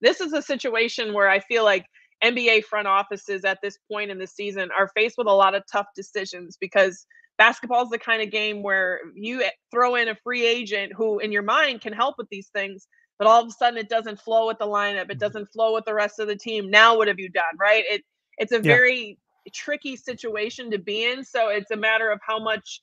this 0.00 0.20
is 0.20 0.32
a 0.32 0.42
situation 0.42 1.12
where 1.12 1.28
I 1.28 1.40
feel 1.40 1.64
like 1.64 1.86
NBA 2.22 2.64
front 2.64 2.86
offices 2.86 3.44
at 3.44 3.58
this 3.62 3.78
point 3.90 4.10
in 4.10 4.18
the 4.18 4.26
season 4.26 4.70
are 4.76 4.90
faced 4.94 5.18
with 5.18 5.26
a 5.26 5.32
lot 5.32 5.54
of 5.54 5.62
tough 5.70 5.86
decisions 5.96 6.56
because 6.60 7.06
basketball 7.38 7.82
is 7.82 7.90
the 7.90 7.98
kind 7.98 8.22
of 8.22 8.30
game 8.30 8.62
where 8.62 9.00
you 9.14 9.42
throw 9.70 9.96
in 9.96 10.08
a 10.08 10.16
free 10.22 10.44
agent 10.44 10.92
who, 10.96 11.18
in 11.18 11.32
your 11.32 11.42
mind, 11.42 11.80
can 11.80 11.92
help 11.92 12.16
with 12.18 12.28
these 12.30 12.48
things, 12.48 12.86
but 13.18 13.26
all 13.26 13.42
of 13.42 13.48
a 13.48 13.50
sudden 13.50 13.78
it 13.78 13.88
doesn't 13.88 14.20
flow 14.20 14.46
with 14.46 14.58
the 14.58 14.66
lineup. 14.66 15.02
It 15.02 15.08
mm-hmm. 15.08 15.18
doesn't 15.18 15.52
flow 15.52 15.74
with 15.74 15.84
the 15.84 15.94
rest 15.94 16.18
of 16.18 16.28
the 16.28 16.36
team. 16.36 16.70
Now, 16.70 16.96
what 16.96 17.08
have 17.08 17.18
you 17.18 17.28
done? 17.28 17.44
Right? 17.58 17.84
It 17.88 18.02
it's 18.38 18.52
a 18.52 18.56
yeah. 18.56 18.62
very 18.62 19.18
tricky 19.50 19.96
situation 19.96 20.70
to 20.70 20.78
be 20.78 21.04
in. 21.04 21.24
So 21.24 21.48
it's 21.48 21.70
a 21.70 21.76
matter 21.76 22.10
of 22.10 22.20
how 22.26 22.38
much 22.38 22.82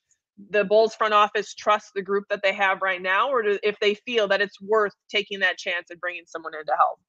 the 0.49 0.63
Bulls 0.63 0.95
front 0.95 1.13
office 1.13 1.53
trusts 1.53 1.91
the 1.93 2.01
group 2.01 2.25
that 2.29 2.41
they 2.43 2.53
have 2.53 2.81
right 2.81 3.01
now, 3.01 3.29
or 3.29 3.43
if 3.45 3.77
they 3.79 3.93
feel 3.93 4.27
that 4.29 4.41
it's 4.41 4.61
worth 4.61 4.93
taking 5.09 5.39
that 5.39 5.57
chance 5.57 5.89
and 5.89 5.99
bringing 5.99 6.23
someone 6.25 6.53
in 6.55 6.65
to 6.65 6.73
help. 6.77 6.99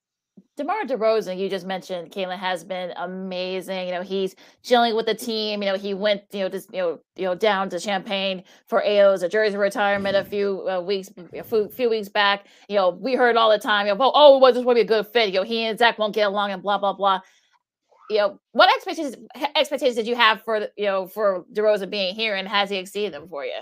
DeMar 0.57 0.85
DeRozan, 0.85 1.39
you 1.39 1.49
just 1.49 1.65
mentioned, 1.65 2.11
Caitlin 2.11 2.39
has 2.39 2.65
been 2.65 2.93
amazing. 2.97 3.87
You 3.87 3.95
know, 3.95 4.03
he's 4.03 4.35
chilling 4.63 4.95
with 4.95 5.07
the 5.07 5.15
team. 5.15 5.63
You 5.63 5.71
know, 5.71 5.79
he 5.79 5.95
went, 5.95 6.23
you 6.33 6.41
know, 6.41 6.49
just 6.49 6.73
you 6.73 6.81
know, 6.81 7.01
you 7.17 7.25
know, 7.25 7.35
down 7.35 7.71
to 7.71 7.81
Champaign 7.81 8.43
for 8.67 8.83
Ayo's 8.83 9.23
a 9.23 9.29
jersey 9.29 9.57
retirement 9.57 10.17
a 10.17 10.25
few 10.25 10.69
uh, 10.69 10.81
weeks, 10.81 11.11
a 11.35 11.45
few, 11.45 11.69
few, 11.69 11.89
weeks 11.89 12.09
back. 12.09 12.47
You 12.69 12.77
know, 12.77 12.91
we 12.91 13.15
heard 13.15 13.37
all 13.37 13.51
the 13.51 13.59
time, 13.59 13.87
you 13.87 13.95
know, 13.95 14.13
oh, 14.15 14.39
well, 14.39 14.53
this 14.53 14.65
would 14.65 14.75
be 14.75 14.81
a 14.81 14.85
good 14.85 15.07
fit. 15.07 15.29
You 15.29 15.37
know, 15.37 15.45
he 15.45 15.65
and 15.65 15.79
Zach 15.79 15.99
won't 15.99 16.15
get 16.15 16.27
along, 16.27 16.51
and 16.51 16.63
blah 16.63 16.79
blah 16.79 16.93
blah 16.93 17.21
you 18.11 18.19
know, 18.19 18.41
what 18.53 18.69
expectations 18.75 19.17
expectations 19.57 19.97
did 19.97 20.07
you 20.07 20.17
have 20.17 20.43
for 20.43 20.69
you 20.77 20.85
know 20.85 21.07
for 21.07 21.45
DeRozan 21.55 21.91
being 21.91 22.15
here, 22.15 22.35
and 22.35 22.47
has 22.49 22.69
he 22.69 22.77
exceeded 22.77 23.15
them 23.15 23.29
for 23.29 23.45
you? 23.45 23.61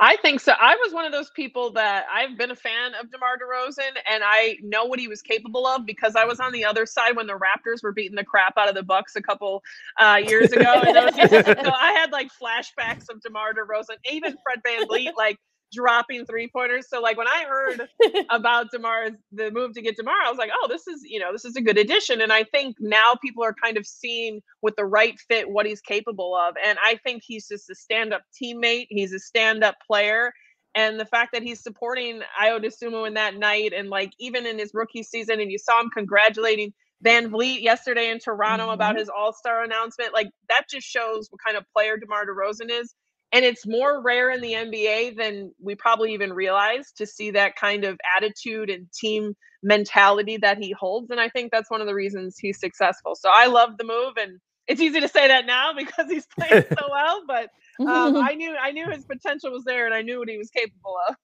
I 0.00 0.16
think 0.16 0.40
so. 0.40 0.52
I 0.52 0.76
was 0.76 0.92
one 0.92 1.04
of 1.04 1.12
those 1.12 1.30
people 1.30 1.72
that 1.72 2.06
I've 2.12 2.38
been 2.38 2.52
a 2.52 2.56
fan 2.56 2.92
of 3.00 3.10
DeMar 3.10 3.36
DeRozan, 3.36 3.98
and 4.08 4.22
I 4.24 4.56
know 4.62 4.84
what 4.84 5.00
he 5.00 5.08
was 5.08 5.22
capable 5.22 5.66
of 5.66 5.86
because 5.86 6.14
I 6.14 6.24
was 6.24 6.38
on 6.38 6.52
the 6.52 6.64
other 6.64 6.86
side 6.86 7.16
when 7.16 7.26
the 7.26 7.32
Raptors 7.32 7.82
were 7.82 7.92
beating 7.92 8.14
the 8.14 8.24
crap 8.24 8.56
out 8.56 8.68
of 8.68 8.76
the 8.76 8.84
Bucks 8.84 9.16
a 9.16 9.22
couple 9.22 9.62
uh, 9.98 10.20
years 10.24 10.52
ago. 10.52 10.82
and 10.86 11.30
so 11.30 11.72
I 11.72 11.92
had 11.92 12.12
like 12.12 12.28
flashbacks 12.40 13.08
of 13.10 13.20
DeMar 13.22 13.54
DeRozan, 13.54 13.96
even 14.08 14.36
Fred 14.44 14.60
Van 14.64 14.86
VanVleet, 14.86 15.14
like 15.16 15.38
dropping 15.72 16.24
three 16.26 16.48
pointers. 16.48 16.88
So 16.88 17.00
like 17.00 17.16
when 17.16 17.28
I 17.28 17.44
heard 17.48 17.88
about 18.30 18.68
DeMar's 18.72 19.16
the 19.32 19.50
move 19.50 19.74
to 19.74 19.82
get 19.82 19.96
DeMar, 19.96 20.14
I 20.24 20.30
was 20.30 20.38
like, 20.38 20.50
oh, 20.52 20.68
this 20.68 20.86
is 20.86 21.02
you 21.04 21.20
know 21.20 21.32
this 21.32 21.44
is 21.44 21.56
a 21.56 21.62
good 21.62 21.78
addition. 21.78 22.20
And 22.20 22.32
I 22.32 22.44
think 22.44 22.76
now 22.80 23.14
people 23.20 23.44
are 23.44 23.54
kind 23.62 23.76
of 23.76 23.86
seeing 23.86 24.40
with 24.62 24.76
the 24.76 24.84
right 24.84 25.18
fit 25.28 25.48
what 25.48 25.66
he's 25.66 25.80
capable 25.80 26.34
of. 26.36 26.54
And 26.64 26.78
I 26.84 26.98
think 27.04 27.22
he's 27.24 27.48
just 27.48 27.70
a 27.70 27.74
stand-up 27.74 28.22
teammate. 28.40 28.86
He's 28.90 29.12
a 29.12 29.18
stand-up 29.18 29.76
player. 29.86 30.32
And 30.74 31.00
the 31.00 31.06
fact 31.06 31.30
that 31.32 31.42
he's 31.42 31.62
supporting 31.62 32.20
Ayo 32.40 32.62
Dosunmu 32.62 33.06
in 33.06 33.14
that 33.14 33.36
night, 33.36 33.72
and 33.72 33.88
like 33.88 34.12
even 34.18 34.46
in 34.46 34.58
his 34.58 34.70
rookie 34.74 35.02
season, 35.02 35.40
and 35.40 35.50
you 35.50 35.58
saw 35.58 35.80
him 35.80 35.90
congratulating 35.90 36.72
VanVleet 37.04 37.62
yesterday 37.62 38.10
in 38.10 38.18
Toronto 38.18 38.64
mm-hmm. 38.64 38.74
about 38.74 38.98
his 38.98 39.08
All 39.08 39.32
Star 39.32 39.64
announcement, 39.64 40.12
like 40.12 40.28
that 40.48 40.64
just 40.70 40.86
shows 40.86 41.28
what 41.30 41.40
kind 41.44 41.56
of 41.56 41.64
player 41.74 41.96
DeMar 41.96 42.26
DeRozan 42.26 42.70
is 42.70 42.94
and 43.32 43.44
it's 43.44 43.66
more 43.66 44.00
rare 44.00 44.30
in 44.30 44.40
the 44.40 44.52
NBA 44.52 45.16
than 45.16 45.52
we 45.62 45.74
probably 45.74 46.14
even 46.14 46.32
realize 46.32 46.92
to 46.96 47.06
see 47.06 47.32
that 47.32 47.56
kind 47.56 47.84
of 47.84 47.98
attitude 48.16 48.70
and 48.70 48.90
team 48.92 49.34
mentality 49.62 50.38
that 50.38 50.58
he 50.58 50.72
holds. 50.72 51.10
And 51.10 51.20
I 51.20 51.28
think 51.28 51.52
that's 51.52 51.70
one 51.70 51.80
of 51.80 51.86
the 51.86 51.94
reasons 51.94 52.36
he's 52.38 52.58
successful. 52.58 53.14
So 53.14 53.30
I 53.32 53.46
love 53.46 53.76
the 53.76 53.84
move, 53.84 54.14
and 54.18 54.38
it's 54.66 54.80
easy 54.80 55.00
to 55.00 55.08
say 55.08 55.28
that 55.28 55.46
now 55.46 55.72
because 55.76 56.10
he's 56.10 56.26
playing 56.38 56.64
so 56.68 56.86
well. 56.90 57.22
But 57.26 57.50
um, 57.80 58.16
I 58.22 58.34
knew 58.34 58.54
I 58.60 58.72
knew 58.72 58.88
his 58.90 59.04
potential 59.04 59.52
was 59.52 59.64
there, 59.64 59.84
and 59.84 59.94
I 59.94 60.02
knew 60.02 60.18
what 60.18 60.28
he 60.28 60.38
was 60.38 60.50
capable 60.50 60.96
of. 61.08 61.16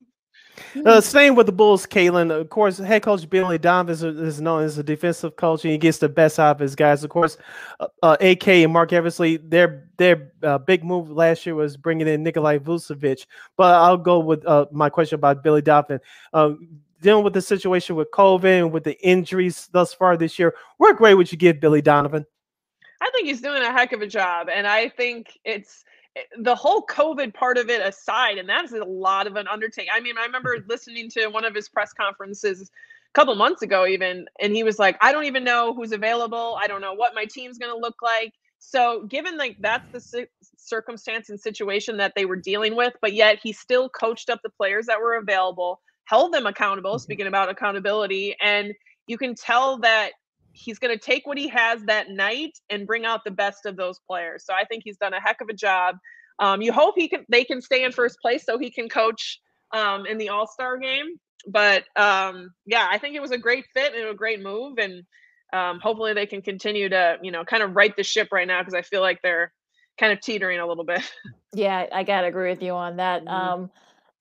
Uh, 0.84 1.00
staying 1.00 1.34
with 1.34 1.46
the 1.46 1.52
Bulls, 1.52 1.86
Caitlin, 1.86 2.30
of 2.30 2.48
course, 2.48 2.78
head 2.78 3.02
coach 3.02 3.28
Billy 3.28 3.58
Donovan 3.58 3.92
is, 3.92 4.02
is, 4.02 4.40
known 4.40 4.62
as 4.62 4.78
a 4.78 4.82
defensive 4.82 5.36
coach, 5.36 5.64
and 5.64 5.72
he 5.72 5.78
gets 5.78 5.98
the 5.98 6.08
best 6.08 6.38
out 6.38 6.56
of 6.56 6.60
his 6.60 6.74
guys. 6.76 7.02
Of 7.04 7.10
course, 7.10 7.36
uh, 7.80 7.88
uh, 8.02 8.16
AK 8.20 8.48
and 8.48 8.72
Marc 8.72 8.92
Eversley, 8.92 9.36
their 9.36 9.88
their 9.96 10.32
uh, 10.42 10.58
big 10.58 10.84
move 10.84 11.10
last 11.10 11.46
year 11.46 11.54
was 11.54 11.76
bringing 11.76 12.08
in 12.08 12.22
Nikolai 12.22 12.58
Vucevic. 12.58 13.26
But 13.56 13.74
I'll 13.74 13.96
go 13.96 14.18
with 14.18 14.44
uh, 14.46 14.66
my 14.70 14.90
question 14.90 15.16
about 15.16 15.42
Billy 15.42 15.62
Donovan. 15.62 16.00
Um, 16.32 16.68
dealing 17.00 17.24
with 17.24 17.34
the 17.34 17.42
situation 17.42 17.96
with 17.96 18.10
COVID 18.12 18.62
and 18.62 18.72
with 18.72 18.84
the 18.84 19.00
injuries 19.06 19.68
thus 19.72 19.92
far 19.92 20.16
this 20.16 20.38
year, 20.38 20.54
what 20.78 20.96
grade 20.96 21.16
would 21.16 21.30
you 21.30 21.38
give 21.38 21.60
Billy 21.60 21.82
Donovan? 21.82 22.26
I 23.00 23.10
think 23.10 23.26
he's 23.26 23.42
doing 23.42 23.62
a 23.62 23.70
heck 23.70 23.92
of 23.92 24.02
a 24.02 24.06
job, 24.06 24.48
and 24.48 24.66
I 24.66 24.88
think 24.88 25.38
it's 25.44 25.84
the 26.38 26.54
whole 26.54 26.86
COVID 26.86 27.34
part 27.34 27.58
of 27.58 27.70
it 27.70 27.84
aside, 27.84 28.38
and 28.38 28.48
that's 28.48 28.72
a 28.72 28.84
lot 28.84 29.26
of 29.26 29.36
an 29.36 29.48
undertaking. 29.48 29.90
I 29.92 30.00
mean, 30.00 30.16
I 30.18 30.24
remember 30.24 30.56
listening 30.68 31.10
to 31.10 31.26
one 31.28 31.44
of 31.44 31.54
his 31.54 31.68
press 31.68 31.92
conferences 31.92 32.62
a 32.62 33.12
couple 33.14 33.34
months 33.34 33.62
ago, 33.62 33.86
even, 33.86 34.26
and 34.40 34.54
he 34.54 34.62
was 34.62 34.78
like, 34.78 34.96
I 35.00 35.12
don't 35.12 35.24
even 35.24 35.44
know 35.44 35.74
who's 35.74 35.92
available. 35.92 36.58
I 36.62 36.66
don't 36.66 36.80
know 36.80 36.94
what 36.94 37.14
my 37.14 37.24
team's 37.24 37.58
going 37.58 37.72
to 37.72 37.78
look 37.78 37.96
like. 38.02 38.32
So, 38.60 39.02
given 39.02 39.36
like 39.36 39.56
that's 39.60 39.84
the 39.92 40.26
circumstance 40.56 41.28
and 41.28 41.38
situation 41.38 41.98
that 41.98 42.14
they 42.16 42.24
were 42.24 42.36
dealing 42.36 42.76
with, 42.76 42.94
but 43.02 43.12
yet 43.12 43.38
he 43.42 43.52
still 43.52 43.90
coached 43.90 44.30
up 44.30 44.40
the 44.42 44.48
players 44.48 44.86
that 44.86 45.00
were 45.00 45.16
available, 45.16 45.82
held 46.04 46.32
them 46.32 46.46
accountable, 46.46 46.92
mm-hmm. 46.92 47.02
speaking 47.02 47.26
about 47.26 47.50
accountability, 47.50 48.34
and 48.40 48.72
you 49.06 49.18
can 49.18 49.34
tell 49.34 49.78
that 49.78 50.12
he's 50.54 50.78
going 50.78 50.96
to 50.96 51.04
take 51.04 51.26
what 51.26 51.36
he 51.36 51.48
has 51.48 51.82
that 51.82 52.08
night 52.08 52.58
and 52.70 52.86
bring 52.86 53.04
out 53.04 53.24
the 53.24 53.30
best 53.30 53.66
of 53.66 53.76
those 53.76 53.98
players. 54.08 54.44
So 54.46 54.54
I 54.54 54.64
think 54.64 54.82
he's 54.84 54.96
done 54.96 55.12
a 55.12 55.20
heck 55.20 55.40
of 55.40 55.48
a 55.48 55.52
job. 55.52 55.96
Um, 56.38 56.62
you 56.62 56.72
hope 56.72 56.94
he 56.96 57.08
can 57.08 57.24
they 57.28 57.44
can 57.44 57.60
stay 57.60 57.84
in 57.84 57.92
first 57.92 58.18
place 58.20 58.44
so 58.44 58.58
he 58.58 58.70
can 58.70 58.88
coach 58.88 59.40
um, 59.72 60.06
in 60.06 60.18
the 60.18 60.30
All 60.30 60.46
Star 60.46 60.78
game. 60.78 61.16
But 61.46 61.84
um, 61.96 62.50
yeah, 62.64 62.86
I 62.90 62.98
think 62.98 63.14
it 63.14 63.20
was 63.20 63.30
a 63.30 63.38
great 63.38 63.66
fit 63.74 63.94
and 63.94 64.08
a 64.08 64.14
great 64.14 64.42
move, 64.42 64.78
and 64.78 65.02
um, 65.52 65.78
hopefully 65.80 66.14
they 66.14 66.26
can 66.26 66.42
continue 66.42 66.88
to 66.88 67.18
you 67.22 67.30
know 67.30 67.44
kind 67.44 67.62
of 67.62 67.76
right 67.76 67.94
the 67.96 68.02
ship 68.02 68.28
right 68.32 68.48
now 68.48 68.60
because 68.60 68.74
I 68.74 68.82
feel 68.82 69.00
like 69.00 69.20
they're 69.22 69.52
kind 69.98 70.12
of 70.12 70.20
teetering 70.20 70.60
a 70.60 70.66
little 70.66 70.84
bit. 70.84 71.02
Yeah, 71.56 71.86
I 71.92 72.02
gotta 72.02 72.26
agree 72.26 72.50
with 72.50 72.62
you 72.62 72.72
on 72.72 72.96
that. 72.96 73.24
Mm-hmm. 73.24 73.32
Um, 73.32 73.70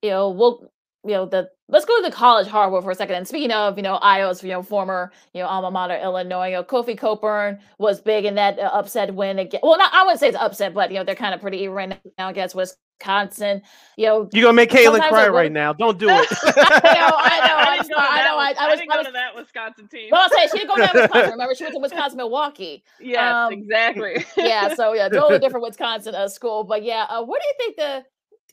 you 0.03 0.11
know, 0.11 0.29
we'll 0.29 0.71
you 1.05 1.11
know 1.11 1.25
the 1.25 1.49
let's 1.69 1.85
go 1.85 1.95
to 2.01 2.09
the 2.09 2.15
college 2.15 2.47
hardware 2.47 2.81
for 2.81 2.91
a 2.91 2.95
second. 2.95 3.15
And 3.15 3.27
speaking 3.27 3.51
of, 3.51 3.77
you 3.77 3.83
know, 3.83 3.99
Ayo's 4.01 4.43
you 4.43 4.49
know 4.49 4.63
former 4.63 5.11
you 5.33 5.41
know 5.41 5.47
alma 5.47 5.71
mater 5.71 5.99
Illinois, 6.01 6.47
you 6.47 6.53
know, 6.53 6.63
Kofi 6.63 6.97
Cockburn 6.97 7.59
was 7.77 7.99
big 7.99 8.25
in 8.25 8.35
that 8.35 8.59
uh, 8.59 8.69
upset 8.73 9.13
win 9.13 9.39
again. 9.39 9.59
Well, 9.63 9.77
not 9.77 9.93
I 9.93 10.03
wouldn't 10.03 10.19
say 10.19 10.29
it's 10.29 10.37
upset, 10.37 10.73
but 10.73 10.91
you 10.91 10.97
know 10.97 11.03
they're 11.03 11.15
kind 11.15 11.33
of 11.33 11.41
pretty 11.41 11.57
even 11.57 11.73
right 11.73 11.99
now 12.17 12.29
against 12.29 12.55
Wisconsin. 12.55 13.61
You 13.97 14.05
know, 14.05 14.29
you're 14.31 14.43
gonna 14.43 14.53
make 14.53 14.69
Caitlin 14.69 15.07
cry 15.09 15.27
right 15.27 15.51
now. 15.51 15.73
Don't 15.73 15.97
do 15.97 16.07
it. 16.09 16.27
I 16.43 16.93
know, 16.93 17.17
I 17.17 17.47
know, 17.47 17.55
I, 17.57 17.77
didn't 17.81 17.97
I, 17.97 18.23
know. 18.23 18.37
I, 18.37 18.53
I, 18.57 18.69
was, 18.69 18.79
I 18.89 18.97
was, 18.97 19.07
to 19.07 19.11
that 19.11 19.35
Wisconsin 19.35 19.87
team. 19.89 20.09
Well, 20.11 20.21
I'll 20.21 20.29
say 20.29 20.47
she 20.51 20.59
didn't 20.59 20.69
go 20.69 20.75
to 20.75 20.81
that 20.81 20.93
Wisconsin. 21.01 21.31
Remember, 21.31 21.55
she 21.55 21.63
went 21.65 21.75
to 21.75 21.81
Wisconsin 21.81 22.17
Milwaukee. 22.17 22.83
Yes, 23.01 23.33
um, 23.33 23.51
exactly. 23.51 24.25
yeah, 24.37 24.73
so 24.73 24.93
yeah, 24.93 25.09
totally 25.09 25.39
different 25.39 25.65
Wisconsin 25.65 26.15
uh, 26.15 26.29
school. 26.29 26.63
But 26.63 26.83
yeah, 26.83 27.07
uh, 27.09 27.23
what 27.23 27.41
do 27.41 27.47
you 27.47 27.53
think 27.57 27.75
the 27.75 28.05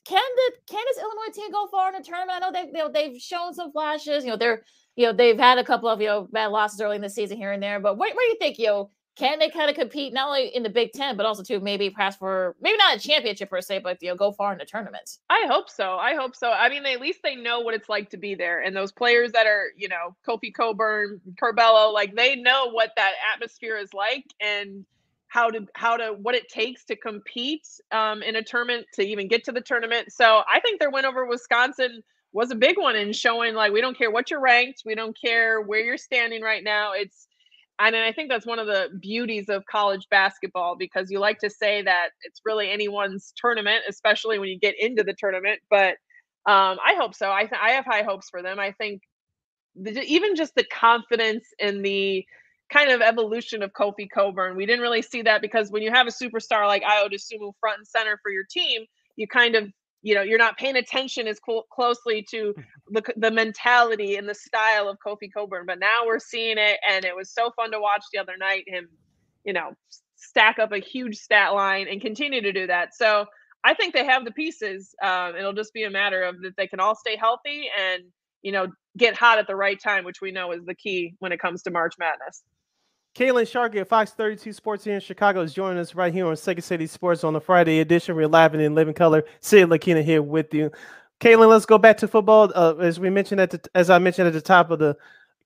can 0.04 0.22
the 0.36 0.52
can 0.68 0.82
this 0.88 0.98
Illinois 0.98 1.32
team 1.32 1.50
go 1.52 1.66
far 1.68 1.88
in 1.88 2.00
the 2.00 2.04
tournament? 2.04 2.32
I 2.32 2.38
know 2.38 2.52
they've 2.52 2.74
you 2.74 2.90
they've 2.92 3.20
shown 3.20 3.54
some 3.54 3.72
flashes. 3.72 4.24
You 4.24 4.30
know, 4.30 4.36
they're 4.36 4.62
you 4.96 5.06
know 5.06 5.12
they've 5.12 5.38
had 5.38 5.58
a 5.58 5.64
couple 5.64 5.88
of 5.88 6.00
you 6.00 6.06
know 6.06 6.28
bad 6.30 6.48
losses 6.48 6.80
early 6.80 6.96
in 6.96 7.02
the 7.02 7.10
season 7.10 7.36
here 7.36 7.52
and 7.52 7.62
there. 7.62 7.80
But 7.80 7.96
what, 7.98 8.14
what 8.14 8.22
do 8.22 8.28
you 8.28 8.36
think? 8.38 8.58
Know, 8.58 8.90
can 9.16 9.38
they 9.38 9.50
kind 9.50 9.68
of 9.68 9.76
compete 9.76 10.14
not 10.14 10.28
only 10.28 10.48
in 10.48 10.62
the 10.62 10.70
Big 10.70 10.92
Ten 10.92 11.16
but 11.16 11.26
also 11.26 11.42
to 11.42 11.60
maybe 11.60 11.90
pass 11.90 12.16
for 12.16 12.56
maybe 12.60 12.78
not 12.78 12.96
a 12.96 12.98
championship 12.98 13.50
per 13.50 13.60
se, 13.60 13.80
but 13.80 13.98
you 14.00 14.08
know 14.08 14.16
go 14.16 14.32
far 14.32 14.52
in 14.52 14.58
the 14.58 14.64
tournament? 14.64 15.18
I 15.28 15.44
hope 15.46 15.68
so. 15.68 15.96
I 15.96 16.14
hope 16.14 16.34
so. 16.34 16.50
I 16.50 16.70
mean, 16.70 16.86
at 16.86 17.00
least 17.00 17.20
they 17.22 17.36
know 17.36 17.60
what 17.60 17.74
it's 17.74 17.88
like 17.88 18.08
to 18.10 18.16
be 18.16 18.34
there, 18.34 18.62
and 18.62 18.74
those 18.74 18.92
players 18.92 19.32
that 19.32 19.46
are 19.46 19.66
you 19.76 19.88
know 19.88 20.16
Kofi 20.26 20.52
Cockburn, 20.52 21.20
Curbelo, 21.40 21.92
like 21.92 22.14
they 22.14 22.36
know 22.36 22.70
what 22.70 22.92
that 22.96 23.12
atmosphere 23.34 23.76
is 23.76 23.92
like, 23.92 24.24
and 24.40 24.86
how 25.30 25.48
to 25.48 25.64
how 25.74 25.96
to 25.96 26.12
what 26.20 26.34
it 26.34 26.48
takes 26.48 26.84
to 26.84 26.96
compete 26.96 27.66
um, 27.92 28.22
in 28.22 28.36
a 28.36 28.42
tournament 28.42 28.86
to 28.94 29.02
even 29.02 29.28
get 29.28 29.44
to 29.44 29.52
the 29.52 29.60
tournament. 29.60 30.12
So 30.12 30.42
I 30.52 30.60
think 30.60 30.80
their 30.80 30.90
win 30.90 31.04
over 31.04 31.24
Wisconsin 31.26 32.02
was 32.32 32.50
a 32.50 32.56
big 32.56 32.76
one 32.78 32.96
in 32.96 33.12
showing 33.12 33.54
like 33.54 33.72
we 33.72 33.80
don't 33.80 33.96
care 33.96 34.10
what 34.10 34.30
you're 34.30 34.40
ranked, 34.40 34.82
we 34.84 34.94
don't 34.94 35.16
care 35.18 35.60
where 35.62 35.80
you're 35.80 35.96
standing 35.96 36.42
right 36.42 36.62
now. 36.62 36.92
It's 36.92 37.28
and 37.78 37.96
I 37.96 38.12
think 38.12 38.28
that's 38.28 38.46
one 38.46 38.58
of 38.58 38.66
the 38.66 38.90
beauties 39.00 39.48
of 39.48 39.64
college 39.64 40.06
basketball 40.10 40.76
because 40.76 41.10
you 41.10 41.18
like 41.18 41.38
to 41.38 41.48
say 41.48 41.80
that 41.80 42.08
it's 42.24 42.42
really 42.44 42.70
anyone's 42.70 43.32
tournament, 43.36 43.84
especially 43.88 44.38
when 44.38 44.50
you 44.50 44.58
get 44.58 44.74
into 44.78 45.02
the 45.02 45.14
tournament. 45.14 45.60
But 45.70 45.94
um, 46.46 46.78
I 46.84 46.94
hope 46.98 47.14
so. 47.14 47.32
I 47.32 47.46
th- 47.46 47.60
I 47.60 47.70
have 47.70 47.86
high 47.86 48.02
hopes 48.02 48.28
for 48.28 48.42
them. 48.42 48.58
I 48.58 48.72
think 48.72 49.00
the, 49.76 50.02
even 50.02 50.34
just 50.34 50.54
the 50.56 50.64
confidence 50.64 51.44
in 51.58 51.82
the 51.82 52.24
kind 52.72 52.90
of 52.90 53.00
evolution 53.00 53.62
of 53.62 53.72
Kofi 53.72 54.08
Cockburn. 54.12 54.56
We 54.56 54.66
didn't 54.66 54.82
really 54.82 55.02
see 55.02 55.22
that 55.22 55.42
because 55.42 55.70
when 55.70 55.82
you 55.82 55.90
have 55.90 56.06
a 56.06 56.10
superstar 56.10 56.66
like 56.66 56.82
Ayo 56.82 57.10
Dosunmu 57.10 57.52
front 57.60 57.78
and 57.78 57.86
center 57.86 58.18
for 58.22 58.30
your 58.30 58.44
team, 58.50 58.82
you 59.16 59.26
kind 59.26 59.54
of 59.54 59.68
you 60.02 60.14
know 60.14 60.22
you're 60.22 60.38
not 60.38 60.56
paying 60.56 60.76
attention 60.76 61.26
as 61.26 61.38
cl- 61.44 61.66
closely 61.72 62.24
to 62.30 62.54
the, 62.88 63.02
the 63.16 63.30
mentality 63.30 64.16
and 64.16 64.28
the 64.28 64.34
style 64.34 64.88
of 64.88 64.98
Kofi 65.04 65.32
Cockburn. 65.32 65.66
But 65.66 65.78
now 65.78 66.06
we're 66.06 66.20
seeing 66.20 66.58
it, 66.58 66.78
and 66.88 67.04
it 67.04 67.14
was 67.14 67.32
so 67.32 67.50
fun 67.56 67.72
to 67.72 67.80
watch 67.80 68.04
the 68.12 68.18
other 68.18 68.36
night. 68.38 68.64
Him, 68.66 68.88
you 69.44 69.52
know, 69.52 69.72
stack 70.16 70.58
up 70.58 70.72
a 70.72 70.78
huge 70.78 71.16
stat 71.16 71.52
line 71.54 71.86
and 71.88 72.00
continue 72.00 72.40
to 72.42 72.52
do 72.52 72.66
that. 72.68 72.94
So 72.94 73.26
I 73.64 73.74
think 73.74 73.94
they 73.94 74.04
have 74.04 74.24
the 74.24 74.30
pieces. 74.30 74.94
Um, 75.02 75.34
it'll 75.36 75.52
just 75.52 75.74
be 75.74 75.84
a 75.84 75.90
matter 75.90 76.22
of 76.22 76.40
that 76.42 76.56
they 76.56 76.66
can 76.66 76.80
all 76.80 76.94
stay 76.94 77.16
healthy 77.16 77.68
and 77.78 78.04
you 78.42 78.52
know 78.52 78.68
get 78.96 79.14
hot 79.16 79.38
at 79.38 79.46
the 79.46 79.56
right 79.56 79.78
time, 79.82 80.04
which 80.04 80.20
we 80.20 80.32
know 80.32 80.52
is 80.52 80.64
the 80.64 80.74
key 80.74 81.14
when 81.18 81.32
it 81.32 81.40
comes 81.40 81.62
to 81.62 81.70
March 81.70 81.94
Madness. 81.98 82.42
Kaylin 83.16 83.50
Sharkey 83.50 83.80
at 83.80 83.88
Fox 83.88 84.12
32 84.12 84.52
Sports 84.52 84.84
here 84.84 84.94
in 84.94 85.00
Chicago 85.00 85.40
is 85.40 85.52
joining 85.52 85.78
us 85.78 85.96
right 85.96 86.12
here 86.12 86.26
on 86.26 86.36
Second 86.36 86.62
City 86.62 86.86
Sports 86.86 87.24
on 87.24 87.32
the 87.32 87.40
Friday 87.40 87.80
edition. 87.80 88.14
We're 88.14 88.28
live 88.28 88.54
and 88.54 88.62
in 88.62 88.76
living 88.76 88.94
color. 88.94 89.24
Sid 89.40 89.68
Lakina 89.68 90.04
here 90.04 90.22
with 90.22 90.54
you. 90.54 90.70
Kaylin, 91.18 91.48
let's 91.48 91.66
go 91.66 91.76
back 91.76 91.96
to 91.98 92.08
football. 92.08 92.52
Uh, 92.54 92.76
as 92.76 93.00
we 93.00 93.10
mentioned 93.10 93.40
at 93.40 93.50
the, 93.50 93.60
as 93.74 93.90
I 93.90 93.98
mentioned 93.98 94.28
at 94.28 94.32
the 94.32 94.40
top 94.40 94.70
of 94.70 94.78
the 94.78 94.96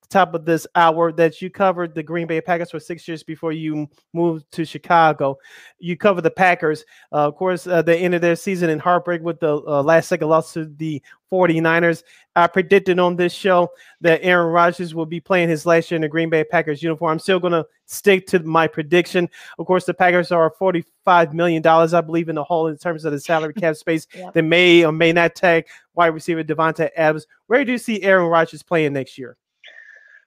top 0.05 0.33
of 0.33 0.45
this 0.45 0.67
hour 0.75 1.11
that 1.13 1.41
you 1.41 1.49
covered 1.49 1.95
the 1.95 2.03
Green 2.03 2.27
Bay 2.27 2.41
Packers 2.41 2.71
for 2.71 2.79
six 2.79 3.07
years 3.07 3.23
before 3.23 3.51
you 3.51 3.87
moved 4.13 4.45
to 4.51 4.65
Chicago. 4.65 5.37
You 5.79 5.97
covered 5.97 6.21
the 6.21 6.31
Packers. 6.31 6.85
Uh, 7.11 7.27
of 7.27 7.35
course, 7.35 7.67
uh, 7.67 7.81
they 7.81 7.99
ended 7.99 8.21
their 8.21 8.35
season 8.35 8.69
in 8.69 8.79
heartbreak 8.79 9.21
with 9.21 9.39
the 9.39 9.55
uh, 9.55 9.83
last 9.83 10.07
second 10.07 10.29
loss 10.29 10.53
to 10.53 10.65
the 10.65 11.01
49ers. 11.31 12.03
I 12.35 12.47
predicted 12.47 12.99
on 12.99 13.15
this 13.15 13.33
show 13.33 13.69
that 14.01 14.21
Aaron 14.23 14.51
Rodgers 14.51 14.93
will 14.93 15.05
be 15.05 15.19
playing 15.19 15.49
his 15.49 15.65
last 15.65 15.89
year 15.89 15.95
in 15.95 16.01
the 16.01 16.07
Green 16.07 16.29
Bay 16.29 16.43
Packers 16.43 16.83
uniform. 16.83 17.13
I'm 17.13 17.19
still 17.19 17.39
going 17.39 17.53
to 17.53 17.65
stick 17.85 18.27
to 18.27 18.39
my 18.39 18.67
prediction. 18.67 19.29
Of 19.57 19.65
course, 19.65 19.85
the 19.85 19.93
Packers 19.93 20.31
are 20.31 20.53
$45 20.59 21.33
million, 21.33 21.65
I 21.65 22.01
believe, 22.01 22.29
in 22.29 22.35
the 22.35 22.43
hole 22.43 22.67
in 22.67 22.77
terms 22.77 23.05
of 23.05 23.11
the 23.11 23.19
salary 23.19 23.53
cap 23.57 23.75
space. 23.75 24.07
yep. 24.13 24.33
They 24.33 24.41
may 24.41 24.85
or 24.85 24.91
may 24.91 25.13
not 25.13 25.35
tag 25.35 25.65
wide 25.93 26.07
receiver 26.07 26.43
Davante 26.43 26.89
Adams. 26.95 27.25
Where 27.47 27.63
do 27.63 27.71
you 27.71 27.77
see 27.77 28.01
Aaron 28.03 28.27
Rodgers 28.27 28.63
playing 28.63 28.93
next 28.93 29.17
year? 29.17 29.37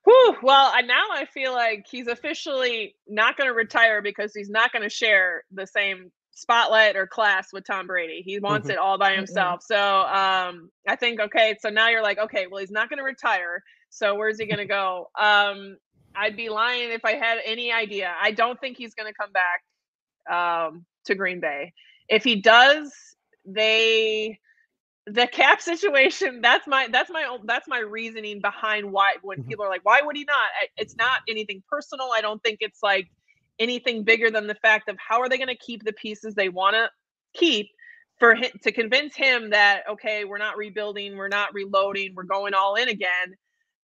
Whew, 0.04 0.36
well, 0.42 0.72
now 0.84 1.04
I 1.12 1.26
feel 1.26 1.52
like 1.52 1.86
he's 1.90 2.06
officially 2.06 2.94
not 3.06 3.36
going 3.36 3.48
to 3.48 3.54
retire 3.54 4.00
because 4.00 4.32
he's 4.34 4.48
not 4.48 4.72
going 4.72 4.82
to 4.82 4.88
share 4.88 5.42
the 5.52 5.66
same 5.66 6.10
spotlight 6.38 6.96
or 6.96 7.06
class 7.06 7.48
with 7.52 7.64
Tom 7.66 7.86
Brady. 7.86 8.22
He 8.24 8.38
wants 8.38 8.68
mm-hmm. 8.68 8.72
it 8.72 8.78
all 8.78 8.96
by 8.96 9.14
himself. 9.14 9.60
Mm-hmm. 9.60 9.74
So 9.74 9.80
um, 9.80 10.70
I 10.86 10.96
think 10.96 11.20
okay. 11.20 11.56
So 11.60 11.68
now 11.68 11.88
you're 11.88 12.02
like, 12.02 12.18
okay, 12.18 12.46
well, 12.50 12.60
he's 12.60 12.70
not 12.70 12.88
going 12.88 12.98
to 12.98 13.04
retire. 13.04 13.62
So 13.90 14.14
where's 14.14 14.38
he 14.38 14.46
going 14.46 14.58
to 14.58 14.66
go? 14.66 15.08
Um, 15.18 15.76
I'd 16.14 16.36
be 16.36 16.48
lying 16.48 16.90
if 16.90 17.04
I 17.04 17.14
had 17.14 17.38
any 17.44 17.72
idea. 17.72 18.12
I 18.20 18.30
don't 18.30 18.58
think 18.60 18.76
he's 18.76 18.94
going 18.94 19.12
to 19.12 19.14
come 19.14 19.32
back 19.32 20.32
um, 20.32 20.84
to 21.06 21.14
Green 21.14 21.40
Bay. 21.40 21.72
If 22.08 22.24
he 22.24 22.40
does, 22.40 22.92
they 23.44 24.38
the 25.12 25.26
cap 25.26 25.60
situation 25.60 26.40
that's 26.40 26.66
my 26.66 26.88
that's 26.92 27.10
my 27.10 27.36
that's 27.44 27.66
my 27.66 27.78
reasoning 27.78 28.40
behind 28.40 28.90
why 28.90 29.14
when 29.22 29.38
mm-hmm. 29.38 29.48
people 29.48 29.64
are 29.64 29.68
like 29.68 29.84
why 29.84 30.00
would 30.02 30.16
he 30.16 30.24
not 30.24 30.50
it's 30.76 30.96
not 30.96 31.20
anything 31.28 31.62
personal 31.68 32.10
i 32.14 32.20
don't 32.20 32.42
think 32.42 32.58
it's 32.60 32.82
like 32.82 33.08
anything 33.58 34.04
bigger 34.04 34.30
than 34.30 34.46
the 34.46 34.54
fact 34.56 34.88
of 34.88 34.96
how 34.98 35.20
are 35.20 35.28
they 35.28 35.38
going 35.38 35.48
to 35.48 35.56
keep 35.56 35.84
the 35.84 35.92
pieces 35.92 36.34
they 36.34 36.48
want 36.48 36.74
to 36.74 36.88
keep 37.34 37.68
for 38.18 38.34
him 38.34 38.50
to 38.62 38.72
convince 38.72 39.14
him 39.16 39.50
that 39.50 39.82
okay 39.90 40.24
we're 40.24 40.38
not 40.38 40.56
rebuilding 40.56 41.16
we're 41.16 41.28
not 41.28 41.54
reloading 41.54 42.12
we're 42.14 42.24
going 42.24 42.52
all 42.54 42.74
in 42.74 42.88
again 42.88 43.34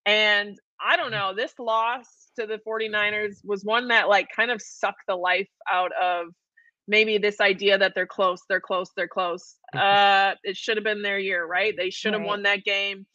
and 0.07 0.59
i 0.85 0.97
don't 0.97 1.07
mm-hmm. 1.07 1.14
know 1.14 1.35
this 1.35 1.55
loss 1.59 2.07
to 2.37 2.47
the 2.47 2.61
49ers 2.66 3.37
was 3.45 3.64
one 3.64 3.89
that 3.89 4.09
like 4.09 4.29
kind 4.35 4.51
of 4.51 4.61
sucked 4.61 5.07
the 5.09 5.16
life 5.16 5.49
out 5.72 5.93
of 6.01 6.27
maybe 6.87 7.18
this 7.18 7.41
idea 7.41 7.78
that 7.78 7.95
they're 7.95 8.07
close, 8.07 8.41
they're 8.49 8.61
close, 8.61 8.91
they're 8.97 9.09
close. 9.09 9.57
Uh, 9.74 10.37
it 10.45 10.57
should 10.57 10.76
have 10.76 10.85
been 10.85 11.03
their 11.03 11.18
year, 11.18 11.45
right? 11.45 11.74
They 11.76 11.91
should 11.91 12.12
have 12.12 12.20
right. 12.20 12.28
won 12.28 12.45
that 12.45 12.62
game. 12.62 13.07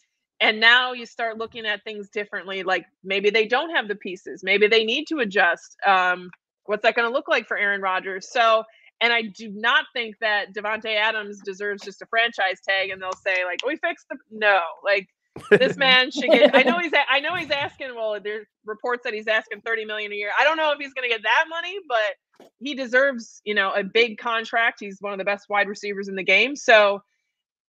And 0.41 0.59
now 0.59 0.91
you 0.91 1.05
start 1.05 1.37
looking 1.37 1.65
at 1.65 1.85
things 1.85 2.09
differently. 2.09 2.63
Like 2.63 2.85
maybe 3.01 3.29
they 3.29 3.45
don't 3.47 3.73
have 3.73 3.87
the 3.87 3.95
pieces. 3.95 4.41
Maybe 4.43 4.67
they 4.67 4.83
need 4.83 5.05
to 5.07 5.19
adjust. 5.19 5.77
Um, 5.87 6.29
what's 6.65 6.83
that 6.83 6.95
going 6.95 7.09
to 7.09 7.13
look 7.13 7.29
like 7.29 7.47
for 7.47 7.57
Aaron 7.57 7.79
Rodgers? 7.79 8.29
So, 8.29 8.65
and 8.99 9.13
I 9.13 9.21
do 9.21 9.49
not 9.53 9.85
think 9.93 10.15
that 10.19 10.53
Davante 10.53 10.97
Adams 10.97 11.39
deserves 11.45 11.81
just 11.81 12.01
a 12.01 12.05
franchise 12.07 12.59
tag, 12.67 12.89
and 12.89 13.01
they'll 13.01 13.13
say 13.25 13.45
like, 13.45 13.65
"We 13.65 13.77
fixed 13.77 14.07
the." 14.09 14.17
No, 14.29 14.59
like 14.83 15.07
this 15.51 15.77
man 15.77 16.11
should 16.11 16.29
get. 16.29 16.55
I 16.55 16.63
know 16.63 16.79
he's. 16.81 16.91
I 17.09 17.19
know 17.19 17.35
he's 17.35 17.51
asking. 17.51 17.95
Well, 17.95 18.19
there's 18.23 18.47
reports 18.65 19.03
that 19.03 19.13
he's 19.13 19.27
asking 19.27 19.61
thirty 19.61 19.85
million 19.85 20.11
a 20.11 20.15
year. 20.15 20.31
I 20.39 20.43
don't 20.43 20.57
know 20.57 20.71
if 20.71 20.79
he's 20.79 20.93
going 20.93 21.09
to 21.09 21.13
get 21.13 21.23
that 21.23 21.45
money, 21.49 21.77
but 21.87 22.47
he 22.59 22.73
deserves, 22.75 23.41
you 23.43 23.53
know, 23.53 23.71
a 23.73 23.83
big 23.83 24.17
contract. 24.17 24.77
He's 24.79 24.97
one 24.99 25.13
of 25.13 25.19
the 25.19 25.25
best 25.25 25.47
wide 25.49 25.67
receivers 25.67 26.07
in 26.07 26.15
the 26.15 26.23
game. 26.23 26.55
So 26.55 27.01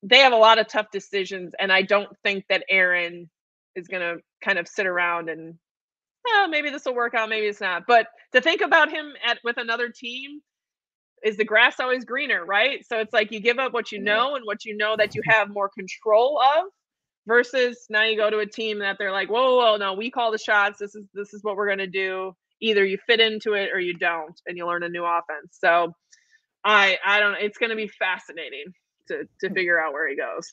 they 0.02 0.18
have 0.18 0.32
a 0.32 0.36
lot 0.36 0.58
of 0.58 0.68
tough 0.68 0.86
decisions, 0.92 1.52
and 1.58 1.72
I 1.72 1.82
don't 1.82 2.10
think 2.24 2.44
that 2.48 2.64
Aaron 2.70 3.28
is 3.76 3.88
going 3.88 4.02
to 4.02 4.22
kind 4.42 4.58
of 4.58 4.66
sit 4.66 4.86
around 4.86 5.28
and, 5.28 5.54
oh, 6.26 6.48
maybe 6.50 6.70
this 6.70 6.84
will 6.84 6.94
work 6.94 7.14
out, 7.14 7.28
maybe 7.28 7.46
it's 7.46 7.60
not. 7.60 7.84
But 7.86 8.06
to 8.32 8.40
think 8.40 8.60
about 8.60 8.90
him 8.90 9.12
at 9.24 9.38
with 9.44 9.58
another 9.58 9.90
team 9.90 10.40
is 11.22 11.36
the 11.36 11.44
grass 11.44 11.78
always 11.78 12.04
greener, 12.04 12.44
right? 12.44 12.84
So 12.86 12.98
it's 12.98 13.12
like 13.12 13.30
you 13.30 13.40
give 13.40 13.58
up 13.58 13.72
what 13.72 13.92
you 13.92 14.00
know 14.00 14.36
and 14.36 14.44
what 14.44 14.64
you 14.64 14.76
know 14.76 14.96
that 14.96 15.14
you 15.14 15.22
have 15.26 15.50
more 15.50 15.68
control 15.68 16.40
of 16.40 16.64
versus 17.26 17.86
now 17.88 18.04
you 18.04 18.16
go 18.16 18.30
to 18.30 18.38
a 18.38 18.46
team 18.46 18.78
that 18.80 18.96
they're 18.98 19.12
like, 19.12 19.28
whoa, 19.28 19.56
whoa, 19.56 19.72
whoa, 19.72 19.76
no, 19.76 19.94
we 19.94 20.10
call 20.10 20.32
the 20.32 20.38
shots. 20.38 20.78
This 20.78 20.94
is 20.94 21.04
this 21.14 21.32
is 21.34 21.42
what 21.42 21.56
we're 21.56 21.68
gonna 21.68 21.86
do. 21.86 22.34
Either 22.60 22.84
you 22.84 22.98
fit 23.06 23.20
into 23.20 23.54
it 23.54 23.70
or 23.72 23.80
you 23.80 23.94
don't, 23.94 24.38
and 24.46 24.56
you 24.56 24.66
learn 24.66 24.82
a 24.82 24.88
new 24.88 25.04
offense. 25.04 25.58
So 25.58 25.94
I 26.64 26.98
I 27.04 27.20
don't 27.20 27.36
it's 27.40 27.58
gonna 27.58 27.76
be 27.76 27.88
fascinating 27.88 28.72
to 29.08 29.24
to 29.40 29.48
hmm. 29.48 29.54
figure 29.54 29.80
out 29.80 29.92
where 29.92 30.08
he 30.08 30.16
goes. 30.16 30.52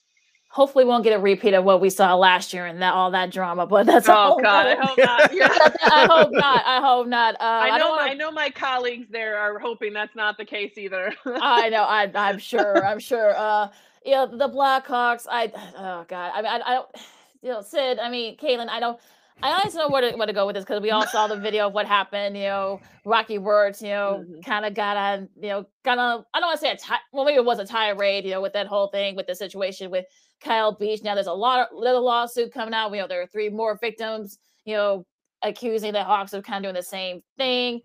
Hopefully, 0.49 0.85
we 0.85 0.89
won't 0.89 1.03
get 1.03 1.11
a 1.11 1.19
repeat 1.19 1.53
of 1.53 1.65
what 1.65 1.81
we 1.81 1.89
saw 1.89 2.15
last 2.15 2.53
year 2.53 2.65
and 2.65 2.81
that 2.81 2.93
all 2.93 3.11
that 3.11 3.31
drama. 3.31 3.67
But 3.67 3.85
that's 3.85 4.07
oh 4.07 4.39
god, 4.41 4.65
I 4.65 4.75
hope 4.75 4.97
not. 4.97 5.33
Yeah. 5.33 5.49
I 5.51 6.07
hope 6.09 6.31
not. 6.31 6.65
I 6.65 6.79
hope 6.81 7.07
not. 7.07 7.35
Uh, 7.35 7.37
I 7.43 7.77
know. 7.77 7.95
I, 7.95 8.07
I, 8.07 8.13
know 8.13 8.31
my 8.31 8.49
colleagues 8.49 9.07
there 9.09 9.37
are 9.37 9.59
hoping 9.59 9.91
that's 9.91 10.15
not 10.15 10.37
the 10.37 10.45
case 10.45 10.77
either. 10.77 11.13
I 11.25 11.67
know. 11.67 11.83
I, 11.83 12.09
I'm 12.15 12.39
sure. 12.39 12.85
I'm 12.85 12.99
sure. 12.99 13.35
Uh, 13.37 13.67
you 14.07 14.13
know, 14.13 14.25
the 14.25 14.47
Blackhawks. 14.47 15.27
I 15.29 15.51
oh 15.77 16.05
god. 16.07 16.31
I 16.33 16.41
mean, 16.41 16.51
I, 16.51 16.61
I 16.65 16.73
don't. 16.75 16.89
You 17.43 17.49
know, 17.49 17.61
Sid. 17.61 17.99
I 17.99 18.09
mean, 18.09 18.35
Caitlin. 18.35 18.67
I 18.67 18.79
don't. 18.79 18.99
I 19.43 19.51
honestly 19.51 19.77
know 19.77 19.89
where 19.89 20.01
to, 20.01 20.17
where 20.17 20.25
to 20.25 20.33
go 20.33 20.47
with 20.47 20.55
this 20.55 20.65
because 20.65 20.81
we 20.81 20.89
all 20.89 21.05
saw 21.05 21.27
the 21.27 21.35
video 21.35 21.67
of 21.67 21.73
what 21.73 21.85
happened. 21.85 22.35
You 22.35 22.45
know, 22.45 22.81
Rocky 23.05 23.37
Wirtz, 23.37 23.79
you 23.79 23.89
know, 23.89 24.23
mm-hmm. 24.23 24.41
kind 24.41 24.65
of 24.65 24.73
got 24.73 24.97
on, 24.97 25.29
you 25.39 25.49
know, 25.49 25.65
got 25.85 25.99
on, 25.99 26.25
I 26.33 26.39
don't 26.39 26.47
want 26.47 26.59
to 26.59 26.65
say 26.65 26.71
a, 26.71 26.75
ti- 26.75 27.03
well, 27.13 27.25
maybe 27.25 27.35
it 27.35 27.45
was 27.45 27.59
a 27.59 27.65
tirade, 27.65 28.25
you 28.25 28.31
know, 28.31 28.41
with 28.41 28.53
that 28.53 28.65
whole 28.65 28.87
thing 28.87 29.15
with 29.15 29.27
the 29.27 29.35
situation 29.35 29.91
with 29.91 30.05
Kyle 30.41 30.75
Beach. 30.75 31.03
Now 31.03 31.13
there's 31.13 31.27
a 31.27 31.33
lot 31.33 31.59
of 31.59 31.77
little 31.77 32.03
lawsuit 32.03 32.51
coming 32.51 32.73
out. 32.73 32.89
We 32.89 32.97
know, 32.97 33.07
there 33.07 33.21
are 33.21 33.27
three 33.27 33.49
more 33.49 33.77
victims, 33.79 34.39
you 34.65 34.73
know, 34.73 35.05
accusing 35.43 35.93
the 35.93 36.03
Hawks 36.03 36.33
of 36.33 36.43
kind 36.43 36.65
of 36.65 36.69
doing 36.69 36.75
the 36.75 36.83
same 36.83 37.21
thing 37.37 37.81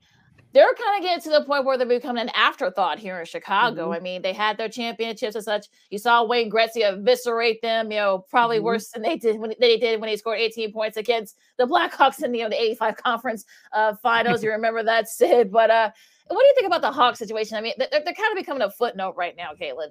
they're 0.52 0.74
kind 0.74 0.98
of 0.98 1.02
getting 1.02 1.22
to 1.22 1.38
the 1.38 1.44
point 1.44 1.64
where 1.64 1.78
they're 1.78 1.86
becoming 1.86 2.22
an 2.22 2.30
afterthought 2.34 2.98
here 2.98 3.18
in 3.18 3.24
Chicago. 3.26 3.84
Mm-hmm. 3.84 3.92
I 3.92 4.00
mean, 4.00 4.22
they 4.22 4.32
had 4.32 4.58
their 4.58 4.68
championships 4.68 5.34
and 5.34 5.44
such. 5.44 5.66
You 5.90 5.98
saw 5.98 6.24
Wayne 6.24 6.50
Gretzky 6.50 6.82
eviscerate 6.82 7.62
them, 7.62 7.90
you 7.90 7.98
know, 7.98 8.24
probably 8.28 8.56
mm-hmm. 8.56 8.66
worse 8.66 8.90
than 8.90 9.02
they 9.02 9.16
did 9.16 9.38
when 9.38 9.54
they 9.60 9.78
did 9.78 10.00
when 10.00 10.10
he 10.10 10.16
scored 10.16 10.38
18 10.38 10.72
points 10.72 10.96
against 10.96 11.36
the 11.56 11.64
Blackhawks 11.64 12.22
in 12.22 12.32
the, 12.32 12.38
you 12.38 12.44
know, 12.44 12.50
the 12.50 12.60
85 12.60 12.96
conference 13.02 13.44
uh, 13.72 13.94
finals. 14.02 14.42
you 14.42 14.50
remember 14.50 14.82
that, 14.82 15.08
Sid? 15.08 15.50
But 15.50 15.70
uh, 15.70 15.90
what 16.28 16.40
do 16.40 16.46
you 16.46 16.54
think 16.54 16.66
about 16.66 16.82
the 16.82 16.92
Hawks 16.92 17.18
situation? 17.18 17.56
I 17.56 17.62
mean, 17.62 17.74
they're, 17.78 17.88
they're 17.90 18.14
kind 18.14 18.32
of 18.32 18.36
becoming 18.36 18.62
a 18.62 18.70
footnote 18.70 19.14
right 19.16 19.34
now, 19.36 19.50
Caitlin. 19.60 19.88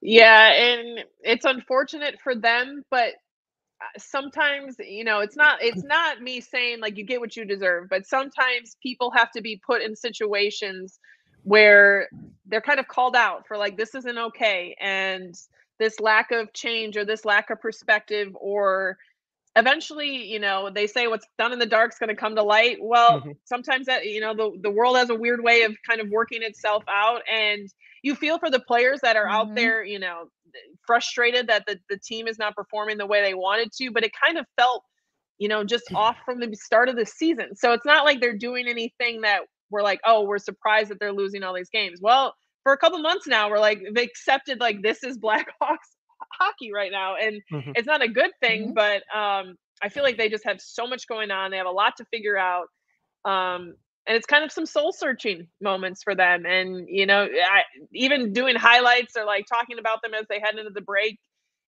Yeah, 0.00 0.52
and 0.52 1.04
it's 1.22 1.46
unfortunate 1.46 2.16
for 2.22 2.34
them, 2.34 2.82
but 2.90 3.14
sometimes 3.98 4.76
you 4.78 5.04
know 5.04 5.20
it's 5.20 5.36
not 5.36 5.62
it's 5.62 5.82
not 5.82 6.20
me 6.20 6.40
saying 6.40 6.80
like 6.80 6.96
you 6.96 7.04
get 7.04 7.20
what 7.20 7.36
you 7.36 7.44
deserve 7.44 7.88
but 7.88 8.06
sometimes 8.06 8.76
people 8.82 9.10
have 9.10 9.30
to 9.30 9.40
be 9.40 9.60
put 9.66 9.82
in 9.82 9.94
situations 9.94 10.98
where 11.42 12.08
they're 12.46 12.60
kind 12.60 12.80
of 12.80 12.88
called 12.88 13.16
out 13.16 13.46
for 13.46 13.56
like 13.56 13.76
this 13.76 13.94
isn't 13.94 14.18
okay 14.18 14.76
and 14.80 15.34
this 15.78 16.00
lack 16.00 16.30
of 16.30 16.52
change 16.52 16.96
or 16.96 17.04
this 17.04 17.24
lack 17.24 17.50
of 17.50 17.60
perspective 17.60 18.28
or 18.34 18.96
eventually 19.56 20.24
you 20.24 20.38
know 20.38 20.70
they 20.70 20.86
say 20.86 21.06
what's 21.06 21.26
done 21.38 21.52
in 21.52 21.58
the 21.58 21.66
dark 21.66 21.92
is 21.92 21.98
going 21.98 22.08
to 22.08 22.16
come 22.16 22.34
to 22.34 22.42
light 22.42 22.78
well 22.80 23.20
mm-hmm. 23.20 23.30
sometimes 23.44 23.86
that 23.86 24.06
you 24.06 24.20
know 24.20 24.34
the, 24.34 24.50
the 24.62 24.70
world 24.70 24.96
has 24.96 25.10
a 25.10 25.14
weird 25.14 25.42
way 25.42 25.62
of 25.62 25.74
kind 25.88 26.00
of 26.00 26.08
working 26.08 26.42
itself 26.42 26.82
out 26.88 27.22
and 27.32 27.68
you 28.04 28.14
feel 28.14 28.38
for 28.38 28.50
the 28.50 28.60
players 28.60 29.00
that 29.02 29.16
are 29.16 29.26
mm-hmm. 29.26 29.50
out 29.50 29.54
there 29.54 29.84
you 29.84 29.98
know 29.98 30.28
frustrated 30.86 31.46
that 31.48 31.64
the, 31.66 31.78
the 31.88 31.98
team 31.98 32.28
is 32.28 32.38
not 32.38 32.54
performing 32.54 32.98
the 32.98 33.06
way 33.06 33.22
they 33.22 33.34
wanted 33.34 33.72
to, 33.72 33.90
but 33.90 34.04
it 34.04 34.12
kind 34.24 34.38
of 34.38 34.46
felt, 34.56 34.82
you 35.38 35.48
know, 35.48 35.64
just 35.64 35.84
off 35.94 36.16
from 36.24 36.40
the 36.40 36.54
start 36.54 36.88
of 36.88 36.96
the 36.96 37.06
season. 37.06 37.56
So 37.56 37.72
it's 37.72 37.86
not 37.86 38.04
like 38.04 38.20
they're 38.20 38.36
doing 38.36 38.68
anything 38.68 39.22
that 39.22 39.42
we're 39.70 39.82
like, 39.82 40.00
oh, 40.04 40.24
we're 40.24 40.38
surprised 40.38 40.90
that 40.90 41.00
they're 41.00 41.12
losing 41.12 41.42
all 41.42 41.54
these 41.54 41.70
games. 41.70 42.00
Well, 42.02 42.34
for 42.62 42.72
a 42.72 42.78
couple 42.78 42.98
months 43.00 43.26
now, 43.26 43.50
we're 43.50 43.58
like, 43.58 43.82
they 43.94 44.04
accepted 44.04 44.60
like 44.60 44.82
this 44.82 45.02
is 45.02 45.18
Blackhawks 45.24 45.90
hockey 46.32 46.72
right 46.72 46.92
now. 46.92 47.16
And 47.16 47.42
mm-hmm. 47.52 47.72
it's 47.74 47.86
not 47.86 48.02
a 48.02 48.08
good 48.08 48.30
thing, 48.40 48.68
mm-hmm. 48.68 48.74
but 48.74 49.02
um, 49.16 49.56
I 49.82 49.88
feel 49.88 50.02
like 50.02 50.16
they 50.16 50.28
just 50.28 50.44
have 50.44 50.60
so 50.60 50.86
much 50.86 51.08
going 51.08 51.30
on. 51.30 51.50
They 51.50 51.56
have 51.56 51.66
a 51.66 51.70
lot 51.70 51.94
to 51.98 52.04
figure 52.06 52.36
out. 52.36 52.66
Um, 53.24 53.74
and 54.06 54.16
it's 54.16 54.26
kind 54.26 54.44
of 54.44 54.52
some 54.52 54.66
soul 54.66 54.92
searching 54.92 55.46
moments 55.60 56.02
for 56.02 56.14
them 56.14 56.44
and 56.46 56.86
you 56.88 57.06
know 57.06 57.24
I, 57.24 57.62
even 57.92 58.32
doing 58.32 58.56
highlights 58.56 59.16
or 59.16 59.24
like 59.24 59.46
talking 59.46 59.78
about 59.78 60.02
them 60.02 60.14
as 60.14 60.26
they 60.28 60.40
head 60.40 60.58
into 60.58 60.70
the 60.70 60.80
break 60.80 61.18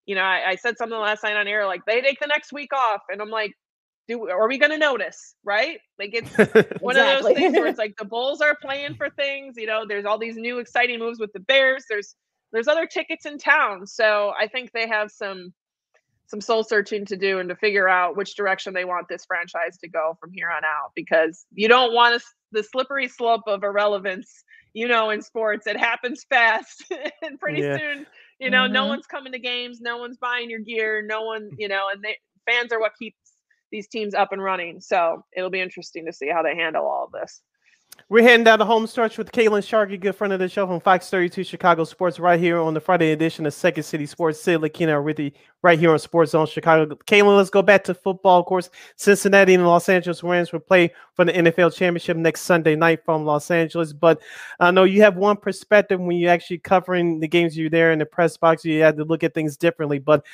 you 0.07 0.15
know 0.15 0.23
I, 0.23 0.51
I 0.51 0.57
said 0.57 0.79
something 0.79 0.99
last 0.99 1.23
night 1.23 1.37
on 1.37 1.47
air 1.47 1.67
like 1.67 1.83
they 1.87 2.01
take 2.01 2.21
the 2.21 2.27
next 2.27 2.53
week 2.53 2.73
off 2.73 3.03
and 3.11 3.21
i'm 3.21 3.31
like 3.31 3.53
do 4.09 4.29
are 4.29 4.49
we 4.49 4.59
going 4.59 4.71
to 4.71 4.79
notice? 4.79 5.35
Right? 5.45 5.79
Like 5.99 6.11
it's 6.13 6.81
one 6.81 6.97
of 6.97 7.23
those 7.23 7.35
things 7.35 7.55
where 7.55 7.67
it's 7.67 7.79
like 7.87 7.97
the 7.99 8.05
bulls 8.05 8.41
are 8.41 8.57
playing 8.61 8.95
for 8.95 9.11
things 9.11 9.55
you 9.57 9.67
know 9.67 9.85
there's 9.87 10.05
all 10.05 10.19
these 10.19 10.37
new 10.37 10.59
exciting 10.59 10.99
moves 10.99 11.19
with 11.19 11.33
the 11.33 11.41
bears 11.41 11.85
there's 11.89 12.15
there's 12.53 12.69
other 12.69 12.87
tickets 12.87 13.27
in 13.27 13.39
town 13.39 13.87
so 13.87 14.33
i 14.39 14.47
think 14.47 14.71
they 14.73 14.87
have 14.89 15.11
some 15.11 15.53
some 16.29 16.41
soul 16.41 16.65
searching 16.65 17.05
to 17.07 17.17
do 17.17 17.39
and 17.39 17.49
to 17.49 17.57
figure 17.57 17.89
out 17.89 18.17
which 18.17 18.35
direction 18.37 18.75
they 18.75 18.85
want 18.85 19.09
this 19.09 19.25
franchise 19.25 19.79
to 19.79 19.89
go 19.89 20.17
from 20.21 20.33
here 20.33 20.51
on 20.51 20.65
out 20.65 20.91
because 20.95 21.47
you 21.53 21.69
don't 21.69 21.93
want 21.93 22.21
to, 22.21 22.27
the 22.53 22.63
slippery 22.63 23.09
slope 23.09 23.43
of 23.47 23.63
irrelevance 23.63 24.45
you 24.73 24.87
know 24.87 25.11
in 25.11 25.23
sports 25.23 25.67
it 25.67 25.77
happens 25.77 26.25
fast 26.29 26.85
and 27.23 27.41
pretty 27.41 27.63
yeah. 27.63 27.79
soon 27.79 28.07
you 28.39 28.51
know 28.51 28.63
mm-hmm. 28.65 28.75
no 28.75 28.87
one's 28.87 29.07
coming 29.07 29.33
to 29.33 29.39
games 29.39 29.81
no 29.81 29.97
one's 29.97 30.19
buying 30.19 30.51
your 30.51 30.61
gear 30.61 31.03
no 31.05 31.23
one 31.23 31.51
you 31.59 31.69
know 31.69 31.89
and 31.93 32.03
they 32.03 32.17
fans 32.49 32.73
are 32.73 32.81
what 32.81 32.93
keeps 32.99 33.17
these 33.73 33.89
teams 33.89 34.15
up 34.15 34.33
and 34.33 34.43
running 34.43 34.81
so 34.81 35.25
it'll 35.37 35.51
be 35.51 35.61
interesting 35.61 36.07
to 36.07 36.13
see 36.13 36.29
how 36.29 36.43
they 36.43 36.55
handle 36.55 36.87
all 36.87 37.07
of 37.07 37.13
this 37.13 37.41
we're 38.09 38.23
heading 38.23 38.45
down 38.45 38.61
the 38.61 38.65
home 38.65 38.87
stretch 38.87 39.19
with 39.19 39.33
Caitlin 39.33 39.67
Sharkey, 39.67 39.97
good 39.97 40.15
friend 40.15 40.33
of 40.33 40.39
the 40.39 40.49
show 40.49 40.65
from 40.65 40.79
Fox 40.79 41.11
32 41.11 41.43
Chicago 41.43 41.83
Sports, 41.83 42.21
right 42.21 42.39
here 42.39 42.61
on 42.61 42.73
the 42.73 42.81
Friday 42.81 43.11
edition 43.11 43.45
of 43.47 43.53
Second 43.53 43.83
City 43.83 44.07
Sports. 44.07 44.41
Sid 44.41 44.61
Lakina 44.61 45.19
you 45.19 45.33
right 45.63 45.77
here 45.77 45.91
on 45.91 45.99
Sports 45.99 46.31
Zone 46.31 46.47
Chicago. 46.47 46.95
Caitlin, 46.95 47.37
let's 47.37 47.51
go 47.51 47.63
back 47.63 47.83
to 47.83 47.95
football. 47.95 48.39
Of 48.39 48.47
course, 48.47 48.71
Cincinnati 48.95 49.55
and 49.55 49.67
Los 49.67 49.89
Angeles 49.89 50.23
Rams 50.23 50.53
will 50.53 50.61
play 50.61 50.93
for 51.15 51.25
the 51.25 51.33
NFL 51.33 51.75
Championship 51.75 52.17
next 52.17 52.43
Sunday 52.43 52.77
night 52.77 53.05
from 53.05 53.25
Los 53.25 53.51
Angeles. 53.51 53.93
But 53.93 54.23
I 54.61 54.71
know 54.71 54.85
you 54.85 55.03
have 55.03 55.17
one 55.17 55.37
perspective 55.37 55.99
when 55.99 56.17
you're 56.17 56.31
actually 56.31 56.59
covering 56.59 57.19
the 57.19 57.27
games 57.27 57.59
you're 57.59 57.71
there 57.71 57.91
in 57.91 57.99
the 57.99 58.07
press 58.07 58.37
box. 58.37 58.65
You 58.65 58.83
had 58.83 58.97
to 58.99 59.05
look 59.05 59.25
at 59.25 59.35
things 59.35 59.57
differently. 59.57 59.99
But 59.99 60.25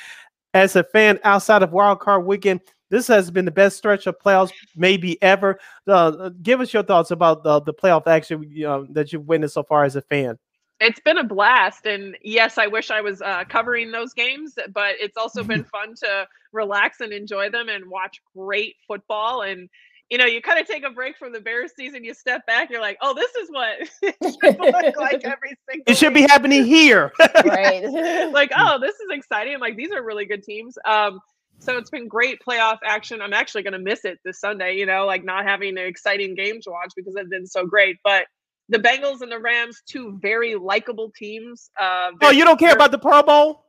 as 0.52 0.76
a 0.76 0.84
fan 0.84 1.18
outside 1.24 1.62
of 1.62 1.72
Wild 1.72 2.00
Card 2.00 2.26
Weekend, 2.26 2.60
this 2.92 3.08
has 3.08 3.30
been 3.30 3.46
the 3.46 3.50
best 3.50 3.78
stretch 3.78 4.06
of 4.06 4.18
playoffs 4.18 4.52
maybe 4.76 5.20
ever. 5.22 5.58
Uh, 5.88 6.28
give 6.42 6.60
us 6.60 6.74
your 6.74 6.82
thoughts 6.82 7.10
about 7.10 7.42
the, 7.42 7.60
the 7.62 7.72
playoff 7.72 8.06
action 8.06 8.44
you 8.50 8.64
know, 8.64 8.86
that 8.90 9.14
you've 9.14 9.26
witnessed 9.26 9.54
so 9.54 9.62
far 9.62 9.84
as 9.84 9.96
a 9.96 10.02
fan. 10.02 10.38
It's 10.78 11.00
been 11.00 11.16
a 11.16 11.24
blast, 11.24 11.86
and 11.86 12.18
yes, 12.22 12.58
I 12.58 12.66
wish 12.66 12.90
I 12.90 13.00
was 13.00 13.22
uh, 13.22 13.44
covering 13.48 13.92
those 13.92 14.12
games, 14.12 14.54
but 14.74 14.96
it's 15.00 15.16
also 15.16 15.42
been 15.52 15.64
fun 15.64 15.94
to 16.02 16.26
relax 16.52 17.00
and 17.00 17.14
enjoy 17.14 17.48
them 17.48 17.70
and 17.70 17.88
watch 17.88 18.20
great 18.36 18.76
football. 18.86 19.40
And 19.40 19.70
you 20.10 20.18
know, 20.18 20.26
you 20.26 20.42
kind 20.42 20.60
of 20.60 20.66
take 20.66 20.84
a 20.84 20.90
break 20.90 21.16
from 21.16 21.32
the 21.32 21.40
Bears 21.40 21.72
season, 21.74 22.04
you 22.04 22.12
step 22.12 22.44
back, 22.44 22.68
you're 22.68 22.82
like, 22.82 22.98
oh, 23.00 23.14
this 23.14 23.34
is 23.36 23.48
what 23.50 23.88
it 24.02 24.60
look 24.60 24.96
like 24.98 25.24
every 25.24 25.56
single. 25.66 25.84
It 25.86 25.96
should 25.96 26.12
be 26.12 26.22
happening 26.22 26.66
here, 26.66 27.10
right? 27.46 28.30
like, 28.30 28.50
oh, 28.54 28.78
this 28.78 28.96
is 28.96 29.06
exciting. 29.10 29.60
Like, 29.60 29.76
these 29.76 29.90
are 29.92 30.02
really 30.02 30.26
good 30.26 30.42
teams. 30.42 30.76
Um, 30.84 31.20
so 31.62 31.78
it's 31.78 31.90
been 31.90 32.08
great 32.08 32.38
playoff 32.46 32.78
action. 32.84 33.22
I'm 33.22 33.32
actually 33.32 33.62
going 33.62 33.74
to 33.74 33.78
miss 33.78 34.04
it 34.04 34.18
this 34.24 34.40
Sunday, 34.40 34.76
you 34.76 34.84
know, 34.84 35.06
like 35.06 35.24
not 35.24 35.44
having 35.44 35.78
an 35.78 35.86
exciting 35.86 36.34
game 36.34 36.60
to 36.62 36.70
watch 36.70 36.92
because 36.96 37.14
it's 37.16 37.28
been 37.28 37.46
so 37.46 37.66
great. 37.66 37.98
But 38.02 38.26
the 38.72 38.78
Bengals 38.78 39.20
and 39.20 39.30
the 39.30 39.38
Rams, 39.38 39.82
two 39.86 40.18
very 40.22 40.54
likable 40.54 41.12
teams. 41.14 41.70
Uh, 41.78 42.10
oh, 42.22 42.30
you 42.30 42.42
don't 42.44 42.58
care 42.58 42.72
about 42.72 42.90
the 42.90 42.98
Pro 42.98 43.22
Bowl? 43.22 43.66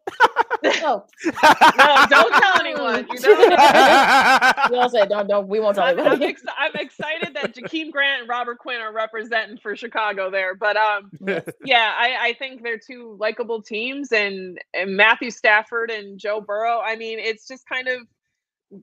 no. 0.63 1.05
no, 1.25 2.05
don't 2.09 2.33
tell 2.33 2.59
anyone. 2.59 3.05
You 3.11 3.19
know? 3.19 4.53
we 4.71 4.77
all 4.77 4.89
say 4.89 5.05
don't, 5.05 5.27
don't. 5.27 5.47
We 5.49 5.59
won't 5.59 5.75
tell 5.75 5.87
anyone. 5.87 6.07
I'm, 6.07 6.13
I'm, 6.13 6.23
ex- 6.23 6.43
I'm, 6.57 6.71
excited 6.75 7.35
that 7.35 7.53
Jakeem 7.53 7.91
Grant 7.91 8.21
and 8.21 8.29
Robert 8.29 8.59
Quinn 8.59 8.79
are 8.79 8.93
representing 8.93 9.57
for 9.57 9.75
Chicago 9.75 10.31
there. 10.31 10.55
But 10.55 10.77
um, 10.77 11.11
yeah, 11.65 11.93
I, 11.97 12.15
I 12.21 12.35
think 12.39 12.63
they're 12.63 12.79
two 12.79 13.17
likable 13.19 13.61
teams, 13.61 14.13
and, 14.13 14.57
and 14.73 14.95
Matthew 14.95 15.31
Stafford 15.31 15.91
and 15.91 16.17
Joe 16.17 16.39
Burrow. 16.39 16.79
I 16.79 16.95
mean, 16.95 17.19
it's 17.19 17.45
just 17.45 17.67
kind 17.67 17.89
of 17.89 17.99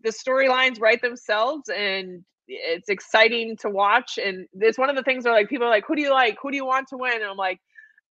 the 0.02 0.10
storylines 0.10 0.80
write 0.80 1.00
themselves, 1.00 1.70
and 1.70 2.24
it's 2.50 2.88
exciting 2.88 3.56
to 3.58 3.70
watch. 3.70 4.18
And 4.18 4.46
it's 4.54 4.78
one 4.78 4.90
of 4.90 4.96
the 4.96 5.02
things 5.02 5.24
where 5.24 5.34
like 5.34 5.48
people 5.48 5.66
are 5.66 5.70
like, 5.70 5.84
"Who 5.86 5.96
do 5.96 6.02
you 6.02 6.12
like? 6.12 6.36
Who 6.42 6.50
do 6.50 6.56
you 6.56 6.66
want 6.66 6.88
to 6.88 6.96
win?" 6.96 7.14
And 7.14 7.24
I'm 7.24 7.36
like 7.36 7.60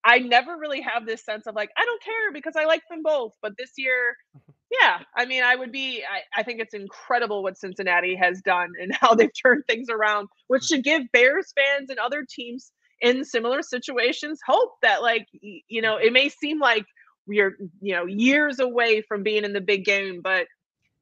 I 0.04 0.18
never 0.18 0.56
really 0.56 0.80
have 0.80 1.06
this 1.06 1.24
sense 1.24 1.46
of 1.46 1.54
like, 1.54 1.70
I 1.76 1.84
don't 1.84 2.02
care 2.02 2.32
because 2.32 2.54
I 2.56 2.64
like 2.64 2.82
them 2.88 3.02
both. 3.02 3.32
But 3.42 3.56
this 3.58 3.72
year, 3.76 4.16
mm-hmm. 4.36 4.52
yeah, 4.70 4.98
I 5.16 5.26
mean, 5.26 5.42
I 5.42 5.56
would 5.56 5.72
be, 5.72 6.02
I, 6.02 6.40
I 6.40 6.42
think 6.42 6.60
it's 6.60 6.74
incredible 6.74 7.42
what 7.42 7.58
Cincinnati 7.58 8.16
has 8.16 8.40
done 8.40 8.70
and 8.80 8.94
how 9.00 9.14
they've 9.14 9.30
turned 9.42 9.64
things 9.66 9.88
around, 9.90 10.28
which 10.48 10.62
mm-hmm. 10.62 10.76
should 10.76 10.84
give 10.84 11.02
Bears 11.12 11.52
fans 11.54 11.90
and 11.90 11.98
other 11.98 12.24
teams 12.28 12.72
in 13.02 13.24
similar 13.24 13.62
situations 13.62 14.40
hope 14.46 14.72
that, 14.82 15.02
like, 15.02 15.26
you 15.32 15.82
know, 15.82 15.96
mm-hmm. 15.96 16.06
it 16.06 16.12
may 16.12 16.28
seem 16.28 16.58
like 16.58 16.84
we're, 17.26 17.56
you 17.80 17.94
know, 17.94 18.06
years 18.06 18.58
away 18.58 19.02
from 19.02 19.22
being 19.22 19.44
in 19.44 19.52
the 19.52 19.60
big 19.60 19.84
game, 19.84 20.20
but 20.22 20.46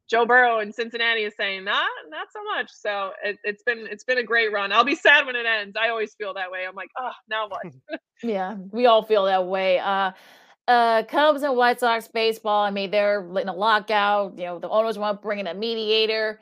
Joe 0.09 0.25
Burrow 0.25 0.61
in 0.61 0.73
Cincinnati 0.73 1.25
is 1.25 1.35
saying 1.37 1.65
not 1.65 1.89
not 2.09 2.29
so 2.33 2.43
much. 2.45 2.71
So 2.73 3.13
it, 3.23 3.39
has 3.45 3.63
been 3.65 3.87
it's 3.91 4.05
been 4.05 4.19
a 4.19 4.23
great 4.23 4.53
run. 4.53 4.73
I'll 4.73 4.85
be 4.85 4.95
sad 4.95 5.27
when 5.27 5.37
it 5.37 5.47
ends. 5.47 5.77
I 5.81 5.91
always 5.91 6.15
feel 6.15 6.35
that 6.35 6.51
way. 6.51 6.67
I'm 6.67 6.75
like, 6.75 6.91
oh, 6.99 7.11
now 7.29 7.49
what? 7.49 7.63
yeah, 8.23 8.55
we 8.71 8.87
all 8.87 9.03
feel 9.03 9.27
that 9.27 9.47
way. 9.47 9.79
Uh, 9.79 10.13
uh, 10.67 11.03
Cubs 11.05 11.43
and 11.43 11.57
White 11.57 11.81
Sox 11.81 12.09
baseball. 12.09 12.65
I 12.65 12.71
mean, 12.71 12.91
they're 12.91 13.21
in 13.39 13.49
a 13.49 13.55
lockout. 13.55 14.39
You 14.39 14.45
know, 14.45 14.59
the 14.59 14.69
owners 14.69 14.99
want 14.99 15.21
to 15.21 15.23
bring 15.23 15.39
in 15.39 15.47
a 15.47 15.55
mediator. 15.55 16.41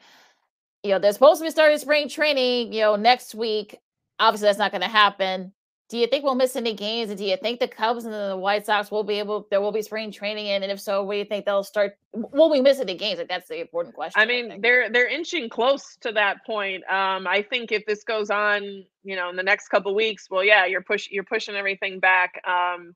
You 0.83 0.93
know, 0.93 0.99
they're 0.99 1.13
supposed 1.13 1.41
to 1.41 1.45
be 1.45 1.51
starting 1.51 1.79
spring 1.79 2.09
training. 2.09 2.73
You 2.73 2.83
know, 2.83 2.97
next 2.97 3.35
week. 3.35 3.79
Obviously, 4.19 4.47
that's 4.47 4.59
not 4.59 4.71
going 4.71 4.81
to 4.81 4.89
happen 4.89 5.53
do 5.89 5.99
you 5.99 6.09
think 6.09 6.25
we'll 6.25 6.35
miss 6.35 6.57
any 6.57 6.75
games? 6.75 7.11
And 7.11 7.19
do 7.19 7.25
you 7.25 7.37
think 7.37 7.61
the 7.61 7.69
Cubs 7.69 8.05
and 8.05 8.13
the 8.13 8.37
White 8.37 8.67
Sox 8.67 8.91
will 8.91 9.05
be 9.05 9.21
able? 9.21 9.47
There 9.51 9.61
will 9.61 9.71
be 9.71 9.83
spring 9.83 10.11
training 10.11 10.47
in, 10.47 10.63
and 10.65 10.73
if 10.73 10.81
so, 10.81 11.05
what 11.05 11.15
do 11.15 11.19
you 11.19 11.25
think 11.25 11.45
they'll 11.45 11.63
start? 11.63 11.97
Will 12.13 12.51
we 12.51 12.61
miss 12.61 12.81
any 12.81 12.97
games? 12.97 13.19
Like 13.19 13.29
that's 13.29 13.49
the 13.49 13.61
important 13.61 13.95
question. 13.95 14.21
I 14.21 14.27
mean, 14.27 14.51
I 14.51 14.59
they're 14.61 14.91
they're 14.91 15.09
inching 15.09 15.49
close 15.49 15.97
to 16.01 16.11
that 16.13 16.45
point. 16.45 16.83
Um, 16.91 17.27
I 17.29 17.43
think 17.49 17.71
if 17.71 17.87
this 17.87 18.03
goes 18.03 18.31
on, 18.31 18.63
you 19.05 19.15
know, 19.15 19.31
in 19.31 19.37
the 19.37 19.45
next 19.45 19.69
couple 19.69 19.95
weeks, 19.95 20.29
well, 20.29 20.43
yeah, 20.43 20.67
you're 20.67 20.83
push 20.83 21.09
you're 21.11 21.25
pushing 21.25 21.55
everything 21.55 22.01
back. 22.01 22.43
Um, 22.47 22.95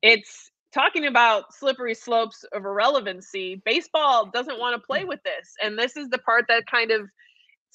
it's 0.00 0.52
talking 0.72 1.06
about 1.06 1.52
slippery 1.52 1.94
slopes 1.94 2.44
of 2.52 2.64
irrelevancy. 2.64 3.60
Baseball 3.64 4.26
doesn't 4.26 4.60
want 4.60 4.80
to 4.80 4.86
play 4.86 5.04
with 5.04 5.22
this, 5.24 5.54
and 5.60 5.76
this 5.76 5.96
is 5.96 6.08
the 6.08 6.18
part 6.18 6.44
that 6.48 6.66
kind 6.66 6.92
of 6.92 7.08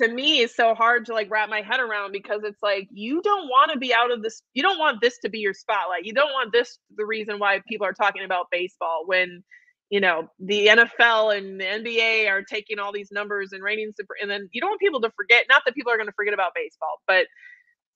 to 0.02 0.07
me 0.07 0.40
is 0.40 0.56
so 0.56 0.74
hard 0.74 1.06
to 1.06 1.14
like 1.14 1.30
wrap 1.30 1.49
my 1.49 1.61
head 1.61 1.80
around 1.80 2.11
because 2.11 2.41
it's 2.44 2.61
like 2.64 2.88
you 2.91 3.22
don't 3.22 3.48
want 3.48 3.72
to 3.72 3.78
be 3.78 3.94
out 3.94 4.11
of 4.11 4.24
this 4.24 4.41
you 4.53 4.64
don't 4.64 4.80
want 4.80 5.02
this 5.02 5.20
to 5.20 5.30
be 5.30 5.40
your 5.40 5.53
spotlight. 5.53 6.06
You 6.06 6.14
don't 6.14 6.32
want 6.32 6.52
this 6.52 6.80
the 6.98 7.06
reason 7.06 7.40
why 7.40 7.61
people 7.68 7.86
are 7.86 7.94
talking 7.94 8.24
about 8.24 8.48
baseball 8.52 9.03
when 9.06 9.44
you 9.90 9.99
know 9.99 10.28
the 10.40 10.68
NFL 10.68 11.38
and 11.38 11.60
the 11.60 11.65
NBA 11.65 12.28
are 12.28 12.41
taking 12.41 12.80
all 12.80 12.91
these 12.91 13.11
numbers 13.11 13.53
and 13.53 13.61
ratings 13.61 13.95
and 14.20 14.30
then 14.30 14.49
you 14.52 14.61
don't 14.61 14.72
want 14.72 14.82
people 14.82 15.02
to 15.02 15.11
forget 15.15 15.45
not 15.49 15.61
that 15.65 15.76
people 15.76 15.91
are 15.91 15.98
going 15.98 16.07
to 16.07 16.14
forget 16.14 16.34
about 16.34 16.53
baseball 16.56 17.02
but 17.06 17.28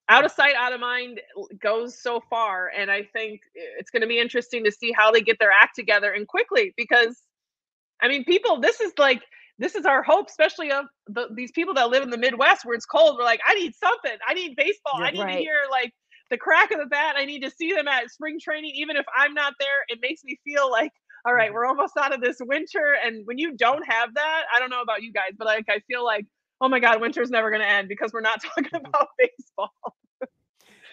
out 0.09 0.23
of 0.23 0.31
sight 0.31 0.53
out 0.55 0.73
of 0.73 0.79
mind 0.79 1.19
goes 1.59 1.99
so 1.99 2.21
far 2.29 2.71
and 2.77 2.91
I 2.91 3.03
think 3.13 3.41
it's 3.55 3.89
going 3.89 4.01
to 4.01 4.07
be 4.07 4.19
interesting 4.19 4.63
to 4.65 4.71
see 4.71 4.91
how 4.91 5.11
they 5.11 5.21
get 5.21 5.39
their 5.39 5.51
act 5.51 5.75
together 5.75 6.11
and 6.11 6.27
quickly 6.27 6.73
because 6.77 7.23
I 8.01 8.07
mean 8.07 8.23
people 8.25 8.59
this 8.59 8.79
is 8.79 8.93
like 8.99 9.23
this 9.59 9.75
is 9.75 9.85
our 9.85 10.03
hope, 10.03 10.27
especially 10.29 10.71
of 10.71 10.85
the, 11.07 11.27
these 11.35 11.51
people 11.51 11.73
that 11.75 11.89
live 11.89 12.03
in 12.03 12.09
the 12.09 12.17
Midwest 12.17 12.65
where 12.65 12.75
it's 12.75 12.85
cold. 12.85 13.15
We're 13.17 13.25
like, 13.25 13.39
I 13.47 13.55
need 13.55 13.73
something. 13.75 14.17
I 14.27 14.33
need 14.33 14.55
baseball. 14.55 14.99
Yeah, 14.99 15.05
I 15.05 15.11
need 15.11 15.21
right. 15.21 15.33
to 15.33 15.39
hear 15.39 15.55
like 15.71 15.91
the 16.29 16.37
crack 16.37 16.71
of 16.71 16.79
the 16.79 16.85
bat. 16.85 17.15
I 17.17 17.25
need 17.25 17.41
to 17.43 17.51
see 17.51 17.73
them 17.73 17.87
at 17.87 18.11
spring 18.11 18.37
training, 18.39 18.71
even 18.75 18.95
if 18.95 19.05
I'm 19.15 19.33
not 19.33 19.53
there. 19.59 19.85
It 19.87 19.99
makes 20.01 20.23
me 20.23 20.39
feel 20.43 20.69
like, 20.69 20.91
all 21.25 21.33
right, 21.33 21.47
mm-hmm. 21.47 21.55
we're 21.55 21.65
almost 21.65 21.97
out 21.97 22.13
of 22.13 22.21
this 22.21 22.37
winter. 22.39 22.95
And 23.03 23.25
when 23.25 23.37
you 23.37 23.55
don't 23.55 23.83
have 23.87 24.13
that, 24.13 24.43
I 24.55 24.59
don't 24.59 24.69
know 24.69 24.81
about 24.81 25.01
you 25.01 25.11
guys, 25.11 25.31
but 25.37 25.47
like 25.47 25.65
I 25.69 25.79
feel 25.87 26.05
like, 26.05 26.25
oh 26.61 26.69
my 26.69 26.79
God, 26.79 27.01
winter's 27.01 27.29
never 27.29 27.49
going 27.49 27.61
to 27.61 27.69
end 27.69 27.87
because 27.87 28.11
we're 28.13 28.21
not 28.21 28.41
talking 28.43 28.65
mm-hmm. 28.65 28.85
about 28.85 29.07
baseball. 29.17 29.71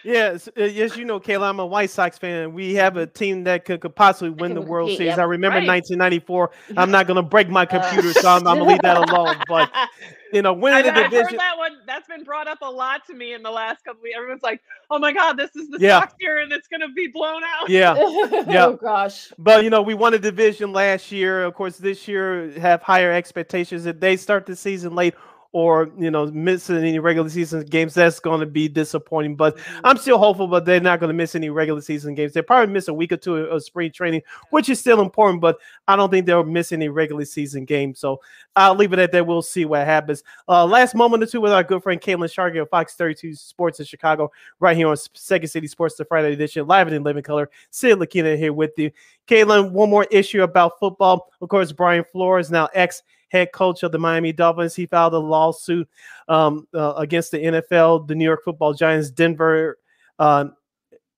Yes, 0.05 0.47
uh, 0.55 0.65
yes, 0.65 0.95
you 0.95 1.03
know, 1.03 1.19
Kayla, 1.19 1.49
I'm 1.49 1.59
a 1.59 1.65
White 1.65 1.89
Sox 1.89 2.15
fan. 2.15 2.53
We 2.53 2.75
have 2.75 2.95
a 2.95 3.07
team 3.07 3.43
that 3.45 3.65
could, 3.65 3.81
could 3.81 3.95
possibly 3.95 4.29
win 4.29 4.53
the 4.53 4.61
World 4.61 4.91
Series. 4.91 5.07
Yep. 5.07 5.17
I 5.17 5.23
remember 5.23 5.57
right. 5.57 5.67
1994. 5.67 6.51
I'm 6.77 6.91
not 6.91 7.07
going 7.07 7.15
to 7.15 7.23
break 7.23 7.49
my 7.49 7.63
uh, 7.63 7.65
computer, 7.65 8.09
uh. 8.09 8.21
so 8.21 8.29
I'm, 8.29 8.47
I'm 8.47 8.59
going 8.59 8.59
to 8.59 8.65
leave 8.65 8.81
that 8.83 9.09
alone. 9.09 9.37
But 9.47 9.71
you 10.31 10.43
know, 10.43 10.53
winning 10.53 10.79
I, 10.79 10.81
the 10.83 10.91
division. 10.91 11.17
I've 11.17 11.31
heard 11.31 11.39
that 11.39 11.57
one. 11.57 11.77
That's 11.87 12.07
been 12.07 12.23
brought 12.23 12.47
up 12.47 12.59
a 12.61 12.69
lot 12.69 13.07
to 13.07 13.15
me 13.15 13.33
in 13.33 13.41
the 13.41 13.49
last 13.49 13.83
couple 13.83 14.03
weeks. 14.03 14.15
Everyone's 14.15 14.43
like, 14.43 14.61
"Oh 14.91 14.99
my 14.99 15.11
God, 15.11 15.37
this 15.37 15.55
is 15.55 15.69
the 15.69 15.79
yeah. 15.79 16.01
Sox 16.01 16.13
year, 16.19 16.39
and 16.39 16.51
it's 16.51 16.67
going 16.67 16.81
to 16.81 16.89
be 16.89 17.07
blown 17.07 17.41
out." 17.43 17.67
Yeah, 17.67 17.95
yeah. 18.47 18.65
oh 18.67 18.77
gosh. 18.79 19.33
But 19.39 19.63
you 19.63 19.71
know, 19.71 19.81
we 19.81 19.95
won 19.95 20.13
a 20.13 20.19
division 20.19 20.71
last 20.71 21.11
year. 21.11 21.43
Of 21.45 21.55
course, 21.55 21.77
this 21.77 22.07
year 22.07 22.51
have 22.59 22.83
higher 22.83 23.11
expectations. 23.11 23.87
If 23.87 23.99
they 23.99 24.17
start 24.17 24.45
the 24.45 24.55
season 24.55 24.93
late 24.93 25.15
or 25.55 25.89
you 25.97 26.11
know 26.11 26.25
missing 26.27 26.75
any 26.75 26.99
regular 26.99 27.29
season 27.29 27.63
games, 27.65 27.93
that's 27.93 28.19
going 28.19 28.41
to 28.41 28.45
be 28.45 28.67
disappointing. 28.67 29.35
But. 29.37 29.57
I'm 29.85 29.97
still 29.97 30.17
hopeful. 30.17 30.47
But 30.47 30.65
they're 30.65 30.79
not 30.79 30.99
going 30.99 31.09
to 31.09 31.13
miss 31.13 31.35
any 31.35 31.49
regular 31.49 31.81
season 31.81 32.15
games. 32.15 32.33
They 32.33 32.41
probably 32.41 32.73
miss 32.73 32.87
a 32.87 32.93
week 32.93 33.11
or 33.11 33.17
two 33.17 33.35
of 33.35 33.63
spring 33.63 33.91
training, 33.91 34.23
which 34.49 34.67
is 34.67 34.79
still 34.79 35.01
important. 35.01 35.41
But 35.41 35.57
I 35.87 35.95
don't 35.95 36.09
think 36.09 36.25
they'll 36.25 36.43
miss 36.43 36.71
any 36.71 36.89
regular 36.89 37.25
season 37.25 37.65
games. 37.65 37.99
So 37.99 38.21
I'll 38.55 38.75
leave 38.75 38.93
it 38.93 38.99
at 38.99 39.11
that. 39.11 39.27
We'll 39.27 39.41
see 39.41 39.65
what 39.65 39.85
happens. 39.85 40.23
Uh, 40.47 40.65
last 40.65 40.95
moment 40.95 41.23
or 41.23 41.27
two 41.27 41.41
with 41.41 41.51
our 41.51 41.63
good 41.63 41.83
friend 41.83 42.01
Caitlin 42.01 42.31
Sharkey 42.31 42.57
of 42.57 42.69
Fox 42.69 42.95
32 42.95 43.35
Sports 43.35 43.79
in 43.79 43.85
Chicago, 43.85 44.31
right 44.59 44.75
here 44.75 44.87
on 44.87 44.97
Second 45.13 45.49
City 45.49 45.67
Sports, 45.67 45.95
the 45.95 46.05
Friday 46.05 46.33
edition, 46.33 46.67
live 46.67 46.87
and 46.87 46.95
in 46.95 47.03
living 47.03 47.23
color. 47.23 47.49
Sid 47.69 47.99
Lakina 47.99 48.37
here 48.37 48.53
with 48.53 48.71
you. 48.77 48.91
Caitlin, 49.27 49.71
one 49.71 49.89
more 49.89 50.05
issue 50.11 50.43
about 50.43 50.79
football. 50.79 51.31
Of 51.41 51.49
course, 51.49 51.71
Brian 51.71 52.05
Flores, 52.11 52.51
now 52.51 52.69
ex 52.73 53.03
head 53.29 53.51
coach 53.53 53.83
of 53.83 53.91
the 53.91 53.99
Miami 53.99 54.31
Dolphins. 54.31 54.75
He 54.75 54.85
filed 54.85 55.13
a 55.13 55.19
lawsuit 55.19 55.87
um, 56.27 56.67
uh, 56.73 56.93
against 56.97 57.31
the 57.31 57.39
NFL, 57.39 58.07
the 58.07 58.15
New 58.15 58.25
York 58.25 58.43
Football 58.43 58.73
Giants, 58.73 59.09
Denver. 59.09 59.77
Uh, 60.19 60.45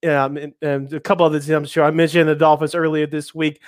um, 0.05 0.37
and, 0.37 0.53
and, 0.61 0.93
a 0.93 0.99
couple 0.99 1.25
other 1.25 1.39
teams, 1.39 1.49
I'm 1.49 1.65
sure. 1.65 1.83
I 1.83 1.91
mentioned 1.91 2.29
the 2.29 2.35
Dolphins 2.35 2.75
earlier 2.75 3.07
this 3.07 3.33
week. 3.33 3.61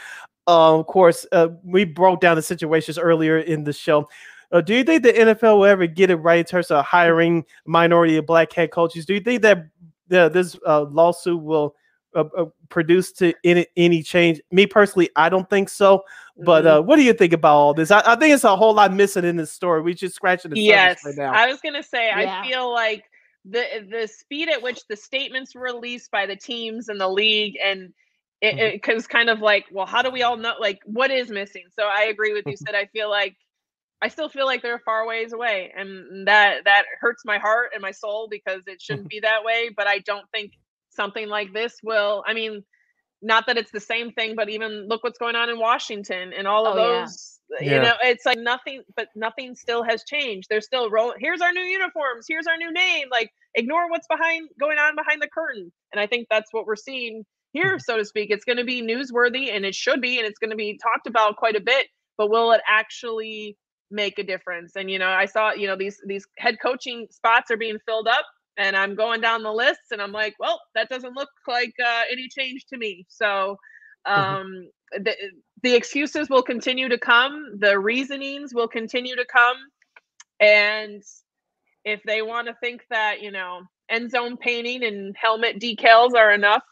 Uh, 0.47 0.79
of 0.79 0.87
course, 0.87 1.25
uh, 1.31 1.49
we 1.63 1.85
broke 1.85 2.21
down 2.21 2.35
the 2.35 2.41
situations 2.41 2.97
earlier 2.97 3.39
in 3.39 3.63
the 3.63 3.73
show. 3.73 4.07
Uh, 4.51 4.61
do 4.61 4.73
you 4.73 4.83
think 4.83 5.03
the 5.03 5.13
NFL 5.13 5.57
will 5.57 5.65
ever 5.65 5.85
get 5.85 6.09
it 6.09 6.15
right 6.15 6.39
in 6.39 6.45
terms 6.45 6.71
of 6.71 6.83
hiring 6.83 7.45
minority 7.65 8.17
of 8.17 8.25
black 8.25 8.51
head 8.51 8.71
coaches? 8.71 9.05
Do 9.05 9.13
you 9.13 9.19
think 9.19 9.41
that 9.41 9.67
this 10.07 10.57
uh, 10.65 10.83
lawsuit 10.83 11.41
will 11.41 11.75
uh, 12.15 12.23
uh, 12.35 12.45
produce 12.69 13.11
to 13.13 13.33
any, 13.43 13.67
any 13.77 14.01
change? 14.01 14.41
Me 14.51 14.65
personally, 14.65 15.09
I 15.15 15.29
don't 15.29 15.49
think 15.49 15.69
so. 15.69 16.03
But 16.43 16.63
mm-hmm. 16.63 16.79
uh, 16.79 16.81
what 16.81 16.95
do 16.95 17.03
you 17.03 17.13
think 17.13 17.33
about 17.33 17.55
all 17.55 17.73
this? 17.73 17.91
I, 17.91 18.01
I, 18.05 18.15
think 18.15 18.33
it's 18.33 18.43
a 18.43 18.55
whole 18.55 18.73
lot 18.73 18.93
missing 18.93 19.25
in 19.25 19.35
this 19.35 19.51
story. 19.51 19.81
We 19.81 19.93
just 19.93 20.15
scratching 20.15 20.51
the 20.51 20.61
yes, 20.61 21.01
surface 21.01 21.17
right 21.17 21.25
now. 21.25 21.33
I 21.33 21.47
was 21.47 21.59
gonna 21.61 21.83
say, 21.83 22.07
yeah. 22.07 22.41
I 22.41 22.47
feel 22.47 22.71
like 22.71 23.03
the 23.45 23.87
the 23.89 24.07
speed 24.07 24.49
at 24.49 24.61
which 24.61 24.81
the 24.87 24.95
statements 24.95 25.55
were 25.55 25.61
released 25.61 26.11
by 26.11 26.25
the 26.25 26.35
teams 26.35 26.89
and 26.89 26.99
the 26.99 27.09
league 27.09 27.55
and 27.63 27.93
it, 28.41 28.81
mm-hmm. 28.81 28.99
kind 29.07 29.29
of 29.29 29.39
like, 29.39 29.65
well, 29.71 29.85
how 29.85 30.01
do 30.01 30.09
we 30.09 30.23
all 30.23 30.37
know 30.37 30.53
like 30.59 30.79
what 30.85 31.11
is 31.11 31.29
missing? 31.29 31.65
So 31.77 31.83
I 31.83 32.03
agree 32.03 32.33
with 32.33 32.45
you, 32.47 32.55
Sid 32.55 32.73
I 32.73 32.85
feel 32.85 33.09
like 33.09 33.35
I 34.01 34.07
still 34.07 34.29
feel 34.29 34.45
like 34.45 34.61
they're 34.61 34.79
far 34.79 35.05
ways 35.05 35.33
away, 35.33 35.73
and 35.75 36.25
that 36.27 36.63
that 36.63 36.83
hurts 37.01 37.23
my 37.25 37.37
heart 37.37 37.71
and 37.73 37.81
my 37.81 37.91
soul 37.91 38.29
because 38.29 38.61
it 38.65 38.81
shouldn't 38.81 39.09
be 39.09 39.19
that 39.19 39.43
way. 39.43 39.69
But 39.75 39.87
I 39.87 39.99
don't 39.99 40.25
think 40.31 40.53
something 40.89 41.27
like 41.27 41.53
this 41.53 41.75
will. 41.83 42.23
I 42.25 42.33
mean, 42.33 42.63
not 43.21 43.47
that 43.47 43.57
it's 43.57 43.71
the 43.71 43.79
same 43.79 44.11
thing, 44.11 44.35
but 44.35 44.49
even 44.49 44.87
look 44.87 45.03
what's 45.03 45.17
going 45.17 45.35
on 45.35 45.49
in 45.49 45.59
Washington 45.59 46.31
and 46.37 46.47
all 46.47 46.65
of 46.65 46.77
oh, 46.77 47.01
those. 47.01 47.39
Yeah. 47.49 47.65
You 47.65 47.71
yeah. 47.71 47.81
know, 47.81 47.93
it's 48.03 48.25
like 48.25 48.37
nothing, 48.37 48.83
but 48.95 49.07
nothing 49.15 49.55
still 49.55 49.83
has 49.83 50.03
changed. 50.03 50.47
They're 50.49 50.61
still 50.61 50.89
rolling. 50.89 51.17
Here's 51.19 51.41
our 51.41 51.51
new 51.51 51.63
uniforms. 51.63 52.25
Here's 52.27 52.47
our 52.47 52.57
new 52.57 52.71
name. 52.71 53.07
Like, 53.11 53.31
ignore 53.55 53.89
what's 53.89 54.07
behind 54.07 54.49
going 54.59 54.77
on 54.77 54.95
behind 54.95 55.21
the 55.21 55.27
curtain. 55.27 55.71
And 55.91 55.99
I 55.99 56.07
think 56.07 56.27
that's 56.29 56.53
what 56.53 56.65
we're 56.65 56.75
seeing 56.75 57.25
here, 57.51 57.71
mm-hmm. 57.71 57.79
so 57.79 57.97
to 57.97 58.05
speak. 58.05 58.29
It's 58.29 58.45
going 58.45 58.57
to 58.57 58.63
be 58.63 58.81
newsworthy, 58.81 59.53
and 59.53 59.65
it 59.65 59.75
should 59.75 60.01
be, 60.01 60.17
and 60.17 60.27
it's 60.27 60.39
going 60.39 60.51
to 60.51 60.55
be 60.55 60.79
talked 60.81 61.07
about 61.07 61.37
quite 61.37 61.55
a 61.55 61.61
bit. 61.61 61.87
But 62.17 62.29
will 62.29 62.51
it 62.51 62.61
actually 62.69 63.57
make 63.89 64.19
a 64.19 64.23
difference? 64.23 64.73
And 64.75 64.91
you 64.91 64.99
know, 64.99 65.09
I 65.09 65.25
saw, 65.25 65.51
you 65.51 65.67
know, 65.67 65.75
these 65.75 65.99
these 66.05 66.25
head 66.37 66.57
coaching 66.61 67.07
spots 67.09 67.49
are 67.49 67.57
being 67.57 67.77
filled 67.85 68.07
up 68.07 68.25
and 68.59 68.75
I'm 68.75 68.93
going 68.93 69.21
down 69.21 69.41
the 69.41 69.53
list 69.53 69.79
and 69.91 70.01
I'm 70.01 70.11
like, 70.11 70.35
well, 70.37 70.59
that 70.75 70.89
doesn't 70.89 71.15
look 71.15 71.29
like 71.47 71.73
uh, 71.83 72.01
any 72.11 72.27
change 72.27 72.65
to 72.67 72.77
me. 72.77 73.05
So 73.07 73.57
mm-hmm. 74.05 74.21
um, 74.21 74.47
mm-hmm. 74.93 75.03
the, 75.03 75.15
the 75.63 75.75
excuses 75.75 76.29
will 76.29 76.43
continue 76.43 76.89
to 76.89 76.97
come, 76.97 77.57
the 77.57 77.79
reasonings 77.79 78.53
will 78.53 78.67
continue 78.67 79.15
to 79.15 79.25
come. 79.25 79.55
And 80.41 81.01
if 81.85 82.03
they 82.03 82.21
want 82.21 82.47
to 82.47 82.53
think 82.61 82.81
that, 82.89 83.21
you 83.21 83.31
know, 83.31 83.61
end 83.89 84.11
zone 84.11 84.35
painting 84.35 84.83
and 84.83 85.15
helmet 85.17 85.59
decals 85.59 86.13
are 86.13 86.33
enough, 86.33 86.63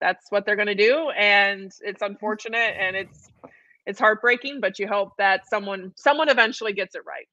that's 0.00 0.24
what 0.30 0.46
they're 0.46 0.56
going 0.56 0.68
to 0.68 0.74
do. 0.74 1.10
And 1.10 1.70
it's 1.80 2.00
unfortunate 2.00 2.74
and 2.78 2.96
it's, 2.96 3.30
it's 3.84 4.00
heartbreaking, 4.00 4.60
but 4.60 4.78
you 4.78 4.88
hope 4.88 5.12
that 5.18 5.48
someone, 5.50 5.92
someone 5.96 6.30
eventually 6.30 6.72
gets 6.72 6.94
it 6.94 7.02
right 7.06 7.28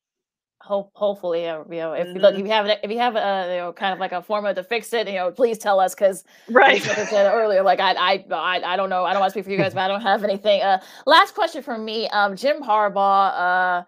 hope 0.65 0.89
hopefully 0.95 1.43
you 1.43 1.47
know 1.47 1.93
if 1.93 2.07
mm-hmm. 2.07 2.17
look 2.17 2.33
if 2.33 2.39
you 2.39 2.47
have 2.47 2.65
if 2.65 2.89
you 2.89 2.97
have 2.97 3.15
a 3.15 3.53
you 3.53 3.59
know 3.59 3.71
kind 3.71 3.93
of 3.93 3.99
like 3.99 4.11
a 4.11 4.21
formula 4.21 4.53
to 4.55 4.63
fix 4.63 4.91
it 4.93 5.07
you 5.07 5.13
know 5.13 5.31
please 5.31 5.59
tell 5.59 5.79
us 5.79 5.93
because 5.93 6.23
right 6.49 6.81
like 6.87 6.97
I 6.97 7.05
said 7.05 7.31
earlier 7.31 7.61
like 7.61 7.79
I, 7.79 7.93
I 7.93 8.25
I 8.31 8.73
I 8.73 8.75
don't 8.75 8.89
know 8.89 9.03
I 9.05 9.13
don't 9.13 9.19
want 9.19 9.31
to 9.31 9.33
speak 9.35 9.45
for 9.45 9.51
you 9.51 9.57
guys 9.57 9.75
but 9.75 9.81
I 9.81 9.87
don't 9.87 10.01
have 10.01 10.23
anything 10.23 10.63
uh 10.63 10.81
last 11.05 11.35
question 11.35 11.61
for 11.61 11.77
me 11.77 12.09
um 12.09 12.35
Jim 12.35 12.63
Harbaugh 12.63 13.81
uh 13.81 13.83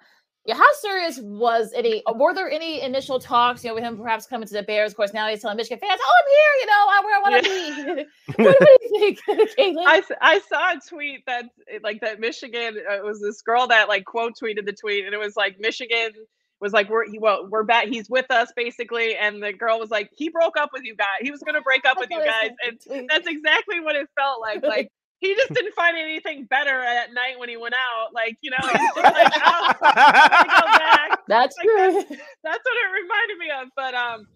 yeah, 0.48 0.56
how 0.56 0.74
serious 0.80 1.20
was 1.22 1.74
any? 1.76 2.02
Were 2.16 2.34
there 2.34 2.50
any 2.50 2.82
initial 2.82 3.20
talks, 3.20 3.66
you 3.66 3.70
know, 3.70 3.76
with 3.76 3.84
him 3.84 3.98
perhaps 3.98 4.26
coming 4.26 4.48
to 4.48 4.54
the 4.54 4.64
Bears? 4.64 4.92
Of 4.92 4.96
course, 4.96 5.14
now 5.14 5.28
he's 5.28 5.42
telling 5.42 5.58
Michigan 5.58 5.78
fans, 5.78 6.00
"Oh, 6.02 6.14
I'm 6.20 6.30
here, 6.32 6.54
you 6.62 6.66
know, 6.68 6.88
I'm 6.90 7.04
where 7.04 7.18
I 7.18 7.20
want 7.20 7.44
to 7.44 7.96
be." 7.98 8.06
what 8.44 8.58
do 8.58 8.98
you 8.98 9.48
think? 9.48 9.78
I, 9.86 10.02
I 10.22 10.40
saw 10.40 10.72
a 10.72 10.80
tweet 10.80 11.26
that 11.26 11.48
like 11.84 12.00
that 12.00 12.22
Michigan 12.22 12.78
uh, 12.90 13.00
was 13.04 13.20
this 13.20 13.42
girl 13.42 13.68
that 13.68 13.90
like 13.90 14.06
quote 14.06 14.36
tweeted 14.42 14.66
the 14.66 14.72
tweet, 14.72 15.04
and 15.04 15.14
it 15.14 15.18
was 15.18 15.36
like 15.36 15.60
Michigan 15.60 16.12
was 16.60 16.74
like, 16.74 16.90
"We're 16.90 17.10
he, 17.10 17.20
well, 17.20 17.48
we're 17.50 17.64
back. 17.64 17.88
He's 17.88 18.10
with 18.10 18.30
us, 18.32 18.52
basically." 18.56 19.16
And 19.16 19.42
the 19.42 19.54
girl 19.54 19.80
was 19.80 19.90
like, 19.90 20.10
"He 20.16 20.30
broke 20.30 20.58
up 20.58 20.72
with 20.74 20.84
you 20.84 20.96
guys. 20.96 21.20
He 21.22 21.32
was 21.32 21.42
gonna 21.42 21.62
break 21.62 21.86
up 21.86 21.98
with 22.00 22.10
you 22.10 22.24
guys." 22.24 22.52
And 22.66 23.10
that's 23.10 23.28
exactly 23.28 23.80
what 23.80 23.96
it 23.96 24.08
felt 24.18 24.42
like. 24.42 24.64
Like 24.68 24.92
he 25.20 25.34
just 25.34 25.54
didn't 25.54 25.74
find 25.74 25.98
anything 25.98 26.46
better 26.46 26.80
at 26.84 27.14
night 27.14 27.40
when 27.40 27.50
he 27.50 27.58
went 27.58 27.74
out. 27.74 28.14
Like 28.14 28.38
you 28.42 28.52
know, 28.52 28.58
he's 28.62 28.72
just 28.74 28.96
like, 28.98 29.34
"Oh, 29.38 29.74
go 29.80 30.78
back." 30.80 31.20
That's 31.28 31.58
like, 31.58 31.68
that's, 31.76 32.10
that's 32.44 32.64
what 32.64 32.78
it 32.78 33.02
reminded 33.04 33.38
me 33.38 33.48
of. 33.62 33.68
But 33.76 33.94
um, 33.94 34.28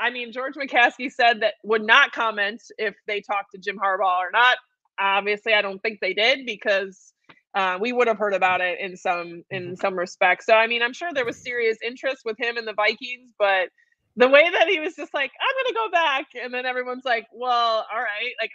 I 0.00 0.10
mean, 0.10 0.32
George 0.32 0.54
McCaskey 0.54 1.12
said 1.12 1.42
that 1.42 1.54
would 1.62 1.82
not 1.82 2.10
comment 2.10 2.60
if 2.76 2.96
they 3.06 3.20
talked 3.20 3.52
to 3.52 3.58
Jim 3.58 3.78
Harbaugh 3.78 4.18
or 4.18 4.30
not. 4.32 4.56
Obviously, 4.98 5.54
I 5.54 5.62
don't 5.62 5.80
think 5.80 6.00
they 6.00 6.12
did 6.12 6.44
because 6.44 7.12
uh, 7.54 7.78
we 7.80 7.92
would 7.92 8.06
have 8.06 8.18
heard 8.18 8.34
about 8.34 8.60
it 8.60 8.78
in 8.80 8.96
some 8.96 9.42
in 9.50 9.62
mm-hmm. 9.62 9.74
some 9.74 9.98
respects. 9.98 10.46
So 10.46 10.54
I 10.54 10.66
mean, 10.66 10.82
I'm 10.82 10.92
sure 10.92 11.10
there 11.12 11.24
was 11.24 11.42
serious 11.42 11.78
interest 11.84 12.22
with 12.24 12.38
him 12.38 12.56
and 12.56 12.66
the 12.66 12.74
Vikings, 12.74 13.32
but 13.38 13.68
the 14.16 14.28
way 14.28 14.48
that 14.50 14.68
he 14.68 14.80
was 14.80 14.94
just 14.94 15.14
like, 15.14 15.30
I'm 15.40 15.64
gonna 15.64 15.86
go 15.86 15.90
back, 15.90 16.26
and 16.42 16.52
then 16.52 16.66
everyone's 16.66 17.04
like, 17.04 17.26
well, 17.32 17.86
all 17.92 17.98
right, 17.98 18.32
like 18.40 18.50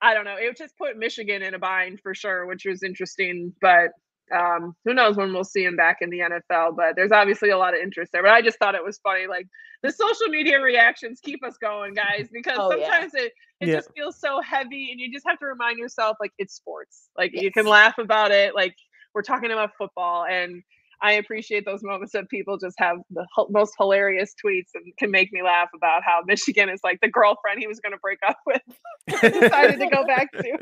I 0.00 0.14
don't 0.14 0.24
know, 0.24 0.36
it 0.38 0.56
just 0.56 0.76
put 0.78 0.96
Michigan 0.96 1.42
in 1.42 1.54
a 1.54 1.58
bind 1.58 2.00
for 2.00 2.14
sure, 2.14 2.46
which 2.46 2.64
was 2.64 2.82
interesting. 2.82 3.54
But 3.60 3.90
um, 4.32 4.74
who 4.84 4.94
knows 4.94 5.16
when 5.16 5.32
we'll 5.32 5.44
see 5.44 5.64
him 5.64 5.76
back 5.76 5.98
in 6.00 6.10
the 6.10 6.20
NFL? 6.20 6.76
But 6.76 6.96
there's 6.96 7.12
obviously 7.12 7.50
a 7.50 7.58
lot 7.58 7.74
of 7.74 7.80
interest 7.80 8.12
there. 8.12 8.22
But 8.22 8.32
I 8.32 8.42
just 8.42 8.58
thought 8.58 8.74
it 8.74 8.84
was 8.84 8.98
funny, 8.98 9.26
like 9.26 9.46
the 9.82 9.92
social 9.92 10.28
media 10.28 10.60
reactions 10.60 11.20
keep 11.22 11.44
us 11.44 11.56
going, 11.60 11.94
guys, 11.94 12.28
because 12.32 12.58
oh, 12.60 12.70
sometimes 12.70 13.12
yeah. 13.14 13.22
it 13.22 13.32
it 13.60 13.68
yeah. 13.68 13.74
just 13.74 13.90
feels 13.94 14.18
so 14.18 14.40
heavy, 14.40 14.90
and 14.90 15.00
you 15.00 15.12
just 15.12 15.26
have 15.26 15.38
to 15.40 15.46
remind 15.46 15.78
yourself, 15.78 16.16
like 16.20 16.32
it's 16.38 16.54
sports. 16.54 17.08
Like 17.16 17.32
yes. 17.32 17.42
you 17.42 17.52
can 17.52 17.66
laugh 17.66 17.98
about 17.98 18.30
it, 18.30 18.54
like 18.54 18.74
we're 19.14 19.22
talking 19.22 19.50
about 19.50 19.70
football, 19.78 20.24
and 20.24 20.62
I 21.00 21.12
appreciate 21.12 21.64
those 21.64 21.82
moments 21.82 22.12
that 22.12 22.28
people 22.28 22.58
just 22.58 22.76
have 22.78 22.98
the 23.10 23.24
most 23.50 23.74
hilarious 23.78 24.34
tweets 24.44 24.70
and 24.74 24.84
can 24.98 25.10
make 25.10 25.32
me 25.32 25.42
laugh 25.42 25.68
about 25.74 26.02
how 26.04 26.22
Michigan 26.26 26.68
is 26.68 26.80
like 26.82 27.00
the 27.00 27.08
girlfriend 27.08 27.60
he 27.60 27.66
was 27.66 27.80
going 27.80 27.92
to 27.92 27.98
break 27.98 28.18
up 28.26 28.38
with 28.46 28.62
decided 29.20 29.78
to 29.78 29.88
go 29.88 30.04
back 30.06 30.32
to. 30.32 30.58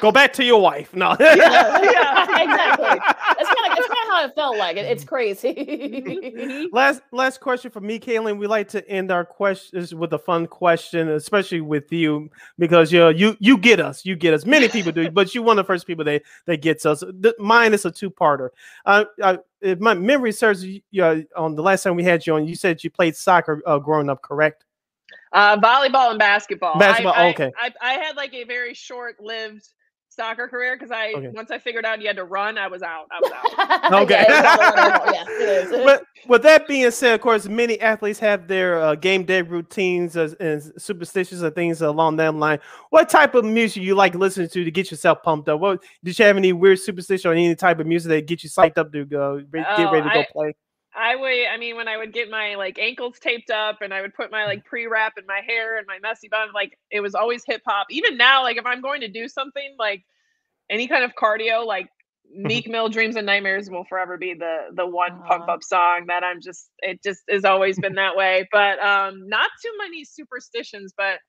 Go 0.00 0.10
back 0.10 0.32
to 0.34 0.44
your 0.44 0.60
wife. 0.60 0.94
No. 0.94 1.16
yeah, 1.20 1.34
yeah, 1.36 2.22
exactly. 2.42 2.84
That's 2.84 3.48
kind 3.48 3.70
of 3.70 3.76
that's 3.76 3.88
kind 3.88 3.90
of 3.90 4.08
how 4.08 4.24
it 4.24 4.34
felt 4.34 4.56
like. 4.56 4.76
It, 4.76 4.86
it's 4.86 5.04
crazy. 5.04 6.68
last 6.72 7.02
last 7.12 7.40
question 7.40 7.70
for 7.70 7.80
me, 7.80 7.98
Kaylin. 7.98 8.38
We 8.38 8.46
like 8.46 8.68
to 8.68 8.88
end 8.88 9.10
our 9.12 9.24
questions 9.24 9.94
with 9.94 10.12
a 10.12 10.18
fun 10.18 10.46
question, 10.46 11.10
especially 11.10 11.60
with 11.60 11.92
you, 11.92 12.30
because 12.58 12.90
you 12.92 13.00
know, 13.00 13.10
you 13.10 13.36
you 13.38 13.58
get 13.58 13.80
us, 13.80 14.04
you 14.04 14.16
get 14.16 14.32
us. 14.32 14.46
Many 14.46 14.68
people 14.68 14.92
do, 14.92 15.10
but 15.10 15.34
you're 15.34 15.44
one 15.44 15.58
of 15.58 15.66
the 15.66 15.68
first 15.68 15.86
people 15.86 16.04
that 16.04 16.22
that 16.46 16.62
gets 16.62 16.86
us. 16.86 17.00
The, 17.00 17.34
mine 17.38 17.74
is 17.74 17.84
a 17.84 17.90
two 17.90 18.10
parter. 18.10 18.50
Uh, 18.86 19.04
I, 19.22 19.38
if 19.60 19.78
my 19.78 19.94
memory 19.94 20.32
serves, 20.32 20.64
you, 20.64 20.80
you 20.90 21.26
on 21.36 21.54
the 21.54 21.62
last 21.62 21.82
time 21.82 21.96
we 21.96 22.04
had 22.04 22.26
you 22.26 22.34
on, 22.34 22.48
you 22.48 22.54
said 22.54 22.82
you 22.82 22.90
played 22.90 23.14
soccer 23.14 23.62
uh, 23.66 23.78
growing 23.78 24.08
up, 24.08 24.22
correct? 24.22 24.64
Uh, 25.32 25.56
volleyball 25.58 26.10
and 26.10 26.18
basketball. 26.18 26.78
Basketball. 26.78 27.14
I, 27.14 27.30
okay. 27.30 27.52
I, 27.60 27.72
I, 27.80 27.92
I, 27.92 27.92
had 27.94 28.16
like 28.16 28.34
a 28.34 28.44
very 28.44 28.74
short-lived 28.74 29.66
soccer 30.14 30.48
career 30.48 30.76
because 30.76 30.90
I 30.90 31.12
okay. 31.12 31.28
once 31.28 31.50
I 31.50 31.58
figured 31.58 31.84
out 31.84 32.00
you 32.00 32.06
had 32.06 32.16
to 32.16 32.24
run, 32.24 32.58
I 32.58 32.68
was 32.68 32.82
out. 32.82 33.08
I 33.10 33.20
was 33.20 33.32
out. 33.32 33.92
okay. 34.02 34.24
yeah, 34.28 35.66
but 35.84 36.04
with 36.28 36.42
that 36.42 36.68
being 36.68 36.90
said, 36.90 37.14
of 37.14 37.20
course, 37.20 37.48
many 37.48 37.80
athletes 37.80 38.18
have 38.18 38.48
their 38.48 38.80
uh, 38.80 38.94
game 38.94 39.24
day 39.24 39.42
routines 39.42 40.16
uh, 40.16 40.32
and 40.40 40.72
superstitions 40.76 41.42
and 41.42 41.54
things 41.54 41.82
along 41.82 42.16
that 42.16 42.34
line. 42.34 42.58
What 42.90 43.08
type 43.08 43.34
of 43.34 43.44
music 43.44 43.82
you 43.82 43.94
like 43.94 44.14
listening 44.14 44.48
to 44.48 44.64
to 44.64 44.70
get 44.70 44.90
yourself 44.90 45.22
pumped 45.22 45.48
up? 45.48 45.60
What 45.60 45.82
did 46.04 46.18
you 46.18 46.24
have 46.24 46.36
any 46.36 46.52
weird 46.52 46.78
superstition 46.78 47.30
or 47.30 47.34
any 47.34 47.54
type 47.54 47.80
of 47.80 47.86
music 47.86 48.10
that 48.10 48.26
get 48.26 48.42
you 48.42 48.50
psyched 48.50 48.78
up 48.78 48.92
to 48.92 49.04
go 49.04 49.40
get 49.40 49.66
oh, 49.78 49.92
ready 49.92 50.08
to 50.08 50.14
go 50.14 50.20
I, 50.20 50.26
play? 50.30 50.54
I 50.94 51.16
would, 51.16 51.46
I 51.52 51.56
mean, 51.56 51.76
when 51.76 51.88
I 51.88 51.96
would 51.96 52.12
get 52.12 52.30
my 52.30 52.56
like 52.56 52.78
ankles 52.78 53.18
taped 53.18 53.50
up 53.50 53.78
and 53.80 53.94
I 53.94 54.02
would 54.02 54.14
put 54.14 54.30
my 54.30 54.44
like 54.44 54.64
pre 54.64 54.86
wrap 54.86 55.14
in 55.18 55.24
my 55.26 55.40
hair 55.46 55.78
and 55.78 55.86
my 55.86 55.98
messy 56.00 56.28
bun, 56.28 56.48
like 56.54 56.78
it 56.90 57.00
was 57.00 57.14
always 57.14 57.44
hip 57.46 57.62
hop. 57.66 57.86
Even 57.90 58.16
now, 58.16 58.42
like 58.42 58.58
if 58.58 58.66
I'm 58.66 58.82
going 58.82 59.00
to 59.00 59.08
do 59.08 59.28
something 59.28 59.74
like 59.78 60.04
any 60.70 60.88
kind 60.88 61.04
of 61.04 61.12
cardio, 61.14 61.66
like 61.66 61.86
mm-hmm. 61.86 62.46
Meek 62.46 62.68
Mill 62.68 62.90
Dreams 62.90 63.16
and 63.16 63.24
Nightmares 63.26 63.70
will 63.70 63.84
forever 63.84 64.18
be 64.18 64.34
the 64.34 64.66
the 64.74 64.86
one 64.86 65.12
uh 65.12 65.26
pump 65.28 65.48
up 65.48 65.62
song 65.62 66.04
that 66.08 66.24
I'm 66.24 66.40
just 66.42 66.68
it 66.80 67.02
just 67.02 67.22
has 67.30 67.44
always 67.44 67.78
been 67.78 67.94
that 67.94 68.16
way. 68.16 68.46
But 68.52 68.78
um 68.80 69.28
not 69.28 69.50
too 69.62 69.72
many 69.78 70.04
superstitions, 70.04 70.92
but 70.96 71.20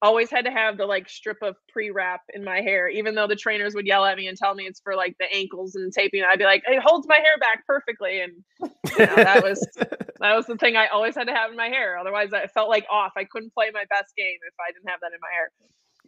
always 0.00 0.30
had 0.30 0.44
to 0.44 0.50
have 0.50 0.76
the 0.76 0.86
like 0.86 1.08
strip 1.08 1.38
of 1.42 1.56
pre-wrap 1.68 2.20
in 2.32 2.44
my 2.44 2.60
hair 2.60 2.88
even 2.88 3.14
though 3.14 3.26
the 3.26 3.36
trainers 3.36 3.74
would 3.74 3.86
yell 3.86 4.04
at 4.04 4.16
me 4.16 4.28
and 4.28 4.38
tell 4.38 4.54
me 4.54 4.64
it's 4.64 4.80
for 4.80 4.94
like 4.94 5.16
the 5.18 5.26
ankles 5.34 5.74
and 5.74 5.92
taping. 5.92 6.22
I'd 6.22 6.38
be 6.38 6.44
like 6.44 6.62
it 6.66 6.82
holds 6.84 7.06
my 7.08 7.16
hair 7.16 7.36
back 7.40 7.66
perfectly 7.66 8.20
and 8.20 8.32
you 8.60 9.06
know, 9.06 9.16
that 9.16 9.42
was 9.42 9.66
that 10.20 10.34
was 10.34 10.46
the 10.46 10.56
thing 10.56 10.76
i 10.76 10.86
always 10.88 11.14
had 11.14 11.26
to 11.26 11.34
have 11.34 11.50
in 11.50 11.56
my 11.56 11.68
hair. 11.68 11.98
Otherwise 11.98 12.32
i 12.32 12.46
felt 12.46 12.68
like 12.68 12.86
off. 12.90 13.12
I 13.16 13.24
couldn't 13.24 13.52
play 13.54 13.66
my 13.72 13.84
best 13.90 14.14
game 14.16 14.38
if 14.46 14.54
i 14.60 14.72
didn't 14.72 14.88
have 14.88 15.00
that 15.00 15.12
in 15.12 15.20
my 15.20 15.30
hair 15.32 15.50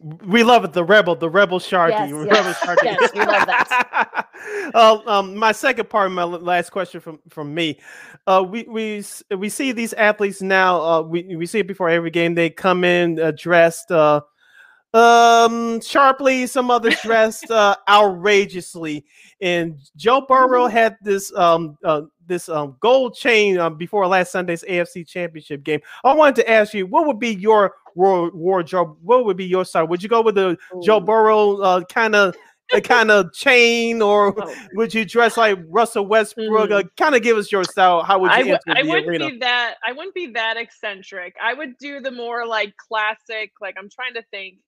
we 0.01 0.43
love 0.43 0.64
it. 0.64 0.72
The 0.72 0.85
rebel, 0.85 1.14
the 1.14 1.28
rebel 1.28 1.59
Sharkey. 1.59 1.93
Yes, 1.94 2.12
rebel 2.12 2.28
yes, 2.28 2.59
Sharkey. 2.64 2.86
yes, 2.86 3.10
we 3.12 3.20
love 3.20 3.47
that. 3.47 4.27
uh, 4.74 4.98
um, 5.06 5.36
my 5.36 5.52
second 5.52 5.90
part, 5.90 6.10
my 6.10 6.24
last 6.24 6.70
question 6.70 7.01
from 7.01 7.18
from 7.28 7.55
me. 7.55 7.78
Uh, 8.27 8.44
we 8.48 8.62
we 8.64 9.05
we 9.36 9.48
see 9.48 9.72
these 9.72 9.93
athletes 9.94 10.40
now. 10.40 10.81
Uh, 10.81 11.02
we 11.02 11.36
we 11.36 11.44
see 11.47 11.59
it 11.59 11.66
before 11.66 11.90
every 11.90 12.10
game. 12.10 12.35
They 12.35 12.48
come 12.48 12.82
in 12.85 13.20
uh, 13.20 13.32
dressed 13.36 13.90
uh, 13.90 14.22
um 14.94 15.81
sharply. 15.82 16.47
Some 16.47 16.70
others 16.70 16.98
dressed 17.02 17.51
uh, 17.51 17.77
outrageously. 17.89 19.05
And 19.43 19.78
Joe 19.97 20.22
Burrow 20.22 20.64
mm-hmm. 20.64 20.77
had 20.77 20.97
this 21.02 21.31
um 21.36 21.77
uh, 21.85 22.02
this 22.31 22.48
um, 22.48 22.77
gold 22.81 23.15
chain 23.15 23.59
um, 23.59 23.77
before 23.77 24.07
last 24.07 24.32
Sunday's 24.32 24.65
AFC 24.66 25.07
Championship 25.07 25.62
game. 25.62 25.81
I 26.02 26.15
wanted 26.15 26.36
to 26.36 26.51
ask 26.51 26.73
you, 26.73 26.86
what 26.86 27.07
would 27.07 27.19
be 27.19 27.35
your 27.35 27.74
wardrobe? 27.94 28.97
What 29.02 29.27
would 29.27 29.36
be 29.36 29.44
your 29.44 29.66
style? 29.66 29.86
Would 29.89 30.02
you 30.02 30.09
go 30.09 30.23
with 30.23 30.36
the 30.36 30.57
Ooh. 30.74 30.82
Joe 30.82 31.01
Burrow 31.01 31.59
uh, 31.59 31.85
kind 31.85 32.15
of? 32.15 32.35
kind 32.85 33.11
of 33.11 33.32
chain, 33.32 34.01
or 34.01 34.32
oh. 34.40 34.55
would 34.74 34.94
you 34.94 35.05
dress 35.05 35.36
like 35.36 35.59
Russell 35.66 36.07
Westbrook? 36.07 36.70
Mm. 36.70 36.85
Uh, 36.85 36.89
kind 36.97 37.16
of 37.16 37.23
give 37.24 37.36
us 37.36 37.51
your 37.51 37.65
style. 37.65 38.05
How 38.05 38.20
would 38.20 38.31
you? 38.31 38.36
I, 38.36 38.43
w- 38.43 38.59
I 38.69 38.82
wouldn't 38.85 39.09
arena? 39.09 39.31
be 39.31 39.39
that. 39.39 39.74
I 39.85 39.90
wouldn't 39.90 40.15
be 40.15 40.28
that 40.28 40.57
eccentric. 40.57 41.35
I 41.43 41.52
would 41.52 41.77
do 41.78 41.98
the 41.98 42.12
more 42.12 42.47
like 42.47 42.73
classic. 42.77 43.51
Like 43.61 43.74
I'm 43.77 43.90
trying 43.90 44.15
to 44.15 44.23
think, 44.31 44.59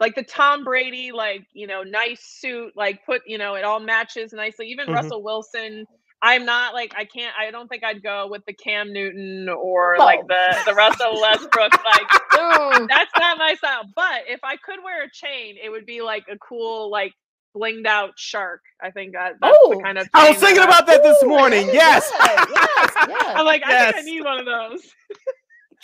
like 0.00 0.16
the 0.16 0.24
Tom 0.24 0.64
Brady, 0.64 1.12
like 1.12 1.46
you 1.52 1.68
know, 1.68 1.84
nice 1.84 2.24
suit. 2.24 2.72
Like 2.74 3.06
put 3.06 3.22
you 3.24 3.38
know, 3.38 3.54
it 3.54 3.62
all 3.62 3.78
matches 3.78 4.32
nicely. 4.32 4.66
Even 4.66 4.86
mm-hmm. 4.86 4.96
Russell 4.96 5.22
Wilson 5.22 5.86
I'm 6.24 6.46
not 6.46 6.72
like 6.72 6.94
I 6.96 7.04
can't. 7.04 7.34
I 7.38 7.50
don't 7.50 7.68
think 7.68 7.84
I'd 7.84 8.02
go 8.02 8.28
with 8.30 8.46
the 8.46 8.54
Cam 8.54 8.94
Newton 8.94 9.46
or 9.50 9.96
oh. 10.00 10.04
like 10.04 10.26
the 10.26 10.56
the 10.64 10.72
Russell 10.72 11.20
Westbrook. 11.20 11.72
like 11.84 12.08
that's 12.88 13.12
not 13.18 13.36
my 13.36 13.54
style. 13.58 13.82
But 13.94 14.22
if 14.26 14.40
I 14.42 14.56
could 14.56 14.78
wear 14.82 15.04
a 15.04 15.10
chain, 15.12 15.56
it 15.62 15.68
would 15.68 15.84
be 15.84 16.00
like 16.00 16.24
a 16.32 16.38
cool 16.38 16.90
like 16.90 17.12
blinged 17.54 17.86
out 17.86 18.12
shark. 18.16 18.62
I 18.82 18.90
think 18.90 19.12
that, 19.12 19.34
that's 19.38 19.56
oh, 19.64 19.74
the 19.76 19.82
kind 19.82 19.98
of. 19.98 20.08
I 20.14 20.30
was 20.30 20.38
thinking 20.38 20.56
that 20.56 20.68
about 20.68 20.86
that 20.86 21.02
this 21.02 21.22
morning. 21.24 21.68
Yes. 21.70 22.10
yes, 22.18 22.46
yes. 22.54 22.92
I'm 23.36 23.44
like, 23.44 23.62
I 23.62 23.72
yes. 23.72 23.94
think 23.94 24.06
I 24.06 24.10
need 24.10 24.24
one 24.24 24.40
of 24.40 24.46
those. 24.46 24.82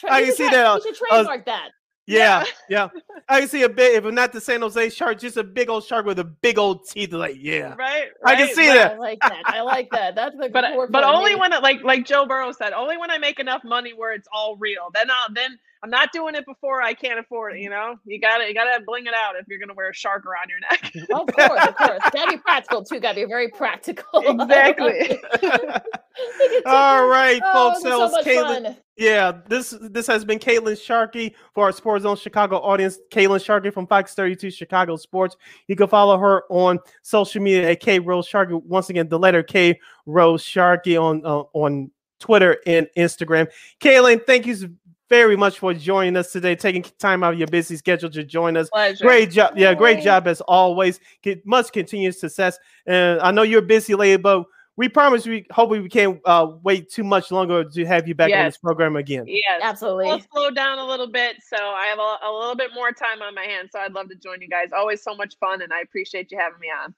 I 0.09 0.23
can 0.25 0.35
see 0.35 0.49
that. 0.49 0.83
You 0.83 0.95
should 0.95 1.07
trademark 1.07 1.45
that. 1.45 1.71
Yeah, 2.11 2.45
yeah. 2.69 2.89
I 3.29 3.41
can 3.41 3.49
see 3.49 3.63
a 3.63 3.69
big, 3.69 4.03
if 4.03 4.13
not 4.13 4.33
the 4.33 4.41
San 4.41 4.61
Jose 4.61 4.91
shark, 4.91 5.21
just 5.21 5.37
a 5.37 5.45
big 5.45 5.71
old 5.71 5.85
shark 5.85 6.07
with 6.07 6.19
a 6.19 6.25
big 6.25 6.59
old 6.59 6.89
teeth. 6.89 7.13
Like, 7.13 7.37
yeah, 7.39 7.75
right. 7.77 8.09
right 8.23 8.37
I 8.37 8.37
can 8.37 8.55
see 8.55 8.67
that. 8.67 8.93
I 8.93 8.99
like 8.99 9.21
that. 9.21 9.43
I 9.45 9.61
like 9.61 9.91
that. 9.93 10.15
That's 10.15 10.37
the 10.37 10.49
but 10.53 10.65
but 10.91 11.05
only 11.05 11.37
when 11.37 11.53
it 11.53 11.63
like 11.63 11.83
like 11.85 12.05
Joe 12.07 12.27
Burrow 12.27 12.53
said, 12.53 12.73
only 12.73 12.97
when 12.97 13.11
I 13.11 13.19
make 13.19 13.39
enough 13.39 13.63
money 13.65 13.93
where 13.93 14.13
it's 14.13 14.29
all 14.33 14.57
real. 14.57 14.91
Then 14.93 15.11
I'll 15.11 15.33
then 15.33 15.59
I'm 15.83 15.91
not 15.91 16.13
doing 16.13 16.35
it 16.35 16.45
before 16.45 16.83
I 16.83 16.93
can't 16.93 17.19
afford 17.19 17.57
it. 17.57 17.61
You 17.61 17.71
know, 17.71 17.97
you 18.05 18.21
gotta 18.21 18.47
you 18.47 18.53
gotta 18.53 18.83
bling 18.85 19.07
it 19.07 19.15
out 19.15 19.37
if 19.37 19.47
you're 19.49 19.59
gonna 19.59 19.75
wear 19.75 19.91
a 19.91 19.95
shark 19.95 20.27
around 20.27 20.51
your 20.51 20.61
neck. 20.61 20.93
of 21.11 21.27
course, 21.35 21.69
of 21.69 21.77
course. 21.77 22.01
Gotta 22.13 22.33
be 22.33 22.37
practical 22.37 22.85
too. 22.85 23.01
Gotta 23.01 23.23
be 23.23 23.25
very 23.25 23.49
practical. 23.49 24.05
Exactly. 24.41 25.19
All 26.67 27.07
right, 27.07 27.41
oh, 27.45 27.71
folks. 27.71 27.83
So 27.83 28.09
much 28.11 28.25
Caitlin, 28.25 28.65
fun. 28.65 28.77
Yeah, 28.97 29.41
this 29.49 29.75
this 29.81 30.07
has 30.07 30.25
been 30.25 30.39
Caitlin 30.39 30.81
Sharkey 30.81 31.35
for 31.55 31.65
our 31.65 31.73
Sports 31.73 32.03
Zone 32.03 32.17
Chicago 32.17 32.59
audience. 32.59 32.99
Caitlin 33.11 33.43
Sharkey 33.43 33.71
from 33.71 33.87
Fox 33.87 34.15
32 34.15 34.51
Chicago 34.51 34.97
Sports. 34.97 35.37
You 35.69 35.77
can 35.77 35.89
follow 35.89 36.19
her 36.19 36.43
on 36.51 36.79
social 37.03 37.43
media 37.43 37.71
at 37.71 37.81
K 37.81 37.99
Rose 37.99 38.27
Sharkey. 38.27 38.55
Once 38.55 38.91
again, 38.91 39.09
the 39.09 39.19
letter 39.19 39.43
K 39.43 39.79
Rose 40.07 40.43
Sharkey 40.43 40.97
on 40.97 41.25
uh, 41.25 41.45
on 41.53 41.91
Twitter 42.21 42.59
and 42.67 42.87
Instagram. 42.97 43.49
Caitlin, 43.81 44.25
thank 44.25 44.47
you 44.47 44.77
very 45.11 45.37
much 45.37 45.59
for 45.59 45.75
joining 45.75 46.17
us 46.17 46.33
today, 46.33 46.55
taking 46.55 46.85
time 46.99 47.23
out 47.23 47.35
of 47.35 47.39
your 47.39 47.49
busy 47.49 47.77
schedule 47.77 48.09
to 48.09 48.25
join 48.25 48.57
us. 48.57 48.71
Pleasure. 48.71 49.05
Great 49.05 49.33
job. 49.33 49.53
Yeah, 49.57 49.75
great 49.75 50.03
job 50.03 50.27
as 50.29 50.41
always. 50.43 51.01
Get 51.21 51.45
much 51.45 51.73
continued 51.73 52.15
success. 52.15 52.59
And 52.87 53.21
I 53.21 53.33
know 53.33 53.43
you're 53.43 53.61
busy 53.61 53.95
lady, 53.95 54.23
but 54.23 54.45
we 54.77 54.89
promise 54.89 55.27
we 55.27 55.45
hopefully 55.51 55.81
we 55.81 55.89
can't 55.89 56.21
uh, 56.25 56.53
wait 56.63 56.91
too 56.91 57.03
much 57.03 57.33
longer 57.33 57.65
to 57.65 57.85
have 57.85 58.07
you 58.09 58.15
back 58.15 58.31
yes. 58.31 58.39
on 58.39 58.45
this 58.47 58.57
program 58.57 58.97
again. 58.97 59.25
Yes, 59.27 59.61
absolutely. 59.63 60.07
We'll 60.07 60.23
slow 60.33 60.51
down 60.53 60.79
a 60.79 60.87
little 60.87 61.11
bit, 61.11 61.37
so 61.47 61.57
I 61.57 61.87
have 61.87 61.99
a, 61.99 62.27
a, 62.27 62.33
little 62.33 62.55
bit 62.55 62.71
more 62.73 62.93
time 62.93 63.21
on 63.21 63.35
my 63.35 63.43
hands. 63.45 63.71
So 63.73 63.81
I'd 63.81 63.93
love 63.93 64.09
to 64.11 64.15
join 64.15 64.41
you 64.41 64.49
guys. 64.49 64.69
Always 64.75 65.03
so 65.03 65.15
much 65.15 65.37
fun, 65.39 65.61
and 65.61 65.73
I 65.73 65.81
appreciate 65.81 66.31
you 66.31 66.39
having 66.39 66.61
me 66.61 66.69
on. 66.69 66.95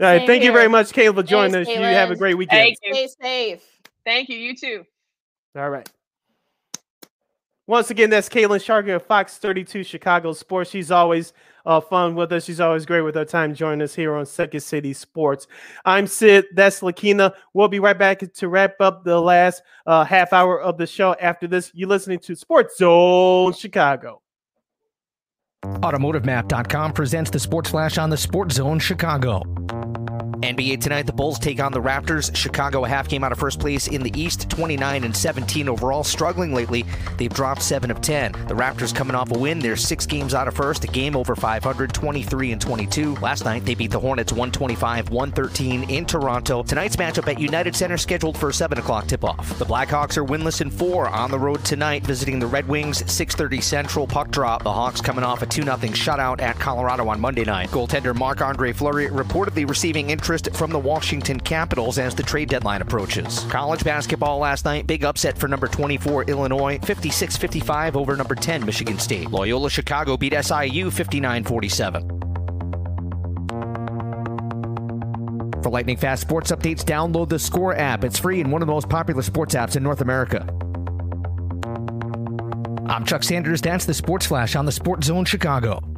All 0.00 0.08
right, 0.08 0.26
thank 0.26 0.42
here. 0.42 0.50
you 0.50 0.56
very 0.56 0.68
much, 0.68 0.92
Caleb, 0.92 1.16
for 1.16 1.22
joining 1.22 1.52
Thanks, 1.52 1.70
us. 1.70 1.76
You 1.76 1.82
have 1.82 2.10
a 2.10 2.16
great 2.16 2.36
weekend. 2.36 2.76
Thank 2.76 2.78
you. 2.82 2.94
Stay 2.94 3.08
safe. 3.22 3.64
Thank 4.04 4.28
you. 4.28 4.36
You 4.36 4.56
too. 4.56 4.84
All 5.56 5.70
right. 5.70 5.88
Once 7.68 7.90
again, 7.90 8.10
that's 8.10 8.28
Caitlin 8.28 8.62
Sharkey 8.62 8.90
of 8.90 9.06
Fox 9.06 9.38
32 9.38 9.84
Chicago 9.84 10.32
Sports. 10.32 10.70
She's 10.70 10.90
always 10.90 11.32
uh, 11.64 11.80
fun 11.80 12.16
with 12.16 12.32
us. 12.32 12.44
She's 12.44 12.60
always 12.60 12.84
great 12.84 13.02
with 13.02 13.14
her 13.14 13.24
time 13.24 13.54
joining 13.54 13.82
us 13.82 13.94
here 13.94 14.14
on 14.14 14.26
Second 14.26 14.60
City 14.60 14.92
Sports. 14.92 15.46
I'm 15.84 16.08
Sid. 16.08 16.46
That's 16.54 16.80
Lakina. 16.80 17.34
We'll 17.54 17.68
be 17.68 17.78
right 17.78 17.96
back 17.96 18.20
to 18.32 18.48
wrap 18.48 18.80
up 18.80 19.04
the 19.04 19.20
last 19.20 19.62
uh, 19.86 20.04
half 20.04 20.32
hour 20.32 20.60
of 20.60 20.76
the 20.76 20.88
show. 20.88 21.14
After 21.20 21.46
this, 21.46 21.70
you're 21.72 21.88
listening 21.88 22.18
to 22.20 22.34
Sports 22.34 22.78
Zone 22.78 23.52
Chicago. 23.52 24.22
AutomotiveMap.com 25.64 26.92
presents 26.92 27.30
the 27.30 27.38
Sports 27.38 27.70
Flash 27.70 27.96
on 27.96 28.10
the 28.10 28.16
Sports 28.16 28.56
Zone 28.56 28.80
Chicago. 28.80 29.42
NBA 30.42 30.80
tonight, 30.80 31.06
the 31.06 31.12
Bulls 31.12 31.38
take 31.38 31.60
on 31.60 31.70
the 31.70 31.80
Raptors. 31.80 32.34
Chicago 32.34 32.84
a 32.84 32.88
half 32.88 33.08
game 33.08 33.22
out 33.22 33.30
of 33.30 33.38
first 33.38 33.60
place 33.60 33.86
in 33.86 34.02
the 34.02 34.12
East, 34.20 34.50
29 34.50 35.04
and 35.04 35.16
17 35.16 35.68
overall. 35.68 36.02
Struggling 36.02 36.52
lately, 36.52 36.84
they've 37.16 37.32
dropped 37.32 37.62
7 37.62 37.92
of 37.92 38.00
10. 38.00 38.32
The 38.32 38.54
Raptors 38.54 38.92
coming 38.92 39.14
off 39.14 39.30
a 39.30 39.38
win. 39.38 39.60
They're 39.60 39.76
six 39.76 40.04
games 40.04 40.34
out 40.34 40.48
of 40.48 40.54
first, 40.54 40.82
a 40.82 40.88
game 40.88 41.14
over 41.14 41.36
500, 41.36 41.94
23 41.94 42.50
and 42.50 42.60
22. 42.60 43.14
Last 43.16 43.44
night, 43.44 43.64
they 43.64 43.76
beat 43.76 43.92
the 43.92 44.00
Hornets 44.00 44.32
125 44.32 45.10
113 45.10 45.88
in 45.88 46.04
Toronto. 46.04 46.64
Tonight's 46.64 46.96
matchup 46.96 47.28
at 47.28 47.38
United 47.38 47.76
Center 47.76 47.96
scheduled 47.96 48.36
for 48.36 48.50
7 48.50 48.78
o'clock 48.78 49.06
tip 49.06 49.22
off. 49.22 49.56
The 49.60 49.64
Blackhawks 49.64 50.16
are 50.16 50.24
winless 50.24 50.60
in 50.60 50.70
four 50.72 51.08
on 51.08 51.30
the 51.30 51.38
road 51.38 51.64
tonight, 51.64 52.04
visiting 52.04 52.40
the 52.40 52.48
Red 52.48 52.66
Wings, 52.66 53.04
6:30 53.04 53.62
Central 53.62 54.08
puck 54.08 54.32
drop. 54.32 54.64
The 54.64 54.72
Hawks 54.72 55.00
coming 55.00 55.22
off 55.22 55.42
a 55.42 55.46
2 55.46 55.62
0 55.62 55.76
shutout 55.76 56.42
at 56.42 56.58
Colorado 56.58 57.08
on 57.08 57.20
Monday 57.20 57.44
night. 57.44 57.68
Goaltender 57.70 58.12
Marc 58.16 58.40
Andre 58.40 58.72
Fleury 58.72 59.06
reportedly 59.06 59.68
receiving 59.68 60.10
interest 60.10 60.31
interest 60.32 60.56
from 60.56 60.70
the 60.70 60.78
Washington 60.78 61.38
Capitals 61.38 61.98
as 61.98 62.14
the 62.14 62.22
trade 62.22 62.48
deadline 62.48 62.80
approaches. 62.80 63.40
College 63.50 63.84
basketball 63.84 64.38
last 64.38 64.64
night, 64.64 64.86
big 64.86 65.04
upset 65.04 65.36
for 65.36 65.46
number 65.46 65.68
24 65.68 66.24
Illinois, 66.24 66.78
56 66.84 67.36
55 67.36 67.96
over 67.98 68.16
number 68.16 68.34
10 68.34 68.64
Michigan 68.64 68.98
State. 68.98 69.30
Loyola 69.30 69.68
Chicago 69.68 70.16
beat 70.16 70.32
SIU 70.32 70.90
59 70.90 71.44
47. 71.44 72.08
For 75.62 75.70
lightning 75.70 75.98
fast 75.98 76.22
sports 76.22 76.50
updates, 76.50 76.82
download 76.82 77.28
the 77.28 77.38
Score 77.38 77.76
app. 77.76 78.02
It's 78.02 78.18
free 78.18 78.40
and 78.40 78.50
one 78.50 78.62
of 78.62 78.66
the 78.66 78.72
most 78.72 78.88
popular 78.88 79.20
sports 79.22 79.54
apps 79.54 79.76
in 79.76 79.82
North 79.82 80.00
America. 80.00 80.46
I'm 82.88 83.04
Chuck 83.04 83.22
Sanders. 83.22 83.60
That's 83.60 83.84
the 83.84 83.94
Sports 83.94 84.26
Flash 84.26 84.56
on 84.56 84.64
the 84.64 84.72
Sports 84.72 85.06
Zone 85.08 85.26
Chicago. 85.26 85.91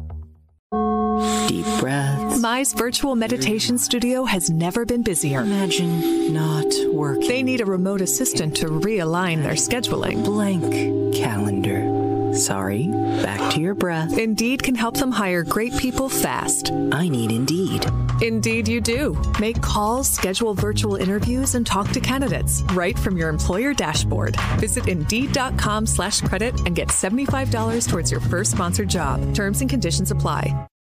Deep 1.49 1.67
breaths. 1.81 2.41
Mize 2.41 2.75
virtual 2.75 3.15
meditation 3.15 3.79
studio 3.79 4.25
has 4.25 4.51
never 4.51 4.85
been 4.85 5.03
busier. 5.03 5.43
Imagine 5.43 6.33
not 6.33 6.67
working. 6.93 7.29
They 7.29 7.43
need 7.43 7.61
a 7.61 7.67
remote 7.67 8.01
assistant 8.01 8.57
to 8.57 8.67
realign 8.67 9.43
their 9.43 9.53
scheduling. 9.53 10.25
Blank 10.25 11.15
calendar. 11.15 11.83
Sorry, 12.35 12.89
back 13.23 13.53
to 13.53 13.61
your 13.61 13.75
breath. 13.75 14.19
Indeed 14.19 14.63
can 14.63 14.75
help 14.75 14.97
them 14.97 15.13
hire 15.13 15.45
great 15.45 15.77
people 15.77 16.09
fast. 16.09 16.73
I 16.91 17.09
need 17.09 17.31
Indeed. 17.31 17.87
Indeed, 18.23 18.67
you 18.67 18.81
do. 18.81 19.21
Make 19.39 19.61
calls, 19.61 20.11
schedule 20.11 20.55
virtual 20.55 20.97
interviews, 20.97 21.55
and 21.55 21.67
talk 21.67 21.89
to 21.91 22.01
candidates 22.01 22.63
right 22.73 22.99
from 22.99 23.17
your 23.17 23.29
employer 23.29 23.75
dashboard. 23.75 24.37
Visit 24.59 24.89
Indeed.com 24.89 25.87
slash 25.87 26.21
credit 26.23 26.59
and 26.67 26.75
get 26.75 26.89
$75 26.89 27.89
towards 27.89 28.11
your 28.11 28.21
first 28.21 28.53
sponsored 28.53 28.89
job. 28.89 29.35
Terms 29.35 29.61
and 29.61 29.69
conditions 29.69 30.11
apply. 30.11 30.67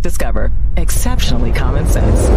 Discover 0.00 0.52
exceptionally 0.76 1.52
common 1.52 1.86
sense. 1.86 2.28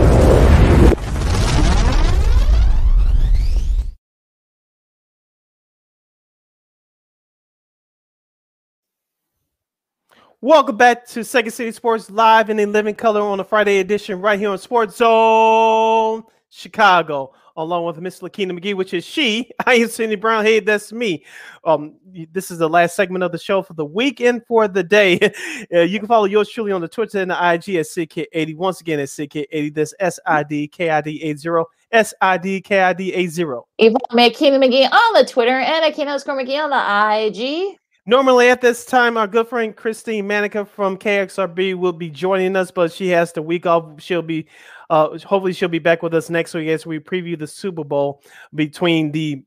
Welcome 10.44 10.76
back 10.76 11.06
to 11.10 11.24
Second 11.24 11.52
City 11.52 11.72
Sports 11.72 12.10
Live 12.10 12.50
in 12.50 12.60
a 12.60 12.66
living 12.66 12.96
color 12.96 13.22
on 13.22 13.40
a 13.40 13.44
Friday 13.44 13.78
edition 13.78 14.22
right 14.22 14.40
here 14.40 14.50
on 14.50 14.58
Sports 14.58 14.98
Zone 14.98 16.24
Chicago, 16.50 17.34
along 17.58 17.86
with 17.86 18.00
Miss 18.00 18.22
Lakina 18.22 18.54
McGee, 18.54 18.76
which 18.76 18.94
is 18.94 19.06
she. 19.06 19.52
I 19.66 19.76
am 19.76 19.88
Cindy 19.90 20.16
Brown. 20.16 20.46
Hey, 20.46 20.60
that's 20.60 20.92
me. 20.92 21.26
Um, 21.64 21.96
this 22.32 22.52
is 22.52 22.58
the 22.58 22.70
last 22.70 22.96
segment 22.96 23.24
of 23.24 23.32
the 23.32 23.38
show 23.38 23.62
for 23.62 23.74
the 23.74 23.86
weekend 23.86 24.46
for 24.48 24.68
the 24.68 24.84
day. 24.84 25.20
uh, 25.74 25.80
you 25.80 26.00
can 26.00 26.08
follow 26.08 26.26
yours 26.26 26.50
truly 26.50 26.72
on 26.72 26.82
the 26.82 26.88
Twitter 26.88 27.20
and 27.20 27.32
the 27.32 27.36
IG 27.36 27.76
at 27.76 27.86
CK80. 27.86 28.56
Once 28.56 28.82
again, 28.82 29.00
at 29.00 29.10
CK80. 29.10 29.74
That's 29.74 29.94
S 30.00 30.20
I 30.26 30.44
D 30.44 30.68
K 30.68 30.90
I 30.90 31.02
D 31.02 31.22
80. 31.22 31.64
S 31.92 32.14
I 32.22 32.38
D 32.38 32.62
K 32.62 32.82
I 32.82 32.94
D 32.94 33.14
80. 33.14 33.42
Yvonne 33.78 34.00
McKinney 34.12 34.58
McGee 34.58 34.92
on 34.92 35.14
the 35.14 35.26
Twitter 35.26 35.60
and 35.60 35.94
Akina 35.94 36.08
underscore 36.08 36.38
McGee 36.38 36.64
on 36.64 36.70
the 36.70 37.28
IG. 37.28 37.78
Normally 38.08 38.50
at 38.50 38.62
this 38.62 38.84
time, 38.84 39.16
our 39.16 39.28
good 39.28 39.48
friend 39.48 39.76
Christine 39.76 40.26
Manica 40.26 40.66
from 40.66 40.98
KXRB 40.98 41.76
will 41.76 41.94
be 41.94 42.10
joining 42.10 42.56
us, 42.56 42.72
but 42.72 42.92
she 42.92 43.10
has 43.10 43.32
the 43.32 43.44
week 43.44 43.68
off. 43.68 44.02
She'll 44.02 44.24
be, 44.24 44.48
uh, 44.92 45.18
hopefully, 45.20 45.54
she'll 45.54 45.70
be 45.70 45.80
back 45.80 46.04
with 46.04 46.14
us 46.14 46.30
next 46.30 46.54
week 46.54 46.68
as 46.68 46.86
we 46.86 47.00
preview 47.00 47.40
the 47.40 47.48
Super 47.48 47.86
Bowl 47.86 48.22
between 48.54 49.14
the 49.14 49.42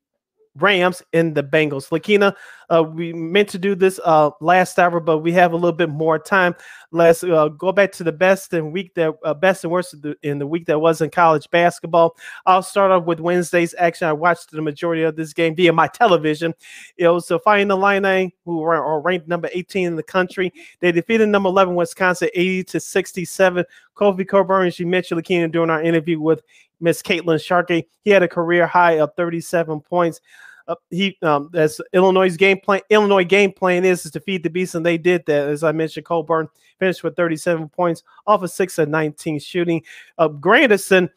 Rams 0.57 1.03
and 1.13 1.35
the 1.35 1.43
Bengals. 1.43 1.91
Lakina, 1.91 2.35
uh, 2.71 2.83
we 2.83 3.13
meant 3.13 3.49
to 3.51 3.59
do 3.59 3.75
this 3.75 4.01
uh, 4.05 4.31
last 4.41 4.79
hour, 4.79 5.01
but 5.01 5.19
we 5.19 5.33
have 5.33 5.53
a 5.53 5.57
little 5.57 5.73
bit 5.73 5.91
more 5.91 6.19
time. 6.19 6.55
Let's 6.93 7.25
uh, 7.25 7.49
go 7.49 7.73
back 7.73 7.91
to 7.93 8.05
the 8.05 8.13
best 8.13 8.53
and 8.55 8.73
week 8.73 8.95
that 8.95 9.15
uh, 9.25 9.35
best 9.35 9.65
and 9.65 9.73
worst 9.73 10.01
the, 10.01 10.17
in 10.23 10.39
the 10.39 10.47
week 10.47 10.67
that 10.67 10.79
was 10.79 11.01
in 11.01 11.11
college 11.11 11.51
basketball. 11.51 12.17
I'll 12.47 12.63
start 12.63 12.93
off 12.93 13.05
with 13.05 13.21
Wednesday's 13.21 13.75
action. 13.79 14.07
I 14.07 14.13
watched 14.13 14.53
the 14.53 14.63
majority 14.63 15.03
of 15.03 15.17
this 15.17 15.33
game 15.33 15.57
via 15.57 15.73
my 15.73 15.89
television. 15.89 16.55
It 16.97 17.09
was 17.09 17.27
the 17.27 17.41
Fighting 17.41 17.71
Illini, 17.71 18.35
who 18.45 18.59
were 18.59 19.01
ranked 19.01 19.27
number 19.27 19.49
18 19.53 19.89
in 19.89 19.97
the 19.97 20.03
country. 20.03 20.53
They 20.81 20.93
defeated 20.93 21.29
number 21.29 21.49
11 21.49 21.75
Wisconsin 21.75 22.29
80 22.33 22.65
to 22.65 22.81
67. 22.81 23.65
Kofi 23.97 24.27
Cockburn, 24.27 24.73
you 24.77 24.87
mentioned, 24.87 25.19
Lakina, 25.19 25.51
during 25.51 25.71
our 25.71 25.83
interview 25.83 26.21
with 26.21 26.43
Miss 26.85 27.03
Caitlin 27.03 27.45
Sharkey. 27.45 27.89
He 28.03 28.11
had 28.11 28.23
a 28.23 28.29
career 28.29 28.67
high 28.67 29.01
of 29.01 29.11
37 29.17 29.81
points. 29.81 30.21
Uh, 30.69 30.77
he 30.91 31.19
um, 31.23 31.51
as 31.55 31.81
Illinois' 31.93 32.37
game 32.37 32.61
plan. 32.61 32.81
Illinois 32.91 33.25
game 33.25 33.53
plan 33.53 33.85
is, 33.85 34.07
is 34.07 34.13
to 34.13 34.21
feed 34.21 34.43
the 34.43 34.51
beast, 34.51 34.75
and 34.75 34.87
they 34.87 34.97
did 34.97 35.25
that. 35.27 35.49
As 35.49 35.63
I 35.63 35.73
mentioned, 35.73 36.07
Cockburn 36.07 36.49
finished 36.79 37.03
with 37.03 37.17
37 37.17 37.69
points 37.69 38.03
off 38.27 38.43
of 38.43 38.51
six 38.51 38.79
of 38.79 38.89
19 38.89 39.41
shooting. 39.41 39.83
Uh, 40.17 40.29
Grandison 40.29 41.11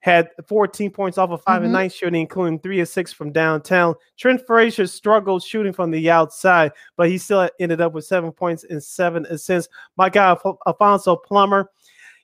had 0.00 0.30
14 0.48 0.90
points 0.90 1.16
off 1.16 1.30
of 1.30 1.42
5 1.42 1.54
mm-hmm. 1.54 1.64
and 1.64 1.72
nine 1.72 1.88
shooting, 1.88 2.20
including 2.20 2.58
three 2.58 2.80
of 2.80 2.88
six 2.88 3.12
from 3.12 3.30
downtown. 3.30 3.94
Trent 4.18 4.44
Frazier 4.46 4.86
struggled 4.88 5.44
shooting 5.44 5.72
from 5.72 5.92
the 5.92 6.10
outside, 6.10 6.72
but 6.96 7.08
he 7.08 7.18
still 7.18 7.48
ended 7.60 7.80
up 7.80 7.92
with 7.92 8.04
seven 8.04 8.32
points 8.32 8.64
and 8.68 8.82
seven 8.82 9.24
assists. 9.26 9.72
My 9.96 10.10
guy 10.10 10.36
Alfonso 10.66 11.16
Plummer 11.16 11.70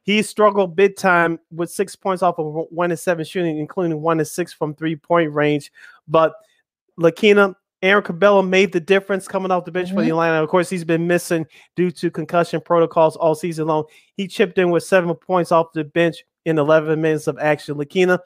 he 0.08 0.22
struggled 0.22 0.74
big 0.74 0.96
time 0.96 1.38
with 1.50 1.70
six 1.70 1.94
points 1.94 2.22
off 2.22 2.38
of 2.38 2.64
one 2.70 2.90
and 2.90 2.98
seven 2.98 3.26
shooting, 3.26 3.58
including 3.58 4.00
one 4.00 4.18
and 4.18 4.26
six 4.26 4.54
from 4.54 4.74
three 4.74 4.96
point 4.96 5.30
range. 5.34 5.70
But 6.08 6.32
Lakina, 6.98 7.54
Aaron 7.82 8.02
Curbelo 8.02 8.48
made 8.48 8.72
the 8.72 8.80
difference 8.80 9.28
coming 9.28 9.50
off 9.50 9.66
the 9.66 9.70
bench 9.70 9.88
mm-hmm. 9.88 9.98
for 9.98 10.02
the. 10.02 10.08
Atlanta. 10.08 10.42
Of 10.42 10.48
course, 10.48 10.70
he's 10.70 10.82
been 10.82 11.06
missing 11.06 11.44
due 11.76 11.90
to 11.90 12.10
concussion 12.10 12.62
protocols 12.62 13.16
all 13.16 13.34
season 13.34 13.66
long. 13.66 13.84
He 14.16 14.26
chipped 14.26 14.56
in 14.56 14.70
with 14.70 14.82
seven 14.82 15.14
points 15.14 15.52
off 15.52 15.74
the 15.74 15.84
bench 15.84 16.24
in 16.46 16.58
11 16.58 16.98
minutes 16.98 17.26
of 17.26 17.38
action. 17.38 17.74
Lakina, 17.74 18.18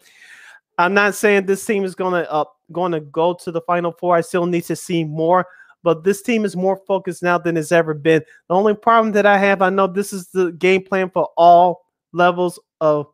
I'm 0.79 0.95
not 0.95 1.17
saying 1.17 1.47
this 1.47 1.67
team 1.67 1.83
is 1.83 1.97
gonna 1.97 2.29
uh, 2.31 2.45
going 2.71 2.93
to 2.93 3.01
go 3.01 3.35
to 3.43 3.51
the 3.51 3.61
Final 3.63 3.91
Four. 3.91 4.15
I 4.15 4.21
still 4.21 4.47
need 4.47 4.63
to 4.67 4.77
see 4.77 5.03
more, 5.03 5.49
but 5.83 6.05
this 6.05 6.23
team 6.23 6.45
is 6.45 6.57
more 6.57 6.81
focused 6.87 7.23
now 7.23 7.39
than 7.39 7.57
it's 7.57 7.73
ever 7.73 7.95
been. 7.95 8.23
The 8.49 8.55
only 8.55 8.75
problem 8.75 9.13
that 9.13 9.27
I 9.27 9.39
have, 9.39 9.63
I 9.63 9.71
know 9.71 9.87
this 9.87 10.13
is 10.13 10.29
the 10.29 10.53
game 10.53 10.85
plan 10.85 11.11
for 11.11 11.29
all 11.37 11.83
levels 12.13 12.59
of 12.81 13.07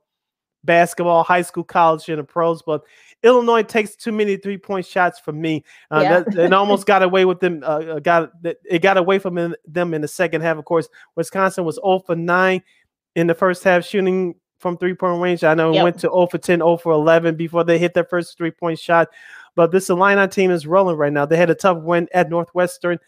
basketball, 0.64 1.22
high 1.22 1.42
school, 1.42 1.64
college, 1.64 2.08
and 2.08 2.18
the 2.18 2.24
pros, 2.24 2.62
but 2.62 2.82
Illinois 3.22 3.62
takes 3.62 3.96
too 3.96 4.12
many 4.12 4.36
three 4.36 4.58
point 4.58 4.86
shots 4.86 5.18
from 5.18 5.40
me. 5.40 5.64
Uh, 5.90 6.00
yeah. 6.02 6.20
that, 6.20 6.36
it 6.36 6.52
almost 6.52 6.86
got 6.86 7.02
away 7.02 7.24
with 7.24 7.40
them. 7.40 7.62
Uh, 7.64 7.78
uh 7.78 7.98
got 7.98 8.30
it 8.42 8.82
got 8.82 8.96
away 8.96 9.18
from 9.18 9.54
them 9.66 9.94
in 9.94 10.00
the 10.00 10.08
second 10.08 10.42
half. 10.42 10.56
Of 10.56 10.64
course, 10.64 10.88
Wisconsin 11.16 11.64
was 11.64 11.76
0 11.76 12.00
for 12.06 12.16
9 12.16 12.62
in 13.16 13.26
the 13.26 13.34
first 13.34 13.64
half 13.64 13.84
shooting 13.84 14.34
from 14.58 14.76
three 14.76 14.94
point 14.94 15.20
range. 15.20 15.44
I 15.44 15.54
know 15.54 15.72
yep. 15.72 15.84
went 15.84 15.96
to 15.96 16.08
0 16.08 16.26
for 16.26 16.38
10, 16.38 16.60
0 16.60 16.76
for 16.78 16.92
11 16.92 17.36
before 17.36 17.64
they 17.64 17.78
hit 17.78 17.94
their 17.94 18.04
first 18.04 18.36
three 18.36 18.50
point 18.50 18.78
shot. 18.78 19.08
But 19.58 19.72
this 19.72 19.90
Illini 19.90 20.28
team 20.28 20.52
is 20.52 20.68
rolling 20.68 20.96
right 20.96 21.12
now. 21.12 21.26
They 21.26 21.36
had 21.36 21.50
a 21.50 21.54
tough 21.56 21.82
win 21.82 22.06
at 22.14 22.30
Northwestern 22.30 23.00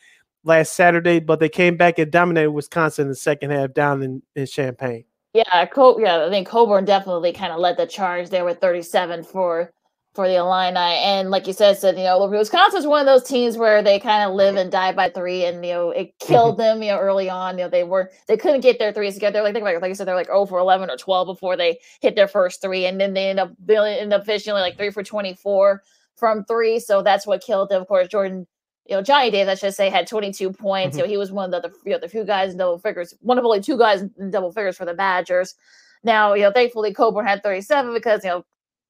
last 0.42 0.72
Saturday, 0.72 1.20
but 1.20 1.38
they 1.38 1.48
came 1.48 1.76
back 1.76 2.00
and 2.00 2.10
dominated 2.10 2.50
Wisconsin 2.50 3.04
in 3.04 3.08
the 3.08 3.14
second 3.14 3.52
half 3.52 3.72
down 3.72 4.02
in, 4.02 4.20
in 4.34 4.46
Champaign. 4.46 5.04
Yeah, 5.32 5.64
Col- 5.66 6.00
yeah, 6.00 6.26
I 6.26 6.28
think 6.28 6.48
Cockburn 6.48 6.86
definitely 6.86 7.32
kind 7.32 7.52
of 7.52 7.60
led 7.60 7.76
the 7.76 7.86
charge 7.86 8.30
there 8.30 8.44
with 8.44 8.60
37 8.60 9.22
for 9.22 9.70
for 10.12 10.26
the 10.26 10.38
Illini. 10.38 10.76
And 10.76 11.30
like 11.30 11.46
you 11.46 11.52
said, 11.52 11.78
said 11.78 11.96
you 11.96 12.02
know 12.02 12.26
Wisconsin's 12.26 12.84
one 12.84 12.98
of 12.98 13.06
those 13.06 13.22
teams 13.22 13.56
where 13.56 13.80
they 13.80 14.00
kind 14.00 14.28
of 14.28 14.34
live 14.34 14.56
and 14.56 14.72
die 14.72 14.90
by 14.90 15.08
three, 15.08 15.44
and 15.44 15.64
you 15.64 15.72
know 15.72 15.90
it 15.90 16.18
killed 16.18 16.58
them. 16.58 16.82
You 16.82 16.90
know 16.90 16.98
early 16.98 17.30
on, 17.30 17.58
you 17.58 17.64
know 17.64 17.70
they 17.70 17.84
were 17.84 18.10
they 18.26 18.36
couldn't 18.36 18.62
get 18.62 18.80
their 18.80 18.92
threes 18.92 19.14
together. 19.14 19.40
Like 19.40 19.54
think 19.54 19.62
about 19.62 19.76
it, 19.76 19.82
like 19.82 19.90
I 19.92 19.94
said, 19.94 20.08
they're 20.08 20.16
like 20.16 20.30
oh 20.32 20.46
for 20.46 20.58
11 20.58 20.90
or 20.90 20.96
12 20.96 21.26
before 21.28 21.56
they 21.56 21.78
hit 22.00 22.16
their 22.16 22.26
first 22.26 22.60
three, 22.60 22.86
and 22.86 23.00
then 23.00 23.14
they 23.14 23.30
end 23.30 23.38
up 23.38 23.52
they 23.64 23.76
end 23.76 24.12
up 24.12 24.26
finishing 24.26 24.52
like 24.54 24.76
three 24.76 24.90
for 24.90 25.04
24 25.04 25.80
from 26.20 26.44
three. 26.44 26.78
So 26.78 27.02
that's 27.02 27.26
what 27.26 27.42
killed 27.42 27.70
them. 27.70 27.82
Of 27.82 27.88
course, 27.88 28.08
Jordan. 28.08 28.46
You 28.86 28.96
know, 28.96 29.02
Johnny 29.02 29.30
Davis, 29.30 29.52
I 29.52 29.66
should 29.66 29.74
say, 29.74 29.88
had 29.88 30.08
22 30.08 30.52
points. 30.52 30.96
Mm-hmm. 30.96 30.98
You 30.98 31.04
know, 31.04 31.10
he 31.10 31.16
was 31.16 31.30
one 31.30 31.52
of 31.52 31.62
the, 31.62 31.68
the 31.68 31.74
you 31.84 31.92
know 31.92 32.00
the 32.00 32.08
few 32.08 32.24
guys 32.24 32.50
in 32.52 32.58
double 32.58 32.78
figures, 32.78 33.14
one 33.20 33.38
of 33.38 33.44
only 33.44 33.60
two 33.60 33.78
guys 33.78 34.02
in 34.02 34.30
double 34.30 34.52
figures 34.52 34.76
for 34.76 34.84
the 34.84 34.94
Badgers. 34.94 35.54
Now, 36.02 36.34
you 36.34 36.42
know, 36.42 36.52
thankfully 36.52 36.94
Cockburn 36.94 37.26
had 37.26 37.42
37 37.42 37.92
because, 37.92 38.24
you 38.24 38.30
know, 38.30 38.44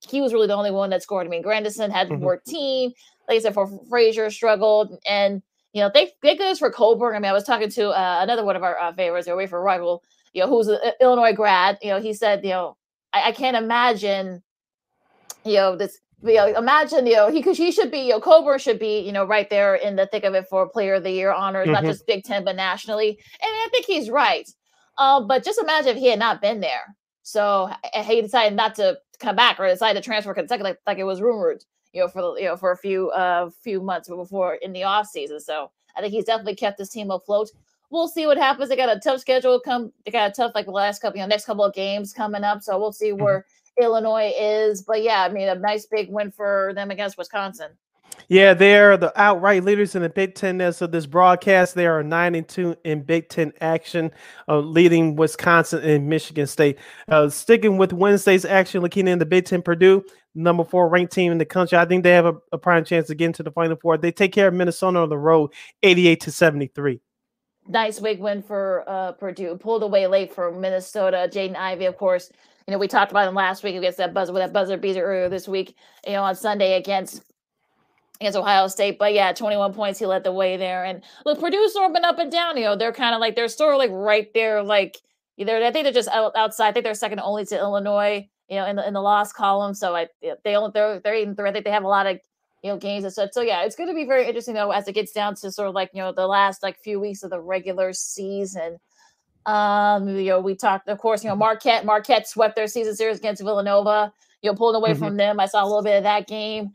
he 0.08 0.20
was 0.20 0.32
really 0.32 0.46
the 0.46 0.54
only 0.54 0.70
one 0.70 0.90
that 0.90 1.02
scored. 1.02 1.26
I 1.26 1.30
mean, 1.30 1.42
Grandison 1.42 1.90
had 1.90 2.08
mm-hmm. 2.08 2.22
14. 2.22 2.92
Like 3.28 3.36
I 3.36 3.40
said, 3.40 3.54
for 3.54 3.68
Frazier 3.88 4.30
struggled. 4.30 4.96
And, 5.08 5.42
you 5.72 5.82
know, 5.82 5.90
thank, 5.92 6.12
thank 6.22 6.38
goodness 6.38 6.58
for 6.58 6.70
Cockburn. 6.70 7.14
I 7.14 7.18
mean, 7.18 7.30
I 7.30 7.34
was 7.34 7.44
talking 7.44 7.70
to 7.70 7.88
uh, 7.88 8.20
another 8.22 8.44
one 8.44 8.56
of 8.56 8.62
our 8.62 8.78
uh, 8.78 8.92
favorites, 8.92 9.28
away 9.28 9.46
for 9.46 9.60
rival, 9.60 10.02
you 10.32 10.42
know, 10.42 10.48
who's 10.48 10.68
an 10.68 10.78
Illinois 11.00 11.32
grad. 11.32 11.78
You 11.82 11.90
know, 11.90 12.00
he 12.00 12.12
said, 12.12 12.44
you 12.44 12.50
know, 12.50 12.76
I, 13.12 13.28
I 13.28 13.32
can't 13.32 13.56
imagine, 13.56 14.42
you 15.44 15.54
know, 15.54 15.76
this 15.76 15.98
you 16.22 16.34
know, 16.34 16.46
imagine, 16.58 17.06
you 17.06 17.16
know, 17.16 17.30
he 17.30 17.38
because 17.38 17.56
he 17.56 17.72
should 17.72 17.90
be, 17.90 18.00
you 18.00 18.10
know, 18.10 18.20
Cockburn 18.20 18.58
should 18.58 18.78
be, 18.78 19.00
you 19.00 19.12
know, 19.12 19.24
right 19.24 19.48
there 19.48 19.74
in 19.74 19.96
the 19.96 20.06
thick 20.06 20.24
of 20.24 20.34
it 20.34 20.46
for 20.48 20.68
Player 20.68 20.94
of 20.94 21.02
the 21.02 21.10
Year 21.10 21.32
honors, 21.32 21.64
mm-hmm. 21.64 21.72
not 21.72 21.84
just 21.84 22.06
Big 22.06 22.24
Ten 22.24 22.44
but 22.44 22.56
nationally. 22.56 23.08
And 23.08 23.18
I 23.42 23.68
think 23.70 23.86
he's 23.86 24.10
right. 24.10 24.48
Uh, 24.98 25.20
but 25.20 25.44
just 25.44 25.60
imagine 25.60 25.96
if 25.96 25.96
he 25.96 26.08
had 26.08 26.18
not 26.18 26.42
been 26.42 26.60
there. 26.60 26.96
So 27.22 27.70
he 27.94 28.22
decided 28.22 28.56
not 28.56 28.74
to 28.76 28.98
come 29.18 29.36
back 29.36 29.58
or 29.60 29.66
decided 29.68 30.02
to 30.02 30.04
transfer 30.04 30.34
Kentucky 30.34 30.62
like, 30.62 30.78
like 30.86 30.98
it 30.98 31.04
was 31.04 31.22
rumored, 31.22 31.64
you 31.92 32.00
know, 32.00 32.08
for 32.08 32.22
the, 32.22 32.34
you 32.34 32.44
know 32.46 32.56
for 32.56 32.72
a 32.72 32.76
few 32.76 33.10
uh 33.10 33.50
few 33.62 33.80
months 33.80 34.08
before 34.08 34.54
in 34.56 34.72
the 34.72 34.84
off 34.84 35.06
season. 35.06 35.40
So 35.40 35.70
I 35.96 36.00
think 36.00 36.12
he's 36.12 36.24
definitely 36.24 36.56
kept 36.56 36.78
his 36.78 36.90
team 36.90 37.10
afloat. 37.10 37.50
We'll 37.90 38.08
see 38.08 38.26
what 38.26 38.36
happens. 38.36 38.68
They 38.68 38.76
got 38.76 38.94
a 38.94 39.00
tough 39.00 39.20
schedule. 39.20 39.58
Come, 39.60 39.92
they 40.04 40.12
got 40.12 40.30
a 40.30 40.32
tough 40.32 40.52
like 40.54 40.66
the 40.66 40.72
last 40.72 41.02
couple, 41.02 41.18
you 41.18 41.24
know, 41.24 41.28
next 41.28 41.44
couple 41.44 41.64
of 41.64 41.74
games 41.74 42.12
coming 42.12 42.44
up. 42.44 42.62
So 42.62 42.78
we'll 42.78 42.92
see 42.92 43.10
mm-hmm. 43.10 43.22
where 43.22 43.38
mm-hmm. 43.40 43.59
Illinois 43.80 44.32
is. 44.38 44.82
But 44.82 45.02
yeah, 45.02 45.22
I 45.22 45.28
mean, 45.28 45.48
a 45.48 45.54
nice 45.54 45.86
big 45.86 46.10
win 46.10 46.30
for 46.30 46.72
them 46.74 46.90
against 46.90 47.18
Wisconsin. 47.18 47.72
Yeah, 48.28 48.54
they're 48.54 48.96
the 48.96 49.12
outright 49.20 49.64
leaders 49.64 49.94
in 49.94 50.02
the 50.02 50.08
Big 50.08 50.34
Ten 50.34 50.60
as 50.60 50.80
of 50.82 50.92
this 50.92 51.06
broadcast. 51.06 51.74
They 51.74 51.86
are 51.86 52.02
nine 52.02 52.34
and 52.34 52.46
two 52.46 52.76
in 52.84 53.02
Big 53.02 53.28
Ten 53.28 53.52
action, 53.60 54.12
uh, 54.48 54.58
leading 54.58 55.16
Wisconsin 55.16 55.82
and 55.82 56.08
Michigan 56.08 56.46
State. 56.46 56.78
Uh, 57.08 57.28
sticking 57.28 57.76
with 57.76 57.92
Wednesday's 57.92 58.44
action, 58.44 58.82
looking 58.82 59.08
in 59.08 59.18
the 59.18 59.26
Big 59.26 59.46
Ten, 59.46 59.62
Purdue, 59.62 60.04
number 60.34 60.64
four 60.64 60.88
ranked 60.88 61.12
team 61.12 61.32
in 61.32 61.38
the 61.38 61.44
country. 61.44 61.76
I 61.78 61.86
think 61.86 62.04
they 62.04 62.12
have 62.12 62.26
a, 62.26 62.34
a 62.52 62.58
prime 62.58 62.84
chance 62.84 63.08
to 63.08 63.14
get 63.14 63.26
into 63.26 63.42
the 63.42 63.52
Final 63.52 63.76
Four. 63.76 63.96
They 63.96 64.12
take 64.12 64.32
care 64.32 64.48
of 64.48 64.54
Minnesota 64.54 64.98
on 64.98 65.08
the 65.08 65.18
road, 65.18 65.50
eighty-eight 65.82 66.20
to 66.20 66.30
seventy-three. 66.30 67.00
Nice 67.68 67.98
big 67.98 68.20
win 68.20 68.42
for 68.42 68.84
uh, 68.86 69.12
Purdue. 69.12 69.56
Pulled 69.56 69.82
away 69.82 70.06
late 70.06 70.32
for 70.32 70.52
Minnesota. 70.52 71.28
Jaden 71.32 71.56
Ivey, 71.56 71.86
of 71.86 71.96
course. 71.96 72.30
You 72.66 72.72
know, 72.72 72.78
we 72.78 72.88
talked 72.88 73.10
about 73.10 73.28
him 73.28 73.34
last 73.34 73.64
week 73.64 73.76
against 73.76 73.98
that 73.98 74.14
buzzer 74.14 74.32
with 74.32 74.42
that 74.42 74.52
buzzer 74.52 74.76
beater 74.76 75.02
earlier 75.02 75.28
this 75.28 75.48
week. 75.48 75.76
You 76.06 76.12
know, 76.12 76.22
on 76.22 76.36
Sunday 76.36 76.76
against 76.76 77.22
against 78.20 78.38
Ohio 78.38 78.68
State. 78.68 78.98
But 78.98 79.14
yeah, 79.14 79.32
21 79.32 79.72
points, 79.72 79.98
he 79.98 80.06
led 80.06 80.24
the 80.24 80.32
way 80.32 80.56
there. 80.56 80.84
And 80.84 81.02
look, 81.24 81.40
Purdue's 81.40 81.72
sort 81.72 81.86
of 81.86 81.94
been 81.94 82.04
up 82.04 82.18
and 82.18 82.30
down. 82.30 82.56
You 82.56 82.64
know, 82.64 82.76
they're 82.76 82.92
kind 82.92 83.14
of 83.14 83.20
like 83.20 83.34
they're 83.34 83.48
sort 83.48 83.74
of 83.74 83.78
like 83.78 83.90
right 83.92 84.28
there, 84.34 84.62
like 84.62 84.98
either 85.36 85.56
I 85.64 85.72
think 85.72 85.84
they're 85.84 85.92
just 85.92 86.08
out, 86.10 86.32
outside. 86.36 86.68
I 86.68 86.72
think 86.72 86.84
they're 86.84 86.94
second 86.94 87.20
only 87.20 87.46
to 87.46 87.58
Illinois, 87.58 88.28
you 88.48 88.56
know, 88.56 88.66
in 88.66 88.76
the 88.76 88.86
in 88.86 88.94
the 88.94 89.00
loss 89.00 89.32
column. 89.32 89.74
So 89.74 89.96
I 89.96 90.08
they 90.44 90.54
only 90.54 90.70
they're 90.74 91.00
they're 91.00 91.14
even 91.14 91.34
I 91.40 91.52
think 91.52 91.64
they 91.64 91.70
have 91.70 91.84
a 91.84 91.88
lot 91.88 92.06
of 92.06 92.18
you 92.62 92.70
know 92.70 92.76
games 92.76 93.04
and 93.04 93.12
such. 93.12 93.32
So 93.32 93.40
yeah, 93.40 93.62
it's 93.64 93.76
going 93.76 93.88
to 93.88 93.94
be 93.94 94.04
very 94.04 94.26
interesting 94.26 94.54
though 94.54 94.70
as 94.70 94.86
it 94.86 94.92
gets 94.92 95.12
down 95.12 95.34
to 95.36 95.50
sort 95.50 95.68
of 95.68 95.74
like 95.74 95.90
you 95.94 96.02
know 96.02 96.12
the 96.12 96.26
last 96.26 96.62
like 96.62 96.78
few 96.78 97.00
weeks 97.00 97.22
of 97.22 97.30
the 97.30 97.40
regular 97.40 97.92
season. 97.92 98.78
Um, 99.46 100.08
you 100.08 100.26
know, 100.26 100.40
we 100.40 100.54
talked, 100.54 100.88
of 100.88 100.98
course, 100.98 101.24
you 101.24 101.30
know, 101.30 101.36
Marquette. 101.36 101.84
Marquette 101.84 102.28
swept 102.28 102.56
their 102.56 102.66
season 102.66 102.94
series 102.94 103.18
against 103.18 103.42
Villanova. 103.42 104.12
You 104.42 104.50
know, 104.50 104.56
pulling 104.56 104.76
away 104.76 104.92
mm-hmm. 104.92 105.04
from 105.04 105.16
them. 105.16 105.38
I 105.38 105.46
saw 105.46 105.62
a 105.62 105.66
little 105.66 105.82
bit 105.82 105.96
of 105.96 106.02
that 106.04 106.26
game 106.26 106.72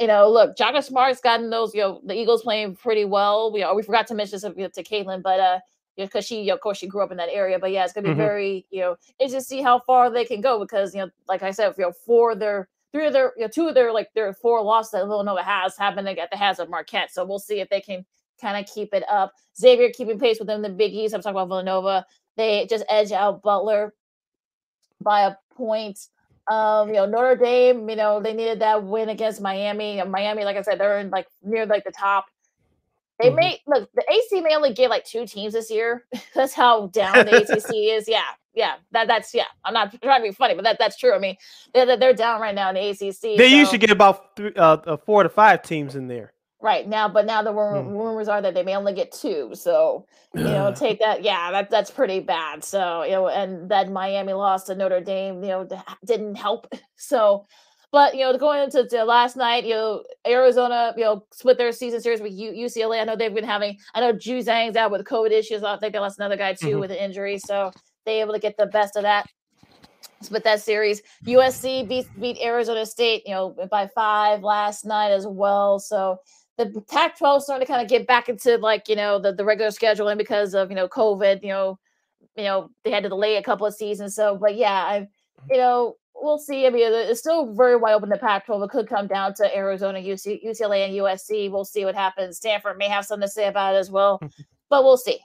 you 0.00 0.06
know, 0.08 0.28
look, 0.28 0.56
Shaka 0.58 0.82
Smart's 0.82 1.20
gotten 1.20 1.50
those, 1.50 1.74
you 1.74 1.80
know, 1.80 2.00
the 2.04 2.14
Eagles 2.14 2.42
playing 2.42 2.76
pretty 2.76 3.04
well. 3.04 3.52
We 3.52 3.64
we 3.74 3.82
forgot 3.82 4.06
to 4.08 4.14
mention 4.14 4.40
this 4.40 4.42
to, 4.42 4.68
to 4.68 4.82
Caitlin, 4.82 5.22
but 5.22 5.38
uh, 5.38 5.60
because 5.96 6.24
she, 6.24 6.40
you 6.40 6.48
know, 6.48 6.54
of 6.54 6.60
course, 6.60 6.78
she 6.78 6.88
grew 6.88 7.02
up 7.02 7.12
in 7.12 7.16
that 7.18 7.28
area. 7.30 7.58
But 7.58 7.70
yeah, 7.70 7.84
it's 7.84 7.92
gonna 7.92 8.08
be 8.08 8.10
mm-hmm. 8.10 8.18
very, 8.18 8.66
you 8.70 8.80
know, 8.80 8.96
it's 9.20 9.32
just 9.32 9.48
see 9.48 9.62
how 9.62 9.78
far 9.78 10.10
they 10.10 10.24
can 10.24 10.40
go 10.40 10.58
because 10.58 10.94
you 10.94 11.00
know, 11.00 11.10
like 11.28 11.42
I 11.42 11.52
said, 11.52 11.74
you 11.78 11.84
know, 11.84 11.92
four 11.92 12.34
their 12.34 12.68
three 12.92 13.06
of 13.06 13.12
their, 13.12 13.32
you 13.36 13.42
know, 13.42 13.48
two 13.48 13.68
of 13.68 13.74
their 13.74 13.92
like 13.92 14.12
their 14.14 14.32
four 14.32 14.62
losses 14.62 14.92
that 14.92 15.06
Villanova 15.06 15.42
has 15.42 15.76
happened 15.76 16.08
at 16.08 16.30
the 16.30 16.36
hands 16.36 16.58
of 16.58 16.68
Marquette. 16.68 17.12
So 17.12 17.24
we'll 17.24 17.38
see 17.38 17.60
if 17.60 17.68
they 17.68 17.80
can 17.80 18.04
kind 18.40 18.56
of 18.56 18.72
keep 18.72 18.92
it 18.94 19.04
up. 19.10 19.32
Xavier 19.56 19.90
keeping 19.90 20.18
pace 20.18 20.38
with 20.38 20.48
them, 20.48 20.62
the 20.62 20.68
Big 20.68 20.92
East. 20.92 21.14
I'm 21.14 21.22
talking 21.22 21.36
about 21.36 21.48
Villanova. 21.48 22.06
They 22.36 22.66
just 22.68 22.84
edge 22.88 23.12
out 23.12 23.42
Butler 23.42 23.94
by 25.00 25.22
a 25.22 25.34
point. 25.54 25.98
Um, 26.50 26.88
you 26.88 26.94
know, 26.94 27.06
Notre 27.06 27.36
Dame, 27.36 27.88
you 27.88 27.96
know, 27.96 28.20
they 28.20 28.34
needed 28.34 28.60
that 28.60 28.84
win 28.84 29.08
against 29.08 29.40
Miami. 29.40 30.00
And 30.00 30.12
Miami, 30.12 30.44
like 30.44 30.56
I 30.56 30.62
said, 30.62 30.78
they're 30.78 30.98
in 30.98 31.10
like 31.10 31.26
near 31.42 31.64
like 31.64 31.84
the 31.84 31.92
top. 31.92 32.26
They 33.20 33.28
mm-hmm. 33.28 33.36
may 33.36 33.60
look 33.66 33.88
the 33.94 34.04
AC 34.10 34.40
may 34.40 34.56
only 34.56 34.74
get 34.74 34.90
like 34.90 35.04
two 35.04 35.26
teams 35.26 35.52
this 35.52 35.70
year. 35.70 36.04
that's 36.34 36.52
how 36.52 36.88
down 36.88 37.26
the 37.26 37.42
ACC 37.42 37.70
is. 37.74 38.08
Yeah, 38.08 38.22
yeah. 38.54 38.74
That 38.90 39.06
that's 39.06 39.32
yeah. 39.32 39.44
I'm 39.64 39.72
not 39.72 39.94
trying 40.02 40.22
to 40.22 40.28
be 40.28 40.34
funny, 40.34 40.54
but 40.54 40.64
that 40.64 40.78
that's 40.78 40.98
true. 40.98 41.14
I 41.14 41.18
mean, 41.18 41.36
they're 41.72 41.96
they're 41.96 42.12
down 42.12 42.40
right 42.40 42.54
now 42.54 42.70
in 42.70 42.74
the 42.74 42.88
ACC. 42.90 43.38
They 43.38 43.50
so. 43.50 43.56
usually 43.56 43.78
get 43.78 43.90
about 43.90 44.36
three, 44.36 44.52
uh, 44.56 44.78
uh, 44.84 44.96
four 44.96 45.22
to 45.22 45.28
five 45.28 45.62
teams 45.62 45.94
in 45.94 46.08
there. 46.08 46.33
Right 46.64 46.88
now, 46.88 47.10
but 47.10 47.26
now 47.26 47.42
the 47.42 47.52
rumor, 47.52 47.82
mm. 47.82 47.92
rumors 47.92 48.26
are 48.26 48.40
that 48.40 48.54
they 48.54 48.62
may 48.62 48.74
only 48.74 48.94
get 48.94 49.12
two. 49.12 49.50
So 49.52 50.06
you 50.34 50.44
know, 50.44 50.72
take 50.74 50.98
that. 51.00 51.22
Yeah, 51.22 51.50
that 51.50 51.68
that's 51.68 51.90
pretty 51.90 52.20
bad. 52.20 52.64
So 52.64 53.02
you 53.02 53.10
know, 53.10 53.28
and 53.28 53.70
that 53.70 53.92
Miami 53.92 54.32
lost 54.32 54.68
to 54.68 54.74
Notre 54.74 55.02
Dame, 55.02 55.42
you 55.42 55.50
know, 55.50 55.68
didn't 56.06 56.36
help. 56.36 56.66
So, 56.96 57.44
but 57.92 58.14
you 58.14 58.22
know, 58.22 58.38
going 58.38 58.62
into 58.62 59.04
last 59.04 59.36
night, 59.36 59.64
you 59.64 59.74
know, 59.74 60.04
Arizona, 60.26 60.94
you 60.96 61.04
know, 61.04 61.26
split 61.34 61.58
their 61.58 61.70
season 61.70 62.00
series 62.00 62.22
with 62.22 62.32
U- 62.32 62.52
UCLA. 62.52 63.02
I 63.02 63.04
know 63.04 63.14
they've 63.14 63.34
been 63.34 63.44
having. 63.44 63.76
I 63.92 64.00
know 64.00 64.14
Juzang's 64.14 64.76
out 64.76 64.90
with 64.90 65.04
COVID 65.04 65.32
issues. 65.32 65.62
I 65.62 65.76
think 65.76 65.92
they 65.92 65.98
lost 65.98 66.18
another 66.18 66.38
guy 66.38 66.54
too 66.54 66.68
mm-hmm. 66.68 66.80
with 66.80 66.92
an 66.92 66.96
injury. 66.96 67.38
So 67.38 67.72
they 68.06 68.22
able 68.22 68.32
to 68.32 68.40
get 68.40 68.56
the 68.56 68.66
best 68.66 68.96
of 68.96 69.02
that 69.02 69.26
split 70.22 70.44
that 70.44 70.62
series. 70.62 71.02
USC 71.26 71.86
beat 71.86 72.06
beat 72.18 72.38
Arizona 72.42 72.86
State, 72.86 73.24
you 73.26 73.34
know, 73.34 73.54
by 73.70 73.88
five 73.88 74.42
last 74.42 74.86
night 74.86 75.10
as 75.10 75.26
well. 75.26 75.78
So 75.78 76.20
the 76.56 76.82
Pac-12 76.88 77.42
starting 77.42 77.66
to 77.66 77.72
kind 77.72 77.82
of 77.82 77.88
get 77.88 78.06
back 78.06 78.28
into 78.28 78.56
like 78.58 78.88
you 78.88 78.96
know 78.96 79.18
the, 79.18 79.32
the 79.32 79.44
regular 79.44 79.70
scheduling 79.70 80.18
because 80.18 80.54
of 80.54 80.70
you 80.70 80.76
know 80.76 80.88
COVID. 80.88 81.42
You 81.42 81.48
know, 81.48 81.78
you 82.36 82.44
know 82.44 82.70
they 82.84 82.90
had 82.90 83.02
to 83.02 83.08
delay 83.08 83.36
a 83.36 83.42
couple 83.42 83.66
of 83.66 83.74
seasons. 83.74 84.14
So, 84.14 84.36
but 84.36 84.56
yeah, 84.56 84.84
I, 84.84 85.00
mm. 85.00 85.08
you 85.50 85.56
know, 85.56 85.96
we'll 86.14 86.38
see. 86.38 86.66
I 86.66 86.70
mean, 86.70 86.82
it's 86.92 87.20
still 87.20 87.52
very 87.52 87.76
wide 87.76 87.94
open. 87.94 88.08
The 88.08 88.18
Pac-12 88.18 88.64
it 88.64 88.70
could 88.70 88.88
come 88.88 89.06
down 89.06 89.34
to 89.34 89.56
Arizona, 89.56 89.98
UC, 89.98 90.44
UCLA, 90.44 90.86
and 90.86 90.94
USC. 90.94 91.50
We'll 91.50 91.64
see 91.64 91.84
what 91.84 91.94
happens. 91.94 92.36
Stanford 92.36 92.78
may 92.78 92.88
have 92.88 93.04
something 93.04 93.26
to 93.26 93.32
say 93.32 93.48
about 93.48 93.74
it 93.74 93.78
as 93.78 93.90
well, 93.90 94.20
but 94.70 94.84
we'll 94.84 94.96
see. 94.96 95.18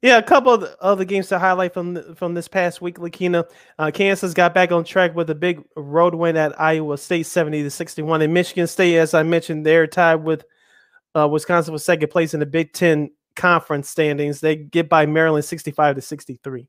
Yeah, 0.00 0.18
a 0.18 0.22
couple 0.22 0.52
of 0.52 0.60
the 0.60 0.76
other 0.80 1.04
games 1.04 1.26
to 1.28 1.40
highlight 1.40 1.74
from 1.74 1.94
the, 1.94 2.14
from 2.14 2.34
this 2.34 2.46
past 2.46 2.80
week, 2.80 2.98
Lakina. 2.98 3.44
Uh, 3.80 3.90
Kansas 3.92 4.32
got 4.32 4.54
back 4.54 4.70
on 4.70 4.84
track 4.84 5.16
with 5.16 5.28
a 5.28 5.34
big 5.34 5.64
road 5.74 6.14
win 6.14 6.36
at 6.36 6.58
Iowa 6.60 6.96
State, 6.98 7.26
seventy 7.26 7.64
to 7.64 7.70
sixty-one. 7.70 8.22
And 8.22 8.32
Michigan 8.32 8.68
State, 8.68 8.96
as 8.96 9.12
I 9.12 9.24
mentioned, 9.24 9.66
they're 9.66 9.88
tied 9.88 10.22
with 10.22 10.44
uh, 11.16 11.26
Wisconsin 11.26 11.74
for 11.74 11.78
second 11.78 12.10
place 12.10 12.32
in 12.32 12.38
the 12.38 12.46
Big 12.46 12.72
Ten 12.74 13.10
conference 13.34 13.88
standings. 13.88 14.38
They 14.38 14.54
get 14.54 14.88
by 14.88 15.04
Maryland, 15.04 15.44
sixty-five 15.44 15.96
to 15.96 16.00
sixty-three. 16.00 16.68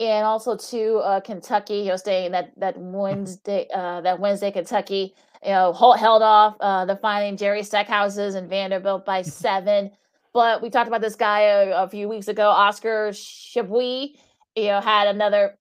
And 0.00 0.24
also 0.24 0.56
to 0.56 0.96
uh, 0.96 1.20
Kentucky, 1.20 1.76
you 1.80 1.88
know, 1.88 1.96
staying 1.96 2.32
that 2.32 2.58
that 2.58 2.78
Wednesday, 2.78 3.68
uh, 3.74 4.00
that 4.00 4.18
Wednesday, 4.18 4.50
Kentucky, 4.50 5.14
you 5.42 5.50
know, 5.50 5.72
held 5.72 6.22
off 6.22 6.56
uh, 6.60 6.86
the 6.86 6.96
finding 6.96 7.36
Jerry 7.36 7.62
Stackhouses 7.62 8.34
and 8.34 8.48
Vanderbilt 8.48 9.04
by 9.04 9.20
seven. 9.20 9.90
But 10.34 10.60
we 10.60 10.68
talked 10.68 10.88
about 10.88 11.00
this 11.00 11.14
guy 11.14 11.42
a, 11.42 11.84
a 11.84 11.88
few 11.88 12.08
weeks 12.08 12.26
ago, 12.28 12.50
Oscar 12.50 13.10
Tshiebwe. 13.12 14.16
You 14.56 14.64
know, 14.66 14.80
had 14.80 15.08
another. 15.08 15.56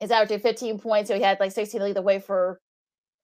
Is 0.00 0.10
averaging 0.10 0.40
15 0.40 0.78
points. 0.80 1.08
So 1.08 1.16
he 1.16 1.22
had 1.22 1.40
like 1.40 1.52
16 1.52 1.80
to 1.80 1.86
lead 1.86 1.96
the 1.96 2.02
way 2.02 2.18
for 2.18 2.60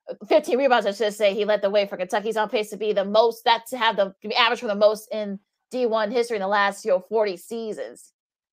uh, 0.09 0.15
15 0.27 0.57
rebounds. 0.57 0.87
I 0.87 0.93
should 0.93 1.13
say 1.13 1.35
he 1.35 1.45
led 1.45 1.61
the 1.61 1.69
way 1.69 1.87
for 1.87 1.99
Kentucky. 1.99 2.29
He's 2.29 2.37
on 2.39 2.49
pace 2.49 2.71
to 2.71 2.79
be 2.79 2.95
the 2.95 3.05
most 3.05 3.45
that 3.45 3.67
to 3.69 3.77
have 3.77 3.97
the 3.97 4.15
average 4.35 4.61
for 4.61 4.69
the 4.69 4.75
most 4.75 5.09
in 5.13 5.39
D1 5.75 6.13
history 6.13 6.37
in 6.37 6.41
the 6.41 6.49
last 6.49 6.85
you 6.85 6.93
know 6.93 7.01
40 7.01 7.37
seasons. 7.37 8.13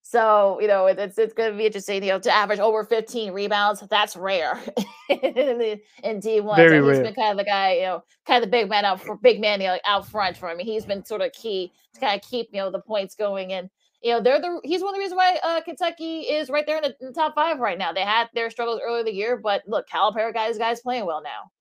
So, 0.09 0.59
you 0.59 0.67
know, 0.67 0.87
it's 0.87 1.19
it's 1.19 1.35
going 1.35 1.51
to 1.51 1.55
be 1.55 1.67
interesting, 1.67 2.01
you 2.01 2.09
know, 2.09 2.17
to 2.17 2.35
average 2.35 2.57
over 2.57 2.83
15 2.83 3.31
rebounds. 3.31 3.83
That's 3.91 4.15
rare 4.15 4.59
in, 5.09 5.79
in 6.03 6.19
D1. 6.19 6.55
Very 6.55 6.79
so 6.79 6.87
he's 6.87 6.97
rare. 6.97 7.03
been 7.03 7.13
kind 7.13 7.29
of 7.29 7.37
the 7.37 7.43
guy, 7.43 7.73
you 7.73 7.81
know, 7.83 8.03
kind 8.25 8.43
of 8.43 8.49
the 8.49 8.51
big 8.51 8.69
man 8.69 8.85
out 8.85 8.99
for 8.99 9.17
big 9.17 9.39
man 9.39 9.61
you 9.61 9.67
know, 9.67 9.77
out 9.85 10.07
front 10.07 10.35
for 10.35 10.49
him. 10.49 10.57
He's 10.57 10.83
been 10.83 11.05
sort 11.05 11.21
of 11.21 11.31
key 11.33 11.71
to 11.93 11.99
kind 11.99 12.19
of 12.19 12.27
keep, 12.27 12.47
you 12.51 12.57
know, 12.57 12.71
the 12.71 12.79
points 12.79 13.13
going. 13.13 13.53
And, 13.53 13.69
you 14.01 14.11
know, 14.11 14.19
they're 14.19 14.41
the 14.41 14.59
he's 14.63 14.81
one 14.81 14.89
of 14.89 14.95
the 14.95 14.99
reasons 14.99 15.15
why 15.15 15.37
uh, 15.43 15.61
Kentucky 15.61 16.21
is 16.21 16.49
right 16.49 16.65
there 16.65 16.77
in 16.77 16.83
the, 16.85 16.95
in 17.01 17.07
the, 17.09 17.13
top 17.13 17.35
five 17.35 17.59
right 17.59 17.77
now. 17.77 17.93
They 17.93 18.01
had 18.01 18.29
their 18.33 18.49
struggles 18.49 18.81
earlier 18.83 19.03
the 19.03 19.13
year, 19.13 19.37
but 19.37 19.61
look, 19.67 19.87
Calipari 19.87 20.33
guys, 20.33 20.57
guys 20.57 20.81
playing 20.81 21.05
well 21.05 21.21
now. 21.21 21.51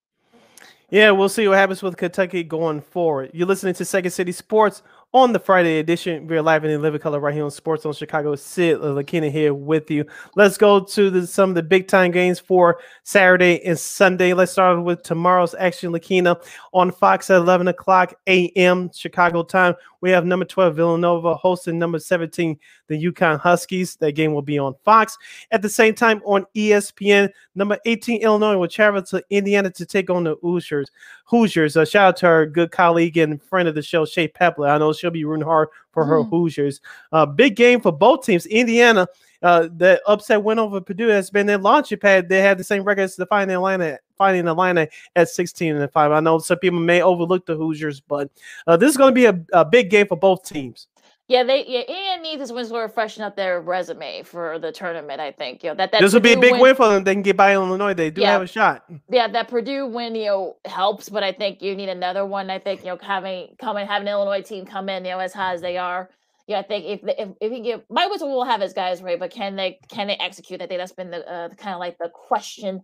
Yeah, 0.88 1.10
we'll 1.10 1.28
see 1.28 1.46
what 1.46 1.58
happens 1.58 1.82
with 1.82 1.98
Kentucky 1.98 2.42
going 2.42 2.80
forward. 2.80 3.30
You're 3.34 3.46
listening 3.46 3.74
to 3.74 3.84
Second 3.84 4.10
City 4.10 4.32
Sports 4.32 4.82
on 5.14 5.32
the 5.32 5.38
Friday 5.38 5.78
edition. 5.78 6.26
We're 6.26 6.42
live 6.42 6.64
in 6.64 6.70
the 6.70 6.78
living 6.78 7.00
color 7.00 7.18
right 7.18 7.32
here 7.32 7.44
on 7.44 7.50
Sports 7.50 7.84
Zone 7.84 7.94
Chicago. 7.94 8.34
Sid 8.34 8.78
Lakina 8.78 9.30
here 9.30 9.54
with 9.54 9.90
you. 9.90 10.04
Let's 10.36 10.58
go 10.58 10.84
to 10.84 11.10
the, 11.10 11.26
some 11.26 11.48
of 11.50 11.54
the 11.54 11.62
big 11.62 11.88
time 11.88 12.10
games 12.10 12.38
for 12.38 12.78
Saturday 13.04 13.64
and 13.64 13.78
Sunday. 13.78 14.34
Let's 14.34 14.52
start 14.52 14.84
with 14.84 15.02
tomorrow's 15.02 15.54
action, 15.54 15.92
Lakina, 15.92 16.36
on 16.74 16.92
Fox 16.92 17.30
at 17.30 17.38
11 17.38 17.68
o'clock 17.68 18.14
a.m. 18.26 18.90
Chicago 18.92 19.42
time. 19.42 19.74
We 20.02 20.10
have 20.10 20.26
number 20.26 20.44
12 20.44 20.76
Villanova 20.76 21.34
hosting 21.34 21.78
number 21.78 21.98
17 21.98 22.58
the 22.88 23.02
UConn 23.02 23.38
Huskies. 23.38 23.96
That 23.96 24.12
game 24.12 24.34
will 24.34 24.42
be 24.42 24.58
on 24.58 24.74
Fox. 24.84 25.16
At 25.50 25.62
the 25.62 25.68
same 25.68 25.94
time 25.94 26.20
on 26.24 26.46
ESPN, 26.56 27.30
number 27.54 27.78
18 27.84 28.22
Illinois 28.22 28.56
will 28.56 28.68
travel 28.68 29.02
to 29.02 29.22
Indiana 29.30 29.70
to 29.70 29.86
take 29.86 30.10
on 30.10 30.24
the 30.24 30.36
Hoosiers. 30.42 30.90
Hoosiers. 31.24 31.76
Uh, 31.76 31.84
shout 31.84 32.08
out 32.08 32.16
to 32.18 32.26
our 32.26 32.46
good 32.46 32.70
colleague 32.70 33.16
and 33.18 33.42
friend 33.42 33.68
of 33.68 33.74
the 33.74 33.82
show, 33.82 34.04
Shay 34.04 34.28
Pepler. 34.28 34.70
I 34.70 34.78
know 34.78 34.92
she'll 34.92 35.10
be 35.10 35.24
rooting 35.24 35.46
hard 35.46 35.68
for 35.92 36.04
her 36.04 36.22
mm. 36.22 36.30
Hoosiers. 36.30 36.80
Uh, 37.12 37.26
big 37.26 37.56
game 37.56 37.80
for 37.80 37.92
both 37.92 38.24
teams. 38.24 38.46
Indiana, 38.46 39.06
uh, 39.42 39.68
the 39.76 40.00
upset 40.06 40.42
win 40.42 40.58
over 40.58 40.80
Purdue 40.80 41.08
has 41.08 41.30
been 41.30 41.46
their 41.46 41.58
launching 41.58 41.98
pad. 41.98 42.28
They 42.28 42.40
had 42.40 42.58
the 42.58 42.64
same 42.64 42.82
record 42.82 43.02
as 43.02 43.16
the 43.16 43.26
Fighting 43.26 43.54
Atlanta, 43.54 43.98
Fighting 44.16 44.48
Atlanta 44.48 44.88
at 45.16 45.28
16 45.28 45.76
and 45.76 45.92
5. 45.92 46.12
I 46.12 46.20
know 46.20 46.38
some 46.38 46.58
people 46.58 46.80
may 46.80 47.02
overlook 47.02 47.46
the 47.46 47.56
Hoosiers, 47.56 48.00
but 48.00 48.30
uh, 48.66 48.76
this 48.76 48.90
is 48.90 48.96
going 48.96 49.10
to 49.10 49.14
be 49.14 49.26
a, 49.26 49.40
a 49.52 49.64
big 49.64 49.90
game 49.90 50.06
for 50.06 50.16
both 50.16 50.44
teams. 50.44 50.88
Yeah, 51.28 51.42
they 51.42 51.66
yeah, 51.66 51.80
and 51.80 52.22
needs 52.22 52.40
this 52.40 52.50
win 52.50 52.66
to 52.66 52.88
freshen 52.88 53.22
up 53.22 53.36
their 53.36 53.60
resume 53.60 54.22
for 54.22 54.58
the 54.58 54.72
tournament. 54.72 55.20
I 55.20 55.30
think 55.30 55.62
you 55.62 55.68
know 55.68 55.76
that, 55.76 55.92
that 55.92 56.00
this 56.00 56.14
will 56.14 56.20
be 56.20 56.32
a 56.32 56.40
big 56.40 56.52
win, 56.52 56.62
win, 56.62 56.74
for 56.74 56.88
them. 56.88 57.04
They 57.04 57.12
can 57.12 57.20
get 57.20 57.36
by 57.36 57.52
Illinois. 57.52 57.92
They 57.92 58.10
do 58.10 58.22
yeah, 58.22 58.32
have 58.32 58.42
a 58.42 58.46
shot. 58.46 58.86
Yeah, 59.10 59.28
that 59.28 59.48
Purdue 59.48 59.86
win 59.86 60.14
you 60.14 60.24
know 60.24 60.56
helps, 60.64 61.10
but 61.10 61.22
I 61.22 61.32
think 61.32 61.60
you 61.60 61.76
need 61.76 61.90
another 61.90 62.24
one. 62.24 62.48
I 62.48 62.58
think 62.58 62.80
you 62.80 62.86
know 62.86 62.98
having 63.02 63.56
coming 63.60 63.86
having 63.86 64.08
an 64.08 64.14
Illinois 64.14 64.40
team 64.40 64.64
come 64.64 64.88
in 64.88 65.04
you 65.04 65.10
know 65.10 65.18
as 65.18 65.34
high 65.34 65.52
as 65.52 65.60
they 65.60 65.76
are. 65.76 66.08
Yeah, 66.46 66.60
I 66.60 66.62
think 66.62 66.86
if 66.86 67.00
if 67.04 67.28
if 67.42 67.52
he 67.52 67.60
get 67.60 67.84
my 67.90 68.06
whistle 68.06 68.30
will 68.30 68.44
have 68.44 68.62
his 68.62 68.72
guys 68.72 69.02
right, 69.02 69.18
but 69.18 69.30
can 69.30 69.54
they 69.54 69.80
can 69.90 70.06
they 70.06 70.16
execute? 70.16 70.62
I 70.62 70.66
think 70.66 70.80
that's 70.80 70.92
been 70.92 71.10
the 71.10 71.30
uh, 71.30 71.50
kind 71.50 71.74
of 71.74 71.78
like 71.78 71.98
the 71.98 72.08
question 72.08 72.80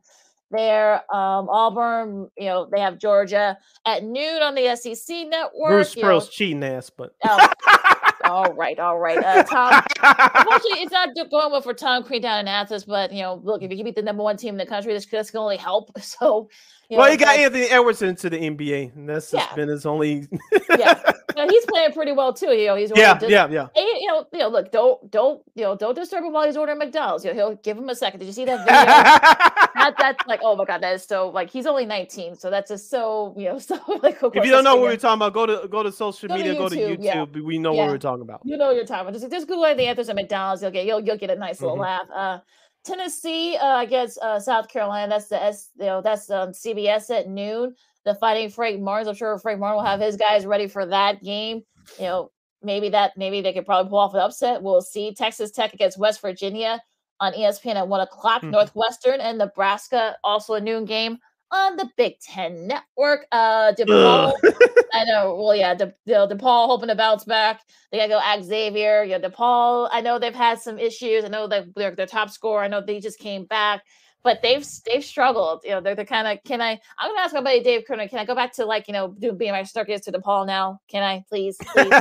there. 0.51 0.97
Um, 1.15 1.49
Auburn, 1.49 2.29
you 2.37 2.47
know, 2.47 2.69
they 2.71 2.81
have 2.81 2.99
Georgia 2.99 3.57
at 3.87 4.05
noon 4.05 4.43
on 4.43 4.55
the 4.55 4.77
SEC 4.77 5.29
network. 5.29 5.71
Bruce 5.71 5.95
Pearl's 5.95 6.29
cheating 6.29 6.63
ass, 6.63 6.91
but 6.91 7.15
oh, 7.25 7.49
all 8.25 8.53
right, 8.55 8.79
all 8.79 8.99
right. 8.99 9.19
Uh, 9.19 9.43
Tom, 9.45 9.83
unfortunately, 10.03 10.83
it's 10.83 10.93
not 10.93 11.09
going 11.15 11.53
well 11.53 11.61
for 11.61 11.75
Tom 11.75 12.03
Crean 12.03 12.23
down 12.23 12.41
in 12.41 12.49
Athens, 12.49 12.85
but 12.85 13.13
you 13.13 13.23
know, 13.23 13.41
look, 13.45 13.63
if 13.63 13.71
you 13.71 13.77
can 13.77 13.85
beat 13.85 13.95
the 13.97 14.03
number 14.03 14.23
one 14.23 14.37
team 14.37 14.55
in 14.55 14.59
the 14.59 14.67
country, 14.67 14.93
this, 14.93 15.07
this 15.07 15.31
can 15.31 15.41
only 15.41 15.57
help. 15.57 15.91
So, 16.05 16.49
you 16.91 16.99
well, 16.99 17.07
know, 17.07 17.13
he 17.13 17.17
got 17.17 17.39
Anthony 17.39 17.65
Edwards 17.65 18.03
into 18.03 18.29
the 18.29 18.37
NBA, 18.37 18.95
and 18.95 19.09
that's 19.09 19.33
yeah. 19.33 19.55
been 19.55 19.69
his 19.69 19.87
only. 19.87 20.29
yeah, 20.77 21.13
he's 21.49 21.65
playing 21.67 21.93
pretty 21.93 22.13
well 22.13 22.35
too. 22.35 22.53
You 22.53 22.67
know, 22.67 22.77
he's 22.77 22.93
yeah, 22.95 23.19
yeah, 23.23 23.49
yeah. 23.49 23.69
And, 23.75 24.01
you 24.01 24.07
know, 24.09 24.27
you 24.33 24.39
know, 24.41 24.49
look, 24.49 24.71
don't, 24.71 25.11
don't, 25.11 25.43
you 25.55 25.65
know, 25.65 25.77
don't 25.77 25.95
disturb 25.95 26.25
him 26.25 26.33
while 26.33 26.47
he's 26.47 26.57
ordering 26.57 26.79
McDonald's. 26.79 27.25
You 27.25 27.33
know, 27.33 27.37
he'll 27.37 27.57
give 27.57 27.79
him 27.79 27.89
a 27.89 27.95
second. 27.95 28.21
Did 28.21 28.27
you 28.27 28.33
see 28.33 28.45
that 28.45 28.59
video? 28.59 28.75
that, 29.75 29.95
that's 29.99 30.27
like, 30.27 30.41
oh 30.43 30.57
my 30.57 30.67
god, 30.67 30.83
that 30.83 30.95
is 30.95 31.05
so 31.05 31.31
like 31.31 31.49
he's 31.49 31.67
only 31.67 31.87
19, 31.87 32.37
so 32.37 32.51
that's 32.51 32.71
just 32.71 32.91
so 32.91 33.35
you 33.37 33.45
know, 33.45 33.59
so 33.59 33.81
like. 34.03 34.23
Okay. 34.23 34.39
If 34.39 34.45
you 34.45 34.51
don't 34.51 34.65
know 34.65 34.77
what 34.77 34.85
we're 34.85 34.97
talking 34.97 35.19
about, 35.19 35.33
go 35.33 35.47
to 35.47 35.67
go 35.69 35.83
to 35.83 35.91
social 35.91 36.29
go 36.29 36.37
media, 36.37 36.53
to 36.53 36.59
go 36.59 36.69
to 36.69 36.77
YouTube. 36.77 37.03
Yeah. 37.03 37.25
We 37.25 37.59
know 37.59 37.73
yeah. 37.73 37.83
what 37.83 37.91
we're 37.93 37.99
talking 37.99 38.23
about. 38.23 38.43
You 38.45 38.59
know 38.59 38.67
what 38.67 38.77
you're 38.77 38.85
talking 38.85 39.09
about. 39.09 39.19
Just, 39.19 39.31
just 39.31 39.49
Google 39.49 39.75
the 39.75 39.87
answers 39.87 40.11
at 40.11 40.17
McDonald's. 40.17 40.61
You'll 40.61 40.71
get 40.71 40.85
you'll 40.85 41.01
you'll 41.01 41.19
get 41.19 41.31
a 41.31 41.37
nice 41.37 41.61
little 41.61 41.77
mm-hmm. 41.77 41.83
laugh. 41.83 42.11
Uh, 42.15 42.39
Tennessee 42.85 43.57
uh, 43.57 43.83
against 43.83 44.19
uh, 44.19 44.39
South 44.39 44.69
Carolina. 44.69 45.09
That's 45.09 45.29
the 45.29 45.43
S. 45.43 45.71
You 45.79 45.87
know, 45.87 46.01
that's 46.01 46.31
um, 46.31 46.51
CBS 46.51 47.11
at 47.11 47.29
noon. 47.29 47.75
The 48.05 48.15
Fighting 48.15 48.51
Frank 48.51 48.81
Martins. 48.81 49.09
I'm 49.09 49.15
sure 49.15 49.39
Frank 49.39 49.61
Martin 49.61 49.77
will 49.77 49.85
have 49.85 50.01
his 50.01 50.17
guys 50.17 50.45
ready 50.45 50.67
for 50.67 50.85
that 50.87 51.23
game. 51.23 51.63
You 51.99 52.05
know, 52.05 52.31
maybe 52.63 52.91
that 52.91 53.13
maybe 53.17 53.41
they 53.41 53.53
could 53.53 53.67
probably 53.67 53.89
pull 53.89 53.99
off 53.99 54.15
an 54.15 54.21
upset. 54.21 54.63
We'll 54.63 54.83
see. 54.83 55.15
Texas 55.15 55.51
Tech 55.51 55.73
against 55.73 55.99
West 55.99 56.21
Virginia 56.21 56.83
on 57.21 57.33
ESPN 57.33 57.77
at 57.77 57.89
one 57.89 58.01
o'clock. 58.01 58.43
Mm-hmm. 58.43 58.51
Northwestern 58.51 59.21
and 59.21 59.39
Nebraska 59.39 60.17
also 60.23 60.55
a 60.55 60.61
noon 60.61 60.85
game 60.85 61.19
on 61.55 61.77
the 61.77 61.89
Big 61.97 62.19
Ten 62.21 62.67
Network. 62.67 63.27
Uh, 63.31 63.73
DePaul, 63.73 64.33
I 64.93 65.05
know. 65.05 65.37
Well, 65.41 65.55
yeah, 65.55 65.75
De, 65.75 65.95
De, 66.07 66.27
DePaul 66.27 66.67
hoping 66.67 66.89
to 66.89 66.95
bounce 66.95 67.25
back. 67.25 67.63
They 67.91 67.99
gotta 67.99 68.09
go 68.09 68.21
at 68.23 68.43
Xavier. 68.43 69.05
Yeah, 69.05 69.21
DePaul. 69.21 69.89
I 69.93 70.01
know 70.01 70.19
they've 70.19 70.35
had 70.35 70.61
some 70.61 70.79
issues. 70.79 71.25
I 71.25 71.29
know 71.29 71.47
that 71.49 71.75
they're 71.75 71.95
their 71.95 72.07
top 72.07 72.31
scorer. 72.31 72.65
I 72.65 72.69
know 72.69 72.83
they 72.85 73.01
just 73.01 73.19
came 73.19 73.45
back, 73.47 73.83
but 74.25 74.43
they've 74.43 74.67
they've 74.85 75.05
struggled. 75.05 75.61
You 75.65 75.71
know, 75.71 75.81
they're 75.81 75.95
the 75.95 76.05
kind 76.05 76.27
of. 76.27 76.43
Can 76.45 76.61
I? 76.61 76.81
I'm 76.99 77.11
gonna 77.11 77.21
ask 77.21 77.35
my 77.35 77.41
buddy 77.41 77.63
Dave 77.63 77.85
Kerner. 77.87 78.09
Can 78.09 78.19
I 78.19 78.25
go 78.25 78.35
back 78.35 78.53
to 78.55 78.65
like 78.65 78.89
you 78.89 78.93
know 78.93 79.15
do 79.19 79.33
being 79.33 79.53
my 79.53 79.63
circus 79.63 80.01
to 80.03 80.13
DePaul 80.13 80.47
now? 80.47 80.81
Can 80.89 81.05
I 81.05 81.25
please? 81.29 81.57
please? 81.73 81.93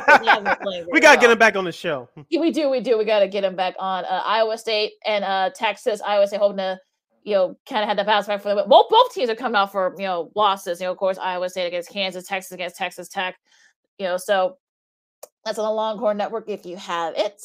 we 0.91 0.99
gotta 0.99 1.21
get 1.21 1.29
him 1.29 1.37
back 1.37 1.55
on 1.55 1.65
the 1.65 1.71
show. 1.71 2.09
Yeah, 2.29 2.41
we 2.41 2.51
do. 2.51 2.69
We 2.69 2.79
do. 2.79 2.97
We 2.97 3.05
gotta 3.05 3.27
get 3.27 3.43
him 3.43 3.55
back 3.55 3.75
on 3.77 4.05
uh, 4.05 4.23
Iowa 4.25 4.57
State 4.57 4.93
and 5.05 5.23
uh, 5.23 5.51
Texas. 5.53 6.01
Iowa 6.01 6.25
State 6.25 6.39
hoping 6.39 6.57
to 6.57 6.79
you 7.23 7.33
know, 7.33 7.57
kind 7.67 7.81
of 7.81 7.87
had 7.87 7.97
to 7.97 8.03
bounce 8.03 8.27
back 8.27 8.41
for 8.41 8.53
them. 8.53 8.67
Both 8.67 8.89
both 8.89 9.13
teams 9.13 9.29
are 9.29 9.35
coming 9.35 9.55
off 9.55 9.71
for 9.71 9.95
you 9.97 10.05
know 10.05 10.31
losses. 10.35 10.79
You 10.79 10.87
know, 10.87 10.91
of 10.91 10.97
course, 10.97 11.17
Iowa 11.17 11.49
State 11.49 11.67
against 11.67 11.89
Kansas, 11.89 12.27
Texas 12.27 12.51
against 12.51 12.75
Texas 12.75 13.07
Tech. 13.07 13.35
You 13.97 14.07
know, 14.07 14.17
so 14.17 14.57
that's 15.45 15.59
on 15.59 15.65
the 15.65 15.71
Longhorn 15.71 16.17
Network 16.17 16.49
if 16.49 16.65
you 16.65 16.77
have 16.77 17.13
it. 17.15 17.41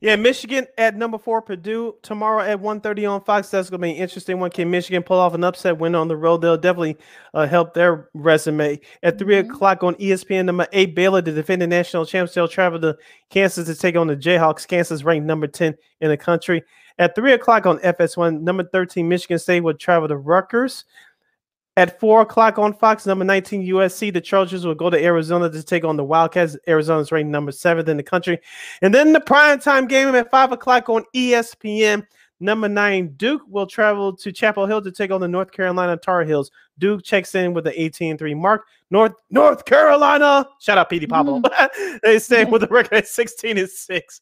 Yeah, 0.00 0.16
Michigan 0.16 0.66
at 0.76 0.94
number 0.94 1.16
four, 1.16 1.40
Purdue 1.40 1.94
tomorrow 2.02 2.42
at 2.42 2.60
1.30 2.60 3.10
on 3.10 3.24
Fox. 3.24 3.48
That's 3.48 3.70
going 3.70 3.80
to 3.80 3.86
be 3.86 3.92
an 3.92 3.96
interesting 3.96 4.38
one. 4.38 4.50
Can 4.50 4.70
Michigan 4.70 5.02
pull 5.02 5.18
off 5.18 5.32
an 5.32 5.42
upset 5.42 5.78
win 5.78 5.94
on 5.94 6.08
the 6.08 6.16
road? 6.16 6.42
They'll 6.42 6.58
definitely 6.58 6.98
uh, 7.32 7.46
help 7.46 7.72
their 7.72 8.10
resume. 8.12 8.78
At 9.02 9.18
3 9.18 9.34
mm-hmm. 9.34 9.50
o'clock 9.50 9.82
on 9.82 9.94
ESPN, 9.94 10.44
number 10.44 10.66
eight, 10.72 10.94
Baylor, 10.94 11.22
the 11.22 11.32
defending 11.32 11.70
national 11.70 12.04
champs, 12.04 12.34
they'll 12.34 12.46
travel 12.46 12.78
to 12.80 12.96
Kansas 13.30 13.66
to 13.68 13.74
take 13.74 13.96
on 13.96 14.06
the 14.06 14.16
Jayhawks. 14.16 14.68
Kansas 14.68 15.02
ranked 15.02 15.26
number 15.26 15.46
10 15.46 15.74
in 16.02 16.10
the 16.10 16.16
country. 16.16 16.62
At 16.98 17.14
3 17.14 17.32
o'clock 17.32 17.66
on 17.66 17.78
FS1, 17.80 18.40
number 18.40 18.64
13, 18.64 19.06
Michigan 19.06 19.38
State 19.38 19.60
will 19.60 19.74
travel 19.74 20.08
to 20.08 20.16
Rutgers. 20.16 20.84
At 21.78 22.00
4 22.00 22.22
o'clock 22.22 22.58
on 22.58 22.72
Fox, 22.72 23.04
number 23.04 23.24
19, 23.26 23.66
USC, 23.68 24.10
the 24.10 24.20
Trojans 24.20 24.64
will 24.64 24.74
go 24.74 24.88
to 24.88 25.02
Arizona 25.02 25.50
to 25.50 25.62
take 25.62 25.84
on 25.84 25.98
the 25.98 26.04
Wildcats. 26.04 26.56
Arizona's 26.66 27.12
ranked 27.12 27.30
number 27.30 27.52
7th 27.52 27.88
in 27.88 27.98
the 27.98 28.02
country. 28.02 28.38
And 28.80 28.94
then 28.94 29.12
the 29.12 29.20
primetime 29.20 29.86
game 29.86 30.14
at 30.14 30.30
5 30.30 30.52
o'clock 30.52 30.88
on 30.88 31.04
ESPN, 31.14 32.06
number 32.40 32.66
9, 32.66 33.08
Duke 33.18 33.42
will 33.46 33.66
travel 33.66 34.16
to 34.16 34.32
Chapel 34.32 34.64
Hill 34.64 34.80
to 34.80 34.90
take 34.90 35.10
on 35.10 35.20
the 35.20 35.28
North 35.28 35.52
Carolina 35.52 35.98
Tar 35.98 36.24
Heels. 36.24 36.50
Duke 36.78 37.04
checks 37.04 37.34
in 37.34 37.52
with 37.52 37.64
the 37.64 37.78
18 37.78 38.16
3 38.16 38.32
mark. 38.32 38.64
North 38.90 39.12
North 39.28 39.66
Carolina, 39.66 40.48
shout 40.60 40.78
out 40.78 40.88
Petey 40.88 41.06
Pablo. 41.06 41.40
Mm. 41.40 42.00
they 42.02 42.18
stay 42.18 42.46
with 42.46 42.62
the 42.62 42.68
record 42.68 42.94
at 42.94 43.06
16 43.06 43.58
and 43.58 43.68
6 43.68 44.20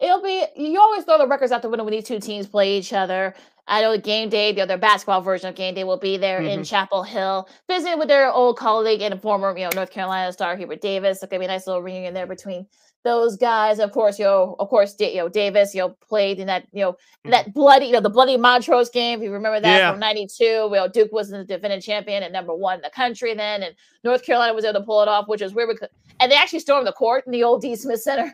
it'll 0.00 0.22
be 0.22 0.44
you 0.56 0.80
always 0.80 1.04
throw 1.04 1.18
the 1.18 1.26
records 1.26 1.52
out 1.52 1.62
the 1.62 1.68
window 1.68 1.84
when 1.84 1.92
these 1.92 2.04
two 2.04 2.20
teams 2.20 2.46
play 2.46 2.78
each 2.78 2.92
other. 2.92 3.34
I 3.66 3.80
know 3.80 3.96
game 3.96 4.28
day, 4.28 4.52
the 4.52 4.60
other 4.60 4.76
basketball 4.76 5.22
version 5.22 5.48
of 5.48 5.54
game 5.54 5.74
day 5.74 5.84
will 5.84 5.98
be 5.98 6.18
there 6.18 6.40
mm-hmm. 6.40 6.60
in 6.60 6.64
Chapel 6.64 7.02
Hill, 7.02 7.48
visiting 7.66 7.98
with 7.98 8.08
their 8.08 8.30
old 8.30 8.58
colleague 8.58 9.00
and 9.00 9.20
former, 9.20 9.56
you 9.56 9.64
know, 9.64 9.70
North 9.74 9.90
Carolina 9.90 10.32
star 10.32 10.54
Hubert 10.56 10.82
Davis. 10.82 11.22
It's 11.22 11.30
gonna 11.30 11.40
be 11.40 11.46
a 11.46 11.48
nice 11.48 11.66
little 11.66 11.82
reunion 11.82 12.12
there 12.12 12.26
between 12.26 12.66
those 13.04 13.36
guys. 13.36 13.78
Of 13.78 13.92
course, 13.92 14.18
you 14.18 14.24
know, 14.26 14.56
of 14.58 14.68
course, 14.68 14.96
you 14.98 15.16
know, 15.16 15.28
Davis, 15.28 15.74
you 15.74 15.80
know, 15.80 15.90
played 16.06 16.40
in 16.40 16.46
that, 16.48 16.66
you 16.72 16.82
know, 16.82 16.92
mm-hmm. 16.92 17.30
that 17.30 17.54
bloody, 17.54 17.86
you 17.86 17.92
know, 17.92 18.00
the 18.00 18.10
bloody 18.10 18.36
Montross 18.36 18.92
game. 18.92 19.20
If 19.20 19.24
you 19.24 19.32
remember 19.32 19.60
that 19.60 19.78
yeah. 19.78 19.90
from 19.90 20.00
'92, 20.00 20.44
you 20.44 20.70
know, 20.70 20.88
Duke 20.88 21.12
was 21.12 21.30
the 21.30 21.44
defending 21.44 21.80
champion 21.80 22.22
and 22.22 22.32
number 22.32 22.54
one 22.54 22.76
in 22.76 22.82
the 22.82 22.90
country 22.90 23.34
then, 23.34 23.62
and 23.62 23.74
North 24.02 24.24
Carolina 24.24 24.52
was 24.52 24.64
able 24.64 24.80
to 24.80 24.86
pull 24.86 25.00
it 25.00 25.08
off, 25.08 25.26
which 25.26 25.40
is 25.40 25.54
weird. 25.54 25.70
Because, 25.70 25.88
and 26.20 26.30
they 26.30 26.36
actually 26.36 26.60
stormed 26.60 26.86
the 26.86 26.92
court 26.92 27.24
in 27.26 27.32
the 27.32 27.44
old 27.44 27.62
D. 27.62 27.76
Smith 27.76 28.02
Center. 28.02 28.32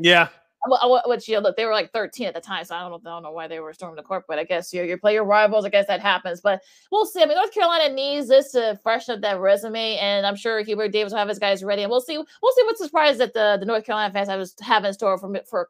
yeah, 0.00 0.28
which 1.06 1.28
you 1.28 1.34
know, 1.36 1.40
look, 1.40 1.56
they 1.56 1.64
were 1.64 1.72
like 1.72 1.92
13 1.92 2.26
at 2.26 2.34
the 2.34 2.40
time, 2.40 2.64
so 2.64 2.74
I 2.74 2.80
don't 2.80 2.90
know, 2.90 3.10
I 3.10 3.14
don't 3.14 3.22
know 3.22 3.32
why 3.32 3.48
they 3.48 3.60
were 3.60 3.72
storming 3.72 3.96
the 3.96 4.02
court, 4.02 4.24
but 4.28 4.38
I 4.38 4.44
guess 4.44 4.72
you 4.72 4.82
you 4.82 4.98
play 4.98 5.14
your 5.14 5.24
rivals. 5.24 5.64
I 5.64 5.70
guess 5.70 5.86
that 5.86 6.00
happens, 6.00 6.40
but 6.40 6.62
we'll 6.90 7.06
see. 7.06 7.22
I 7.22 7.26
mean, 7.26 7.36
North 7.36 7.54
Carolina 7.54 7.92
needs 7.94 8.28
this 8.28 8.52
to 8.52 8.78
freshen 8.82 9.14
up 9.14 9.20
that 9.22 9.40
resume, 9.40 9.96
and 9.96 10.26
I'm 10.26 10.36
sure 10.36 10.60
Hubert 10.62 10.92
Davis 10.92 11.12
will 11.12 11.18
have 11.18 11.28
his 11.28 11.38
guys 11.38 11.64
ready, 11.64 11.82
and 11.82 11.90
we'll 11.90 12.00
see. 12.00 12.16
We'll 12.16 12.52
see 12.52 12.64
what 12.64 12.78
surprise 12.78 13.18
that 13.18 13.34
the 13.34 13.56
the 13.58 13.66
North 13.66 13.84
Carolina 13.86 14.12
fans 14.12 14.28
have, 14.28 14.46
have 14.60 14.84
in 14.84 14.92
store 14.92 15.18
for 15.18 15.40
for 15.48 15.68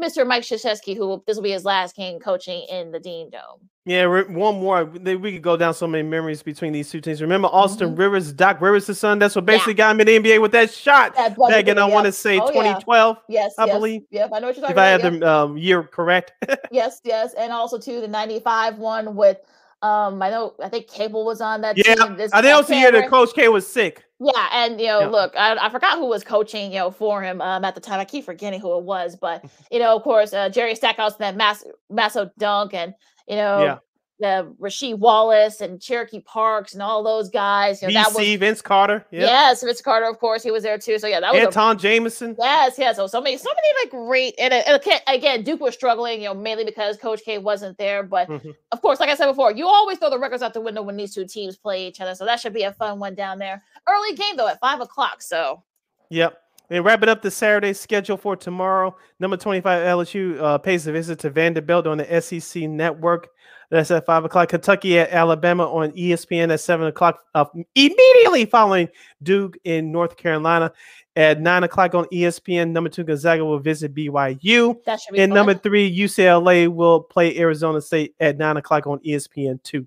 Mr. 0.00 0.26
Mike 0.26 0.42
Krzyzewski, 0.42 0.96
who 0.96 1.22
this 1.26 1.36
will 1.36 1.42
be 1.42 1.50
his 1.50 1.64
last 1.64 1.96
game 1.96 2.18
coaching 2.18 2.66
in 2.70 2.90
the 2.90 3.00
Dean 3.00 3.30
Dome. 3.30 3.68
Yeah, 3.84 4.06
one 4.06 4.60
more. 4.60 4.84
We 4.84 5.32
could 5.32 5.42
go 5.42 5.56
down 5.56 5.74
so 5.74 5.88
many 5.88 6.08
memories 6.08 6.40
between 6.40 6.72
these 6.72 6.88
two 6.88 7.00
teams. 7.00 7.20
Remember 7.20 7.48
Austin 7.48 7.88
mm-hmm. 7.88 8.00
Rivers, 8.00 8.32
Doc 8.32 8.60
Rivers' 8.60 8.96
son? 8.96 9.18
That's 9.18 9.34
what 9.34 9.44
basically 9.44 9.72
yeah. 9.72 9.78
got 9.78 9.90
him 9.96 10.00
in 10.02 10.22
the 10.22 10.30
NBA 10.30 10.40
with 10.40 10.52
that 10.52 10.70
shot 10.70 11.16
that 11.16 11.36
back 11.36 11.66
in, 11.66 11.78
I 11.78 11.84
want 11.86 12.06
to 12.06 12.12
say, 12.12 12.38
oh, 12.38 12.46
2012. 12.46 13.16
Yeah. 13.28 13.40
Yes, 13.42 13.54
I 13.58 13.66
yes. 13.66 13.74
believe. 13.74 14.02
Yep, 14.10 14.30
I 14.32 14.38
know 14.38 14.46
what 14.46 14.56
you're 14.56 14.62
talking 14.62 14.66
if 14.66 14.70
about. 14.70 15.00
If 15.00 15.04
I 15.04 15.10
had 15.10 15.20
the 15.20 15.28
um, 15.28 15.58
year 15.58 15.82
correct. 15.82 16.32
yes, 16.70 17.00
yes. 17.02 17.34
And 17.34 17.52
also, 17.52 17.76
too, 17.76 18.00
the 18.00 18.08
95 18.08 18.78
one 18.78 19.16
with 19.16 19.38
um, 19.82 20.22
I 20.22 20.30
know 20.30 20.54
I 20.62 20.68
think 20.68 20.88
Cable 20.88 21.24
was 21.24 21.40
on 21.40 21.60
that 21.62 21.76
yeah, 21.76 21.94
team. 21.94 22.16
This, 22.16 22.32
I 22.32 22.40
think 22.40 22.54
also 22.54 22.74
year 22.74 22.92
that 22.92 23.10
Coach 23.10 23.34
K 23.34 23.48
was 23.48 23.66
sick. 23.66 24.04
Yeah, 24.20 24.48
and 24.52 24.80
you 24.80 24.86
know, 24.86 25.00
yeah. 25.00 25.06
look, 25.08 25.34
I, 25.36 25.56
I 25.56 25.70
forgot 25.70 25.98
who 25.98 26.06
was 26.06 26.22
coaching, 26.22 26.72
you 26.72 26.78
know, 26.78 26.90
for 26.90 27.22
him 27.22 27.40
um, 27.40 27.64
at 27.64 27.74
the 27.74 27.80
time. 27.80 27.98
I 27.98 28.04
keep 28.04 28.24
forgetting 28.24 28.60
who 28.60 28.78
it 28.78 28.84
was, 28.84 29.16
but 29.16 29.44
you 29.70 29.78
know, 29.78 29.96
of 29.96 30.02
course, 30.02 30.32
uh, 30.32 30.48
Jerry 30.48 30.74
Stackhouse 30.74 31.14
and 31.14 31.20
that 31.20 31.36
mass 31.36 31.64
masso 31.90 32.30
dunk, 32.38 32.74
and 32.74 32.94
you 33.28 33.36
know, 33.36 33.62
yeah 33.62 33.78
the 34.22 34.54
Rasheed 34.60 34.98
Wallace 34.98 35.60
and 35.60 35.80
Cherokee 35.80 36.20
Parks 36.20 36.72
and 36.72 36.82
all 36.82 37.02
those 37.02 37.28
guys. 37.28 37.82
You 37.82 37.88
know, 37.88 37.94
that 37.94 38.14
was 38.14 38.36
Vince 38.36 38.62
Carter. 38.62 39.04
Yep. 39.10 39.20
Yes, 39.20 39.62
Vince 39.62 39.82
Carter, 39.82 40.06
of 40.06 40.18
course, 40.18 40.42
he 40.42 40.50
was 40.50 40.62
there 40.62 40.78
too. 40.78 40.98
So 40.98 41.06
yeah, 41.06 41.20
that 41.20 41.34
was 41.34 41.42
Anton 41.42 41.76
a, 41.76 41.78
Jamison. 41.78 42.36
Yes, 42.38 42.78
yes. 42.78 42.96
So 42.96 43.06
so 43.06 43.20
many, 43.20 43.36
so 43.36 43.50
many 43.50 43.84
like 43.84 43.90
great. 43.90 44.34
And, 44.38 44.54
and 44.54 44.80
again, 45.08 45.42
Duke 45.42 45.60
was 45.60 45.74
struggling, 45.74 46.22
you 46.22 46.28
know, 46.28 46.34
mainly 46.34 46.64
because 46.64 46.96
Coach 46.96 47.22
K 47.24 47.38
wasn't 47.38 47.76
there. 47.78 48.02
But 48.02 48.28
mm-hmm. 48.28 48.50
of 48.70 48.80
course, 48.80 49.00
like 49.00 49.10
I 49.10 49.14
said 49.16 49.26
before, 49.26 49.52
you 49.52 49.66
always 49.66 49.98
throw 49.98 50.08
the 50.08 50.18
records 50.18 50.42
out 50.42 50.54
the 50.54 50.60
window 50.60 50.82
when 50.82 50.96
these 50.96 51.12
two 51.14 51.26
teams 51.26 51.56
play 51.56 51.86
each 51.86 52.00
other. 52.00 52.14
So 52.14 52.24
that 52.24 52.40
should 52.40 52.54
be 52.54 52.62
a 52.62 52.72
fun 52.72 52.98
one 53.00 53.14
down 53.14 53.38
there. 53.38 53.62
Early 53.88 54.14
game 54.14 54.36
though 54.36 54.48
at 54.48 54.60
five 54.60 54.80
o'clock. 54.80 55.20
So. 55.20 55.62
Yep. 56.10 56.38
And 56.72 56.86
wrapping 56.86 57.10
up 57.10 57.20
the 57.20 57.30
Saturday 57.30 57.74
schedule 57.74 58.16
for 58.16 58.34
tomorrow, 58.34 58.96
number 59.20 59.36
25 59.36 59.82
LSU 59.82 60.40
uh, 60.40 60.56
pays 60.56 60.86
a 60.86 60.92
visit 60.92 61.18
to 61.18 61.28
Vanderbilt 61.28 61.86
on 61.86 61.98
the 61.98 62.20
SEC 62.22 62.62
network. 62.62 63.28
That's 63.72 63.90
at 63.90 64.04
5 64.04 64.26
o'clock. 64.26 64.50
Kentucky 64.50 64.98
at 64.98 65.10
Alabama 65.12 65.64
on 65.64 65.92
ESPN 65.92 66.52
at 66.52 66.60
7 66.60 66.88
o'clock, 66.88 67.20
uh, 67.34 67.46
immediately 67.74 68.44
following 68.44 68.86
Duke 69.22 69.56
in 69.64 69.90
North 69.90 70.18
Carolina. 70.18 70.70
At 71.16 71.40
9 71.40 71.64
o'clock 71.64 71.94
on 71.94 72.04
ESPN, 72.06 72.70
number 72.70 72.90
two 72.90 73.02
Gonzaga 73.02 73.44
will 73.44 73.58
visit 73.58 73.94
BYU. 73.94 74.76
That 74.84 75.00
should 75.00 75.14
be 75.14 75.20
And 75.20 75.30
fun. 75.30 75.34
number 75.36 75.54
three, 75.54 75.94
UCLA 75.94 76.68
will 76.68 77.00
play 77.00 77.38
Arizona 77.38 77.80
State 77.80 78.14
at 78.20 78.36
9 78.36 78.58
o'clock 78.58 78.86
on 78.86 78.98
ESPN 79.00 79.62
2. 79.62 79.86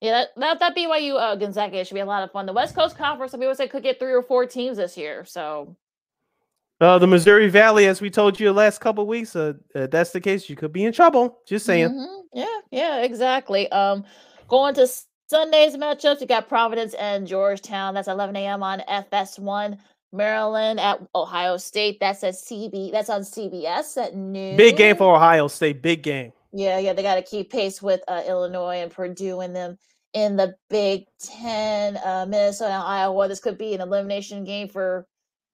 Yeah, 0.00 0.10
that, 0.12 0.28
that, 0.36 0.58
that 0.60 0.76
BYU 0.76 1.18
uh, 1.18 1.34
Gonzaga 1.36 1.82
should 1.86 1.94
be 1.94 2.00
a 2.00 2.06
lot 2.06 2.22
of 2.22 2.30
fun. 2.30 2.44
The 2.44 2.52
West 2.52 2.74
Coast 2.74 2.96
Conference, 2.96 3.30
some 3.32 3.40
people 3.40 3.54
say, 3.54 3.68
could 3.68 3.82
get 3.82 3.98
three 3.98 4.12
or 4.12 4.22
four 4.22 4.44
teams 4.44 4.76
this 4.76 4.98
year. 4.98 5.24
So 5.24 5.76
Uh, 6.80 6.98
the 6.98 7.06
Missouri 7.06 7.48
Valley, 7.48 7.86
as 7.86 8.00
we 8.00 8.08
told 8.08 8.38
you 8.38 8.46
the 8.46 8.52
last 8.52 8.80
couple 8.80 9.02
of 9.02 9.08
weeks, 9.08 9.34
uh, 9.34 9.54
uh, 9.74 9.88
that's 9.88 10.10
the 10.12 10.20
case. 10.20 10.48
You 10.48 10.54
could 10.56 10.72
be 10.72 10.84
in 10.84 10.92
trouble. 10.92 11.38
Just 11.46 11.66
saying. 11.66 11.88
Mhm. 11.88 12.22
Yeah, 12.32 12.58
yeah, 12.70 13.02
exactly. 13.02 13.70
Um, 13.72 14.04
going 14.46 14.74
to 14.74 14.86
Sunday's 15.28 15.76
matchups, 15.76 16.20
you 16.20 16.26
got 16.26 16.48
Providence 16.48 16.94
and 16.94 17.26
Georgetown. 17.26 17.94
That's 17.94 18.08
11 18.08 18.36
a.m. 18.36 18.62
on 18.62 18.80
FS1. 18.88 19.76
Maryland 20.12 20.80
at 20.80 21.00
Ohio 21.14 21.56
State. 21.58 21.98
That's 22.00 22.24
at 22.24 22.34
CB. 22.34 22.90
That's 22.92 23.10
on 23.10 23.22
CBS 23.22 23.96
at 24.02 24.14
noon. 24.14 24.56
Big 24.56 24.76
game 24.76 24.96
for 24.96 25.14
Ohio 25.14 25.48
State. 25.48 25.82
Big 25.82 26.02
game. 26.02 26.32
Yeah, 26.52 26.78
yeah, 26.78 26.94
they 26.94 27.02
got 27.02 27.16
to 27.16 27.22
keep 27.22 27.50
pace 27.50 27.82
with 27.82 28.00
uh, 28.08 28.22
Illinois 28.26 28.76
and 28.76 28.90
Purdue 28.90 29.40
and 29.40 29.54
them 29.54 29.76
in 30.14 30.36
the 30.36 30.54
Big 30.70 31.04
Ten. 31.20 31.98
Uh, 31.98 32.24
Minnesota, 32.26 32.72
and 32.72 32.82
Iowa. 32.84 33.28
This 33.28 33.40
could 33.40 33.58
be 33.58 33.74
an 33.74 33.82
elimination 33.82 34.44
game 34.44 34.68
for 34.68 35.06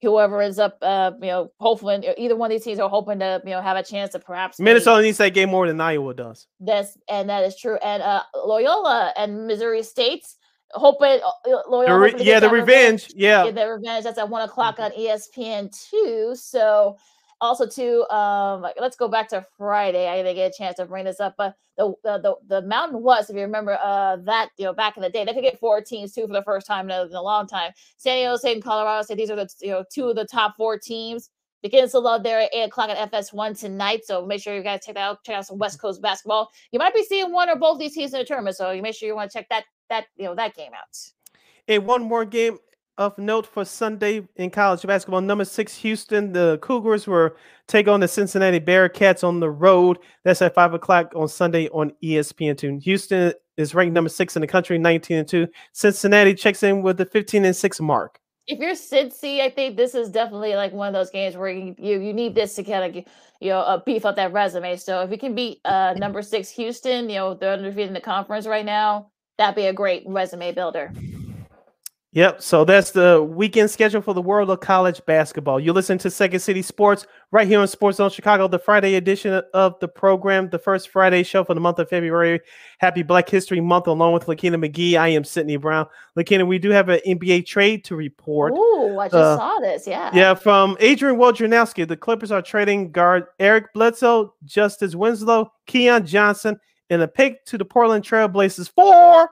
whoever 0.02 0.42
is 0.42 0.58
up. 0.58 0.78
Uh, 0.82 1.12
you 1.20 1.28
know, 1.28 1.50
hopefully 1.60 2.06
either 2.18 2.36
one 2.36 2.50
of 2.50 2.54
these 2.54 2.64
teams 2.64 2.78
are 2.78 2.88
hoping 2.88 3.18
to 3.20 3.40
you 3.44 3.50
know 3.50 3.60
have 3.60 3.76
a 3.76 3.82
chance 3.82 4.12
to 4.12 4.18
perhaps 4.18 4.58
Minnesota 4.58 5.02
needs 5.02 5.18
that 5.18 5.34
game 5.34 5.50
more 5.50 5.66
than 5.66 5.80
Iowa 5.80 6.14
does. 6.14 6.46
That's 6.60 6.96
and 7.08 7.28
that 7.28 7.44
is 7.44 7.56
true. 7.56 7.76
And 7.76 8.02
uh, 8.02 8.22
Loyola 8.34 9.12
and 9.16 9.46
Missouri 9.46 9.82
State's 9.82 10.36
hoping 10.72 11.20
uh, 11.24 11.58
Loyola. 11.68 11.86
The 11.86 11.98
re- 11.98 12.10
hoping 12.12 12.26
yeah, 12.26 12.40
the 12.40 12.48
that 12.48 12.52
revenge. 12.52 13.12
Yeah. 13.14 13.50
The 13.50 13.68
revenge. 13.68 14.04
That's 14.04 14.18
at 14.18 14.28
one 14.28 14.42
o'clock 14.42 14.78
on 14.78 14.92
E 14.96 15.08
ESPN 15.08 15.74
two. 15.90 16.34
So 16.36 16.96
also 17.44 17.66
too, 17.66 18.04
um, 18.10 18.66
let's 18.80 18.96
go 18.96 19.08
back 19.08 19.28
to 19.28 19.46
Friday. 19.56 20.08
I 20.08 20.16
didn't 20.16 20.34
get 20.34 20.52
a 20.52 20.56
chance 20.56 20.76
to 20.76 20.86
bring 20.86 21.04
this 21.04 21.20
up, 21.20 21.34
but 21.36 21.54
the 21.76 21.94
the 22.02 22.18
the, 22.18 22.60
the 22.60 22.66
Mountain 22.66 23.02
West, 23.02 23.30
if 23.30 23.36
you 23.36 23.42
remember, 23.42 23.78
uh, 23.82 24.16
that 24.24 24.50
you 24.56 24.64
know 24.64 24.72
back 24.72 24.96
in 24.96 25.02
the 25.02 25.10
day, 25.10 25.24
they 25.24 25.32
could 25.32 25.42
get 25.42 25.58
four 25.58 25.80
teams 25.80 26.12
too 26.12 26.26
for 26.26 26.32
the 26.32 26.42
first 26.42 26.66
time 26.66 26.90
in 26.90 26.96
a, 26.96 27.04
in 27.04 27.14
a 27.14 27.22
long 27.22 27.46
time. 27.46 27.72
San 27.96 28.16
Diego 28.16 28.36
State 28.36 28.54
and 28.54 28.64
Colorado 28.64 29.02
State, 29.02 29.18
these 29.18 29.30
are 29.30 29.36
the 29.36 29.48
you 29.60 29.70
know 29.70 29.84
two 29.92 30.08
of 30.08 30.16
the 30.16 30.24
top 30.24 30.54
four 30.56 30.78
teams. 30.78 31.30
Begins 31.62 31.92
to 31.92 31.98
love 31.98 32.22
there 32.22 32.40
at 32.40 32.54
eight 32.54 32.64
o'clock 32.64 32.90
at 32.90 33.10
FS1 33.10 33.58
tonight. 33.58 34.00
So 34.04 34.26
make 34.26 34.42
sure 34.42 34.54
you 34.54 34.62
guys 34.62 34.80
check 34.84 34.96
that 34.96 35.00
out. 35.00 35.24
Check 35.24 35.36
out 35.36 35.46
some 35.46 35.56
West 35.56 35.80
Coast 35.80 36.02
basketball. 36.02 36.50
You 36.72 36.78
might 36.78 36.94
be 36.94 37.02
seeing 37.02 37.32
one 37.32 37.48
or 37.48 37.56
both 37.56 37.78
these 37.78 37.94
teams 37.94 38.12
in 38.12 38.18
the 38.18 38.24
tournament, 38.26 38.56
so 38.56 38.70
you 38.70 38.82
make 38.82 38.94
sure 38.94 39.08
you 39.08 39.14
want 39.14 39.30
to 39.30 39.38
check 39.38 39.48
that 39.48 39.64
that 39.88 40.06
you 40.16 40.24
know 40.24 40.34
that 40.34 40.54
game 40.54 40.72
out. 40.74 40.96
And 41.66 41.86
one 41.86 42.02
more 42.02 42.26
game 42.26 42.58
of 42.98 43.16
note 43.18 43.46
for 43.46 43.64
Sunday 43.64 44.26
in 44.36 44.50
college 44.50 44.82
basketball. 44.82 45.20
Number 45.20 45.44
six, 45.44 45.76
Houston. 45.76 46.32
The 46.32 46.58
Cougars 46.62 47.06
were 47.06 47.36
take 47.66 47.88
on 47.88 48.00
the 48.00 48.08
Cincinnati 48.08 48.60
Bearcats 48.60 49.24
on 49.24 49.40
the 49.40 49.50
road. 49.50 49.98
That's 50.24 50.42
at 50.42 50.54
five 50.54 50.74
o'clock 50.74 51.12
on 51.14 51.28
Sunday 51.28 51.68
on 51.68 51.92
ESPN 52.02 52.56
two. 52.56 52.78
Houston 52.82 53.32
is 53.56 53.74
ranked 53.74 53.94
number 53.94 54.10
six 54.10 54.36
in 54.36 54.40
the 54.40 54.46
country, 54.48 54.78
19 54.78 55.18
and 55.18 55.28
2. 55.28 55.46
Cincinnati 55.72 56.34
checks 56.34 56.62
in 56.62 56.82
with 56.82 56.96
the 56.96 57.06
15 57.06 57.44
and 57.44 57.54
6 57.54 57.80
mark. 57.80 58.18
if 58.46 58.58
you're 58.58 58.72
Cincy, 58.72 59.40
I 59.40 59.48
think 59.48 59.76
this 59.76 59.94
is 59.94 60.10
definitely 60.10 60.54
like 60.54 60.72
one 60.72 60.88
of 60.88 60.94
those 60.94 61.10
games 61.10 61.36
where 61.36 61.48
you 61.48 61.74
you, 61.78 62.00
you 62.00 62.12
need 62.12 62.34
this 62.34 62.54
to 62.56 62.64
kind 62.64 62.84
of 62.84 63.04
you 63.40 63.48
know 63.50 63.60
uh, 63.60 63.80
beef 63.84 64.04
up 64.04 64.16
that 64.16 64.32
resume. 64.32 64.76
So 64.76 65.02
if 65.02 65.10
you 65.10 65.18
can 65.18 65.34
beat 65.34 65.60
uh 65.64 65.94
number 65.96 66.22
six 66.22 66.50
Houston, 66.50 67.08
you 67.08 67.16
know 67.16 67.34
they're 67.34 67.54
undefeated 67.54 67.88
in 67.88 67.94
the 67.94 68.00
conference 68.00 68.46
right 68.46 68.64
now. 68.64 69.10
That'd 69.38 69.56
be 69.56 69.66
a 69.66 69.72
great 69.72 70.04
resume 70.06 70.52
builder. 70.52 70.92
Yep. 72.14 72.42
So 72.42 72.64
that's 72.64 72.92
the 72.92 73.20
weekend 73.24 73.72
schedule 73.72 74.00
for 74.00 74.14
the 74.14 74.22
world 74.22 74.48
of 74.48 74.60
college 74.60 75.04
basketball. 75.04 75.58
You 75.58 75.72
listen 75.72 75.98
to 75.98 76.10
Second 76.12 76.38
City 76.38 76.62
Sports 76.62 77.08
right 77.32 77.46
here 77.48 77.58
on 77.58 77.66
Sports 77.66 77.96
Zone 77.96 78.08
Chicago, 78.08 78.46
the 78.46 78.58
Friday 78.60 78.94
edition 78.94 79.42
of 79.52 79.74
the 79.80 79.88
program, 79.88 80.48
the 80.48 80.58
first 80.60 80.90
Friday 80.90 81.24
show 81.24 81.42
for 81.42 81.54
the 81.54 81.60
month 81.60 81.80
of 81.80 81.88
February. 81.88 82.40
Happy 82.78 83.02
Black 83.02 83.28
History 83.28 83.60
Month, 83.60 83.88
along 83.88 84.12
with 84.12 84.26
Lakina 84.26 84.56
McGee. 84.64 84.94
I 84.96 85.08
am 85.08 85.24
Sydney 85.24 85.56
Brown. 85.56 85.86
Lakina, 86.16 86.46
we 86.46 86.60
do 86.60 86.70
have 86.70 86.88
an 86.88 87.00
NBA 87.04 87.46
trade 87.46 87.84
to 87.86 87.96
report. 87.96 88.52
Ooh, 88.52 88.96
I 88.96 89.06
just 89.06 89.16
Uh, 89.16 89.36
saw 89.36 89.58
this. 89.58 89.84
Yeah. 89.84 90.10
Yeah, 90.14 90.34
from 90.34 90.76
Adrian 90.78 91.16
Wojnarowski, 91.16 91.86
the 91.88 91.96
Clippers 91.96 92.30
are 92.30 92.42
trading 92.42 92.92
guard 92.92 93.24
Eric 93.40 93.72
Bledsoe, 93.74 94.32
Justice 94.44 94.94
Winslow, 94.94 95.50
Keon 95.66 96.06
Johnson, 96.06 96.60
and 96.90 97.02
a 97.02 97.08
pick 97.08 97.44
to 97.46 97.58
the 97.58 97.64
Portland 97.64 98.04
Trailblazers 98.04 98.70
for 98.72 99.28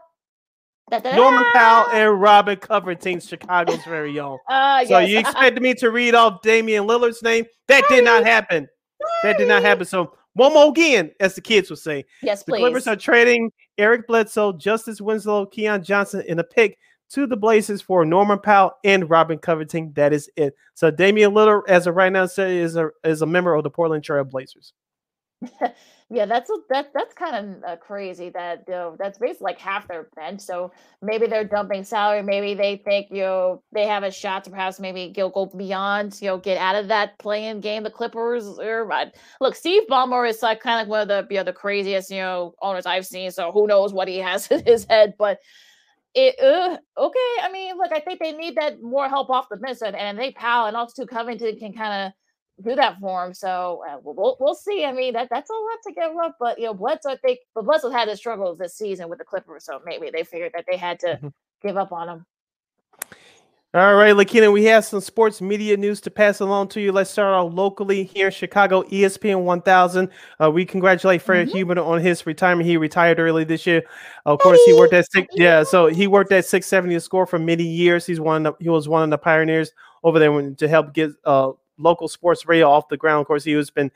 Da-da-da! 0.92 1.16
Norman 1.16 1.44
Powell 1.54 1.88
and 1.92 2.20
Robin 2.20 2.56
Covington, 2.58 3.18
Chicago's 3.20 3.82
very 3.84 4.18
own. 4.20 4.38
Uh, 4.48 4.84
So 4.86 4.98
yes. 4.98 5.08
you 5.10 5.18
expected 5.20 5.62
me 5.62 5.72
to 5.74 5.90
read 5.90 6.14
off 6.14 6.42
Damian 6.42 6.86
Lillard's 6.86 7.22
name? 7.22 7.46
That 7.68 7.82
did 7.88 8.04
not 8.04 8.24
happen. 8.24 8.68
That 9.22 9.38
did 9.38 9.48
not 9.48 9.62
happen. 9.62 9.86
So 9.86 10.14
one 10.34 10.52
more 10.52 10.68
again, 10.68 11.10
as 11.18 11.34
the 11.34 11.40
kids 11.40 11.70
would 11.70 11.78
say. 11.78 12.04
yes, 12.22 12.42
The 12.42 12.52
please. 12.52 12.60
Clippers 12.60 12.86
are 12.86 12.96
trading 12.96 13.50
Eric 13.78 14.06
Bledsoe, 14.06 14.52
Justice 14.52 15.00
Winslow, 15.00 15.46
Keon 15.46 15.82
Johnson, 15.82 16.22
and 16.28 16.40
a 16.40 16.44
pick 16.44 16.78
to 17.10 17.26
the 17.26 17.36
Blazers 17.36 17.80
for 17.82 18.04
Norman 18.04 18.38
Powell 18.38 18.72
and 18.84 19.08
Robin 19.08 19.38
Covington. 19.38 19.92
That 19.94 20.12
is 20.12 20.30
it. 20.36 20.54
So 20.74 20.90
Damian 20.90 21.32
Lillard, 21.32 21.62
as 21.68 21.86
of 21.86 21.94
right 21.94 22.12
now, 22.12 22.24
is 22.24 22.76
a 22.76 22.90
is 23.04 23.22
a 23.22 23.26
member 23.26 23.54
of 23.54 23.62
the 23.64 23.70
Portland 23.70 24.04
Trail 24.04 24.24
Blazers. 24.24 24.72
yeah, 26.10 26.26
that's 26.26 26.50
a, 26.50 26.56
that 26.70 26.90
that's 26.94 27.14
kind 27.14 27.36
of 27.36 27.64
uh, 27.64 27.76
crazy. 27.76 28.30
That 28.30 28.64
you 28.68 28.74
know, 28.74 28.96
that's 28.98 29.18
basically 29.18 29.44
like 29.44 29.58
half 29.58 29.88
their 29.88 30.08
bench. 30.14 30.40
So 30.40 30.72
maybe 31.00 31.26
they're 31.26 31.44
dumping 31.44 31.84
salary. 31.84 32.22
Maybe 32.22 32.54
they 32.54 32.76
think 32.76 33.08
you 33.10 33.22
know 33.22 33.62
they 33.72 33.86
have 33.86 34.02
a 34.02 34.10
shot 34.10 34.44
to 34.44 34.50
perhaps 34.50 34.78
maybe 34.78 35.08
go 35.08 35.28
go 35.28 35.46
beyond. 35.46 36.18
You 36.20 36.28
know, 36.28 36.38
get 36.38 36.58
out 36.58 36.76
of 36.76 36.88
that 36.88 37.18
play-in 37.18 37.60
game. 37.60 37.82
The 37.82 37.90
Clippers. 37.90 38.46
Or, 38.58 38.84
but 38.84 39.14
look, 39.40 39.54
Steve 39.54 39.82
Ballmer 39.90 40.28
is 40.28 40.42
like 40.42 40.60
kind 40.60 40.82
of 40.82 40.88
one 40.88 41.02
of 41.02 41.08
the 41.08 41.26
you 41.30 41.38
know 41.38 41.44
the 41.44 41.52
craziest 41.52 42.10
you 42.10 42.18
know 42.18 42.54
owners 42.62 42.86
I've 42.86 43.06
seen. 43.06 43.30
So 43.30 43.52
who 43.52 43.66
knows 43.66 43.92
what 43.92 44.08
he 44.08 44.18
has 44.18 44.46
in 44.50 44.64
his 44.64 44.86
head, 44.88 45.14
but. 45.18 45.38
It, 46.14 46.38
uh, 46.40 46.76
okay, 46.98 47.34
I 47.42 47.50
mean, 47.50 47.78
look, 47.78 47.90
I 47.90 48.00
think 48.00 48.20
they 48.20 48.32
need 48.32 48.56
that 48.56 48.82
more 48.82 49.08
help 49.08 49.30
off 49.30 49.48
the 49.48 49.56
bench, 49.56 49.78
and, 49.82 49.96
and 49.96 50.18
they 50.18 50.30
Powell 50.32 50.66
and 50.66 50.76
also 50.76 51.06
Covington 51.06 51.58
can 51.58 51.72
kind 51.72 52.06
of 52.06 52.12
do 52.62 52.74
that 52.76 52.98
for 53.00 53.24
him. 53.26 53.34
So 53.34 53.82
uh, 53.88 53.98
we'll, 54.02 54.36
we'll 54.40 54.54
see. 54.54 54.84
I 54.84 54.92
mean, 54.92 55.12
that 55.14 55.28
that's 55.30 55.50
a 55.50 55.52
lot 55.52 55.78
to 55.84 55.92
give 55.92 56.16
up, 56.16 56.36
but 56.40 56.58
you 56.58 56.66
know, 56.66 56.74
Bledsoe, 56.74 57.10
I 57.10 57.16
think, 57.16 57.40
but 57.54 57.64
Bledsoe 57.64 57.90
had 57.90 58.08
his 58.08 58.18
struggles 58.18 58.58
this 58.58 58.74
season 58.76 59.08
with 59.08 59.18
the 59.18 59.24
Clippers, 59.24 59.64
so 59.64 59.80
maybe 59.84 60.10
they 60.10 60.24
figured 60.24 60.52
that 60.54 60.64
they 60.70 60.76
had 60.76 60.98
to 61.00 61.18
Mhm. 61.22 61.32
give 61.62 61.76
up 61.76 61.92
on 61.92 62.08
him. 62.08 62.26
All 63.74 63.94
right, 63.94 64.14
Lakina, 64.14 64.52
we 64.52 64.64
have 64.64 64.84
some 64.84 65.00
sports 65.00 65.40
media 65.40 65.78
news 65.78 65.98
to 66.02 66.10
pass 66.10 66.40
along 66.40 66.68
to 66.68 66.80
you. 66.82 66.92
Let's 66.92 67.08
start 67.08 67.34
out 67.34 67.54
locally 67.54 68.04
here 68.04 68.26
in 68.26 68.32
Chicago, 68.32 68.82
ESPN 68.90 69.44
1000. 69.44 70.10
Uh, 70.38 70.50
we 70.50 70.66
congratulate 70.66 71.22
Fred 71.22 71.48
Mhm. 71.48 71.52
Huber 71.52 71.80
on 71.80 71.98
his 72.02 72.26
retirement. 72.26 72.68
He 72.68 72.76
retired 72.76 73.18
early 73.18 73.44
this 73.44 73.66
year. 73.66 73.82
Of 74.26 74.40
course, 74.40 74.60
he 74.66 74.74
worked 74.74 74.92
at 74.92 75.10
six. 75.10 75.26
Yeah, 75.32 75.62
so 75.62 75.86
he 75.86 76.06
worked 76.06 76.32
at 76.32 76.44
670 76.44 76.98
score 76.98 77.24
for 77.24 77.38
many 77.38 77.62
years. 77.64 78.04
He's 78.04 78.20
one. 78.20 78.44
Of 78.44 78.58
the, 78.58 78.64
he 78.64 78.68
was 78.68 78.90
one 78.90 79.04
of 79.04 79.10
the 79.10 79.16
pioneers 79.16 79.72
over 80.04 80.18
there 80.18 80.32
when, 80.32 80.54
to 80.56 80.68
help 80.68 80.92
get 80.92 81.12
uh, 81.24 81.52
local 81.78 82.08
sports 82.08 82.46
radio 82.46 82.68
off 82.70 82.88
the 82.88 82.96
ground. 82.96 83.20
Of 83.22 83.26
course, 83.26 83.44
he 83.44 83.54
was 83.54 83.70
been 83.70 83.90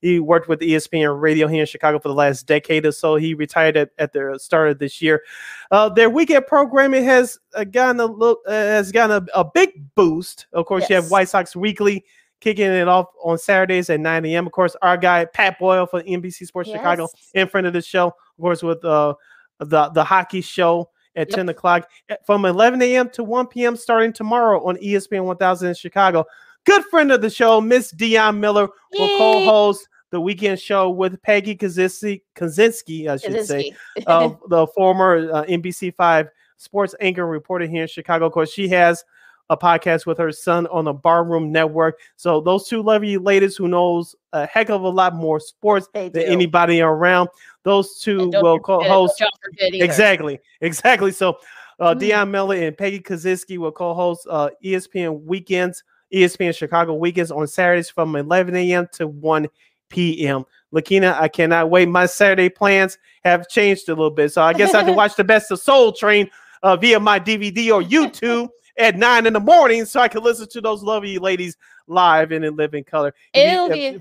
he 0.00 0.18
worked 0.18 0.48
with 0.48 0.60
ESPN 0.60 1.20
Radio 1.20 1.46
here 1.46 1.60
in 1.60 1.66
Chicago 1.66 1.98
for 1.98 2.08
the 2.08 2.14
last 2.14 2.46
decade 2.46 2.86
or 2.86 2.92
so. 2.92 3.16
He 3.16 3.34
retired 3.34 3.76
at, 3.76 3.90
at 3.98 4.12
the 4.14 4.38
start 4.40 4.70
of 4.70 4.78
this 4.78 5.02
year. 5.02 5.22
Uh, 5.70 5.90
their 5.90 6.08
weekend 6.08 6.46
programming 6.46 7.04
has 7.04 7.38
uh, 7.54 7.64
gotten 7.64 8.00
a 8.00 8.06
look 8.06 8.40
uh, 8.46 8.52
has 8.52 8.90
gotten 8.92 9.28
a, 9.34 9.40
a 9.40 9.44
big 9.44 9.94
boost. 9.94 10.46
Of 10.52 10.66
course, 10.66 10.88
you 10.88 10.96
have 10.96 11.10
White 11.10 11.28
Sox 11.28 11.54
Weekly 11.54 12.04
kicking 12.40 12.64
it 12.64 12.88
off 12.88 13.06
on 13.22 13.36
Saturdays 13.36 13.90
at 13.90 14.00
9 14.00 14.24
a.m. 14.24 14.46
Of 14.46 14.52
course, 14.52 14.74
our 14.80 14.96
guy 14.96 15.26
Pat 15.26 15.58
Boyle 15.58 15.86
for 15.86 16.02
NBC 16.02 16.46
Sports 16.46 16.70
Chicago 16.70 17.08
in 17.34 17.46
front 17.46 17.66
of 17.66 17.74
the 17.74 17.82
show. 17.82 18.06
Of 18.06 18.40
course, 18.40 18.62
with 18.62 18.82
uh, 18.84 19.14
the 19.58 19.90
the 19.90 20.04
hockey 20.04 20.40
show 20.40 20.90
at 21.16 21.28
Yep. 21.28 21.36
10 21.36 21.48
o'clock 21.50 21.90
uh, 22.08 22.14
from 22.24 22.44
11 22.44 22.80
a.m. 22.82 23.10
to 23.10 23.24
1 23.24 23.48
p.m. 23.48 23.76
starting 23.76 24.12
tomorrow 24.12 24.64
on 24.64 24.76
ESPN 24.76 25.24
1000 25.24 25.68
in 25.68 25.74
Chicago. 25.74 26.24
Good 26.64 26.84
friend 26.86 27.10
of 27.12 27.20
the 27.22 27.30
show, 27.30 27.60
Miss 27.60 27.90
Dion 27.90 28.38
Miller, 28.40 28.68
will 28.98 29.18
co-host 29.18 29.88
the 30.10 30.20
weekend 30.20 30.58
show 30.60 30.90
with 30.90 31.20
Peggy 31.22 31.56
Kaczynski, 31.56 32.22
Kaczynski 32.36 33.08
I 33.08 33.16
should 33.16 33.46
say, 33.46 33.72
Kusinski. 33.96 34.04
uh, 34.06 34.30
the 34.48 34.66
former 34.68 35.30
uh, 35.32 35.44
NBC5 35.44 36.28
sports 36.56 36.94
anchor 37.00 37.22
and 37.22 37.30
reporter 37.30 37.66
here 37.66 37.82
in 37.82 37.88
Chicago. 37.88 38.26
Of 38.26 38.32
course, 38.32 38.52
she 38.52 38.68
has 38.68 39.04
a 39.48 39.56
podcast 39.56 40.06
with 40.06 40.18
her 40.18 40.30
son 40.30 40.66
on 40.68 40.84
the 40.84 40.92
Barroom 40.92 41.50
Network. 41.50 41.98
So 42.16 42.40
those 42.40 42.68
two 42.68 42.82
lovely 42.82 43.16
ladies 43.18 43.56
who 43.56 43.66
knows 43.66 44.14
a 44.32 44.46
heck 44.46 44.70
of 44.70 44.82
a 44.82 44.88
lot 44.88 45.14
more 45.14 45.40
sports 45.40 45.88
than 45.92 46.16
anybody 46.16 46.80
around. 46.80 47.28
Those 47.64 47.98
two 48.00 48.30
will 48.34 48.60
co-host. 48.60 49.22
Exactly, 49.58 50.38
exactly. 50.60 51.12
So, 51.12 51.38
uh, 51.80 51.94
Mm. 51.94 51.98
Dion 51.98 52.30
Miller 52.30 52.56
and 52.56 52.76
Peggy 52.76 53.00
Kusinski 53.00 53.56
will 53.58 53.72
co-host 53.72 54.26
uh, 54.30 54.50
ESPN 54.62 55.22
weekends 55.24 55.82
ESPN 56.12 56.54
Chicago 56.54 56.94
weekends 56.94 57.30
on 57.30 57.46
Saturdays 57.46 57.90
from 57.90 58.16
11 58.16 58.56
a.m. 58.56 58.88
to 58.92 59.06
1 59.06 59.48
p.m. 59.88 60.44
Lakina, 60.72 61.20
I 61.20 61.28
cannot 61.28 61.70
wait. 61.70 61.88
My 61.88 62.06
Saturday 62.06 62.48
plans 62.48 62.98
have 63.24 63.48
changed 63.48 63.88
a 63.88 63.92
little 63.92 64.10
bit, 64.10 64.32
so 64.32 64.42
I 64.42 64.52
guess 64.52 64.74
I 64.74 64.84
can 64.84 64.94
watch 64.96 65.16
the 65.16 65.24
best 65.24 65.50
of 65.50 65.60
Soul 65.60 65.92
Train 65.92 66.30
uh, 66.62 66.76
via 66.76 67.00
my 67.00 67.18
DVD 67.18 67.72
or 67.72 67.82
YouTube 67.82 68.48
at 68.78 68.96
nine 68.96 69.26
in 69.26 69.32
the 69.32 69.40
morning, 69.40 69.84
so 69.84 70.00
I 70.00 70.08
can 70.08 70.22
listen 70.22 70.48
to 70.48 70.60
those 70.60 70.82
lovely 70.82 71.18
ladies 71.18 71.56
live 71.86 72.32
and 72.32 72.44
in 72.44 72.56
living 72.56 72.84
color. 72.84 73.12
It'll 73.34 73.68
be, 73.68 74.00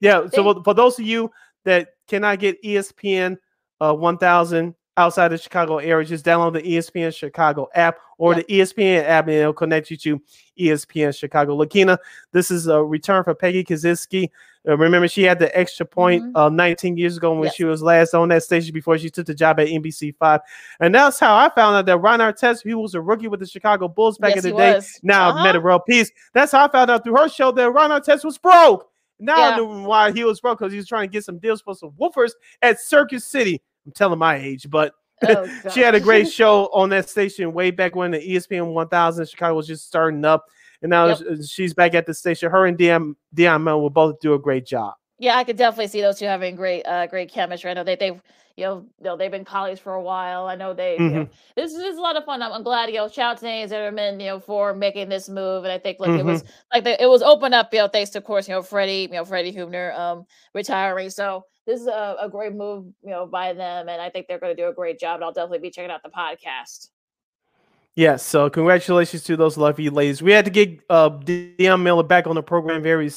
yeah. 0.00 0.26
So 0.32 0.62
for 0.62 0.74
those 0.74 0.98
of 0.98 1.06
you 1.06 1.30
that 1.64 1.94
cannot 2.06 2.38
get 2.38 2.62
ESPN 2.62 3.38
uh, 3.80 3.94
1000 3.94 4.74
outside 4.96 5.28
the 5.28 5.38
Chicago 5.38 5.78
area, 5.78 6.06
just 6.06 6.24
download 6.24 6.54
the 6.54 6.62
ESPN 6.62 7.14
Chicago 7.14 7.68
app 7.74 7.98
or 8.18 8.34
the 8.34 8.44
ESPN 8.44 9.04
app, 9.04 9.26
and 9.26 9.36
it'll 9.36 9.52
connect 9.52 9.90
you 9.90 9.96
to 9.96 10.20
ESPN 10.58 11.16
Chicago. 11.16 11.56
Lakina, 11.56 11.98
this 12.32 12.50
is 12.50 12.66
a 12.66 12.82
return 12.82 13.24
for 13.24 13.34
Peggy 13.34 13.64
Kusinski. 13.64 14.30
Uh, 14.68 14.76
remember, 14.76 15.08
she 15.08 15.22
had 15.22 15.38
the 15.38 15.56
extra 15.58 15.86
point 15.86 16.22
mm-hmm. 16.22 16.36
uh, 16.36 16.48
19 16.50 16.98
years 16.98 17.16
ago 17.16 17.32
when 17.32 17.44
yes. 17.44 17.54
she 17.54 17.64
was 17.64 17.82
last 17.82 18.12
on 18.12 18.28
that 18.28 18.42
station 18.42 18.74
before 18.74 18.98
she 18.98 19.08
took 19.08 19.26
the 19.26 19.34
job 19.34 19.58
at 19.58 19.68
NBC5. 19.68 20.40
And 20.80 20.94
that's 20.94 21.18
how 21.18 21.34
I 21.34 21.48
found 21.48 21.76
out 21.76 21.86
that 21.86 21.98
Ron 21.98 22.20
Artest, 22.20 22.62
he 22.62 22.74
was 22.74 22.94
a 22.94 23.00
rookie 23.00 23.28
with 23.28 23.40
the 23.40 23.46
Chicago 23.46 23.88
Bulls 23.88 24.18
back 24.18 24.34
yes, 24.34 24.44
in 24.44 24.50
the 24.50 24.56
day. 24.58 24.74
Was. 24.74 25.00
Now, 25.02 25.30
uh-huh. 25.30 25.44
Meta 25.44 25.60
World 25.60 25.82
Peace. 25.86 26.10
That's 26.34 26.52
how 26.52 26.66
I 26.66 26.70
found 26.70 26.90
out 26.90 27.04
through 27.04 27.16
her 27.16 27.28
show 27.30 27.52
that 27.52 27.70
Ron 27.70 27.90
Artest 27.90 28.22
was 28.22 28.36
broke. 28.36 28.90
Now 29.20 29.36
yeah. 29.36 29.50
I 29.50 29.56
knew 29.56 29.82
why 29.86 30.12
he 30.12 30.24
was 30.24 30.40
broke 30.40 30.58
because 30.58 30.72
he 30.72 30.78
was 30.78 30.88
trying 30.88 31.08
to 31.08 31.12
get 31.12 31.24
some 31.24 31.38
deals 31.38 31.60
for 31.60 31.74
some 31.74 31.90
woofers 31.92 32.32
at 32.62 32.80
Circuit 32.80 33.22
City. 33.22 33.62
I'm 33.86 33.92
telling 33.92 34.18
my 34.18 34.36
age, 34.36 34.68
but 34.70 34.94
oh, 35.26 35.46
she 35.72 35.80
had 35.80 35.94
a 35.94 36.00
great 36.00 36.30
show 36.30 36.66
on 36.72 36.90
that 36.90 37.08
station 37.08 37.52
way 37.52 37.70
back 37.70 37.94
when 37.94 38.10
the 38.10 38.18
ESPN 38.18 38.72
1000 38.72 39.28
Chicago 39.28 39.54
was 39.54 39.66
just 39.66 39.86
starting 39.86 40.24
up. 40.24 40.44
And 40.82 40.90
now 40.90 41.08
yep. 41.08 41.18
she's 41.46 41.74
back 41.74 41.94
at 41.94 42.06
the 42.06 42.14
station. 42.14 42.50
Her 42.50 42.66
and 42.66 42.78
Dion, 42.78 43.14
Dion 43.34 43.64
Mel 43.64 43.80
will 43.82 43.90
both 43.90 44.18
do 44.20 44.34
a 44.34 44.38
great 44.38 44.64
job. 44.64 44.94
Yeah, 45.20 45.36
I 45.36 45.44
could 45.44 45.58
definitely 45.58 45.88
see 45.88 46.00
those 46.00 46.18
two 46.18 46.24
having 46.24 46.56
great, 46.56 46.82
uh, 46.86 47.06
great 47.06 47.30
chemistry. 47.30 47.70
I 47.70 47.74
know 47.74 47.84
they, 47.84 47.94
they've, 47.94 48.18
you 48.56 48.64
know, 48.64 48.86
you 48.98 49.04
know, 49.04 49.18
they've 49.18 49.30
been 49.30 49.44
colleagues 49.44 49.78
for 49.78 49.92
a 49.92 50.02
while. 50.02 50.46
I 50.46 50.56
know 50.56 50.72
they, 50.72 50.94
mm-hmm. 50.94 51.04
you 51.04 51.10
know, 51.10 51.24
mm-hmm. 51.26 51.32
this, 51.56 51.74
this 51.74 51.92
is 51.92 51.98
a 51.98 52.00
lot 52.00 52.16
of 52.16 52.24
fun. 52.24 52.40
I'm, 52.40 52.52
I'm, 52.52 52.62
glad, 52.62 52.88
you 52.88 52.96
know, 52.96 53.06
shout 53.06 53.32
out 53.32 53.38
to 53.38 53.44
Nate 53.44 53.68
Zimmerman, 53.68 54.18
you 54.18 54.28
know, 54.28 54.40
for 54.40 54.74
making 54.74 55.10
this 55.10 55.28
move. 55.28 55.64
And 55.64 55.72
I 55.72 55.78
think, 55.78 56.00
like, 56.00 56.10
mm-hmm. 56.10 56.26
it 56.26 56.32
was 56.32 56.44
like 56.72 56.84
the, 56.84 57.02
it 57.02 57.06
was 57.06 57.20
open 57.20 57.52
up, 57.52 57.68
you 57.72 57.80
know, 57.80 57.88
thanks 57.88 58.10
to, 58.12 58.18
of 58.18 58.24
course, 58.24 58.48
you 58.48 58.54
know, 58.54 58.62
Freddie, 58.62 59.08
you 59.10 59.16
know, 59.16 59.26
Freddie 59.26 59.52
Hubner, 59.52 59.94
um, 59.96 60.24
retiring. 60.54 61.10
So 61.10 61.44
this 61.66 61.82
is 61.82 61.86
a, 61.86 62.16
a 62.18 62.28
great 62.30 62.54
move, 62.54 62.86
you 63.02 63.10
know, 63.10 63.26
by 63.26 63.52
them, 63.52 63.90
and 63.90 64.00
I 64.00 64.08
think 64.08 64.26
they're 64.26 64.40
going 64.40 64.56
to 64.56 64.62
do 64.62 64.68
a 64.68 64.74
great 64.74 64.98
job. 64.98 65.16
And 65.16 65.24
I'll 65.24 65.32
definitely 65.32 65.58
be 65.58 65.70
checking 65.70 65.90
out 65.90 66.02
the 66.02 66.08
podcast. 66.08 66.88
Yes, 67.94 68.24
so 68.24 68.48
congratulations 68.48 69.22
to 69.24 69.36
those 69.36 69.58
lovely 69.58 69.90
ladies. 69.90 70.22
We 70.22 70.32
had 70.32 70.46
to 70.46 70.50
get 70.50 70.80
uh 70.88 71.10
Dion 71.10 71.82
Miller 71.82 72.04
back 72.04 72.26
on 72.26 72.36
the 72.36 72.42
program 72.42 72.82
very 72.82 73.10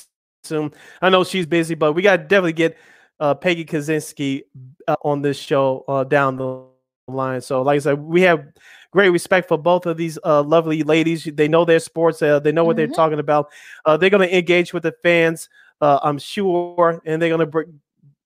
soon. 0.43 0.73
I 1.01 1.09
know 1.09 1.23
she's 1.23 1.45
busy, 1.45 1.75
but 1.75 1.93
we 1.93 2.01
got 2.01 2.17
to 2.17 2.23
definitely 2.23 2.53
get 2.53 2.77
uh 3.19 3.33
Peggy 3.35 3.65
Kusinski 3.65 4.43
uh, 4.87 4.95
on 5.03 5.21
this 5.21 5.37
show 5.37 5.85
uh 5.87 6.03
down 6.03 6.37
the 6.37 6.65
line. 7.07 7.41
So, 7.41 7.61
like 7.61 7.75
I 7.75 7.79
said, 7.79 7.99
we 7.99 8.21
have 8.21 8.45
great 8.91 9.09
respect 9.09 9.47
for 9.47 9.57
both 9.57 9.85
of 9.85 9.97
these 9.97 10.17
uh, 10.23 10.41
lovely 10.43 10.83
ladies. 10.83 11.25
They 11.25 11.47
know 11.47 11.65
their 11.65 11.79
sports. 11.79 12.21
Uh, 12.21 12.39
they 12.39 12.51
know 12.51 12.63
what 12.63 12.77
mm-hmm. 12.77 12.85
they're 12.91 12.95
talking 12.95 13.19
about. 13.19 13.49
Uh, 13.85 13.97
they're 13.97 14.09
going 14.09 14.27
to 14.27 14.37
engage 14.37 14.71
with 14.73 14.83
the 14.83 14.93
fans, 15.03 15.49
uh, 15.81 15.99
I'm 16.03 16.17
sure, 16.17 17.01
and 17.05 17.21
they're 17.21 17.29
going 17.29 17.39
to 17.39 17.45
br- 17.45 17.61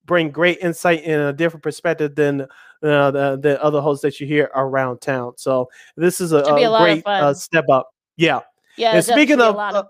bring 0.06 0.30
great 0.30 0.60
insight 0.60 1.03
and 1.06 1.22
a 1.22 1.34
different 1.34 1.64
perspective 1.64 2.15
than 2.15 2.41
uh, 2.84 3.11
the, 3.11 3.39
the 3.41 3.64
other 3.64 3.81
hosts 3.81 4.02
that 4.03 4.19
you 4.19 4.27
hear 4.27 4.52
around 4.53 4.99
town. 4.99 5.34
So 5.38 5.69
this 5.95 6.22
is 6.22 6.34
a, 6.34 6.39
a, 6.39 6.56
a 6.56 6.80
great 6.80 7.03
uh, 7.06 7.34
step 7.34 7.65
up. 7.72 7.89
Yeah. 8.15 8.41
Yeah. 8.77 8.91
And 8.91 9.03
speaking 9.03 9.41
of, 9.41 9.56
of 9.56 9.85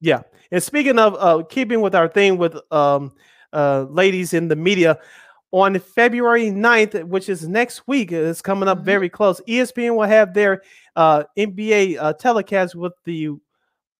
yeah, 0.00 0.22
and 0.50 0.62
speaking 0.62 0.98
of 0.98 1.16
uh, 1.18 1.44
keeping 1.44 1.80
with 1.80 1.94
our 1.94 2.08
thing 2.08 2.38
with 2.38 2.56
um, 2.72 3.12
uh, 3.52 3.86
ladies 3.88 4.34
in 4.34 4.48
the 4.48 4.56
media, 4.56 4.98
on 5.52 5.78
February 5.78 6.46
9th, 6.46 7.04
which 7.04 7.28
is 7.28 7.48
next 7.48 7.86
week, 7.86 8.12
it's 8.12 8.40
coming 8.42 8.68
up 8.68 8.78
mm-hmm. 8.78 8.84
very 8.84 9.08
close. 9.08 9.40
ESPN 9.42 9.96
will 9.96 10.06
have 10.06 10.32
their 10.32 10.62
uh, 10.96 11.24
NBA 11.36 11.96
uh, 11.98 12.12
telecast 12.14 12.74
with 12.74 12.92
the 13.04 13.30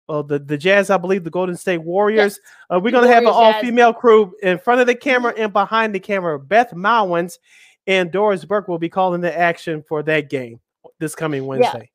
uh, 0.09 0.23
the 0.23 0.41
the 0.41 0.59
Jazz, 0.59 0.91
I 0.91 0.97
believe, 0.97 1.23
the 1.23 1.31
Golden 1.31 1.57
State 1.57 1.79
Warriors. 1.79 2.39
Yes. 2.43 2.53
Uh, 2.69 2.81
we're 2.81 2.91
gonna 2.91 3.07
Warriors, 3.07 3.27
have 3.27 3.33
an 3.33 3.33
all 3.33 3.61
female 3.61 3.93
crew 3.93 4.35
in 4.43 4.59
front 4.59 4.81
of 4.81 4.87
the 4.87 4.95
camera 4.95 5.33
mm-hmm. 5.33 5.45
and 5.45 5.53
behind 5.53 5.95
the 5.95 6.01
camera. 6.01 6.39
Beth 6.39 6.73
Mowins 6.73 7.39
and 7.87 8.11
Doris 8.11 8.45
Burke 8.45 8.67
will 8.67 8.79
be 8.79 8.89
calling 8.89 9.21
the 9.21 9.37
action 9.37 9.85
for 9.89 10.03
that 10.03 10.29
game 10.29 10.61
this 10.99 11.15
coming 11.15 11.47
Wednesday. 11.47 11.79
Yeah, 11.79 11.90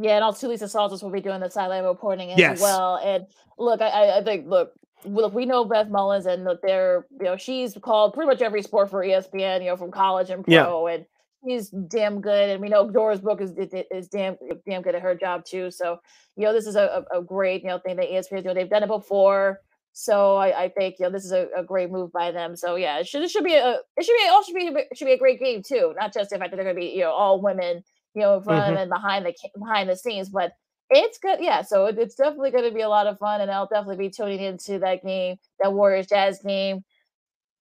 yeah 0.00 0.16
and 0.16 0.24
also 0.24 0.48
Lisa 0.48 0.68
Salters 0.68 1.02
will 1.02 1.10
be 1.10 1.20
doing 1.20 1.40
the 1.40 1.50
sideline 1.50 1.84
reporting 1.84 2.32
as 2.32 2.38
yes. 2.38 2.60
well. 2.60 2.96
And 2.96 3.26
look, 3.58 3.80
I, 3.80 4.18
I 4.18 4.24
think 4.24 4.46
look, 4.46 4.72
look, 5.04 5.34
we 5.34 5.46
know 5.46 5.64
Beth 5.64 5.88
Mowins, 5.88 6.26
and 6.26 6.44
look, 6.44 6.60
they're 6.62 7.06
you 7.18 7.24
know 7.24 7.36
she's 7.36 7.76
called 7.80 8.14
pretty 8.14 8.28
much 8.28 8.42
every 8.42 8.62
sport 8.62 8.90
for 8.90 9.04
ESPN, 9.04 9.60
you 9.60 9.68
know, 9.68 9.76
from 9.76 9.90
college 9.90 10.30
and 10.30 10.44
pro, 10.44 10.86
yeah. 10.86 10.94
and 10.94 11.06
she's 11.44 11.70
damn 11.70 12.20
good, 12.20 12.50
and 12.50 12.60
we 12.60 12.68
know 12.68 12.90
Doris 12.90 13.20
Burke 13.20 13.42
is 13.42 13.52
is 13.90 14.08
damn 14.08 14.36
damn 14.66 14.82
good 14.82 14.94
at 14.94 15.02
her 15.02 15.14
job 15.14 15.44
too. 15.44 15.70
So 15.70 15.98
you 16.36 16.44
know, 16.44 16.52
this 16.52 16.66
is 16.66 16.76
a, 16.76 17.04
a 17.14 17.22
great 17.22 17.62
you 17.62 17.68
know 17.68 17.78
thing 17.78 17.96
that 17.96 18.10
ESPN 18.10 18.42
doing. 18.42 18.54
They've 18.54 18.68
done 18.68 18.82
it 18.82 18.88
before, 18.88 19.60
so 19.92 20.36
I, 20.36 20.64
I 20.64 20.68
think 20.68 20.96
you 20.98 21.06
know 21.06 21.12
this 21.12 21.24
is 21.24 21.32
a, 21.32 21.48
a, 21.56 21.62
great 21.62 21.90
move 21.90 22.12
by 22.12 22.32
them. 22.32 22.56
So 22.56 22.74
yeah, 22.76 22.98
it 22.98 23.06
should 23.06 23.22
it 23.22 23.30
should 23.30 23.44
be 23.44 23.54
a 23.54 23.78
it 23.96 24.04
should 24.04 24.16
be 24.16 24.28
also 24.28 24.52
should 24.52 24.74
be 24.74 24.82
should 24.94 25.06
be 25.06 25.12
a 25.12 25.18
great 25.18 25.40
game 25.40 25.62
too. 25.62 25.94
Not 25.98 26.12
just 26.12 26.30
the 26.30 26.38
fact 26.38 26.50
that 26.50 26.56
they're 26.56 26.64
going 26.64 26.76
to 26.76 26.80
be 26.80 26.88
you 26.88 27.02
know 27.02 27.12
all 27.12 27.40
women 27.40 27.84
you 28.14 28.22
know 28.22 28.36
in 28.36 28.42
front 28.42 28.64
mm-hmm. 28.64 28.76
and 28.76 28.90
behind 28.90 29.26
the 29.26 29.34
behind 29.58 29.88
the 29.88 29.96
scenes, 29.96 30.28
but 30.28 30.52
it's 30.90 31.18
good. 31.18 31.38
Yeah, 31.40 31.62
so 31.62 31.86
it, 31.86 31.98
it's 31.98 32.14
definitely 32.14 32.50
going 32.50 32.64
to 32.64 32.70
be 32.70 32.82
a 32.82 32.88
lot 32.88 33.06
of 33.06 33.18
fun, 33.18 33.40
and 33.40 33.50
I'll 33.50 33.68
definitely 33.68 34.06
be 34.06 34.10
tuning 34.10 34.40
into 34.40 34.78
that 34.80 35.04
game, 35.04 35.36
that 35.60 35.72
Warriors 35.72 36.06
Jazz 36.06 36.40
game 36.44 36.84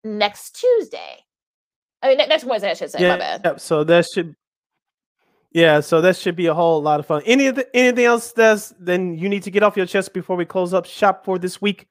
next 0.03 0.60
Tuesday. 0.60 1.23
I 2.02 2.10
mean, 2.10 2.18
next 2.18 2.45
Wednesday, 2.45 2.72
I 2.72 2.73
should 2.73 2.90
say. 2.90 3.02
Yeah, 3.02 3.10
my 3.10 3.19
bad. 3.19 3.41
Yep. 3.45 3.60
So 3.60 3.84
that 3.84 4.06
should, 4.11 4.36
yeah. 5.52 5.82
So 5.82 6.02
that 6.02 6.18
should 6.18 6.36
be 6.36 6.48
a 6.48 6.53
whole 6.53 6.82
lot 6.82 6.99
of 6.99 7.06
fun. 7.06 7.22
Any 7.26 7.52
anything 7.73 8.06
else 8.06 8.32
that's 8.32 8.73
then 8.80 9.18
you 9.18 9.30
need 9.30 9.44
to 9.44 9.52
get 9.52 9.61
off 9.61 9.78
your 9.78 9.86
chest 9.86 10.14
before 10.14 10.36
we 10.36 10.45
close 10.45 10.73
up 10.73 10.86
shop 10.86 11.23
for 11.23 11.38
this 11.38 11.61
week? 11.61 11.88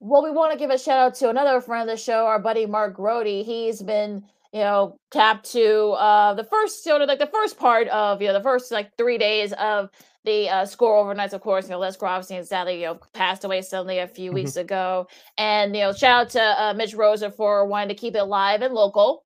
Well, 0.00 0.22
we 0.22 0.30
want 0.30 0.52
to 0.52 0.58
give 0.58 0.68
a 0.68 0.76
shout 0.76 0.98
out 0.98 1.14
to 1.16 1.30
another 1.30 1.62
friend 1.62 1.88
of 1.88 1.96
the 1.96 2.02
show, 2.02 2.26
our 2.26 2.38
buddy 2.38 2.66
Mark 2.66 2.94
Grote. 2.94 3.26
He's 3.26 3.80
been, 3.80 4.22
you 4.54 4.60
know, 4.60 4.96
tap 5.10 5.42
to 5.42 5.90
uh 5.90 6.32
the 6.32 6.44
first 6.44 6.82
sort 6.84 7.02
of 7.02 7.08
like 7.08 7.18
the 7.18 7.26
first 7.26 7.58
part 7.58 7.88
of 7.88 8.22
you 8.22 8.28
know 8.28 8.32
the 8.32 8.42
first 8.42 8.72
like 8.72 8.96
three 8.96 9.18
days 9.18 9.52
of 9.54 9.90
the 10.24 10.48
uh, 10.48 10.64
score 10.64 11.04
overnights, 11.04 11.34
of 11.34 11.42
course, 11.42 11.66
you 11.66 11.72
know, 11.72 11.78
Les 11.78 11.96
Grobstein 11.96 12.46
sadly, 12.46 12.80
you 12.80 12.86
know, 12.86 12.98
passed 13.12 13.44
away 13.44 13.60
suddenly 13.60 13.98
a 13.98 14.08
few 14.08 14.30
mm-hmm. 14.30 14.36
weeks 14.36 14.56
ago. 14.56 15.06
And, 15.36 15.76
you 15.76 15.82
know, 15.82 15.92
shout 15.92 16.26
out 16.26 16.30
to 16.30 16.40
uh, 16.40 16.74
Mitch 16.74 16.94
Rosen 16.94 17.30
for 17.30 17.66
wanting 17.66 17.88
to 17.88 17.94
keep 17.94 18.16
it 18.16 18.24
live 18.24 18.62
and 18.62 18.72
local. 18.72 19.22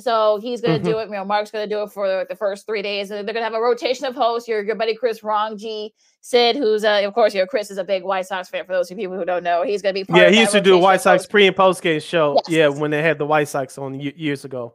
So 0.00 0.38
he's 0.40 0.60
going 0.60 0.74
to 0.74 0.80
mm-hmm. 0.80 0.92
do 0.92 0.98
it. 1.00 1.04
You 1.06 1.16
know, 1.16 1.24
Mark's 1.24 1.50
going 1.50 1.68
to 1.68 1.74
do 1.74 1.82
it 1.82 1.92
for 1.92 2.26
the 2.28 2.36
first 2.36 2.66
three 2.66 2.82
days. 2.82 3.10
And 3.10 3.26
they're 3.26 3.34
going 3.34 3.42
to 3.42 3.50
have 3.50 3.54
a 3.54 3.60
rotation 3.60 4.06
of 4.06 4.14
hosts. 4.14 4.48
Your, 4.48 4.62
your 4.62 4.76
buddy 4.76 4.94
Chris 4.94 5.20
Rongey, 5.20 5.90
Sid, 6.20 6.56
who's, 6.56 6.84
uh, 6.84 7.02
of 7.04 7.14
course, 7.14 7.34
your 7.34 7.46
Chris 7.46 7.70
is 7.70 7.78
a 7.78 7.84
big 7.84 8.02
White 8.02 8.26
Sox 8.26 8.48
fan. 8.48 8.64
For 8.64 8.72
those 8.72 8.90
of 8.90 8.98
you 8.98 9.10
who 9.10 9.24
don't 9.24 9.44
know, 9.44 9.62
he's 9.62 9.82
going 9.82 9.94
to 9.94 10.04
be 10.04 10.12
Yeah, 10.12 10.30
he 10.30 10.40
used 10.40 10.52
to 10.52 10.60
do 10.60 10.74
a 10.74 10.78
White 10.78 11.00
Sox 11.00 11.26
pre 11.26 11.46
and 11.46 11.56
post 11.56 11.82
game 11.82 12.00
show. 12.00 12.34
Yes. 12.34 12.48
Yeah, 12.48 12.68
when 12.68 12.90
they 12.90 13.02
had 13.02 13.18
the 13.18 13.26
White 13.26 13.48
Sox 13.48 13.78
on 13.78 14.00
years 14.00 14.44
ago. 14.44 14.74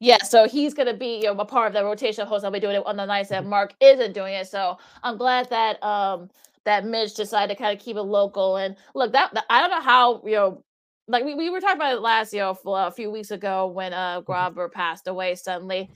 Yeah, 0.00 0.18
so 0.18 0.46
he's 0.46 0.74
gonna 0.74 0.94
be 0.94 1.16
you 1.16 1.24
know 1.24 1.32
a 1.32 1.44
part 1.44 1.66
of 1.66 1.72
the 1.72 1.84
rotation 1.84 2.22
of 2.22 2.28
hosts. 2.28 2.44
I'll 2.44 2.52
be 2.52 2.60
doing 2.60 2.76
it 2.76 2.86
on 2.86 2.96
the 2.96 3.04
nights 3.04 3.30
that 3.30 3.40
mm-hmm. 3.40 3.50
Mark 3.50 3.74
isn't 3.80 4.12
doing 4.12 4.34
it. 4.34 4.46
So 4.46 4.78
I'm 5.02 5.16
glad 5.16 5.50
that 5.50 5.82
um 5.82 6.30
that 6.64 6.84
Mitch 6.84 7.14
decided 7.14 7.56
to 7.56 7.60
kind 7.60 7.76
of 7.76 7.82
keep 7.82 7.96
it 7.96 8.02
local. 8.02 8.56
And 8.56 8.76
look, 8.94 9.12
that, 9.12 9.32
that 9.34 9.44
I 9.48 9.60
don't 9.60 9.70
know 9.70 9.80
how 9.80 10.22
you 10.24 10.32
know 10.32 10.64
like 11.08 11.24
we, 11.24 11.34
we 11.34 11.50
were 11.50 11.60
talking 11.60 11.76
about 11.76 11.94
it 11.94 12.00
last 12.00 12.32
year 12.32 12.54
a 12.66 12.90
few 12.90 13.10
weeks 13.10 13.30
ago 13.30 13.66
when 13.66 13.92
uh 13.92 14.20
mm-hmm. 14.20 14.30
Grobber 14.30 14.70
passed 14.70 15.08
away 15.08 15.34
suddenly. 15.34 15.90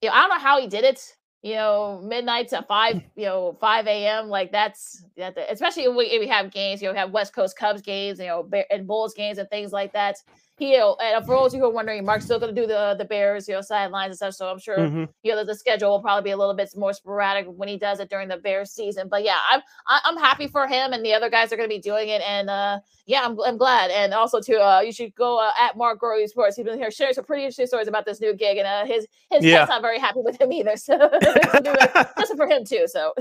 You 0.00 0.10
know, 0.10 0.14
I 0.14 0.20
don't 0.20 0.28
know 0.30 0.38
how 0.38 0.60
he 0.60 0.66
did 0.66 0.84
it. 0.84 1.16
You 1.42 1.56
know, 1.56 2.00
midnight 2.02 2.48
to 2.48 2.62
five, 2.62 3.02
you 3.16 3.24
know, 3.24 3.56
five 3.60 3.86
a.m. 3.86 4.28
Like 4.28 4.52
that's 4.52 5.04
that. 5.16 5.36
Especially 5.50 5.84
if 5.84 5.96
we, 5.96 6.06
if 6.06 6.20
we 6.20 6.28
have 6.28 6.50
games, 6.50 6.80
you 6.80 6.88
know, 6.88 6.92
we 6.92 6.98
have 6.98 7.10
West 7.10 7.34
Coast 7.34 7.56
Cubs 7.56 7.82
games, 7.82 8.18
you 8.18 8.26
know, 8.26 8.48
and 8.70 8.86
Bulls 8.86 9.14
games 9.14 9.38
and 9.38 9.48
things 9.50 9.72
like 9.72 9.92
that 9.92 10.16
he 10.56 10.76
and 10.76 11.26
for 11.26 11.34
those 11.34 11.52
of 11.52 11.54
you 11.54 11.60
who 11.64 11.70
are 11.70 11.72
wondering, 11.72 12.04
Mark's 12.04 12.24
still 12.26 12.38
going 12.38 12.54
to 12.54 12.60
do 12.60 12.66
the 12.66 12.94
the 12.96 13.04
Bears, 13.04 13.48
you 13.48 13.54
know, 13.54 13.60
sidelines 13.60 14.10
and 14.10 14.16
stuff. 14.16 14.34
So 14.34 14.48
I'm 14.48 14.60
sure 14.60 14.78
mm-hmm. 14.78 15.04
you 15.24 15.34
know 15.34 15.44
the 15.44 15.54
schedule 15.54 15.90
will 15.90 16.00
probably 16.00 16.22
be 16.22 16.30
a 16.30 16.36
little 16.36 16.54
bit 16.54 16.70
more 16.76 16.92
sporadic 16.92 17.46
when 17.48 17.68
he 17.68 17.76
does 17.76 17.98
it 17.98 18.08
during 18.08 18.28
the 18.28 18.36
Bears 18.36 18.70
season. 18.70 19.08
But 19.08 19.24
yeah, 19.24 19.38
I'm 19.50 19.62
I'm 19.88 20.16
happy 20.16 20.46
for 20.46 20.68
him, 20.68 20.92
and 20.92 21.04
the 21.04 21.12
other 21.12 21.28
guys 21.28 21.52
are 21.52 21.56
going 21.56 21.68
to 21.68 21.74
be 21.74 21.80
doing 21.80 22.08
it. 22.08 22.22
And 22.22 22.48
uh, 22.48 22.78
yeah, 23.06 23.24
I'm, 23.24 23.36
I'm 23.40 23.56
glad. 23.56 23.90
And 23.90 24.14
also 24.14 24.40
to 24.40 24.60
uh, 24.60 24.80
you 24.80 24.92
should 24.92 25.14
go 25.16 25.38
uh, 25.40 25.50
at 25.60 25.76
Mark 25.76 25.98
Grote 25.98 26.28
Sports. 26.28 26.56
He's 26.56 26.64
been 26.64 26.78
here 26.78 26.90
sharing 26.92 27.14
some 27.14 27.24
pretty 27.24 27.42
interesting 27.42 27.66
stories 27.66 27.88
about 27.88 28.04
this 28.04 28.20
new 28.20 28.32
gig, 28.32 28.58
and 28.58 28.66
uh, 28.66 28.86
his 28.86 29.08
his 29.30 29.44
yeah. 29.44 29.64
not 29.64 29.82
very 29.82 29.98
happy 29.98 30.20
with 30.22 30.40
him 30.40 30.52
either. 30.52 30.74
So 30.84 30.98
just 32.18 32.36
for 32.36 32.46
him 32.46 32.64
too. 32.64 32.86
So. 32.86 33.12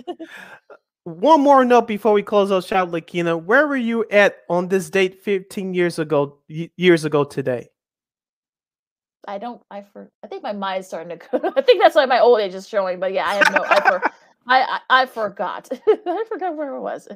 One 1.05 1.41
more 1.41 1.65
note 1.65 1.88
before 1.88 2.13
we 2.13 2.23
close 2.23 2.51
out 2.51 2.63
shop 2.63 2.89
lakina 2.89 3.41
where 3.41 3.67
were 3.67 3.75
you 3.75 4.05
at 4.09 4.38
on 4.49 4.67
this 4.69 4.89
date 4.89 5.21
15 5.21 5.73
years 5.73 5.99
ago 5.99 6.38
years 6.47 7.03
ago 7.03 7.23
today 7.23 7.69
i 9.27 9.38
don't 9.38 9.61
i 9.69 9.81
for 9.81 10.09
i 10.23 10.27
think 10.27 10.43
my 10.43 10.53
mind's 10.53 10.88
starting 10.88 11.17
to 11.17 11.27
go 11.27 11.51
i 11.57 11.61
think 11.61 11.81
that's 11.81 11.95
why 11.95 12.05
my 12.05 12.19
old 12.19 12.39
age 12.39 12.53
is 12.53 12.67
showing 12.67 12.99
but 12.99 13.11
yeah 13.11 13.27
i 13.27 13.34
have 13.35 13.53
no 13.53 13.63
i 13.65 13.80
for, 13.81 14.01
I, 14.47 14.61
I, 14.61 15.01
I 15.01 15.05
forgot 15.05 15.67
i 15.88 16.23
forgot 16.30 16.55
where 16.55 16.75
it 16.75 16.81
was 16.81 17.07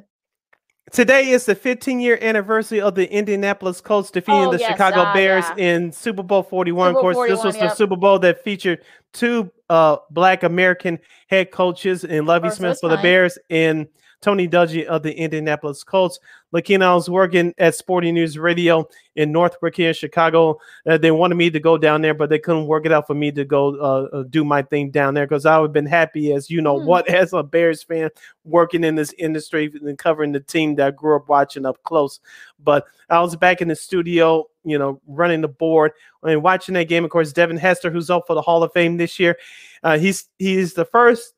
Today 0.90 1.28
is 1.28 1.44
the 1.44 1.54
15 1.54 2.00
year 2.00 2.18
anniversary 2.22 2.80
of 2.80 2.94
the 2.94 3.10
Indianapolis 3.12 3.80
Colts 3.80 4.10
defeating 4.10 4.46
Oh, 4.46 4.52
the 4.52 4.58
yes, 4.58 4.72
Chicago 4.72 5.00
ah, 5.00 5.12
Bears 5.12 5.44
yeah. 5.56 5.74
in 5.74 5.92
Super 5.92 6.22
Bowl 6.22 6.42
41. 6.42 6.88
Super 6.88 6.96
of 6.96 7.02
course, 7.02 7.16
this 7.28 7.40
41, 7.40 7.46
was 7.46 7.54
the. 7.56 7.76
Super 7.76 7.96
Bowl 7.96 8.18
that 8.20 8.42
featured 8.42 8.82
two 9.12 9.50
uh, 9.70 9.96
Black 10.10 10.42
American 10.42 10.98
head 11.28 11.50
coaches 11.50 12.04
and 12.04 12.26
Lovie 12.26 12.50
Smith 12.50 12.78
for 12.80 12.88
the. 12.88 12.96
Bears 12.96 13.38
and 13.50 13.86
Tony 14.20 14.48
Dungy 14.48 14.84
of 14.84 15.02
the 15.02 15.14
Indianapolis 15.14 15.84
Colts. 15.84 16.18
Was 16.50 17.10
working 17.10 17.52
at 17.58 17.74
Sporting 17.74 18.14
News 18.14 18.38
Radio 18.38 18.88
in 19.16 19.32
Northbrook 19.32 19.76
here 19.76 19.88
in 19.88 19.94
Chicago. 19.94 20.58
Uh, 20.86 20.96
they 20.96 21.10
wanted 21.10 21.34
me 21.34 21.50
to 21.50 21.60
go 21.60 21.76
down 21.76 22.00
there, 22.00 22.14
but 22.14 22.30
they 22.30 22.38
couldn't 22.38 22.66
work 22.66 22.86
it 22.86 22.92
out 22.92 23.06
for 23.06 23.14
me 23.14 23.30
to 23.32 23.44
go 23.44 23.76
uh, 23.76 24.16
uh, 24.16 24.22
do 24.30 24.44
my 24.44 24.62
thing 24.62 24.90
down 24.90 25.12
there 25.12 25.26
because 25.26 25.44
I 25.44 25.58
would 25.58 25.68
have 25.68 25.72
been 25.74 25.84
happy 25.86 26.32
as 26.32 26.48
you 26.48 26.62
know 26.62 26.78
Hmm. 26.80 26.86
what 26.86 27.08
as 27.14 27.32
a 27.32 27.42
Bears 27.42 27.82
fan 27.82 28.10
working 28.44 28.82
in 28.82 28.94
this 28.94 29.12
industry 29.18 29.70
and 29.82 29.98
covering 29.98 30.32
the 30.32 30.40
team 30.40 30.76
that 30.76 30.86
I 30.86 30.90
grew 30.90 31.16
up 31.16 31.28
watching 31.28 31.66
up 31.66 31.82
close. 31.82 32.18
But 32.58 32.86
I 33.10 33.20
was 33.20 33.36
back 33.36 33.60
in 33.60 33.68
the 33.68 33.76
studio, 33.76 34.46
you 34.64 34.78
know, 34.78 35.00
running 35.06 35.42
the 35.42 35.48
board 35.48 35.92
and 36.22 36.42
watching 36.42 36.74
that 36.74 36.88
game. 36.88 37.04
Of 37.04 37.10
course, 37.10 37.32
Devin 37.32 37.58
Hester, 37.58 37.90
who's 37.90 38.10
up 38.10 38.24
for 38.26 38.34
the 38.34 38.42
Hall 38.42 38.62
of 38.62 38.72
Fame 38.72 38.96
this 38.96 39.18
year, 39.18 39.36
uh, 39.82 39.98
he's 39.98 40.28
he's 40.38 40.74
the 40.74 40.86
first, 40.86 41.34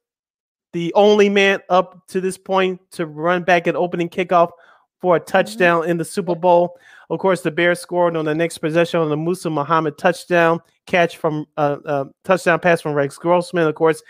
the 0.72 0.92
only 0.94 1.28
man 1.28 1.60
up 1.68 2.06
to 2.08 2.20
this 2.20 2.38
point 2.38 2.80
to 2.92 3.06
run 3.06 3.42
back 3.42 3.66
an 3.66 3.76
opening 3.76 4.08
kickoff 4.08 4.50
for 5.00 5.16
a 5.16 5.20
touchdown 5.20 5.88
in 5.88 5.96
the 5.96 6.04
Super 6.04 6.34
Bowl. 6.34 6.76
Of 7.08 7.18
course, 7.18 7.40
the 7.40 7.50
Bears 7.50 7.80
scored 7.80 8.16
on 8.16 8.24
the 8.24 8.34
next 8.34 8.58
possession 8.58 9.00
on 9.00 9.08
the 9.08 9.16
Muhsin 9.16 9.52
Muhammad 9.52 9.98
touchdown 9.98 10.60
catch 10.86 11.16
from 11.16 11.46
uh, 11.56 11.78
uh, 11.84 12.04
touchdown 12.24 12.60
pass 12.60 12.80
from 12.80 12.92
Rex 12.92 13.16
Grossman. 13.18 13.66
Of 13.66 13.74
course, 13.74 14.02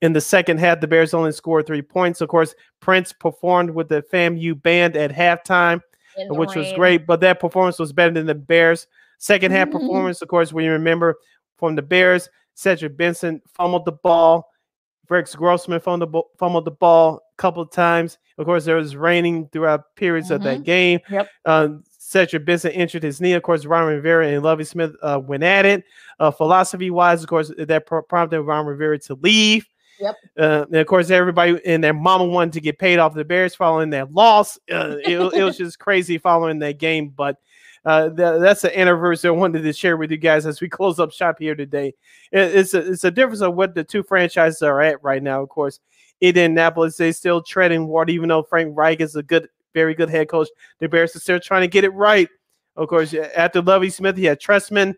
in 0.00 0.12
the 0.12 0.20
second 0.20 0.58
half, 0.58 0.80
the 0.80 0.86
Bears 0.86 1.12
only 1.12 1.32
scored 1.32 1.66
three 1.66 1.82
points. 1.82 2.20
Of 2.20 2.28
course, 2.28 2.54
Prince 2.80 3.12
performed 3.12 3.70
with 3.70 3.88
the 3.88 4.02
FAMU 4.12 4.62
band 4.62 4.96
at 4.96 5.10
halftime 5.12 5.80
which 6.30 6.54
was 6.54 6.72
great. 6.72 7.06
But 7.06 7.20
that 7.20 7.40
performance 7.40 7.78
was 7.78 7.92
better 7.92 8.14
than 8.14 8.26
the 8.26 8.34
Bears' 8.34 8.86
second 9.18 9.52
half 9.52 9.68
Mhm. 9.68 9.72
performance. 9.72 10.22
Of 10.22 10.28
course, 10.28 10.52
we 10.52 10.66
remember 10.66 11.16
from 11.58 11.74
the 11.74 11.82
Bears, 11.82 12.28
Cedric 12.54 12.96
Benson 12.96 13.42
fumbled 13.46 13.84
the 13.84 13.92
ball. 13.92 14.50
Rex 15.08 15.34
Grossman 15.34 15.80
fumbled 15.80 16.08
the, 16.08 16.12
bo- 16.12 16.30
fumbled 16.38 16.64
the 16.64 16.70
ball 16.70 17.16
a 17.16 17.36
couple 17.40 17.62
of 17.62 17.70
times. 17.70 18.18
Of 18.38 18.44
course, 18.44 18.64
there 18.64 18.76
was 18.76 18.96
raining 18.96 19.48
throughout 19.48 19.94
periods 19.96 20.30
of 20.30 20.42
that 20.42 20.62
game. 20.64 21.00
Yep. 21.10 21.28
Uh, 21.44 21.68
Cedric 21.98 22.44
Benson 22.44 22.70
injured 22.72 23.02
his 23.02 23.20
knee. 23.20 23.32
Of 23.32 23.42
course, 23.42 23.64
Ron 23.64 23.86
Rivera 23.86 24.28
and 24.28 24.42
Lovie 24.42 24.64
Smith 24.64 24.94
uh, 25.02 25.20
went 25.22 25.42
at 25.42 25.66
it. 25.66 25.84
Uh, 26.20 26.30
philosophy 26.30 26.90
wise, 26.90 27.22
of 27.22 27.28
course, 27.28 27.50
that 27.58 27.86
pro- 27.86 28.02
prompted 28.02 28.42
Ron 28.42 28.66
Rivera 28.66 28.98
to 29.00 29.14
leave. 29.16 29.66
Yep. 29.98 30.14
Uh, 30.38 30.64
and 30.66 30.76
of 30.76 30.86
course, 30.86 31.10
everybody 31.10 31.58
and 31.64 31.82
their 31.82 31.94
mama 31.94 32.26
wanted 32.26 32.52
to 32.52 32.60
get 32.60 32.78
paid 32.78 32.98
off 32.98 33.14
the 33.14 33.24
Bears 33.24 33.54
following 33.54 33.90
that 33.90 34.12
loss. 34.12 34.58
Uh, 34.70 34.96
it, 35.04 35.18
it 35.18 35.42
was 35.42 35.56
just 35.56 35.78
crazy 35.78 36.18
following 36.18 36.58
that 36.58 36.78
game. 36.78 37.08
But 37.08 37.38
uh, 37.86 38.08
tha- 38.10 38.38
that's 38.40 38.60
the 38.62 38.78
anniversary 38.78 39.28
I 39.28 39.32
wanted 39.32 39.62
to 39.62 39.72
share 39.72 39.96
with 39.96 40.10
you 40.10 40.18
guys 40.18 40.44
as 40.44 40.60
we 40.60 40.68
close 40.78 41.00
up 41.00 41.10
shop 41.12 41.36
here 41.38 41.54
today. 41.54 41.94
It- 42.32 42.54
it's 42.54 42.74
a, 42.74 42.92
it's 42.92 43.04
a 43.04 43.10
difference 43.10 43.40
of 43.40 43.54
what 43.54 43.74
the 43.74 43.84
two 43.84 44.02
franchises 44.02 44.60
are 44.60 44.82
at 44.82 45.02
right 45.02 45.22
now. 45.22 45.42
Of 45.42 45.48
course, 45.48 45.80
In 46.20 46.28
Indianapolis 46.30 46.96
they 46.98 47.12
still 47.12 47.40
treading 47.42 47.86
water, 47.86 48.10
even 48.10 48.28
though 48.28 48.42
Frank 48.42 48.76
Reich 48.76 49.00
is 49.00 49.16
a 49.16 49.22
good, 49.22 49.48
very 49.72 49.94
good 49.94 50.10
head 50.10 50.28
coach. 50.28 50.48
The 50.80 50.88
Bears 50.88 51.16
are 51.16 51.20
still 51.20 51.40
trying 51.40 51.62
to 51.62 51.68
get 51.68 51.84
it 51.84 51.90
right. 51.94 52.28
Of 52.76 52.88
course, 52.88 53.14
after 53.14 53.62
Lovie 53.62 53.88
Smith, 53.90 54.16
he 54.18 54.24
had 54.24 54.38
Trestman, 54.40 54.94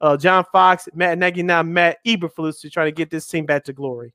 uh, 0.00 0.16
John 0.16 0.44
Fox, 0.52 0.88
Matt 0.94 1.18
Nagy, 1.18 1.42
now 1.42 1.62
Matt 1.62 1.98
Eberflus 2.06 2.60
to 2.60 2.70
try 2.70 2.84
to 2.84 2.92
get 2.92 3.10
this 3.10 3.26
team 3.26 3.46
back 3.46 3.64
to 3.64 3.72
glory. 3.72 4.12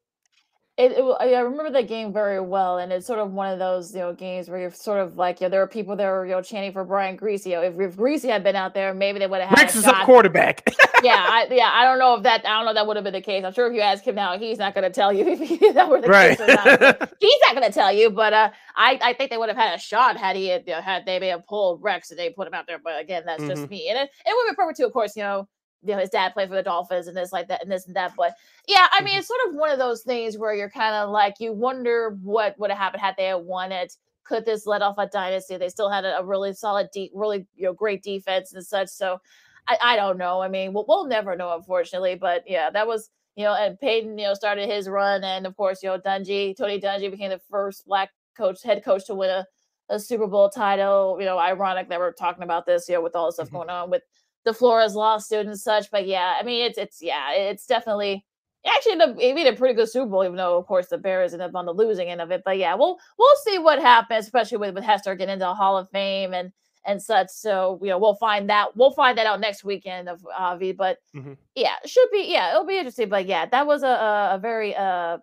It, 0.82 0.92
it 0.94 1.16
I 1.20 1.34
I 1.36 1.40
remember 1.42 1.70
that 1.72 1.88
game 1.88 2.12
very 2.12 2.40
well, 2.42 2.78
and 2.80 2.92
it's 2.92 3.06
sort 3.06 3.20
of 3.20 3.32
one 3.32 3.52
of 3.52 3.60
those 3.60 3.94
you 3.94 4.00
know 4.00 4.14
games 4.14 4.50
where 4.50 4.60
you're 4.60 4.72
sort 4.72 5.00
of 5.00 5.18
like 5.18 5.40
you 5.42 5.46
know, 5.46 5.50
there 5.52 5.62
are 5.62 5.68
people 5.68 5.96
that 5.96 6.06
were 6.06 6.26
you 6.26 6.32
know 6.32 6.42
chanting 6.42 6.72
for 6.74 6.84
Brian 6.84 7.18
Griese. 7.18 7.46
You 7.46 7.54
know, 7.54 7.62
if, 7.62 7.80
if 7.80 7.96
Griese 7.96 8.28
had 8.28 8.44
been 8.44 8.56
out 8.56 8.74
there, 8.74 8.94
maybe 8.94 9.20
they 9.20 9.28
would 9.28 9.42
have 9.42 9.50
had 9.50 9.60
Rex 9.60 9.76
a 9.76 9.80
is 9.80 9.84
shot. 9.86 10.06
quarterback. 10.06 10.64
yeah, 11.04 11.16
I, 11.30 11.48
yeah, 11.52 11.70
I 11.72 11.84
don't 11.86 12.00
know 12.00 12.16
if 12.16 12.24
that 12.24 12.46
I 12.46 12.50
don't 12.58 12.66
know 12.66 12.72
if 12.72 12.76
that 12.76 12.88
would 12.88 12.98
have 12.98 13.04
been 13.04 13.14
the 13.14 13.22
case. 13.22 13.44
I'm 13.46 13.54
sure 13.54 13.68
if 13.68 13.74
you 13.76 13.82
ask 13.82 14.04
him 14.04 14.16
now, 14.16 14.38
he's 14.38 14.58
not 14.58 14.74
going 14.74 14.84
to 14.84 14.90
tell 14.90 15.14
you 15.14 15.26
if 15.28 15.74
that 15.76 15.90
were 15.90 16.02
the 16.02 16.08
right. 16.08 16.38
case 16.38 16.48
not. 16.48 17.14
he's 17.20 17.40
not 17.46 17.56
going 17.56 17.68
to 17.68 17.74
tell 17.74 17.92
you, 17.94 18.10
but 18.10 18.34
uh, 18.34 18.50
I 18.76 19.00
I 19.04 19.14
think 19.14 19.30
they 19.30 19.38
would 19.38 19.50
have 19.50 19.58
had 19.58 19.76
a 19.76 19.80
shot 19.82 20.18
had 20.18 20.36
he 20.36 20.48
had, 20.48 20.64
you 20.66 20.74
know, 20.74 20.82
had 20.82 21.06
they 21.06 21.20
may 21.20 21.28
have 21.28 21.46
pulled 21.46 21.84
Rex 21.84 22.10
and 22.12 22.20
they 22.20 22.30
put 22.32 22.48
him 22.48 22.54
out 22.54 22.66
there. 22.68 22.80
But 22.84 23.00
again, 23.00 23.24
that's 23.26 23.44
just 23.44 23.64
Mhm. 23.64 23.70
me, 23.70 23.88
and 23.90 23.98
it, 24.00 24.10
it 24.26 24.34
would 24.36 24.48
have 24.48 24.56
been 24.58 24.64
perfect 24.66 24.78
too. 24.80 24.86
Of 24.88 24.94
course, 24.94 25.16
you 25.16 25.24
know. 25.24 25.48
You 25.84 25.94
know, 25.94 26.00
his 26.00 26.10
dad 26.10 26.34
played 26.34 26.50
for 26.50 26.56
the 26.56 26.64
Dolphins 26.64 27.08
and 27.08 27.18
this 27.18 27.32
like 27.32 27.48
that 27.48 27.62
and 27.64 27.72
this 27.72 27.88
and 27.88 27.96
that. 27.96 28.14
But 28.16 28.34
yeah, 28.68 28.88
I 28.92 29.02
mean, 29.02 29.16
Mhm. 29.16 29.20
it's 29.20 29.28
sort 29.28 29.40
of 29.50 29.56
one 29.56 29.72
of 29.72 29.80
those 29.80 30.04
things 30.04 30.38
where 30.38 30.54
you're 30.54 30.70
kind 30.70 30.96
of 30.96 31.10
like 31.10 31.36
you 31.40 31.54
wonder 31.54 32.18
what 32.22 32.58
would 32.60 32.70
have 32.70 32.80
happened 32.80 33.02
had 33.02 33.16
they 33.18 33.26
had 33.28 33.36
won 33.46 33.72
it. 33.72 33.94
Could 34.24 34.46
this 34.46 34.66
let 34.68 34.82
off 34.84 34.98
a 35.00 35.08
dynasty? 35.08 35.58
They 35.58 35.70
still 35.70 35.90
had 35.90 36.06
a, 36.06 36.20
a 36.20 36.24
really 36.26 36.54
solid, 36.54 36.90
deep, 36.94 37.12
really 37.16 37.48
you 37.56 37.66
know 37.66 37.74
great 37.74 38.04
defense 38.04 38.54
and 38.54 38.66
such. 38.66 38.90
So 38.90 39.20
I, 39.68 39.78
I 39.82 39.96
don't 39.96 40.18
know. 40.18 40.42
I 40.42 40.48
mean, 40.48 40.74
we'll, 40.74 40.86
we'll 40.88 41.06
never 41.06 41.36
know, 41.36 41.56
unfortunately. 41.56 42.16
But 42.16 42.44
yeah, 42.48 42.70
that 42.72 42.88
was 42.88 43.10
you 43.36 43.44
know, 43.46 43.54
and 43.56 43.80
Peyton 43.80 44.18
you 44.18 44.26
know 44.28 44.34
started 44.34 44.70
his 44.70 44.90
run, 44.90 45.24
and 45.24 45.46
of 45.48 45.56
course 45.56 45.82
you 45.84 45.90
know 45.90 46.00
Dungy, 46.00 46.56
Tony 46.58 46.80
Dungy 46.80 47.10
became 47.12 47.30
the 47.30 47.42
first 47.50 47.86
black 47.86 48.10
coach, 48.38 48.62
head 48.64 48.84
coach 48.84 49.06
to 49.08 49.16
win 49.16 49.30
a, 49.30 49.46
a 49.90 50.00
Super 50.00 50.28
Bowl 50.28 50.50
title. 50.50 51.18
You 51.20 51.26
know, 51.26 51.38
ironic 51.40 51.90
that 51.90 52.00
we're 52.00 52.14
talking 52.14 52.44
about 52.44 52.66
this, 52.66 52.88
you 52.90 52.96
know, 52.96 53.02
with 53.02 53.16
all 53.16 53.28
the 53.28 53.34
stuff 53.34 53.50
Mhm. 53.50 53.54
going 53.54 53.70
on 53.70 53.90
with 53.90 54.04
the 54.46 54.54
Flores 54.54 54.96
lawsuit 54.96 55.46
and 55.46 55.60
such. 55.60 55.90
But 55.92 56.08
yeah, 56.08 56.36
I 56.40 56.44
mean, 56.44 56.66
it's 56.66 56.78
it's 56.78 57.02
yeah, 57.02 57.32
it's 57.34 57.66
definitely. 57.66 58.26
Actually 58.64 58.92
ended 58.92 59.10
up 59.10 59.16
it 59.20 59.34
made 59.34 59.48
a 59.48 59.54
pretty 59.56 59.74
good 59.74 59.90
Super 59.90 60.06
Bowl, 60.06 60.24
even 60.24 60.36
though 60.38 60.56
of 60.56 60.68
course 60.68 60.88
the 60.88 60.98
Bears 61.00 61.34
ended 61.34 61.50
up 61.50 61.56
on 61.56 61.66
the 61.66 61.74
losing 61.74 62.10
end 62.10 62.22
of 62.22 62.30
it. 62.30 62.44
But 62.46 62.60
yeah, 62.60 62.76
we'll 62.76 63.00
we'll 63.18 63.36
see 63.44 63.58
what 63.58 63.80
happens, 63.80 64.26
especially 64.26 64.60
with, 64.60 64.76
with 64.76 64.84
Hester 64.84 65.16
getting 65.16 65.34
into 65.34 65.46
the 65.46 65.56
Hall 65.56 65.78
of 65.80 65.90
Fame 65.90 66.36
and 66.36 66.52
and 66.86 67.02
such. 67.02 67.30
So 67.32 67.80
you 67.82 67.90
know, 67.90 67.98
we'll 67.98 68.14
find 68.16 68.48
that 68.52 68.78
we'll 68.78 68.92
find 68.92 69.18
that 69.18 69.26
out 69.26 69.40
next 69.40 69.64
weekend 69.64 70.08
of 70.10 70.24
Avi. 70.38 70.74
But 70.74 71.00
Mhm. 71.16 71.38
yeah, 71.56 71.74
it 71.84 71.90
should 71.90 72.10
be 72.12 72.26
yeah, 72.32 72.52
it'll 72.52 72.66
be 72.68 72.78
interesting. 72.78 73.10
But 73.10 73.26
yeah, 73.26 73.48
that 73.48 73.66
was 73.66 73.82
a 73.82 73.88
a, 73.88 74.36
a 74.36 74.40
very 74.40 74.76
uh 74.76 75.18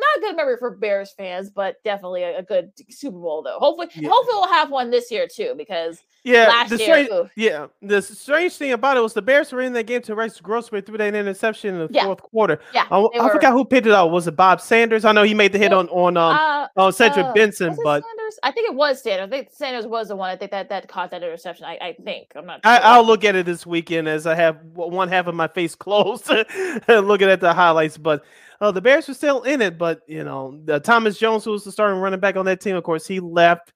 not 0.00 0.18
a 0.18 0.20
good 0.20 0.36
memory 0.36 0.56
for 0.58 0.70
Bears 0.70 1.12
fans, 1.12 1.50
but 1.50 1.76
definitely 1.84 2.22
a, 2.22 2.38
a 2.38 2.42
good 2.42 2.70
Super 2.90 3.18
Bowl 3.18 3.42
though. 3.42 3.58
Hopefully, 3.58 3.88
Yeah. 3.94 4.08
hopefully 4.10 4.34
we'll 4.36 4.48
have 4.48 4.70
one 4.70 4.90
this 4.90 5.10
year 5.10 5.26
too 5.26 5.54
because 5.56 6.02
Yeah, 6.24 6.48
last 6.48 6.70
the 6.70 6.76
year, 6.78 6.84
strange, 6.86 7.10
oof. 7.10 7.30
yeah. 7.36 7.66
The 7.82 8.02
strange 8.02 8.54
thing 8.56 8.72
about 8.72 8.96
it 8.96 9.00
was 9.00 9.14
the 9.14 9.22
Bears 9.22 9.52
were 9.52 9.60
in 9.60 9.72
that 9.74 9.84
game 9.84 10.02
to 10.02 10.14
Rex 10.14 10.40
Grossman 10.40 10.82
threw 10.82 10.98
that 10.98 11.14
interception 11.14 11.74
in 11.74 11.86
the 11.86 11.88
Yeah. 11.92 12.04
fourth 12.04 12.22
quarter. 12.22 12.60
yeah, 12.74 12.86
I, 12.90 12.96
I 12.98 13.24
were- 13.24 13.30
forgot 13.32 13.52
who 13.52 13.64
picked 13.64 13.86
it 13.86 13.92
out. 13.92 14.10
Was 14.10 14.26
it 14.26 14.36
Bob 14.36 14.60
Sanders? 14.60 15.04
I 15.04 15.12
know 15.12 15.22
he 15.22 15.34
made 15.34 15.52
the 15.52 15.58
hit 15.58 15.72
on 15.72 15.88
on 15.88 16.16
um 16.16 16.36
uh, 16.36 16.66
on 16.76 16.92
Cedric 16.92 17.26
uh, 17.26 17.32
Benson, 17.32 17.76
but 17.84 18.02
Sanders? 18.04 18.38
I 18.42 18.50
think 18.52 18.68
it 18.70 18.74
was 18.74 19.02
Sanders. 19.02 19.26
I 19.26 19.30
think 19.30 19.48
Sanders 19.52 19.86
was 19.86 20.08
the 20.08 20.16
one. 20.16 20.30
I 20.30 20.36
think 20.36 20.50
that 20.50 20.68
that 20.68 20.88
caught 20.88 21.10
that 21.10 21.22
interception. 21.22 21.64
I, 21.64 21.78
I 21.80 21.96
think 22.04 22.32
I'm 22.36 22.46
not. 22.46 22.60
I, 22.64 22.76
sure. 22.78 22.86
I'll 22.86 23.04
look 23.04 23.24
at 23.24 23.34
it 23.36 23.46
this 23.46 23.66
weekend 23.66 24.06
as 24.08 24.26
I 24.26 24.34
have 24.34 24.58
one 24.74 25.08
half 25.08 25.26
of 25.26 25.34
my 25.34 25.48
face 25.48 25.74
closed, 25.84 26.28
looking 26.88 27.28
at 27.28 27.40
the 27.40 27.52
highlights. 27.54 27.96
But 27.96 28.22
uh, 28.60 28.70
the 28.70 28.80
Bears 28.80 29.08
were 29.08 29.14
still 29.14 29.42
in 29.42 29.62
it. 29.62 29.78
But 29.78 30.00
you 30.06 30.24
know, 30.24 30.60
the 30.64 30.80
Thomas 30.80 31.18
Jones, 31.18 31.44
who 31.44 31.52
was 31.52 31.64
the 31.64 31.72
starting 31.72 32.00
running 32.00 32.20
back 32.20 32.36
on 32.36 32.44
that 32.46 32.60
team, 32.60 32.76
of 32.76 32.84
course, 32.84 33.06
he 33.06 33.20
left 33.20 33.72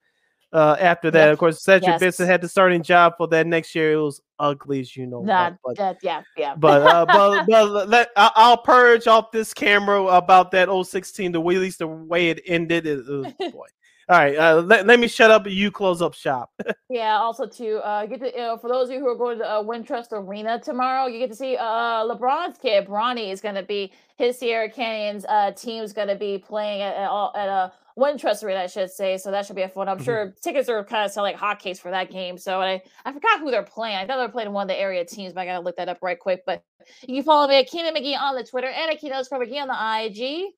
uh, 0.52 0.76
after 0.78 1.10
that. 1.10 1.30
Of 1.30 1.38
course, 1.38 1.62
Cedric 1.62 1.88
Yes. 1.88 2.00
Benson 2.00 2.26
had 2.26 2.40
the 2.40 2.48
starting 2.48 2.82
job 2.82 3.14
for 3.16 3.26
that 3.28 3.46
next 3.46 3.74
year. 3.74 3.92
It 3.92 4.02
was 4.02 4.20
ugly 4.38 4.80
as 4.80 4.96
you 4.96 5.06
know. 5.06 5.20
what, 5.20 5.26
Not 5.26 5.56
but 5.64 5.76
that. 5.78 5.98
Yeah, 6.02 6.22
yeah. 6.36 6.54
but 6.58 6.82
uh, 6.82 7.06
but, 7.06 7.46
but 7.48 7.88
let, 7.88 8.10
I, 8.16 8.30
I'll 8.34 8.58
purge 8.58 9.06
off 9.06 9.32
this 9.32 9.54
camera 9.54 10.02
about 10.04 10.50
that 10.52 10.68
016. 10.68 11.32
The 11.32 11.40
way, 11.40 11.54
at 11.54 11.60
least 11.60 11.78
the 11.78 11.86
way 11.86 12.30
it 12.30 12.42
ended. 12.46 12.86
Oh, 12.86 13.22
boy. 13.50 13.66
All 14.08 14.18
right, 14.18 14.36
uh, 14.36 14.60
let, 14.62 14.86
let 14.86 14.98
me 15.00 15.06
shut 15.08 15.30
up. 15.30 15.46
and 15.46 15.54
You 15.54 15.70
close 15.70 16.02
up 16.02 16.14
shop. 16.14 16.50
Yeah, 16.90 17.16
also 17.16 17.46
to 17.46 17.76
uh, 17.86 18.04
get 18.04 18.20
to 18.20 18.26
you 18.30 18.36
know, 18.36 18.58
for 18.58 18.68
those 18.68 18.88
of 18.90 18.94
you 18.94 19.00
who 19.00 19.08
are 19.08 19.16
going 19.16 19.38
to 19.38 19.48
uh, 19.48 19.62
Wintrust 19.62 20.12
Arena 20.12 20.60
tomorrow, 20.62 21.06
you 21.06 21.18
get 21.18 21.30
to 21.30 21.36
see 21.36 21.56
uh, 21.56 22.04
LeBron's 22.04 22.58
kid 22.58 22.86
Bronny 22.86 23.32
is 23.32 23.40
going 23.40 23.54
to 23.54 23.62
be 23.62 23.92
his 24.18 24.38
Sierra 24.38 24.68
Canyons 24.68 25.24
uh, 25.26 25.52
team's 25.52 25.94
going 25.94 26.08
to 26.08 26.16
be 26.16 26.36
playing 26.36 26.82
at, 26.82 26.94
at, 26.96 27.08
all- 27.08 27.32
at 27.34 27.48
a 27.48 27.72
Wintrust 27.98 28.42
Arena, 28.44 28.60
I 28.60 28.66
should 28.66 28.90
say. 28.90 29.16
So 29.16 29.30
that 29.30 29.46
should 29.46 29.56
be 29.56 29.62
a 29.62 29.68
fun. 29.70 29.88
I'm 29.88 29.98
Mhm. 29.98 30.04
sure 30.04 30.34
tickets 30.42 30.68
are 30.68 30.84
kind 30.84 31.06
of 31.06 31.12
selling 31.12 31.34
like 31.34 31.40
hotcakes 31.60 31.78
for 31.78 31.90
that 31.90 32.10
game. 32.10 32.36
So 32.36 32.60
I 32.60 32.82
I 33.06 33.12
forgot 33.12 33.40
who 33.40 33.50
they're 33.50 33.62
playing. 33.62 33.96
I 33.96 34.06
thought 34.06 34.18
they 34.18 34.26
were 34.26 34.32
playing 34.32 34.52
one 34.52 34.64
of 34.64 34.68
the 34.68 34.78
area 34.78 35.02
teams, 35.04 35.32
but 35.32 35.40
I 35.40 35.46
got 35.46 35.54
to 35.58 35.64
look 35.64 35.76
that 35.76 35.88
up 35.88 35.98
right 36.02 36.18
quick. 36.18 36.42
But 36.44 36.62
you 37.06 37.16
can 37.16 37.22
follow 37.24 37.48
me 37.48 37.58
at 37.58 37.68
Keenan 37.68 37.94
McGee 37.94 38.18
on 38.20 38.34
the 38.34 38.44
Twitter 38.44 38.68
and 38.68 38.90
at 38.90 38.98
Keenan 39.00 39.22
McGee 39.24 39.62
on 39.62 39.68
the 39.68 40.06
IG. 40.06 40.52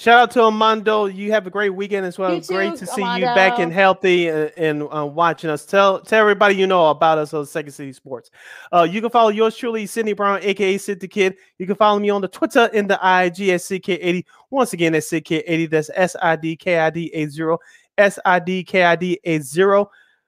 Shout 0.00 0.18
out 0.18 0.30
to 0.30 0.40
Armando. 0.44 1.04
You 1.04 1.30
have 1.32 1.46
a 1.46 1.50
great 1.50 1.68
weekend 1.68 2.06
as 2.06 2.18
well. 2.18 2.32
You 2.32 2.40
great 2.40 2.70
too, 2.70 2.78
to 2.78 2.86
see 2.86 3.02
you 3.02 3.20
back 3.20 3.58
and 3.58 3.70
healthy 3.70 4.30
uh, 4.30 4.48
and 4.56 4.84
uh, 4.84 5.04
watching 5.04 5.50
us. 5.50 5.66
Tell 5.66 6.00
tell 6.00 6.22
everybody 6.22 6.54
you 6.54 6.66
know 6.66 6.88
about 6.88 7.18
us 7.18 7.34
on 7.34 7.44
Second 7.44 7.72
City 7.72 7.92
Sports. 7.92 8.30
Uh, 8.72 8.88
you 8.90 9.02
can 9.02 9.10
follow 9.10 9.28
yours 9.28 9.54
truly, 9.54 9.84
Sydney 9.84 10.14
Brown, 10.14 10.40
aka 10.40 10.78
Sid 10.78 11.00
the 11.00 11.06
Kid. 11.06 11.36
You 11.58 11.66
can 11.66 11.76
follow 11.76 11.98
me 11.98 12.08
on 12.08 12.22
the 12.22 12.28
Twitter 12.28 12.70
and 12.72 12.88
the 12.88 12.94
IG 12.94 13.50
at 13.50 13.60
CK80. 13.60 14.24
Once 14.48 14.72
again, 14.72 14.94
that's 14.94 15.10
CK80. 15.10 15.68
That's 15.68 15.90
S 15.94 16.16
I 16.22 16.34
D 16.34 16.56
K 16.56 16.78
I 16.78 16.88
D 16.88 17.10
80. 17.12 17.56
S 17.98 18.18
I 18.24 18.38
D 18.38 18.64
K 18.64 18.84
I 18.84 18.96
D 18.96 19.20
80. 19.22 19.84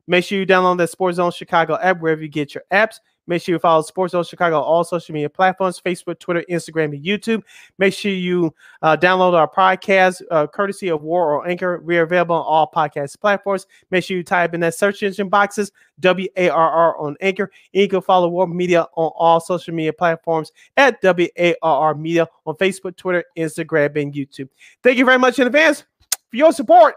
Make 0.07 0.27
sure 0.27 0.39
you 0.39 0.45
download 0.45 0.77
that 0.79 0.91
Sports 0.91 1.17
Zone 1.17 1.31
Chicago 1.31 1.79
app 1.81 1.99
wherever 1.99 2.21
you 2.21 2.29
get 2.29 2.55
your 2.55 2.65
apps. 2.71 2.97
Make 3.27 3.43
sure 3.43 3.55
you 3.55 3.59
follow 3.59 3.83
Sports 3.83 4.13
Zone 4.13 4.25
Chicago 4.25 4.57
on 4.57 4.65
all 4.65 4.85
social 4.85 5.13
media 5.13 5.31
platforms 5.31 5.81
Facebook, 5.81 6.19
Twitter, 6.19 6.45
Instagram, 6.51 6.95
and 6.95 7.05
YouTube. 7.05 7.43
Make 7.79 7.95
sure 7.95 8.13
you 8.13 8.55
uh, 8.83 8.97
download 8.97 9.35
our 9.35 9.49
podcast 9.49 10.23
uh, 10.31 10.47
courtesy 10.47 10.89
of 10.89 11.03
War 11.03 11.33
or 11.33 11.49
Anchor. 11.49 11.81
We 11.85 11.99
are 11.99 12.03
available 12.03 12.37
on 12.37 12.45
all 12.45 12.71
podcast 12.75 13.21
platforms. 13.21 13.67
Make 13.91 14.05
sure 14.05 14.17
you 14.17 14.25
type 14.25 14.55
in 14.55 14.61
that 14.61 14.75
search 14.75 15.03
engine 15.03 15.29
boxes 15.29 15.73
W 16.01 16.29
A 16.37 16.49
R 16.49 16.71
R 16.71 16.99
on 16.99 17.17
Anchor. 17.21 17.51
And 17.73 17.83
you 17.83 17.89
can 17.89 18.03
follow 18.03 18.29
War 18.29 18.47
Media 18.47 18.83
on 18.97 19.13
all 19.15 19.41
social 19.41 19.75
media 19.75 19.93
platforms 19.93 20.53
at 20.77 21.01
W 21.01 21.29
A 21.39 21.55
R 21.63 21.81
R 21.89 21.95
Media 21.95 22.27
on 22.47 22.57
Facebook, 22.57 22.97
Twitter, 22.97 23.25
Instagram, 23.37 24.01
and 24.01 24.13
YouTube. 24.13 24.49
Thank 24.83 24.99
you 24.99 25.05
very 25.05 25.19
much 25.19 25.39
in 25.39 25.47
advance 25.47 25.85
for 26.29 26.37
your 26.37 26.53
support 26.53 26.95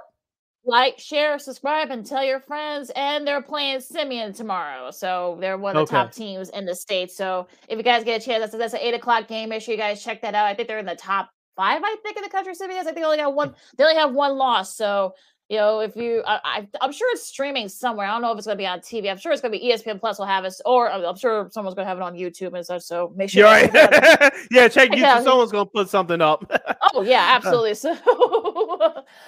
like, 0.66 1.00
share, 1.00 1.38
subscribe, 1.40 1.92
and 1.92 2.06
tell 2.06 2.24
your 2.24 2.40
friends. 2.40 2.92
And 2.96 3.26
they're 3.26 3.42
playing 3.42 3.80
Simeon 3.82 4.34
tomorrow, 4.34 4.92
so 4.92 5.38
they're 5.40 5.58
one 5.58 5.76
of 5.76 5.84
okay. 5.84 5.92
the 5.92 6.04
top 6.04 6.12
teams 6.12 6.50
in 6.50 6.66
the 6.66 6.76
state. 6.76 7.12
So 7.12 7.48
if 7.68 7.78
you 7.78 7.84
guys 7.84 8.04
get 8.04 8.22
a 8.22 8.26
chance, 8.26 8.42
that's 8.42 8.56
that's 8.56 8.74
an 8.74 8.80
eight 8.82 8.94
o'clock 8.94 9.28
game. 9.28 9.50
Make 9.50 9.62
sure 9.62 9.74
you 9.74 9.80
guys 9.80 10.04
check 10.04 10.22
that 10.22 10.36
out. 10.36 10.48
I 10.48 10.54
think 10.54 10.68
they're 10.68 10.80
in 10.80 10.86
the 10.86 10.96
top 10.96 11.30
five. 11.56 11.82
I 11.84 11.96
think 12.04 12.18
in 12.18 12.24
the 12.24 12.30
country. 12.30 12.56
Simeon, 12.56 12.80
I 12.80 12.84
think 12.84 12.96
they 12.96 13.04
only 13.04 13.18
got 13.18 13.34
one. 13.34 13.54
They 13.78 13.84
only 13.84 13.96
have 13.96 14.14
one 14.14 14.38
loss. 14.38 14.76
So 14.76 15.14
you 15.48 15.58
know, 15.58 15.80
if 15.80 15.96
you, 15.96 16.24
I, 16.26 16.68
am 16.82 16.92
sure 16.92 17.08
it's 17.12 17.28
streaming 17.28 17.70
somewhere. 17.70 18.08
I 18.08 18.12
don't 18.12 18.24
know 18.24 18.32
if 18.32 18.38
it's 18.40 18.48
going 18.48 18.58
to 18.58 18.62
be 18.62 18.66
on 18.66 18.80
TV. 18.80 19.12
I'm 19.12 19.18
sure 19.18 19.32
it's 19.32 19.44
going 19.44 19.52
to 19.52 19.60
be 19.60 19.66
ESPN 19.66 20.00
Plus 20.00 20.18
will 20.18 20.26
have 20.26 20.44
us, 20.44 20.60
or 20.66 20.92
I'm 20.92 21.16
sure 21.16 21.50
someone's 21.52 21.76
going 21.76 21.86
to 21.86 21.90
have 21.90 22.00
it 22.00 22.02
on 22.02 22.16
YouTube 22.16 22.56
and 22.56 22.66
stuff. 22.66 22.82
So 22.82 23.14
make 23.16 23.30
sure. 23.30 23.44
Right. 23.44 23.72
yeah, 24.52 24.68
check 24.68 24.90
YouTube. 24.92 24.98
Yeah. 24.98 25.22
Someone's 25.22 25.52
going 25.52 25.68
to 25.68 25.72
put 25.72 25.88
something 25.88 26.20
up. 26.20 26.52
oh 26.94 27.04
yeah, 27.04 27.36
absolutely. 27.36 27.76
So 27.76 27.96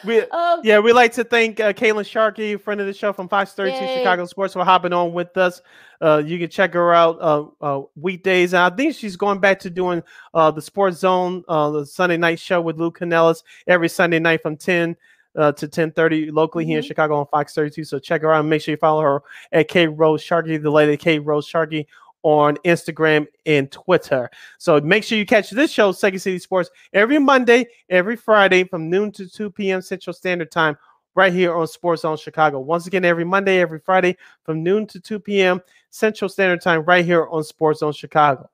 we, 0.06 0.22
um, 0.22 0.61
yeah, 0.64 0.80
we 0.80 0.91
like 0.91 1.14
to 1.14 1.23
thank 1.23 1.60
uh, 1.60 1.72
Caitlin 1.72 2.06
Sharkey, 2.06 2.56
friend 2.56 2.81
of 2.81 2.88
the 2.88 2.94
show 2.94 3.14
from 3.14 3.30
Fox 3.30 3.53
32 3.53 3.77
Chicago 3.77 4.26
Sports, 4.26 4.53
for 4.53 4.65
hopping 4.65 4.94
on 4.94 5.14
with 5.14 5.38
us. 5.38 5.61
Uh, 6.02 6.23
you 6.26 6.39
can 6.39 6.49
check 6.49 6.73
her 6.73 6.95
out 6.95 7.18
uh, 7.22 7.45
uh, 7.61 7.81
weekdays. 7.95 8.53
And 8.53 8.61
I 8.61 8.76
think 8.76 8.95
she's 8.95 9.15
going 9.18 9.39
back 9.39 9.60
to 9.60 9.69
doing 9.69 10.02
uh, 10.34 10.49
the 10.49 10.64
Sports 10.64 10.98
Zone, 10.98 11.44
uh, 11.48 11.69
the 11.69 11.85
Sunday 11.85 12.18
night 12.18 12.39
show 12.39 12.60
with 12.60 12.77
Lou 12.80 12.89
Canellis 12.89 13.44
every 13.68 13.89
Sunday 13.89 14.18
night 14.18 14.41
from 14.41 14.57
10 14.57 14.95
uh, 15.38 15.51
to 15.53 15.68
10:30 15.68 16.31
locally 16.34 16.64
mm-hmm. 16.64 16.69
here 16.69 16.77
in 16.80 16.84
mm-hmm. 16.84 16.88
Chicago 16.88 17.19
on 17.19 17.27
Fox 17.27 17.53
32. 17.53 17.84
So 17.84 17.99
check 17.99 18.22
her 18.22 18.34
out. 18.34 18.45
Make 18.45 18.61
sure 18.61 18.73
you 18.73 18.77
follow 18.77 19.01
her 19.01 19.22
at 19.51 19.68
K 19.68 19.88
Rose 19.88 20.22
Sharkey, 20.22 20.57
the 20.57 20.69
lady 20.69 20.97
K 20.97 21.19
Rose 21.19 21.47
Sharkey 21.47 21.88
on 22.23 22.57
Instagram 22.65 23.27
and 23.45 23.72
Twitter. 23.72 24.30
So 24.57 24.81
make 24.81 25.03
sure 25.03 25.18
you 25.18 25.26
catch 25.26 25.49
this 25.51 25.72
show, 25.72 25.91
Second 25.91 26.19
City 26.19 26.39
Sports, 26.39 26.69
every 26.91 27.19
Monday, 27.19 27.68
every 27.89 28.15
Friday 28.15 28.64
from 28.65 28.89
noon 28.89 29.11
to 29.14 29.30
2 29.30 29.51
p.m. 29.51 29.81
Central 29.81 30.14
Standard 30.14 30.51
Time, 30.51 30.77
right 31.15 31.31
here 31.31 31.55
on 31.55 31.68
Sports 31.68 32.01
Zone 32.01 32.18
Chicago. 32.18 32.59
Once 32.59 32.88
again, 32.88 33.05
every 33.05 33.23
Monday, 33.23 33.59
every 33.59 33.80
Friday 33.80 34.18
from 34.43 34.64
noon 34.64 34.88
to 34.88 34.99
2 34.99 35.19
p.m. 35.19 35.61
Central 35.89 36.27
Standard 36.27 36.61
Time, 36.61 36.81
right 36.84 37.05
here 37.05 37.27
on 37.27 37.43
Sports 37.43 37.80
Zone 37.80 37.93
Chicago. 37.93 38.49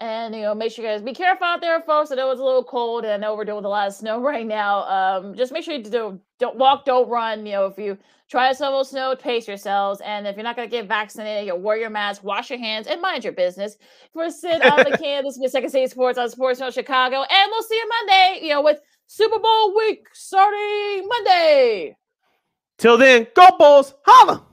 And 0.00 0.32
you 0.32 0.42
know, 0.42 0.54
make 0.54 0.70
sure 0.70 0.84
you 0.84 0.90
guys 0.90 1.02
be 1.02 1.12
careful 1.12 1.44
out 1.44 1.60
there, 1.60 1.80
folks. 1.80 2.12
I 2.12 2.14
know 2.14 2.30
it's 2.30 2.40
a 2.40 2.44
little 2.44 2.62
cold, 2.62 3.04
and 3.04 3.12
I 3.12 3.16
know 3.16 3.34
we're 3.34 3.44
dealing 3.44 3.58
with 3.58 3.66
a 3.66 3.68
lot 3.68 3.88
of 3.88 3.94
snow 3.94 4.20
right 4.22 4.46
now. 4.46 4.84
Um, 4.84 5.34
just 5.34 5.52
make 5.52 5.64
sure 5.64 5.74
you 5.74 5.82
do, 5.82 6.20
don't 6.38 6.56
walk, 6.56 6.84
don't 6.84 7.08
run. 7.08 7.44
You 7.44 7.52
know, 7.52 7.66
if 7.66 7.76
you 7.78 7.98
try 8.30 8.52
to 8.52 8.56
shovel 8.56 8.84
snow, 8.84 9.16
pace 9.16 9.48
yourselves. 9.48 10.00
And 10.04 10.26
if 10.26 10.36
you're 10.36 10.44
not 10.44 10.54
going 10.54 10.68
to 10.68 10.76
get 10.76 10.86
vaccinated, 10.86 11.46
you 11.46 11.56
wear 11.56 11.76
your 11.76 11.90
mask, 11.90 12.22
wash 12.22 12.50
your 12.50 12.60
hands, 12.60 12.86
and 12.86 13.02
mind 13.02 13.24
your 13.24 13.32
business. 13.32 13.76
For 14.12 14.30
Sid 14.30 14.62
on 14.62 14.84
the 14.84 14.96
can, 14.96 15.24
this 15.24 15.36
is 15.36 15.50
Second 15.50 15.70
City 15.70 15.88
Sports 15.88 16.16
on 16.16 16.30
Sports 16.30 16.60
Zone 16.60 16.70
Chicago, 16.70 17.22
and 17.22 17.50
we'll 17.50 17.62
see 17.62 17.74
you 17.74 17.88
Monday. 17.88 18.46
You 18.46 18.50
know, 18.50 18.62
with 18.62 18.78
Super 19.08 19.40
Bowl 19.40 19.74
week 19.76 20.06
starting 20.12 21.08
Monday. 21.08 21.96
Till 22.78 22.96
then, 22.98 23.26
go 23.34 23.48
Bulls, 23.58 23.94
holla. 24.04 24.47